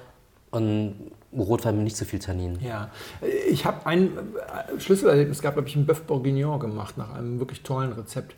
einen 0.52 1.12
Rotwein 1.32 1.76
mit 1.76 1.84
nicht 1.84 1.96
so 1.96 2.06
viel 2.06 2.18
Tannin. 2.20 2.58
Ja, 2.60 2.90
ich 3.50 3.66
habe 3.66 3.86
ein 3.86 4.08
äh, 4.18 4.80
Schlüsselerlebnis 4.80 5.42
gehabt, 5.42 5.58
habe 5.58 5.68
ich 5.68 5.76
einen 5.76 5.86
Bœuf 5.86 6.02
Bourguignon 6.08 6.60
gemacht, 6.60 6.98
nach 6.98 7.14
einem 7.14 7.40
wirklich 7.40 7.62
tollen 7.62 7.94
Rezept 7.94 8.36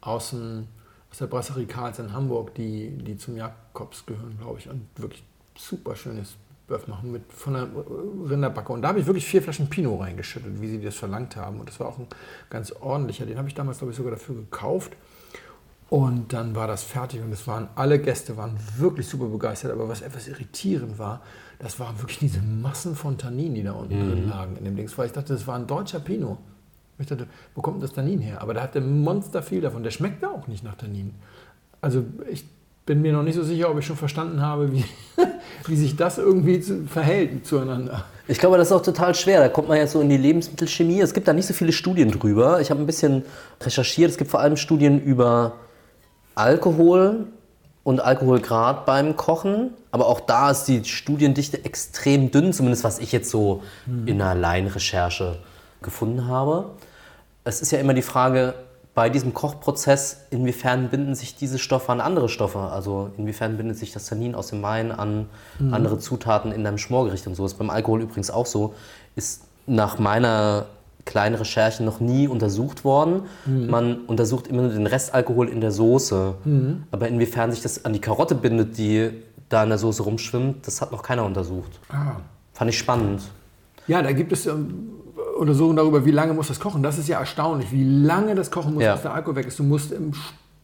aus, 0.00 0.30
dem, 0.30 0.66
aus 1.10 1.18
der 1.18 1.26
Brasserie 1.26 1.66
Karls 1.66 1.98
in 1.98 2.12
Hamburg, 2.12 2.54
die, 2.54 2.90
die 2.90 3.16
zum 3.16 3.36
Jakobs 3.36 4.04
gehören, 4.06 4.36
glaube 4.38 4.58
ich. 4.58 4.68
Und 4.68 4.86
wirklich 4.96 5.22
super 5.56 5.96
schönes 5.96 6.36
Bœuf 6.68 6.88
machen 6.88 7.12
mit, 7.12 7.32
von 7.32 7.54
der 7.54 7.68
Rinderbacke. 8.30 8.72
Und 8.72 8.82
da 8.82 8.88
habe 8.88 9.00
ich 9.00 9.06
wirklich 9.06 9.26
vier 9.26 9.42
Flaschen 9.42 9.70
Pinot 9.70 10.00
reingeschüttet, 10.00 10.60
wie 10.60 10.68
sie 10.68 10.80
das 10.82 10.96
verlangt 10.96 11.36
haben. 11.36 11.60
Und 11.60 11.68
das 11.68 11.80
war 11.80 11.88
auch 11.88 11.98
ein 11.98 12.06
ganz 12.50 12.72
ordentlicher. 12.72 13.26
Den 13.26 13.38
habe 13.38 13.48
ich 13.48 13.54
damals, 13.54 13.78
glaube 13.78 13.92
ich, 13.92 13.96
sogar 13.96 14.12
dafür 14.12 14.36
gekauft. 14.36 14.92
Und 15.90 16.34
dann 16.34 16.54
war 16.54 16.66
das 16.66 16.82
fertig 16.82 17.22
und 17.22 17.32
es 17.32 17.46
waren 17.46 17.68
alle 17.74 17.98
Gäste 17.98 18.36
waren 18.36 18.58
wirklich 18.76 19.08
super 19.08 19.26
begeistert. 19.26 19.72
Aber 19.72 19.88
was 19.88 20.02
etwas 20.02 20.28
irritierend 20.28 20.98
war, 20.98 21.22
das 21.58 21.80
waren 21.80 21.98
wirklich 21.98 22.18
diese 22.18 22.42
Massen 22.42 22.94
von 22.94 23.16
Tannin, 23.16 23.54
die 23.54 23.62
da 23.62 23.72
unten 23.72 23.98
drin 23.98 24.28
lagen 24.28 24.56
in 24.56 24.64
dem 24.64 24.76
Dings. 24.76 24.96
Weil 24.98 25.06
ich 25.06 25.12
dachte, 25.12 25.32
das 25.32 25.46
war 25.46 25.56
ein 25.56 25.66
deutscher 25.66 26.00
Pinot. 26.00 26.38
Ich 26.98 27.06
dachte, 27.06 27.26
wo 27.54 27.62
kommt 27.62 27.82
das 27.82 27.92
Tannin 27.92 28.20
her? 28.20 28.42
Aber 28.42 28.54
da 28.54 28.62
hatte 28.62 28.80
Monster 28.80 29.42
viel 29.42 29.60
davon. 29.60 29.82
Der 29.82 29.90
schmeckt 29.90 30.24
auch 30.24 30.48
nicht 30.48 30.64
nach 30.64 30.76
Tannin. 30.76 31.14
Also 31.80 32.04
ich 32.30 32.44
bin 32.86 33.02
mir 33.02 33.12
noch 33.12 33.22
nicht 33.22 33.36
so 33.36 33.44
sicher, 33.44 33.70
ob 33.70 33.78
ich 33.78 33.86
schon 33.86 33.96
verstanden 33.96 34.40
habe, 34.40 34.72
wie, 34.72 34.84
wie 35.66 35.76
sich 35.76 35.94
das 35.94 36.18
irgendwie 36.18 36.60
zu, 36.60 36.86
verhält 36.86 37.46
zueinander. 37.46 38.04
Ich 38.26 38.38
glaube, 38.38 38.56
das 38.56 38.68
ist 38.68 38.72
auch 38.72 38.82
total 38.82 39.14
schwer. 39.14 39.40
Da 39.40 39.48
kommt 39.48 39.68
man 39.68 39.76
jetzt 39.76 39.92
so 39.92 40.00
in 40.00 40.08
die 40.08 40.16
Lebensmittelchemie. 40.16 41.00
Es 41.00 41.14
gibt 41.14 41.28
da 41.28 41.32
nicht 41.32 41.46
so 41.46 41.54
viele 41.54 41.72
Studien 41.72 42.10
drüber. 42.10 42.60
Ich 42.60 42.70
habe 42.70 42.80
ein 42.80 42.86
bisschen 42.86 43.24
recherchiert. 43.60 44.10
Es 44.10 44.18
gibt 44.18 44.30
vor 44.30 44.40
allem 44.40 44.56
Studien 44.56 45.00
über 45.00 45.54
Alkohol 46.34 47.26
und 47.84 48.00
Alkoholgrad 48.00 48.86
beim 48.86 49.16
Kochen. 49.16 49.70
Aber 49.90 50.06
auch 50.06 50.20
da 50.20 50.50
ist 50.50 50.64
die 50.64 50.84
Studiendichte 50.84 51.64
extrem 51.64 52.30
dünn, 52.30 52.52
zumindest 52.52 52.84
was 52.84 52.98
ich 52.98 53.12
jetzt 53.12 53.30
so 53.30 53.62
in 53.86 54.20
einer 54.20 54.34
Laienrecherche 54.34 55.38
gefunden 55.82 56.26
habe. 56.26 56.70
Es 57.44 57.62
ist 57.62 57.70
ja 57.70 57.78
immer 57.78 57.94
die 57.94 58.02
Frage, 58.02 58.54
bei 58.94 59.10
diesem 59.10 59.32
Kochprozess, 59.32 60.22
inwiefern 60.30 60.88
binden 60.88 61.14
sich 61.14 61.36
diese 61.36 61.60
Stoffe 61.60 61.92
an 61.92 62.00
andere 62.00 62.28
Stoffe? 62.28 62.58
Also 62.58 63.10
inwiefern 63.16 63.56
bindet 63.56 63.78
sich 63.78 63.92
das 63.92 64.06
Tannin 64.06 64.34
aus 64.34 64.48
dem 64.48 64.60
Wein 64.62 64.90
an 64.90 65.26
andere 65.70 65.98
Zutaten 65.98 66.50
in 66.50 66.64
deinem 66.64 66.78
Schmorgericht 66.78 67.26
und 67.28 67.36
so. 67.36 67.46
Ist 67.46 67.58
beim 67.58 67.70
Alkohol 67.70 68.02
übrigens 68.02 68.28
auch 68.30 68.46
so. 68.46 68.74
Ist 69.14 69.44
nach 69.66 70.00
meiner 70.00 70.66
kleinen 71.04 71.36
Recherche 71.36 71.84
noch 71.84 72.00
nie 72.00 72.26
untersucht 72.26 72.84
worden. 72.84 73.22
Man 73.70 74.00
untersucht 74.06 74.48
immer 74.48 74.62
nur 74.62 74.72
den 74.72 74.86
Restalkohol 74.88 75.48
in 75.48 75.60
der 75.60 75.70
Soße. 75.70 76.34
Aber 76.90 77.06
inwiefern 77.08 77.52
sich 77.52 77.62
das 77.62 77.84
an 77.84 77.92
die 77.92 78.00
Karotte 78.00 78.34
bindet, 78.34 78.76
die 78.78 79.10
da 79.48 79.62
in 79.62 79.68
der 79.68 79.78
Soße 79.78 80.02
rumschwimmt, 80.02 80.66
das 80.66 80.80
hat 80.80 80.90
noch 80.90 81.02
keiner 81.04 81.24
untersucht. 81.24 81.78
Fand 82.52 82.68
ich 82.68 82.78
spannend. 82.78 83.22
Ja, 83.86 84.02
da 84.02 84.12
gibt 84.12 84.32
es 84.32 84.44
ähm, 84.46 84.90
Untersuchungen 85.38 85.76
darüber, 85.76 86.04
wie 86.04 86.10
lange 86.10 86.34
muss 86.34 86.48
das 86.48 86.60
kochen. 86.60 86.82
Das 86.82 86.98
ist 86.98 87.08
ja 87.08 87.18
erstaunlich, 87.18 87.70
wie 87.72 87.84
lange 87.84 88.34
das 88.34 88.50
kochen 88.50 88.74
muss, 88.74 88.82
Ja. 88.82 88.94
bis 88.94 89.02
der 89.02 89.14
Alkohol 89.14 89.36
weg 89.36 89.46
ist. 89.46 89.58
Du 89.58 89.62
musst 89.62 89.92
im 89.92 90.12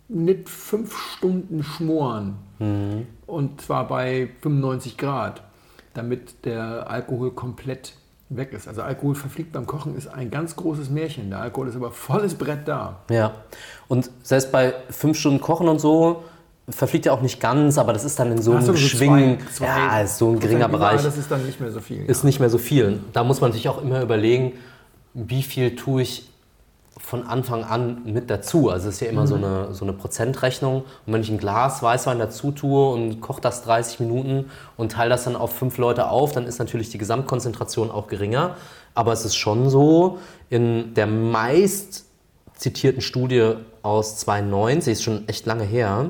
Schnitt 0.08 0.48
fünf 0.48 0.96
Stunden 0.98 1.62
schmoren. 1.62 2.36
Und 3.26 3.60
zwar 3.60 3.86
bei 3.88 4.28
95 4.42 4.96
Grad, 4.96 5.42
damit 5.92 6.44
der 6.44 6.88
Alkohol 6.90 7.30
komplett 7.32 7.94
weg 8.30 8.52
ist. 8.52 8.66
Also 8.68 8.82
Alkohol 8.82 9.14
verfliegt 9.14 9.52
beim 9.52 9.66
Kochen 9.66 9.96
ist 9.96 10.08
ein 10.08 10.30
ganz 10.30 10.56
großes 10.56 10.88
Märchen. 10.90 11.30
Der 11.30 11.40
Alkohol 11.40 11.68
ist 11.68 11.76
aber 11.76 11.90
volles 11.90 12.34
Brett 12.34 12.66
da. 12.66 13.00
Ja. 13.10 13.32
Und 13.88 14.10
selbst 14.22 14.50
bei 14.50 14.74
fünf 14.90 15.18
Stunden 15.18 15.40
Kochen 15.40 15.68
und 15.68 15.78
so 15.80 16.22
verfliegt 16.68 17.06
ja 17.06 17.12
auch 17.12 17.20
nicht 17.20 17.40
ganz, 17.40 17.76
aber 17.78 17.92
das 17.92 18.04
ist 18.04 18.18
dann 18.18 18.32
in 18.32 18.40
so 18.40 18.52
einem 18.52 18.64
so 18.64 18.74
Schwingen. 18.74 19.38
zwei- 19.52 19.52
zwei 19.52 19.66
ja, 19.66 20.00
ist 20.00 20.18
so 20.18 20.30
ein 20.30 20.40
geringer 20.40 20.68
Bereich. 20.68 21.02
Das 21.02 21.16
ist 21.18 21.30
dann 21.30 21.44
nicht 21.44 21.60
mehr 21.60 21.70
so 21.70 21.80
viel. 21.80 22.04
ist 22.06 22.24
nicht 22.24 22.40
mehr 22.40 22.48
so 22.50 22.58
viel. 22.58 23.00
Da 23.12 23.22
muss 23.24 23.40
man 23.40 23.52
sich 23.52 23.68
auch 23.68 23.82
immer 23.82 24.00
überlegen, 24.00 24.52
wie 25.12 25.42
viel 25.42 25.76
tue 25.76 26.02
ich 26.02 26.28
von 26.98 27.26
Anfang 27.26 27.64
an 27.64 27.98
mit 28.06 28.30
dazu. 28.30 28.70
Also 28.70 28.88
es 28.88 28.94
ist 28.94 29.00
ja 29.00 29.08
immer 29.08 29.26
so, 29.26 29.34
eine, 29.34 29.74
so 29.74 29.84
eine 29.84 29.92
Prozentrechnung. 29.92 30.84
Und 31.06 31.12
wenn 31.12 31.20
ich 31.20 31.28
ein 31.28 31.38
Glas 31.38 31.82
Weißwein 31.82 32.18
dazu 32.18 32.50
tue 32.52 32.92
und 32.92 33.20
koche 33.20 33.42
das 33.42 33.62
30 33.64 34.00
Minuten 34.00 34.46
und 34.78 34.92
teile 34.92 35.10
das 35.10 35.24
dann 35.24 35.36
auf 35.36 35.52
fünf 35.54 35.76
Leute 35.76 36.08
auf, 36.08 36.32
dann 36.32 36.46
ist 36.46 36.58
natürlich 36.58 36.88
die 36.90 36.98
Gesamtkonzentration 36.98 37.90
auch 37.90 38.06
geringer. 38.06 38.56
Aber 38.94 39.12
es 39.12 39.24
ist 39.24 39.34
schon 39.36 39.68
so, 39.68 40.18
in 40.48 40.94
der 40.94 41.06
meist 41.06 42.06
zitierten 42.56 43.02
Studie 43.02 43.54
aus 43.82 44.16
92, 44.18 44.92
ist 44.92 45.02
schon 45.02 45.28
echt 45.28 45.44
lange 45.46 45.64
her, 45.64 46.06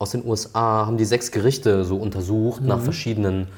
aus 0.00 0.12
den 0.12 0.26
USA 0.26 0.86
haben 0.86 0.96
die 0.96 1.04
sechs 1.04 1.30
Gerichte 1.30 1.84
so 1.84 1.96
untersucht 1.96 2.62
nach 2.62 2.80
verschiedenen 2.80 3.48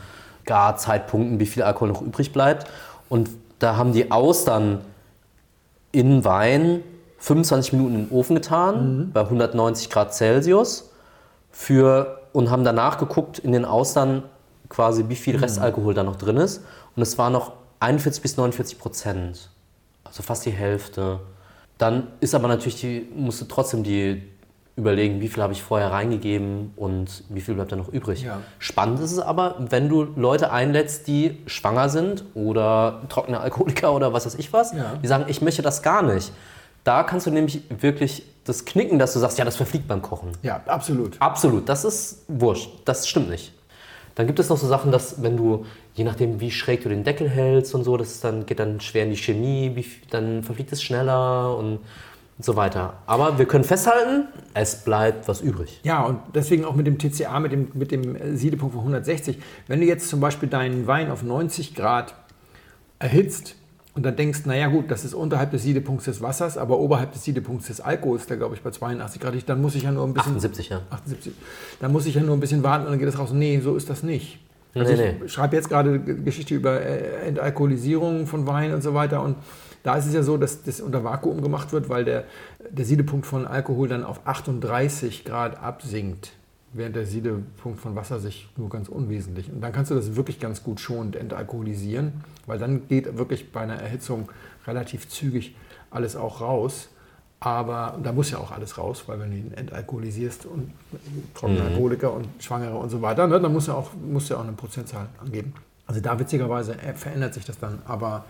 Garzeitpunkten, 0.45 1.39
wie 1.39 1.47
viel 1.47 1.63
Alkohol 1.63 1.89
noch 1.89 2.03
übrig 2.03 2.33
bleibt. 2.33 2.67
Und 3.09 3.31
da 3.61 3.77
haben 3.77 3.93
die 3.93 4.11
Austern 4.11 4.81
in 5.93 6.25
Wein 6.25 6.83
25 7.19 7.75
Minuten 7.75 7.95
in 7.95 8.09
den 8.09 8.11
Ofen 8.11 8.35
getan, 8.35 9.11
bei 9.15 9.21
190 9.21 9.89
Grad 9.89 10.13
Celsius. 10.13 10.91
Für, 11.53 12.23
und 12.33 12.51
haben 12.51 12.65
danach 12.65 12.99
geguckt 12.99 13.39
in 13.39 13.53
den 13.53 13.65
Austern 13.65 14.25
quasi, 14.69 15.05
wie 15.09 15.15
viel 15.15 15.37
Restalkohol 15.37 15.95
da 15.95 16.03
noch 16.03 16.17
drin 16.17 16.39
ist. 16.39 16.65
Und 16.97 17.03
es 17.03 17.17
war 17.19 17.31
noch 17.31 17.53
41 17.79 18.21
bis 18.21 18.37
49 18.37 18.81
Prozent. 18.81 19.51
Also 20.03 20.25
fast 20.25 20.45
die 20.45 20.51
Hälfte. 20.51 21.21
Dann 21.79 22.09
ist 22.19 22.35
aber 22.35 22.49
natürlich 22.49 22.81
die, 22.81 23.07
musst 23.15 23.41
du 23.41 23.45
trotzdem 23.45 23.85
die 23.85 24.32
überlegen, 24.77 25.21
wie 25.21 25.29
viel 25.29 25.43
habe 25.43 25.53
ich 25.53 25.63
vorher 25.63 25.93
reingegeben 25.93 26.73
und 26.77 27.25
wie 27.29 27.41
viel 27.43 27.55
bleibt 27.55 27.73
da 27.73 27.77
noch 27.77 27.89
übrig. 27.89 28.23
Ja. 28.23 28.41
Spannend 28.59 29.01
ist 29.01 29.13
es 29.13 29.19
aber, 29.19 29.57
wenn 29.59 29.89
du 29.89 30.03
Leute 30.17 30.51
einlädst, 30.51 31.07
die 31.09 31.39
schwanger 31.47 31.89
sind 31.91 32.25
oder 32.35 33.03
trockene 33.11 33.39
Alkoholiker 33.41 33.93
oder 33.93 34.13
was 34.13 34.25
weiß 34.25 34.37
ich 34.37 34.53
was, 34.53 34.73
Ja. 34.73 34.95
die 35.03 35.07
sagen, 35.07 35.27
ich 35.29 35.43
möchte 35.43 35.61
das 35.63 35.83
gar 35.83 36.03
nicht. 36.03 36.33
Da 36.85 37.03
kannst 37.05 37.27
du 37.27 37.31
nämlich 37.31 37.63
wirklich 37.69 38.25
das 38.45 38.65
knicken, 38.65 38.99
dass 38.99 39.13
du 39.13 39.19
sagst, 39.21 39.39
ja, 39.39 39.45
das 39.45 39.57
verfliegt 39.57 39.87
beim 39.87 40.03
Kochen. 40.03 40.31
Ja, 40.43 40.63
absolut. 40.67 41.17
Absolut, 41.21 41.69
das 41.69 41.85
ist 41.85 42.25
wurscht. 42.29 42.71
Das 42.87 43.07
stimmt 43.07 43.29
nicht. 43.31 43.53
Dann 44.15 44.27
gibt 44.27 44.39
es 44.41 44.49
noch 44.49 44.57
so 44.57 44.67
Sachen, 44.67 44.91
dass 44.91 45.23
wenn 45.23 45.37
du, 45.37 45.65
je 45.95 46.05
nachdem 46.05 46.41
wie 46.41 46.51
schräg 46.51 46.83
du 46.83 46.89
den 46.89 47.05
Deckel 47.05 47.29
hältst 47.29 47.75
und 47.75 47.85
so, 47.85 47.97
das 47.97 48.21
dann, 48.21 48.47
geht 48.47 48.59
dann 48.59 48.81
schwer 48.81 49.05
in 49.05 49.11
die 49.11 49.17
Chemie, 49.17 49.73
wie, 49.75 49.87
dann 50.11 50.43
verfliegt 50.43 50.73
es 50.73 50.83
schneller 50.83 51.57
und 51.57 51.79
so 52.39 52.57
weiter. 52.57 52.95
Aber 53.07 53.39
wir 53.39 53.47
können 53.47 53.65
festhalten, 53.65 54.29
es 54.55 54.77
bleibt 54.85 55.29
was 55.29 55.41
übrig. 55.41 55.81
Ja, 55.85 56.03
und 56.03 56.19
deswegen 56.35 56.65
auch 56.65 56.75
mit 56.75 56.87
dem 56.87 56.99
TCA, 56.99 57.39
mit 57.41 57.53
dem, 57.53 57.69
mit 57.75 57.91
dem 57.91 58.17
äh, 58.17 58.37
Siedepunkt 58.37 58.75
von 58.75 58.81
160. 58.81 59.39
Wenn 59.69 59.81
du 59.81 59.87
jetzt 59.87 60.09
zum 60.09 60.21
Beispiel 60.21 60.49
deinen 60.49 60.87
Wein 60.87 61.11
auf 61.11 61.23
90 61.23 61.75
Grad 61.75 62.15
erhitzt 62.99 63.57
und 63.95 64.05
dann 64.05 64.17
denkst, 64.17 64.47
naja 64.47 64.69
gut, 64.69 64.91
das 64.91 65.05
ist 65.05 65.15
unterhalb 65.15 65.51
des 65.51 65.63
Siedepunkts 65.63 66.07
des 66.07 66.23
Wassers, 66.23 66.57
aber 66.57 66.79
oberhalb 66.79 67.13
des 67.13 67.25
Siedepunkts 67.25 67.67
des 67.67 67.81
Alkohols, 67.81 68.27
der 68.27 68.39
glaube 68.39 68.55
ich 68.55 68.63
bei 68.63 68.71
82 68.71 69.21
Grad 69.21 69.35
dann 69.47 69.61
muss 69.61 69.75
ich 69.75 69.83
ja 69.83 69.93
nur 69.93 70.07
ein 70.07 70.15
bisschen... 70.15 70.37
78, 70.37 70.69
ja. 70.71 70.81
78. 70.91 71.33
Dann 71.81 71.93
muss 71.93 72.07
ich 72.07 72.15
ja 72.15 72.23
nur 72.23 72.37
ein 72.37 72.41
bisschen 72.41 72.63
warten 72.63 72.87
und 72.87 72.93
dann 72.93 72.99
geht 72.99 73.09
es 73.09 73.19
raus. 73.19 73.33
Nee, 73.33 73.61
so 73.61 73.77
ist 73.77 73.91
das 73.91 74.03
nicht. 74.03 74.39
Also 74.75 74.95
Nee, 74.95 75.17
ich 75.27 75.33
schreibe 75.33 75.57
jetzt 75.57 75.69
gerade 75.69 76.01
Geschichte 76.01 76.55
über 76.55 76.81
äh, 76.81 77.29
Entalkoholisierung 77.29 78.27
von 78.27 78.47
Wein 78.47 78.73
und 78.73 78.83
so 78.83 78.95
weiter. 78.95 79.23
Und 79.23 79.37
da 79.83 79.97
ist 79.97 80.07
es 80.07 80.15
ja 80.15 80.23
so, 80.23 80.37
dass 80.37 80.63
das 80.63 80.81
unter 80.81 81.05
Vakuum 81.05 81.43
gemacht 81.43 81.73
wird, 81.73 81.89
weil 81.89 82.05
der, 82.05 82.25
der 82.71 82.85
Siedepunkt 82.85 83.27
von 83.27 83.47
Alkohol 83.47 83.89
dann 83.89 84.05
auf 84.05 84.27
38 84.27 85.25
Grad 85.25 85.61
absinkt, 85.63 86.33
während 86.73 86.97
der 86.97 87.07
Siedepunkt 87.07 87.81
von 87.81 87.97
Wasser 87.97 88.21
sich 88.21 88.49
nur 88.57 88.69
ganz 88.69 88.89
unwesentlich. 88.89 89.51
Und 89.51 89.61
dann 89.61 89.73
kannst 89.73 89.91
du 89.91 89.95
das 89.95 90.15
wirklich 90.15 90.39
ganz 90.39 90.63
gut 90.63 90.81
schonend 90.81 91.17
entalkoholisieren, 91.17 92.13
weil 92.47 92.59
dann 92.59 92.87
geht 92.89 93.19
wirklich 93.19 93.51
bei 93.51 93.61
einer 93.61 93.75
Erhitzung 93.75 94.29
relativ 94.67 95.09
zügig 95.09 95.55
alles 95.91 96.17
auch 96.17 96.41
raus. 96.41 96.89
Aber 97.41 97.99
da 98.01 98.13
muss 98.13 98.31
ja 98.31 98.39
auch 98.39 98.53
alles 98.53 98.79
raus, 98.79 99.03
weil 99.09 99.19
wenn 99.19 99.33
du 99.33 99.37
ihn 99.37 99.53
entalkoholisierst 99.53 100.47
und 100.47 100.73
trockene 101.35 101.63
Alkoholiker 101.63 102.13
und 102.13 102.29
Schwangere 102.39 102.77
und 102.77 102.89
so 102.89 103.03
weiter, 103.03 103.27
ne, 103.27 103.41
dann 103.41 103.53
muss 103.53 103.67
ja 103.67 103.75
auch, 103.75 103.91
muss 103.95 104.29
ja 104.29 104.37
auch 104.37 104.45
eine 104.45 104.53
Prozentzahl 104.53 105.09
angeben. 105.21 105.53
Also 105.89 106.01
da 106.01 106.21
witzigerweise 106.21 106.81
äh, 106.81 106.95
verändert 106.95 107.35
sich 107.35 107.45
das 107.45 107.59
dann, 107.59 107.83
aber 107.85 108.27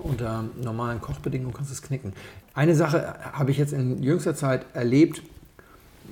unter 0.00 0.44
normalen 0.62 1.00
Kochbedingungen 1.00 1.54
kannst 1.54 1.70
du 1.70 1.74
es 1.74 1.82
knicken. 1.82 2.12
Eine 2.54 2.74
Sache 2.74 3.14
habe 3.32 3.50
ich 3.50 3.58
jetzt 3.58 3.72
in 3.72 4.02
jüngster 4.02 4.34
Zeit 4.34 4.66
erlebt. 4.74 5.22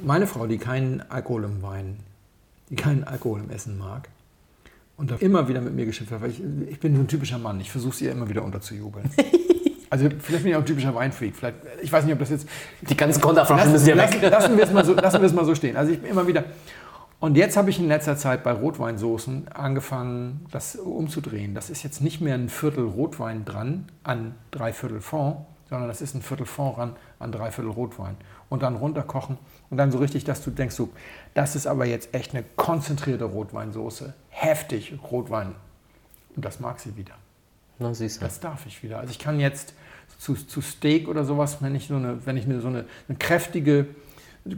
Meine 0.05 0.26
Frau, 0.26 0.47
die 0.47 0.59
keinen 0.59 1.03
Alkohol 1.11 1.45
im 1.45 1.62
Wein, 1.62 1.97
die 2.70 2.76
keinen 2.76 3.05
Alkohol 3.05 3.41
im 3.41 3.51
Essen 3.51 3.78
mag 3.78 4.09
und 4.97 5.11
da 5.11 5.16
immer 5.16 5.49
wieder 5.49 5.61
mit 5.61 5.74
mir 5.74 5.87
geschimpft 5.87 6.12
hat, 6.12 6.22
weil 6.22 6.30
ich, 6.30 6.43
ich 6.68 6.80
bin 6.80 6.95
so 6.95 7.03
ein 7.03 7.09
typischer 7.09 7.39
Mann, 7.39 7.61
ich 7.61 7.70
versuche 7.70 7.95
es 7.95 8.01
ihr 8.01 8.12
immer 8.12 8.28
wieder 8.28 8.43
unterzujubeln. 8.45 9.11
Also 9.89 10.09
vielleicht 10.18 10.43
bin 10.43 10.51
ich 10.51 10.57
auch 10.57 10.62
ein 10.62 10.66
typischer 10.66 10.95
Weinfreak. 10.95 11.37
Vielleicht, 11.37 11.59
ich 11.80 11.93
weiß 11.93 12.05
nicht, 12.05 12.12
ob 12.12 12.18
das 12.18 12.30
jetzt 12.30 12.49
Die 12.89 12.97
ganzen 12.97 13.20
Konterflaschen 13.20 13.70
müssen 13.70 13.89
ja 13.89 13.95
lassen, 13.95 14.20
weg. 14.20 14.30
lassen, 14.32 14.57
wir 14.57 14.64
es 14.64 14.72
mal 14.72 14.84
so, 14.84 14.95
lassen 14.97 15.20
wir 15.20 15.26
es 15.26 15.32
mal 15.32 15.45
so 15.45 15.55
stehen. 15.55 15.76
Also 15.76 15.93
ich 15.93 16.01
bin 16.01 16.11
immer 16.11 16.26
wieder. 16.26 16.45
Und 17.18 17.36
jetzt 17.36 17.56
habe 17.56 17.70
ich 17.70 17.78
in 17.78 17.88
letzter 17.88 18.16
Zeit 18.16 18.44
bei 18.44 18.52
Rotweinsoßen 18.52 19.48
angefangen, 19.48 20.44
das 20.50 20.76
umzudrehen. 20.76 21.54
Das 21.54 21.70
ist 21.70 21.82
jetzt 21.82 22.02
nicht 22.02 22.20
mehr 22.20 22.34
ein 22.34 22.50
Viertel 22.50 22.84
Rotwein 22.84 23.44
dran 23.44 23.86
an 24.02 24.34
drei 24.50 24.72
Viertel 24.72 25.00
Fond, 25.00 25.38
sondern 25.68 25.88
das 25.88 26.02
ist 26.02 26.14
ein 26.14 26.20
Viertel 26.20 26.44
Fond 26.44 26.76
ran 26.76 26.96
an 27.18 27.32
drei 27.32 27.50
Viertel 27.50 27.70
Rotwein. 27.70 28.16
Und 28.50 28.62
dann 28.62 28.76
runterkochen 28.76 29.38
und 29.70 29.78
dann 29.78 29.90
so 29.90 29.98
richtig, 29.98 30.24
dass 30.24 30.44
du 30.44 30.50
denkst, 30.50 30.74
so, 30.74 30.90
das 31.34 31.56
ist 31.56 31.66
aber 31.66 31.86
jetzt 31.86 32.14
echt 32.14 32.34
eine 32.34 32.44
konzentrierte 32.54 33.24
Rotweinsoße. 33.24 34.12
Heftig 34.28 34.94
Rotwein. 35.10 35.54
Und 36.36 36.44
das 36.44 36.60
mag 36.60 36.78
sie 36.80 36.96
wieder. 36.96 37.14
Na, 37.78 37.94
siehst 37.94 38.20
du. 38.20 38.26
Das 38.26 38.40
darf 38.40 38.66
ich 38.66 38.82
wieder. 38.82 38.98
Also 38.98 39.10
ich 39.10 39.18
kann 39.18 39.40
jetzt 39.40 39.74
zu, 40.18 40.34
zu 40.34 40.60
Steak 40.60 41.08
oder 41.08 41.24
sowas, 41.24 41.62
wenn 41.62 41.74
ich 41.74 41.88
so 41.88 41.96
eine, 41.96 42.24
wenn 42.26 42.36
ich 42.36 42.46
mir 42.46 42.60
so 42.60 42.68
eine, 42.68 42.84
eine 43.08 43.18
kräftige 43.18 43.86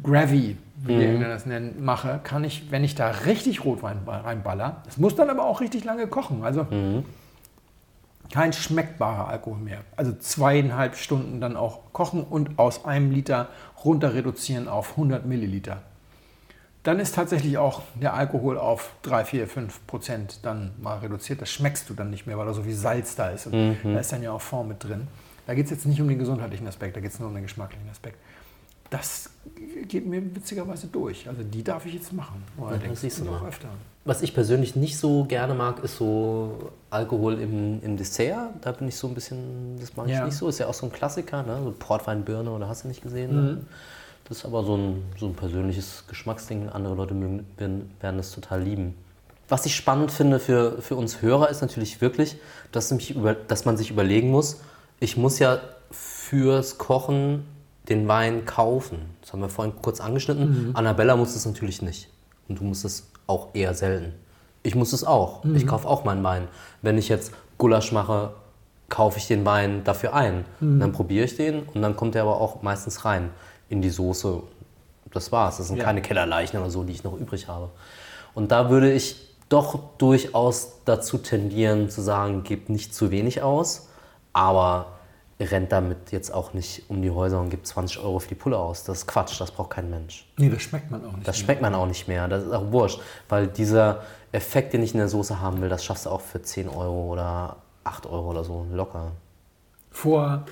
Gravy, 0.02 0.56
wie 0.85 0.95
die 0.97 1.05
Engländer 1.05 1.29
das 1.29 1.45
nennen, 1.47 1.85
mache, 1.85 2.20
kann 2.22 2.45
ich, 2.45 2.70
wenn 2.70 2.85
ich 2.85 2.95
da 2.95 3.09
richtig 3.11 3.64
Rotwein 3.64 4.05
ba- 4.05 4.18
reinballer, 4.18 4.83
das 4.85 4.97
muss 4.97 5.14
dann 5.16 5.29
aber 5.31 5.45
auch 5.45 5.61
richtig 5.61 5.85
lange 5.85 6.07
kochen. 6.07 6.45
Also 6.45 6.66
kein 8.33 8.53
schmeckbarer 8.53 9.29
Alkohol 9.29 9.59
mehr. 9.59 9.79
Also 9.97 10.12
zweieinhalb 10.12 10.97
Stunden 10.97 11.41
dann 11.41 11.57
auch 11.57 11.93
kochen 11.93 12.22
und 12.22 12.59
aus 12.59 12.85
einem 12.85 13.11
Liter 13.11 13.49
runter 13.85 14.14
reduzieren 14.14 14.68
auf 14.68 14.91
100 14.93 15.24
Milliliter. 15.26 15.83
Dann 16.83 17.01
ist 17.01 17.14
tatsächlich 17.14 17.59
auch 17.59 17.83
der 18.01 18.14
Alkohol 18.14 18.57
auf 18.57 18.93
3, 19.03 19.24
4, 19.24 19.49
5 19.49 19.87
Prozent 19.87 20.41
dann 20.45 20.72
mal 20.81 20.99
reduziert. 20.99 21.41
Das 21.43 21.51
schmeckst 21.51 21.89
du 21.91 21.95
dann 21.95 22.11
nicht 22.11 22.26
mehr, 22.26 22.39
weil 22.39 22.47
da 22.47 22.53
so 22.55 22.62
viel 22.62 22.74
Salz 22.74 23.14
da 23.16 23.31
ist. 23.31 23.47
Und 23.47 23.53
da 23.95 23.99
ist 23.99 24.12
dann 24.12 24.22
ja 24.22 24.31
auch 24.33 24.41
Fond 24.41 24.68
mit 24.68 24.85
drin. 24.85 25.09
Da 25.47 25.55
geht 25.55 25.64
es 25.64 25.70
jetzt 25.70 25.87
nicht 25.87 26.01
um 26.01 26.09
den 26.09 26.18
gesundheitlichen 26.18 26.66
Aspekt, 26.66 26.97
da 26.97 27.01
geht 27.01 27.11
es 27.12 27.18
nur 27.18 27.29
um 27.29 27.35
den 27.35 27.43
geschmacklichen 27.43 27.89
Aspekt. 27.91 28.18
Das 28.91 29.30
geht 29.86 30.07
mir 30.07 30.22
witzigerweise 30.34 30.86
durch. 30.86 31.28
Also 31.28 31.43
die 31.43 31.62
darf 31.62 31.84
ich 31.86 31.95
jetzt 31.95 32.12
machen. 32.12 32.43
Allerdings. 32.61 33.01
siehst 33.03 33.18
du 33.18 33.22
Und 33.24 33.28
auch 33.36 33.41
mal. 33.43 33.49
öfter. 33.49 33.68
Was 34.05 34.22
ich 34.22 34.32
persönlich 34.32 34.74
nicht 34.76 34.97
so 34.97 35.24
gerne 35.24 35.53
mag, 35.55 35.84
ist 35.84 35.97
so 35.97 36.70
Alkohol 36.89 37.39
im, 37.41 37.82
im 37.82 37.97
Dessert. 37.99 38.51
Da 38.62 38.72
bin 38.72 38.89
ich 38.89 38.97
so 38.97 39.07
ein 39.09 39.14
bisschen, 39.14 39.76
das 39.78 39.95
mag 39.97 40.09
Ja. 40.09 40.20
ich 40.20 40.24
nicht 40.26 40.36
so. 40.36 40.49
Ist 40.49 40.59
ja 40.59 40.66
auch 40.66 40.74
so 40.74 40.86
ein 40.86 40.93
Klassiker, 40.93 41.43
ne? 41.43 41.61
so 41.62 41.74
Portwein, 41.78 42.24
Birne 42.24 42.51
oder 42.51 42.68
hast 42.68 42.84
du 42.84 42.89
nicht 42.89 43.03
gesehen. 43.03 43.34
Ne? 43.34 43.61
Das 44.26 44.39
ist 44.39 44.45
aber 44.47 44.62
so 44.64 44.76
ein, 44.76 45.03
so 45.18 45.26
ein 45.26 45.34
persönliches 45.34 46.05
Geschmacksding. 46.09 46.68
Andere 46.70 46.95
Leute 46.95 47.12
mögen, 47.14 47.47
werden, 47.59 47.90
werden 48.01 48.16
das 48.16 48.32
total 48.32 48.62
lieben. 48.62 48.94
Was 49.48 49.65
ich 49.66 49.74
spannend 49.77 50.10
finde 50.10 50.40
für, 50.40 50.81
für 50.81 50.97
uns 50.97 51.20
Hörer 51.23 51.48
ist 51.51 51.60
natürlich 51.62 52.01
wirklich, 52.01 52.36
dass, 52.73 52.90
über, 53.10 53.35
dass 53.35 53.65
man 53.65 53.77
sich 53.77 53.90
überlegen 53.90 54.31
muss, 54.31 54.60
ich 55.01 55.16
muss 55.16 55.39
ja 55.39 55.59
fürs 55.90 56.77
Kochen 56.78 57.44
den 57.89 58.06
Wein 58.09 58.44
kaufen. 58.44 58.98
Das 59.20 59.32
haben 59.32 59.40
wir 59.40 59.48
vorhin 59.48 59.74
kurz 59.81 60.01
angeschnitten. 60.01 60.70
Annabella 60.74 61.16
muss 61.16 61.35
es 61.35 61.47
natürlich 61.47 61.81
nicht. 61.82 62.09
Und 62.48 62.60
du 62.60 62.65
musst 62.65 62.85
es 62.85 63.10
auch 63.27 63.48
eher 63.55 63.74
selten. 63.74 64.12
Ich 64.62 64.74
muss 64.74 64.93
es 64.93 65.05
auch. 65.05 65.44
Ich 65.55 65.66
kaufe 65.66 65.89
auch 65.89 66.05
meinen 66.05 66.23
Wein. 66.24 66.48
Wenn 66.82 66.98
ich 66.98 67.09
jetzt 67.09 67.32
Gulasch 67.56 67.93
mache, 67.93 68.32
kaufe 68.89 69.19
ich 69.19 69.27
den 69.27 69.44
Wein 69.44 69.85
dafür 69.85 70.15
ein. 70.15 70.44
Dann 70.60 70.93
probiere 70.93 71.24
ich 71.24 71.36
den 71.36 71.62
und 71.62 71.82
dann 71.82 71.97
kommt 71.97 72.15
er 72.15 72.23
aber 72.23 72.40
auch 72.40 72.62
meistens 72.62 73.05
rein 73.05 73.31
in 73.69 73.81
die 73.82 73.90
Soße. 73.90 74.43
Das 75.12 75.32
war's. 75.32 75.56
Das 75.59 75.69
sind 75.69 75.77
Ja. 75.78 75.85
keine 75.85 76.02
Kellerleichen 76.02 76.60
oder 76.60 76.70
so, 76.70 76.85
die 76.85 76.93
ich 76.93 77.05
noch 77.05 77.19
übrig 77.19 77.48
habe. 77.48 77.70
Und 78.35 78.51
da 78.52 78.69
würde 78.70 78.93
ich 78.93 79.16
doch 79.48 79.78
durchaus 79.97 80.73
dazu 80.85 81.16
tendieren 81.19 81.89
zu 81.89 82.02
sagen, 82.02 82.43
gebt 82.44 82.69
nicht 82.69 82.94
zu 82.94 83.10
wenig 83.10 83.43
aus, 83.43 83.89
aber 84.35 84.98
rennt 85.40 85.70
damit 85.73 86.10
jetzt 86.10 86.32
auch 86.32 86.52
nicht 86.52 86.85
um 86.89 87.01
die 87.01 87.10
Häuser 87.10 87.40
und 87.40 87.51
gibt 87.51 87.66
20 87.66 88.01
Euro 88.01 88.19
für 88.19 88.28
die 88.28 88.35
Pulle 88.35 88.59
aus. 88.59 88.85
Das 88.85 88.98
ist 88.98 89.06
Quatsch, 89.06 89.40
das 89.40 89.51
braucht 89.52 89.70
kein 89.70 89.89
Mensch. 89.89 90.27
Nee, 90.36 90.48
das 90.48 90.62
schmeckt 90.62 90.90
man 90.90 91.05
auch 91.05 91.12
nicht. 91.12 91.28
Das 91.28 91.39
schmeckt 91.39 91.62
man 91.62 91.74
auch 91.74 91.86
nicht 91.86 92.09
mehr. 92.09 92.27
Das 92.27 92.44
ist 92.44 92.52
auch 92.52 92.73
wurscht. 92.73 93.01
Weil 93.28 93.47
dieser 93.47 94.02
Effekt, 94.32 94.73
den 94.73 94.82
ich 94.82 94.94
in 94.94 94.98
der 94.98 95.09
Soße 95.09 95.40
haben 95.40 95.60
will, 95.60 95.69
das 95.69 95.85
schaffst 95.85 96.06
du 96.06 96.10
auch 96.10 96.20
für 96.20 96.43
10 96.43 96.69
Euro 96.69 97.12
oder 97.12 97.56
8 97.85 98.06
Euro 98.06 98.31
oder 98.31 98.44
so 98.44 98.66
locker. 98.73 99.12
Vor 99.90 100.44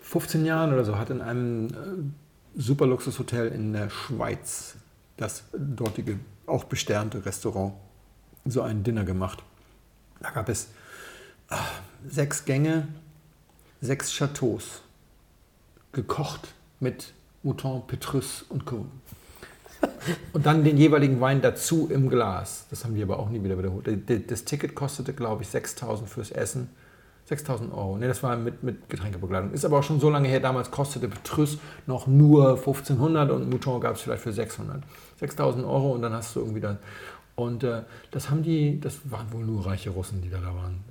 15 0.00 0.44
Jahren 0.44 0.72
oder 0.72 0.84
so 0.84 0.96
hat 0.98 1.10
in 1.10 1.20
einem 1.20 1.66
äh, 1.68 2.60
super 2.60 2.86
Luxushotel 2.86 3.48
in 3.48 3.72
der 3.72 3.90
Schweiz 3.90 4.76
das 5.16 5.44
dortige, 5.52 6.18
auch 6.46 6.64
besternte 6.64 7.24
Restaurant 7.24 7.74
so 8.44 8.62
ein 8.62 8.82
Dinner 8.82 9.04
gemacht. 9.04 9.42
Da 10.20 10.30
gab 10.30 10.48
es 10.48 10.68
ah, 11.48 11.58
sechs 12.08 12.44
Gänge, 12.44 12.88
sechs 13.80 14.12
Chateaus, 14.12 14.82
gekocht 15.92 16.48
mit 16.80 17.12
Mouton, 17.42 17.86
Petrus 17.86 18.44
und 18.48 18.66
Co. 18.66 18.86
Und 20.32 20.46
dann 20.46 20.64
den 20.64 20.76
jeweiligen 20.76 21.20
Wein 21.20 21.42
dazu 21.42 21.88
im 21.90 22.08
Glas. 22.08 22.66
Das 22.70 22.84
haben 22.84 22.94
die 22.94 23.02
aber 23.02 23.18
auch 23.18 23.28
nie 23.28 23.42
wieder 23.42 23.58
wiederholt. 23.58 23.88
Das 24.30 24.44
Ticket 24.44 24.74
kostete, 24.74 25.12
glaube 25.12 25.42
ich, 25.42 25.48
6.000 25.48 26.06
fürs 26.06 26.30
Essen. 26.30 26.70
6.000 27.28 27.72
Euro. 27.72 27.98
Ne, 27.98 28.06
das 28.06 28.22
war 28.22 28.36
mit, 28.36 28.62
mit 28.62 28.88
Getränkebegleitung. 28.88 29.52
Ist 29.52 29.64
aber 29.64 29.78
auch 29.78 29.82
schon 29.82 30.00
so 30.00 30.10
lange 30.10 30.28
her. 30.28 30.40
Damals 30.40 30.70
kostete 30.70 31.08
Petrus 31.08 31.58
noch 31.86 32.06
nur 32.06 32.58
1.500 32.58 33.30
und 33.30 33.50
Mouton 33.50 33.80
gab 33.80 33.96
es 33.96 34.02
vielleicht 34.02 34.22
für 34.22 34.32
600. 34.32 34.82
6.000 35.20 35.64
Euro 35.64 35.92
und 35.92 36.02
dann 36.02 36.12
hast 36.12 36.36
du 36.36 36.40
irgendwie 36.40 36.60
dann. 36.60 36.78
Und 37.34 37.64
äh, 37.64 37.82
das 38.12 38.30
haben 38.30 38.42
die, 38.42 38.80
das 38.80 39.10
waren 39.10 39.30
wohl 39.32 39.44
nur 39.44 39.66
reiche 39.66 39.90
Russen, 39.90 40.22
die 40.22 40.30
da, 40.30 40.38
da 40.38 40.54
waren. 40.54 40.82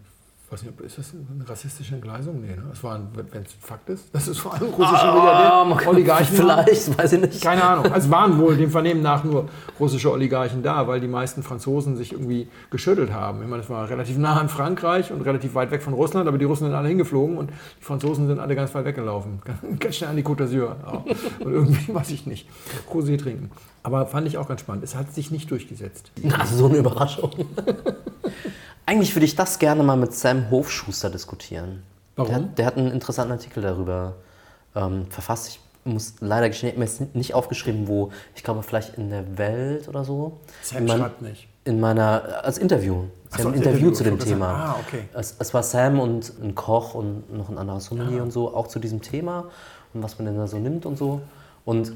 Ich 0.47 0.51
weiß 0.53 0.61
nicht, 0.61 0.79
ist 0.81 0.97
das 0.99 1.11
eine 1.13 1.49
rassistische 1.49 1.95
Entgleisung? 1.95 2.39
Nee, 2.39 2.49
ne? 2.55 2.63
Das 2.69 2.83
war, 2.83 2.99
wenn 3.31 3.41
es 3.41 3.53
Fakt 3.59 3.89
ist, 3.89 4.13
das 4.13 4.27
ist 4.27 4.37
vor 4.37 4.53
allem 4.53 4.69
russische 4.69 5.01
Ah, 5.03 5.65
kann- 5.75 5.87
Oligarchen. 5.95 6.35
Vielleicht, 6.35 6.97
weiß 6.97 7.13
ich 7.13 7.21
nicht. 7.21 7.41
Keine 7.41 7.63
Ahnung. 7.63 7.91
Es 7.95 8.11
waren 8.11 8.37
wohl 8.37 8.55
dem 8.55 8.69
Vernehmen 8.69 9.01
nach 9.01 9.23
nur 9.23 9.49
russische 9.79 10.11
Oligarchen 10.11 10.61
da, 10.61 10.87
weil 10.87 10.99
die 11.01 11.07
meisten 11.07 11.41
Franzosen 11.41 11.97
sich 11.97 12.11
irgendwie 12.13 12.47
geschüttelt 12.69 13.11
haben. 13.11 13.41
Ich 13.41 13.47
meine, 13.49 13.63
es 13.63 13.69
war 13.71 13.89
relativ 13.89 14.19
nah 14.19 14.39
an 14.39 14.47
Frankreich 14.47 15.11
und 15.11 15.21
relativ 15.21 15.55
weit 15.55 15.71
weg 15.71 15.81
von 15.81 15.93
Russland, 15.93 16.27
aber 16.27 16.37
die 16.37 16.45
Russen 16.45 16.65
sind 16.67 16.75
alle 16.75 16.89
hingeflogen 16.89 17.37
und 17.39 17.49
die 17.79 17.83
Franzosen 17.83 18.27
sind 18.27 18.39
alle 18.39 18.55
ganz 18.55 18.73
weit 18.75 18.85
weggelaufen. 18.85 19.41
Ganz 19.79 19.95
schnell 19.95 20.11
an 20.11 20.15
die 20.15 20.23
Côte 20.23 20.43
d'Azur. 20.45 20.75
Und 21.43 21.51
irgendwie, 21.51 21.91
weiß 21.93 22.11
ich 22.11 22.27
nicht, 22.27 22.47
Rosé 22.93 23.17
trinken. 23.17 23.49
Aber 23.81 24.05
fand 24.05 24.27
ich 24.27 24.37
auch 24.37 24.47
ganz 24.47 24.61
spannend. 24.61 24.83
Es 24.83 24.95
hat 24.95 25.13
sich 25.13 25.31
nicht 25.31 25.49
durchgesetzt. 25.51 26.11
Also 26.39 26.55
so 26.55 26.65
eine 26.67 26.77
Überraschung. 26.77 27.31
Eigentlich 28.85 29.15
würde 29.15 29.25
ich 29.25 29.35
das 29.35 29.59
gerne 29.59 29.83
mal 29.83 29.97
mit 29.97 30.13
Sam 30.13 30.49
Hofschuster 30.51 31.09
diskutieren. 31.09 31.83
Warum? 32.15 32.29
Der, 32.31 32.35
hat- 32.41 32.57
der 32.57 32.65
hat 32.67 32.77
einen 32.77 32.91
interessanten 32.91 33.31
Artikel 33.33 33.61
darüber 33.63 34.13
ähm, 34.75 35.07
verfasst. 35.09 35.47
Ich 35.49 35.59
muss 35.83 36.15
leider 36.19 36.49
gestehen, 36.49 36.69
ich 36.69 36.73
habe 36.75 36.79
mir 36.79 36.85
jetzt 36.85 37.15
nicht 37.15 37.33
aufgeschrieben, 37.33 37.87
wo. 37.87 38.11
Ich 38.35 38.43
glaube, 38.43 38.63
vielleicht 38.63 38.97
in 38.97 39.09
der 39.09 39.37
Welt 39.37 39.87
oder 39.87 40.03
so. 40.03 40.37
Sam 40.61 40.79
in 40.79 40.85
mein- 40.85 40.99
schreibt 40.99 41.21
nicht. 41.21 41.47
In 41.65 41.79
meiner, 41.79 42.43
als 42.43 42.59
Interview. 42.59 43.05
Sie 43.31 43.41
so, 43.41 43.45
haben 43.45 43.53
ein 43.53 43.57
Interview 43.57 43.87
Interview, 43.87 43.91
zu 43.91 44.03
dem 44.03 44.19
Thema. 44.19 44.45
sagen, 44.51 44.61
ah, 44.61 44.75
okay. 44.87 45.03
es, 45.15 45.35
es 45.39 45.51
war 45.53 45.63
Sam 45.63 45.99
und 45.99 46.31
ein 46.43 46.53
Koch 46.53 46.93
und 46.93 47.33
noch 47.35 47.49
ein 47.49 47.57
anderer 47.57 47.79
Sommelier 47.79 48.21
und 48.21 48.29
so, 48.31 48.55
auch 48.55 48.67
zu 48.67 48.77
diesem 48.77 49.01
Thema 49.01 49.45
und 49.93 50.03
was 50.03 50.19
man 50.19 50.27
denn 50.27 50.37
da 50.37 50.45
so 50.45 50.57
nimmt 50.59 50.85
und 50.85 50.95
so. 50.97 51.21
Und 51.65 51.93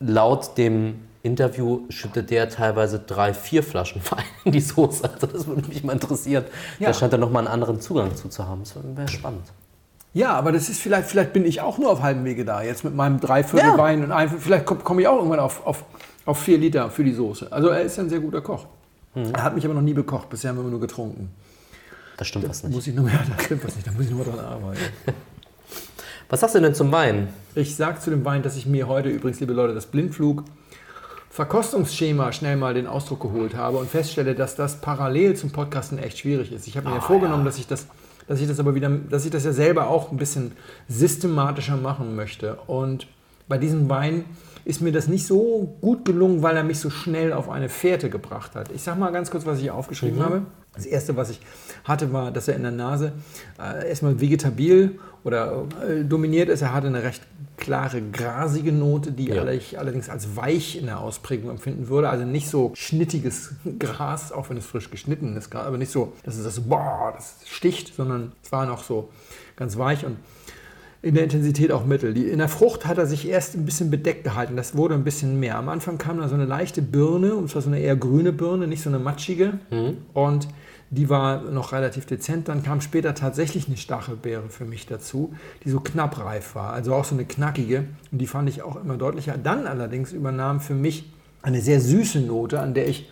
laut 0.00 0.58
dem 0.58 1.00
Interview 1.24 1.80
schüttet 1.88 2.30
der 2.30 2.48
teilweise 2.50 2.98
drei, 3.00 3.32
vier 3.34 3.62
Flaschen 3.62 4.00
Wein 4.10 4.24
in 4.44 4.52
die 4.52 4.60
Soße. 4.60 5.10
Also 5.12 5.26
das 5.26 5.46
würde 5.46 5.66
mich 5.68 5.82
mal 5.82 5.94
interessieren. 5.94 6.44
Ja. 6.78 6.88
Da 6.88 6.94
scheint 6.94 7.12
er 7.12 7.18
nochmal 7.18 7.46
einen 7.46 7.52
anderen 7.52 7.80
Zugang 7.80 8.14
zu, 8.14 8.28
zu 8.28 8.46
haben. 8.46 8.60
Das 8.62 8.76
wäre 8.76 9.08
spannend. 9.08 9.46
Ja, 10.12 10.34
aber 10.34 10.52
das 10.52 10.68
ist 10.68 10.80
vielleicht, 10.80 11.08
vielleicht 11.08 11.32
bin 11.32 11.44
ich 11.44 11.60
auch 11.60 11.78
nur 11.78 11.90
auf 11.90 12.02
halbem 12.02 12.24
Wege 12.24 12.44
da. 12.44 12.62
Jetzt 12.62 12.84
mit 12.84 12.94
meinem 12.94 13.18
Dreiviertel 13.18 13.70
Ja. 13.70 13.78
Wein 13.78 14.04
und 14.04 14.12
ein, 14.12 14.28
vielleicht 14.28 14.64
komme 14.64 14.80
komm 14.84 15.00
ich 15.00 15.08
auch 15.08 15.16
irgendwann 15.16 15.40
auf, 15.40 15.66
auf, 15.66 15.84
auf 16.24 16.38
vier 16.38 16.58
Liter 16.58 16.88
für 16.90 17.02
die 17.02 17.12
Soße. 17.12 17.50
Also 17.50 17.68
er 17.68 17.80
ist 17.80 17.98
ein 17.98 18.08
sehr 18.08 18.20
guter 18.20 18.40
Koch. 18.40 18.66
Er 19.14 19.44
hat 19.44 19.54
mich 19.54 19.64
aber 19.64 19.74
noch 19.74 19.82
nie 19.82 19.94
bekocht, 19.94 20.28
bisher 20.28 20.50
haben 20.50 20.56
wir 20.56 20.62
immer 20.62 20.70
nur 20.70 20.80
getrunken. 20.80 21.30
Das 22.16 22.26
stimmt 22.26 22.48
was 22.48 22.64
nicht. 22.64 22.74
Muss 22.74 22.86
ich 22.86 22.94
nur 22.94 23.04
mehr, 23.04 23.20
da 23.36 23.42
stimmt 23.42 23.64
was 23.64 23.74
nicht, 23.76 23.86
da 23.86 23.92
muss 23.92 24.04
ich 24.04 24.10
nur 24.10 24.24
mal 24.24 24.32
dran 24.32 24.44
arbeiten. 24.44 24.80
Was 26.28 26.40
sagst 26.40 26.54
du 26.56 26.60
denn 26.60 26.74
zum 26.74 26.90
Wein? 26.90 27.28
Ich 27.54 27.76
sage 27.76 28.00
zu 28.00 28.10
dem 28.10 28.24
Wein, 28.24 28.42
dass 28.42 28.56
ich 28.56 28.66
mir 28.66 28.88
heute 28.88 29.08
übrigens, 29.08 29.38
liebe 29.40 29.52
Leute, 29.52 29.74
das 29.74 29.86
Blindflug 29.86 30.44
Verkostungsschema 31.34 32.30
schnell 32.30 32.56
mal 32.56 32.74
den 32.74 32.86
Ausdruck 32.86 33.22
geholt 33.22 33.56
habe 33.56 33.78
und 33.78 33.90
feststelle, 33.90 34.36
dass 34.36 34.54
das 34.54 34.80
parallel 34.80 35.34
zum 35.34 35.50
Podcasten 35.50 35.98
echt 35.98 36.18
schwierig 36.18 36.52
ist. 36.52 36.68
Ich 36.68 36.76
habe 36.76 36.88
mir 36.88 36.94
ja 36.94 37.00
vorgenommen, 37.00 37.44
dass 37.44 37.58
ich 37.58 37.66
das 37.66 37.88
dass 38.28 38.40
ich 38.40 38.46
das 38.46 38.60
aber 38.60 38.74
wieder, 38.76 38.88
dass 38.88 39.24
ich 39.24 39.32
das 39.32 39.44
ja 39.44 39.52
selber 39.52 39.88
auch 39.88 40.12
ein 40.12 40.16
bisschen 40.16 40.52
systematischer 40.88 41.76
machen 41.76 42.14
möchte. 42.14 42.54
Und 42.68 43.08
bei 43.48 43.58
diesem 43.58 43.90
Wein 43.90 44.24
ist 44.64 44.80
mir 44.80 44.92
das 44.92 45.08
nicht 45.08 45.26
so 45.26 45.76
gut 45.80 46.04
gelungen, 46.04 46.42
weil 46.42 46.56
er 46.56 46.62
mich 46.62 46.78
so 46.78 46.88
schnell 46.88 47.32
auf 47.32 47.50
eine 47.50 47.68
Fährte 47.68 48.08
gebracht 48.10 48.54
hat. 48.54 48.70
Ich 48.72 48.82
sage 48.82 48.98
mal 48.98 49.10
ganz 49.10 49.30
kurz, 49.30 49.44
was 49.44 49.60
ich 49.60 49.72
aufgeschrieben 49.72 50.24
habe. 50.24 50.42
Das 50.74 50.86
erste, 50.86 51.16
was 51.16 51.30
ich 51.30 51.40
hatte, 51.82 52.12
war, 52.12 52.30
dass 52.30 52.46
er 52.46 52.54
in 52.54 52.62
der 52.62 52.70
Nase 52.70 53.12
äh, 53.60 53.88
erstmal 53.88 54.20
vegetabil 54.20 55.00
oder 55.24 55.64
äh, 55.88 56.04
dominiert 56.04 56.48
ist. 56.48 56.62
Er 56.62 56.72
hatte 56.72 56.86
eine 56.86 57.02
recht 57.02 57.22
klare, 57.56 58.02
grasige 58.02 58.72
Note, 58.72 59.12
die 59.12 59.28
Ja. 59.28 59.46
ich 59.48 59.78
allerdings 59.78 60.08
als 60.08 60.36
weich 60.36 60.76
in 60.76 60.86
der 60.86 61.00
Ausprägung 61.00 61.50
empfinden 61.50 61.88
würde. 61.88 62.08
Also 62.10 62.24
nicht 62.24 62.48
so 62.48 62.72
schnittiges 62.74 63.52
Gras, 63.78 64.32
auch 64.32 64.50
wenn 64.50 64.56
es 64.56 64.66
frisch 64.66 64.90
geschnitten 64.90 65.36
ist, 65.36 65.54
aber 65.54 65.78
nicht 65.78 65.90
so, 65.90 66.12
dass 66.24 66.36
es 66.36 66.44
das, 66.44 66.60
boah, 66.60 67.12
das 67.16 67.36
sticht, 67.46 67.94
sondern 67.94 68.32
es 68.42 68.52
war 68.52 68.66
noch 68.66 68.84
so 68.84 69.08
ganz 69.56 69.78
weich 69.78 70.04
und 70.04 70.16
in 71.00 71.14
der 71.14 71.24
Intensität 71.24 71.70
auch 71.70 71.84
mittel. 71.84 72.14
Die, 72.14 72.28
in 72.28 72.38
der 72.38 72.48
Frucht 72.48 72.86
hat 72.86 72.96
er 72.96 73.06
sich 73.06 73.28
erst 73.28 73.54
ein 73.56 73.66
bisschen 73.66 73.90
bedeckt 73.90 74.24
gehalten. 74.24 74.56
Das 74.56 74.74
wurde 74.74 74.94
ein 74.94 75.04
bisschen 75.04 75.38
mehr. 75.38 75.58
Am 75.58 75.68
Anfang 75.68 75.98
kam 75.98 76.16
da 76.18 76.28
so 76.28 76.34
eine 76.34 76.46
leichte 76.46 76.80
Birne, 76.80 77.34
und 77.34 77.50
zwar 77.50 77.60
so 77.60 77.68
eine 77.68 77.78
eher 77.78 77.94
grüne 77.94 78.32
Birne, 78.32 78.66
nicht 78.66 78.82
so 78.82 78.88
eine 78.88 78.98
matschige. 78.98 79.58
Und 80.14 80.48
die 80.90 81.08
war 81.08 81.42
noch 81.42 81.72
relativ 81.72 82.06
dezent. 82.06 82.48
Dann 82.48 82.62
kam 82.62 82.80
später 82.80 83.14
tatsächlich 83.14 83.66
eine 83.66 83.76
Stachelbeere 83.76 84.48
für 84.48 84.64
mich 84.64 84.86
dazu, 84.86 85.34
die 85.64 85.70
so 85.70 85.80
knapp 85.80 86.18
reif 86.18 86.54
war. 86.54 86.72
Also 86.72 86.94
auch 86.94 87.04
so 87.04 87.14
eine 87.14 87.24
knackige. 87.24 87.86
Und 88.12 88.18
die 88.18 88.26
fand 88.26 88.48
ich 88.48 88.62
auch 88.62 88.76
immer 88.76 88.96
deutlicher. 88.96 89.36
Dann 89.36 89.66
allerdings 89.66 90.12
übernahm 90.12 90.60
für 90.60 90.74
mich 90.74 91.12
eine 91.42 91.60
sehr 91.60 91.80
süße 91.80 92.20
Note, 92.20 92.60
an 92.60 92.74
der 92.74 92.88
ich 92.88 93.10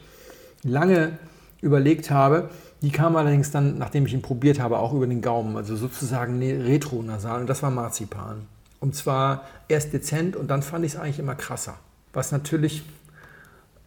lange 0.62 1.18
überlegt 1.60 2.10
habe. 2.10 2.50
Die 2.82 2.90
kam 2.90 3.16
allerdings 3.16 3.50
dann, 3.50 3.78
nachdem 3.78 4.06
ich 4.06 4.12
ihn 4.12 4.22
probiert 4.22 4.58
habe, 4.58 4.78
auch 4.78 4.92
über 4.92 5.06
den 5.06 5.20
Gaumen, 5.20 5.56
also 5.56 5.76
sozusagen 5.76 6.40
retronasal. 6.40 7.40
Und 7.40 7.46
das 7.46 7.62
war 7.62 7.70
Marzipan. 7.70 8.46
Und 8.80 8.96
zwar 8.96 9.44
erst 9.68 9.92
dezent 9.92 10.34
und 10.34 10.48
dann 10.48 10.62
fand 10.62 10.84
ich 10.84 10.94
es 10.94 10.98
eigentlich 10.98 11.20
immer 11.20 11.36
krasser. 11.36 11.76
Was 12.12 12.32
natürlich 12.32 12.82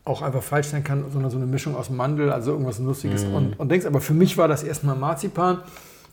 auch 0.05 0.21
einfach 0.21 0.43
falsch 0.43 0.67
sein 0.67 0.83
kann, 0.83 1.03
sondern 1.11 1.31
so 1.31 1.37
eine 1.37 1.47
Mischung 1.47 1.75
aus 1.75 1.89
Mandel, 1.89 2.31
also 2.31 2.51
irgendwas 2.51 2.79
Lustiges 2.79 3.23
und, 3.23 3.59
und 3.59 3.69
denkst, 3.69 3.87
aber 3.87 3.99
für 4.01 4.13
mich 4.13 4.37
war 4.37 4.47
das 4.47 4.63
erstmal 4.63 4.95
Marzipan. 4.95 5.59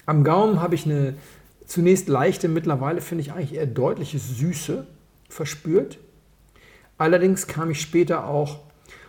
Am 0.06 0.24
Gaumen 0.24 0.60
habe 0.60 0.74
ich 0.74 0.86
eine 0.86 1.14
zunächst 1.66 2.08
leichte, 2.08 2.48
mittlerweile 2.48 3.02
finde 3.02 3.22
ich 3.22 3.32
eigentlich 3.32 3.54
eher 3.54 3.66
deutliche 3.66 4.18
Süße 4.18 4.86
verspürt. 5.28 5.98
Allerdings 6.98 7.46
kam 7.46 7.70
ich 7.70 7.80
später 7.80 8.26
auch 8.26 8.60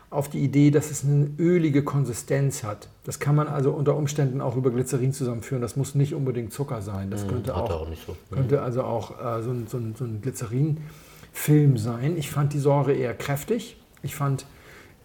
auf 0.09 0.29
die 0.29 0.39
Idee, 0.39 0.69
dass 0.69 0.91
es 0.91 1.03
eine 1.03 1.29
ölige 1.39 1.83
Konsistenz 1.83 2.63
hat. 2.63 2.89
Das 3.03 3.19
kann 3.19 3.35
man 3.35 3.47
also 3.47 3.71
unter 3.71 3.95
Umständen 3.95 4.41
auch 4.41 4.55
über 4.55 4.69
Glycerin 4.69 5.11
zusammenführen. 5.11 5.61
Das 5.61 5.75
muss 5.75 5.95
nicht 5.95 6.13
unbedingt 6.13 6.53
Zucker 6.53 6.81
sein. 6.81 7.09
Das 7.09 7.27
könnte 7.27 7.55
hat 7.55 7.71
auch, 7.71 7.81
auch 7.81 7.89
nicht 7.89 8.05
so. 8.05 8.15
könnte 8.29 8.61
also 8.61 8.83
auch 8.83 9.11
äh, 9.19 9.41
so 9.41 9.51
ein, 9.51 9.67
so 9.67 9.77
ein, 9.77 9.95
so 9.97 10.05
ein 10.05 10.21
Glycerin-Film 10.21 11.77
sein. 11.77 12.15
Ich 12.17 12.29
fand 12.29 12.53
die 12.53 12.59
Säure 12.59 12.93
eher 12.93 13.13
kräftig. 13.13 13.77
Ich 14.03 14.15
fand 14.15 14.45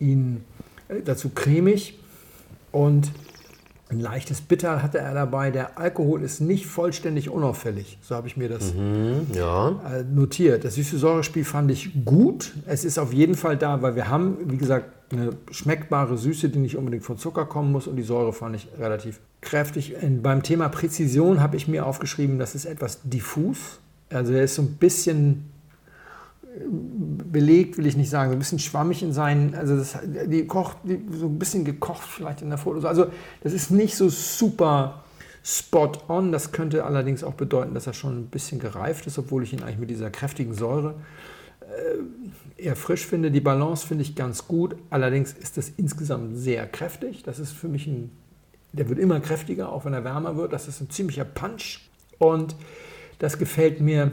ihn 0.00 0.44
äh, 0.88 1.02
dazu 1.04 1.30
cremig 1.30 1.98
und 2.72 3.10
ein 3.90 4.00
leichtes 4.00 4.42
Bitter 4.42 4.82
hatte 4.82 4.98
er 4.98 5.14
dabei. 5.14 5.50
Der 5.50 5.78
Alkohol 5.78 6.22
ist 6.22 6.40
nicht 6.40 6.66
vollständig 6.66 7.30
unauffällig. 7.30 7.98
So 8.02 8.14
habe 8.16 8.26
ich 8.28 8.36
mir 8.36 8.50
das 8.50 8.74
Hm, 8.74 9.28
ja. 9.32 9.68
äh, 9.90 10.02
notiert. 10.04 10.64
Das 10.64 10.74
süße 10.74 10.98
Säurespiel 10.98 11.44
fand 11.44 11.70
ich 11.70 12.04
gut. 12.04 12.52
Es 12.66 12.84
ist 12.84 12.98
auf 12.98 13.14
jeden 13.14 13.34
Fall 13.34 13.56
da, 13.56 13.80
weil 13.80 13.96
wir 13.96 14.08
haben, 14.08 14.36
wie 14.44 14.58
gesagt, 14.58 14.90
eine 15.10 15.30
schmeckbare 15.50 16.18
Süße, 16.18 16.50
die 16.50 16.58
nicht 16.58 16.76
unbedingt 16.76 17.02
von 17.02 17.16
Zucker 17.16 17.46
kommen 17.46 17.72
muss 17.72 17.86
und 17.86 17.96
die 17.96 18.02
Säure 18.02 18.34
fand 18.34 18.56
ich 18.56 18.68
relativ 18.78 19.20
kräftig. 19.40 19.94
Und 20.02 20.20
beim 20.22 20.42
Thema 20.42 20.68
Präzision 20.68 21.40
habe 21.40 21.56
ich 21.56 21.66
mir 21.66 21.86
aufgeschrieben, 21.86 22.38
das 22.38 22.54
ist 22.54 22.66
etwas 22.66 23.00
diffus. 23.04 23.80
Also 24.10 24.34
er 24.34 24.44
ist 24.44 24.56
so 24.56 24.62
ein 24.62 24.74
bisschen 24.74 25.46
belegt, 27.30 27.78
will 27.78 27.86
ich 27.86 27.96
nicht 27.96 28.10
sagen, 28.10 28.30
so 28.30 28.36
ein 28.36 28.38
bisschen 28.38 28.58
schwammig 28.58 29.02
in 29.02 29.12
seinen, 29.12 29.54
also 29.54 29.76
das, 29.76 29.98
die 30.26 30.46
kocht, 30.46 30.78
die, 30.84 31.00
so 31.10 31.26
ein 31.26 31.38
bisschen 31.38 31.64
gekocht 31.64 32.08
vielleicht 32.08 32.42
in 32.42 32.48
der 32.48 32.58
Foto. 32.58 32.86
Also 32.86 33.06
das 33.42 33.52
ist 33.52 33.70
nicht 33.70 33.96
so 33.96 34.08
super 34.08 35.04
spot 35.44 35.92
on. 36.08 36.32
Das 36.32 36.52
könnte 36.52 36.84
allerdings 36.84 37.24
auch 37.24 37.34
bedeuten, 37.34 37.74
dass 37.74 37.86
er 37.86 37.92
schon 37.92 38.18
ein 38.18 38.26
bisschen 38.26 38.58
gereift 38.60 39.06
ist, 39.06 39.18
obwohl 39.18 39.42
ich 39.42 39.52
ihn 39.52 39.62
eigentlich 39.62 39.78
mit 39.78 39.90
dieser 39.90 40.10
kräftigen 40.10 40.54
Säure 40.54 40.94
äh, 41.60 42.62
eher 42.62 42.76
frisch 42.76 43.06
finde. 43.06 43.30
Die 43.30 43.40
Balance 43.40 43.86
finde 43.86 44.02
ich 44.02 44.14
ganz 44.14 44.46
gut. 44.46 44.76
Allerdings 44.90 45.32
ist 45.32 45.56
das 45.56 45.70
insgesamt 45.76 46.36
sehr 46.36 46.66
kräftig. 46.66 47.22
Das 47.22 47.38
ist 47.38 47.52
für 47.52 47.68
mich 47.68 47.86
ein, 47.86 48.10
der 48.72 48.88
wird 48.88 48.98
immer 48.98 49.20
kräftiger, 49.20 49.72
auch 49.72 49.84
wenn 49.84 49.94
er 49.94 50.04
wärmer 50.04 50.36
wird. 50.36 50.52
Das 50.52 50.68
ist 50.68 50.80
ein 50.80 50.90
ziemlicher 50.90 51.24
Punch. 51.24 51.88
Und 52.18 52.56
das 53.18 53.38
gefällt 53.38 53.80
mir 53.80 54.12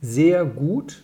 sehr 0.00 0.44
gut. 0.44 1.02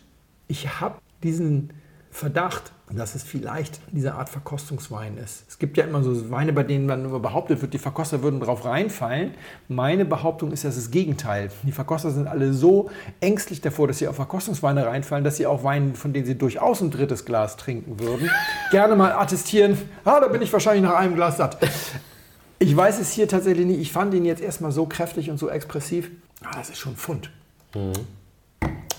Ich 0.48 0.80
habe 0.80 0.96
diesen 1.22 1.70
Verdacht, 2.16 2.72
dass 2.90 3.14
es 3.14 3.24
vielleicht 3.24 3.80
diese 3.90 4.14
Art 4.14 4.28
Verkostungswein 4.28 5.18
ist. 5.18 5.44
Es 5.48 5.58
gibt 5.58 5.76
ja 5.76 5.84
immer 5.84 6.02
so 6.02 6.30
Weine, 6.30 6.52
bei 6.52 6.62
denen 6.62 6.86
man 6.86 7.20
behauptet 7.20 7.60
wird, 7.60 7.74
die 7.74 7.78
Verkoster 7.78 8.22
würden 8.22 8.40
drauf 8.40 8.64
reinfallen. 8.64 9.34
Meine 9.68 10.04
Behauptung 10.04 10.52
ist, 10.52 10.64
dass 10.64 10.76
das 10.76 10.90
Gegenteil. 10.90 11.50
Die 11.64 11.72
Verkoster 11.72 12.10
sind 12.10 12.26
alle 12.26 12.54
so 12.54 12.90
ängstlich 13.20 13.60
davor, 13.60 13.88
dass 13.88 13.98
sie 13.98 14.08
auf 14.08 14.16
Verkostungsweine 14.16 14.86
reinfallen, 14.86 15.24
dass 15.24 15.36
sie 15.36 15.46
auch 15.46 15.62
Weine, 15.64 15.94
von 15.94 16.12
denen 16.12 16.24
sie 16.24 16.38
durchaus 16.38 16.80
ein 16.80 16.90
drittes 16.90 17.24
Glas 17.24 17.56
trinken 17.56 17.98
würden, 18.00 18.30
gerne 18.70 18.96
mal 18.96 19.12
attestieren, 19.12 19.76
ah, 20.04 20.20
da 20.20 20.28
bin 20.28 20.40
ich 20.40 20.52
wahrscheinlich 20.52 20.84
nach 20.84 20.94
einem 20.94 21.16
Glas 21.16 21.36
satt. 21.36 21.58
Ich 22.58 22.74
weiß 22.74 22.98
es 23.00 23.12
hier 23.12 23.28
tatsächlich 23.28 23.66
nicht. 23.66 23.80
Ich 23.80 23.92
fand 23.92 24.14
ihn 24.14 24.24
jetzt 24.24 24.40
erstmal 24.40 24.72
so 24.72 24.86
kräftig 24.86 25.28
und 25.28 25.36
so 25.36 25.50
expressiv. 25.50 26.10
Ah, 26.42 26.56
das 26.56 26.70
ist 26.70 26.78
schon 26.78 26.92
ein 26.92 26.96
Pfund. 26.96 27.30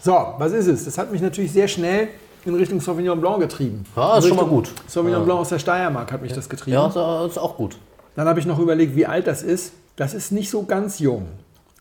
So, 0.01 0.35
was 0.37 0.51
ist 0.53 0.67
es? 0.67 0.85
Das 0.85 0.97
hat 0.97 1.11
mich 1.11 1.21
natürlich 1.21 1.51
sehr 1.51 1.67
schnell 1.67 2.09
in 2.45 2.55
Richtung 2.55 2.79
Sauvignon 2.79 3.19
Blanc 3.19 3.39
getrieben. 3.39 3.85
Ja, 3.95 4.17
ist 4.17 4.27
schon 4.27 4.37
mal 4.37 4.45
gut. 4.45 4.71
Sauvignon 4.87 5.25
Blanc 5.25 5.41
aus 5.41 5.49
der 5.49 5.59
Steiermark 5.59 6.11
hat 6.11 6.21
mich 6.21 6.33
das 6.33 6.47
getrieben. 6.47 6.75
Ja, 6.75 7.25
ist 7.25 7.37
auch 7.37 7.57
gut. 7.57 7.77
Dann 8.15 8.27
habe 8.27 8.39
ich 8.39 8.45
noch 8.45 8.59
überlegt, 8.59 8.95
wie 8.95 9.05
alt 9.05 9.27
das 9.27 9.43
ist. 9.43 9.73
Das 9.95 10.13
ist 10.13 10.31
nicht 10.31 10.49
so 10.49 10.63
ganz 10.63 10.99
jung. 10.99 11.27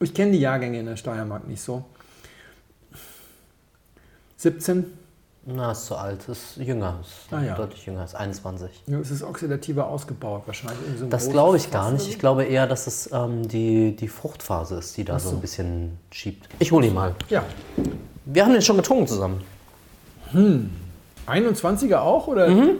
Ich 0.01 0.13
kenne 0.13 0.33
die 0.33 0.41
Jahrgänge 0.41 0.81
in 0.81 0.87
der 0.87 0.97
Steiermark 0.97 1.47
nicht 1.47 1.63
so. 1.63 1.85
17, 4.39 4.85
Na, 5.49 5.71
ist 5.71 5.87
zu 5.87 5.95
alt, 5.95 6.29
ist 6.29 6.57
jünger, 6.57 6.99
ist 7.01 7.33
Ah, 7.33 7.41
ja. 7.41 7.55
deutlich 7.55 7.87
jünger, 7.87 8.03
ist 8.05 8.17
21. 8.17 8.69
Ja, 8.89 8.99
es 8.99 9.13
ist 9.13 9.23
oxidativer 9.23 9.87
ausgebaut 9.87 10.43
wahrscheinlich. 10.47 10.99
So 10.99 11.07
Das 11.07 11.31
glaube 11.31 11.57
ich 11.57 11.71
gar 11.71 11.93
nicht. 11.93 12.09
Ich 12.09 12.19
glaube 12.19 12.43
eher, 12.45 12.67
dass 12.67 12.89
es 12.89 13.11
ähm, 13.13 13.47
die, 13.47 13.95
die 13.95 14.09
Fruchtphase 14.09 14.75
ist, 14.77 14.97
die 14.97 15.05
da 15.05 15.21
so 15.21 15.31
ein 15.31 15.41
bisschen 15.41 15.99
schiebt. 16.11 16.49
Ich 16.59 16.73
hole 16.73 16.89
ihn 16.89 16.95
mal. 16.95 17.15
so. 17.29 17.35
Ja. 17.37 17.45
Wir 18.25 18.45
haben 18.45 18.55
den 18.55 18.63
schon 18.63 18.77
getrunken 18.77 19.07
zusammen. 19.07 19.41
21er 21.29 21.99
auch, 21.99 22.27
oder? 22.27 22.49
Mhm. 22.49 22.79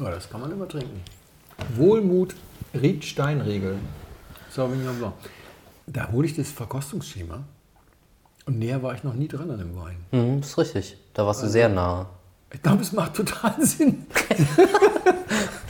Ja, 0.00 0.10
das 0.10 0.28
kann 0.28 0.40
man 0.40 0.50
immer 0.50 0.66
trinken. 0.66 1.00
Wohlmut 1.76 2.34
Ried 2.74 3.04
Steinregel. 3.04 3.76
Sauvignon 4.50 4.96
Blanc. 4.98 5.14
Da 5.86 6.10
hole 6.10 6.26
ich 6.26 6.34
das 6.34 6.50
Verkostungsschema. 6.50 7.44
Und 8.48 8.58
näher 8.58 8.82
war 8.82 8.94
ich 8.94 9.04
noch 9.04 9.12
nie 9.12 9.28
dran 9.28 9.50
an 9.50 9.58
dem 9.58 9.76
Wein. 9.76 9.96
Mhm, 10.10 10.40
das 10.40 10.48
ist 10.48 10.58
richtig. 10.58 10.96
Da 11.12 11.26
warst 11.26 11.42
du 11.42 11.48
sehr 11.48 11.68
nah. 11.68 12.06
Ich 12.50 12.62
glaube, 12.62 12.80
es 12.80 12.92
macht 12.92 13.14
total 13.14 13.54
Sinn. 13.62 14.06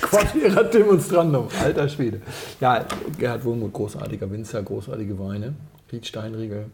Quadrera 0.00 0.62
Demonstrandum, 0.62 1.48
alter 1.60 1.88
Schwede. 1.88 2.22
Ja, 2.60 2.84
Gerhard 3.18 3.44
Wohlmuth, 3.44 3.72
großartiger 3.72 4.30
Winzer, 4.30 4.62
großartige 4.62 5.18
Weine. 5.18 5.54
Ried 5.90 6.06
Steinriegel, 6.06 6.66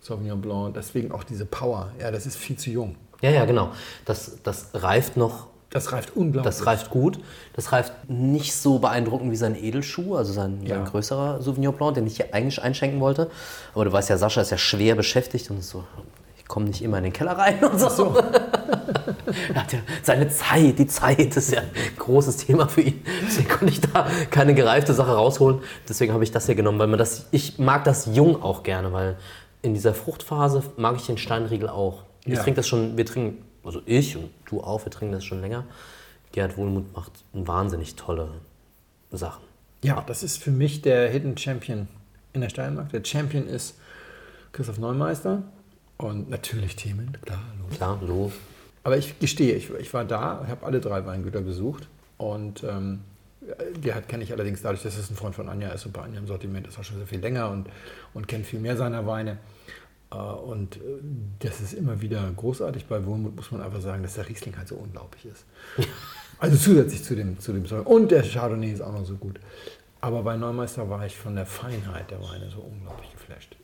Sauvignon 0.00 0.40
Blanc, 0.40 0.74
deswegen 0.74 1.12
auch 1.12 1.22
diese 1.22 1.46
Power. 1.46 1.92
Ja, 2.00 2.10
das 2.10 2.26
ist 2.26 2.36
viel 2.36 2.56
zu 2.56 2.70
jung. 2.70 2.96
Ja, 3.20 3.30
ja, 3.30 3.44
genau. 3.44 3.70
Das, 4.06 4.38
das 4.42 4.70
reift 4.74 5.16
noch, 5.16 5.46
Das 5.70 5.92
reift 5.92 6.16
unglaublich. 6.16 6.44
das 6.56 6.64
reift 6.66 6.88
gut. 6.90 7.18
Das 7.54 7.72
reift 7.72 7.92
nicht 8.08 8.54
so 8.54 8.78
beeindruckend 8.78 9.30
wie 9.30 9.36
sein 9.36 9.54
Edelschuh, 9.54 10.16
also 10.16 10.32
sein, 10.32 10.60
Ja. 10.64 10.76
sein 10.76 10.84
größerer 10.86 11.42
Sauvignon 11.42 11.74
Blanc, 11.74 11.94
den 11.94 12.06
ich 12.06 12.16
hier 12.16 12.32
eigentlich 12.32 12.62
einschenken 12.62 13.00
wollte. 13.00 13.30
Aber 13.74 13.84
du 13.84 13.92
weißt 13.92 14.08
ja, 14.08 14.16
Sascha 14.16 14.40
ist 14.40 14.50
ja 14.50 14.56
schwer 14.58 14.94
beschäftigt 14.94 15.50
und 15.50 15.58
ist 15.58 15.68
so, 15.68 15.84
ich 16.38 16.46
komme 16.46 16.66
nicht 16.66 16.80
immer 16.80 16.96
in 16.98 17.04
den 17.04 17.12
Keller 17.12 17.32
rein 17.36 17.62
und 17.62 17.78
so. 17.78 18.16
er 19.54 19.62
hat 19.62 19.72
ja 19.72 19.80
seine 20.02 20.28
Zeit, 20.30 20.78
die 20.78 20.86
Zeit 20.86 21.36
ist 21.36 21.52
ja 21.52 21.60
ein 21.60 21.68
großes 21.98 22.38
Thema 22.38 22.66
für 22.68 22.80
ihn. 22.82 23.02
Deswegen 23.26 23.48
konnte 23.48 23.66
ich 23.74 23.80
da 23.82 24.06
keine 24.30 24.54
gereifte 24.54 24.94
Sache 24.94 25.12
rausholen. 25.12 25.60
Deswegen 25.88 26.12
habe 26.14 26.24
ich 26.24 26.30
das 26.30 26.46
hier 26.46 26.54
genommen, 26.54 26.78
weil 26.78 26.86
man 26.86 26.98
das, 26.98 27.26
ich 27.30 27.58
mag 27.58 27.84
das 27.84 28.08
jung 28.12 28.42
auch 28.42 28.62
gerne, 28.62 28.92
weil 28.92 29.16
in 29.60 29.74
dieser 29.74 29.92
Fruchtphase 29.92 30.62
mag 30.76 30.96
ich 30.96 31.06
den 31.06 31.18
Steinriegel 31.18 31.68
auch. 31.68 32.04
Ich 32.24 32.34
Ja. 32.34 32.42
trinke 32.42 32.56
das 32.58 32.68
schon, 32.68 32.96
wir 32.96 33.04
trinken, 33.04 33.44
also 33.68 33.82
ich 33.86 34.16
und 34.16 34.30
du 34.46 34.62
auch, 34.62 34.84
wir 34.84 34.90
trinken 34.90 35.12
das 35.12 35.24
schon 35.24 35.40
länger. 35.40 35.64
Gerd 36.32 36.56
Wohlmuth 36.56 36.94
macht 36.94 37.12
wahnsinnig 37.32 37.94
tolle 37.96 38.30
Sachen. 39.10 39.42
Ja, 39.82 40.02
das 40.06 40.22
ist 40.22 40.42
für 40.42 40.50
mich 40.50 40.82
der 40.82 41.08
Hidden 41.10 41.36
Champion 41.36 41.86
in 42.32 42.40
der 42.40 42.48
Steiermark. 42.48 42.90
Der 42.90 43.04
Champion 43.04 43.46
ist 43.46 43.78
Christoph 44.52 44.78
Neumeister 44.78 45.42
und 45.98 46.30
natürlich 46.30 46.76
Themen, 46.76 47.16
klar. 47.22 47.40
Logisch. 47.60 47.76
Klar, 47.76 48.00
so. 48.06 48.32
Aber 48.84 48.96
ich 48.96 49.18
gestehe, 49.18 49.54
ich, 49.54 49.70
ich 49.70 49.92
war 49.92 50.04
da, 50.04 50.46
habe 50.48 50.64
alle 50.64 50.80
drei 50.80 51.04
Weingüter 51.04 51.42
besucht 51.42 51.88
und 52.16 52.64
ähm, 52.64 53.00
Gerhard 53.80 54.08
kenne 54.08 54.24
ich 54.24 54.32
allerdings 54.32 54.62
dadurch, 54.62 54.82
dass 54.82 54.96
es 54.96 55.10
ein 55.10 55.16
Freund 55.16 55.34
von 55.34 55.48
Anja 55.48 55.68
ist 55.70 55.86
und 55.86 55.92
bei 55.92 56.02
Anja 56.02 56.18
im 56.18 56.26
Sortiment 56.26 56.66
ist 56.66 56.78
auch 56.78 56.84
schon 56.84 56.96
sehr 56.96 57.06
viel 57.06 57.20
länger 57.20 57.50
und, 57.50 57.68
und 58.14 58.28
kennt 58.28 58.46
viel 58.46 58.60
mehr 58.60 58.76
seiner 58.76 59.06
Weine. 59.06 59.38
Äh, 60.10 60.16
Und 60.16 60.76
äh, 60.76 60.80
das 61.40 61.60
ist 61.60 61.72
immer 61.74 62.00
wieder 62.00 62.30
großartig. 62.36 62.86
Bei 62.86 63.04
Wohlmut 63.04 63.36
muss 63.36 63.50
man 63.52 63.60
einfach 63.62 63.80
sagen, 63.80 64.02
dass 64.02 64.14
der 64.14 64.28
Riesling 64.28 64.56
halt 64.56 64.68
so 64.68 64.76
unglaublich 64.76 65.26
ist. 65.26 65.44
Also 66.40 66.56
zusätzlich 66.56 67.02
zu 67.02 67.16
dem, 67.16 67.40
zu 67.40 67.52
dem 67.52 67.66
Säure. 67.66 67.82
Und 67.82 68.12
der 68.12 68.22
Chardonnay 68.22 68.70
ist 68.70 68.80
auch 68.80 68.92
noch 68.92 69.04
so 69.04 69.16
gut. 69.16 69.40
Aber 70.00 70.22
bei 70.22 70.36
Neumeister 70.36 70.88
war 70.88 71.04
ich 71.04 71.16
von 71.16 71.34
der 71.34 71.46
Feinheit 71.46 72.12
der 72.12 72.20
Weine 72.22 72.48
so 72.48 72.60
unglaublich 72.60 73.10
geflasht. 73.10 73.56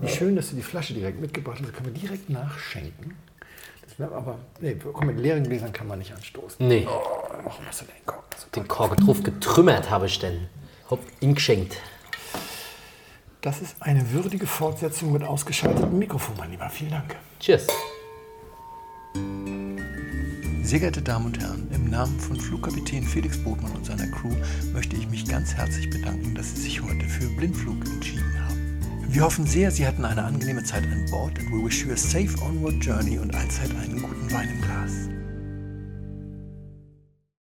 Wie 0.00 0.08
schön, 0.08 0.34
dass 0.34 0.48
du 0.48 0.56
die 0.56 0.62
Flasche 0.62 0.94
direkt 0.94 1.20
mitgebracht 1.20 1.58
hast. 1.60 1.68
Da 1.68 1.72
können 1.76 1.94
wir 1.94 2.00
direkt 2.00 2.30
nachschenken. 2.30 3.14
Das 3.86 3.98
wäre 3.98 4.14
aber. 4.14 4.38
Nee, 4.62 4.76
komm, 4.76 5.08
mit 5.08 5.18
leeren 5.18 5.44
Gläsern 5.44 5.74
kann 5.74 5.88
man 5.88 5.98
nicht 5.98 6.14
anstoßen. 6.14 6.66
Nee, 6.66 6.88
Oh, 6.88 7.28
du 7.36 7.84
den 7.84 8.06
Kork? 8.06 8.24
den 8.54 8.66
Kork 8.68 8.96
drauf 8.96 9.22
getrümmert 9.22 9.90
habe 9.90 10.06
ich 10.06 10.18
denn. 10.20 10.48
Hab 10.90 11.00
ihn 11.20 11.34
geschenkt. 11.34 11.76
Das 13.42 13.62
ist 13.62 13.76
eine 13.80 14.10
würdige 14.12 14.46
Fortsetzung 14.46 15.12
mit 15.12 15.24
ausgeschaltetem 15.24 15.98
Mikrofon, 15.98 16.36
mein 16.36 16.50
Lieber. 16.50 16.68
Vielen 16.68 16.90
Dank. 16.90 17.16
Cheers. 17.38 17.66
Sehr 20.62 20.78
geehrte 20.78 21.00
Damen 21.00 21.26
und 21.26 21.40
Herren, 21.40 21.66
im 21.72 21.88
Namen 21.88 22.20
von 22.20 22.38
Flugkapitän 22.38 23.02
Felix 23.02 23.42
Botmann 23.42 23.72
und 23.72 23.86
seiner 23.86 24.06
Crew 24.08 24.36
möchte 24.74 24.94
ich 24.94 25.08
mich 25.08 25.26
ganz 25.26 25.54
herzlich 25.54 25.88
bedanken, 25.88 26.34
dass 26.34 26.54
Sie 26.54 26.60
sich 26.62 26.82
heute 26.82 27.06
für 27.06 27.28
Blindflug 27.36 27.82
entschieden 27.86 28.38
haben. 28.44 28.78
Wir 29.08 29.22
hoffen 29.22 29.46
sehr, 29.46 29.70
Sie 29.70 29.86
hatten 29.86 30.04
eine 30.04 30.22
angenehme 30.22 30.62
Zeit 30.62 30.84
an 30.84 31.06
Bord 31.10 31.38
and 31.38 31.50
we 31.50 31.64
wish 31.64 31.82
you 31.82 31.92
a 31.92 31.96
safe 31.96 32.36
onward 32.44 32.84
journey 32.84 33.18
und 33.18 33.34
allzeit 33.34 33.70
einen 33.70 34.02
guten 34.02 34.30
Wein 34.30 34.50
im 34.50 34.60
Glas. 34.60 35.19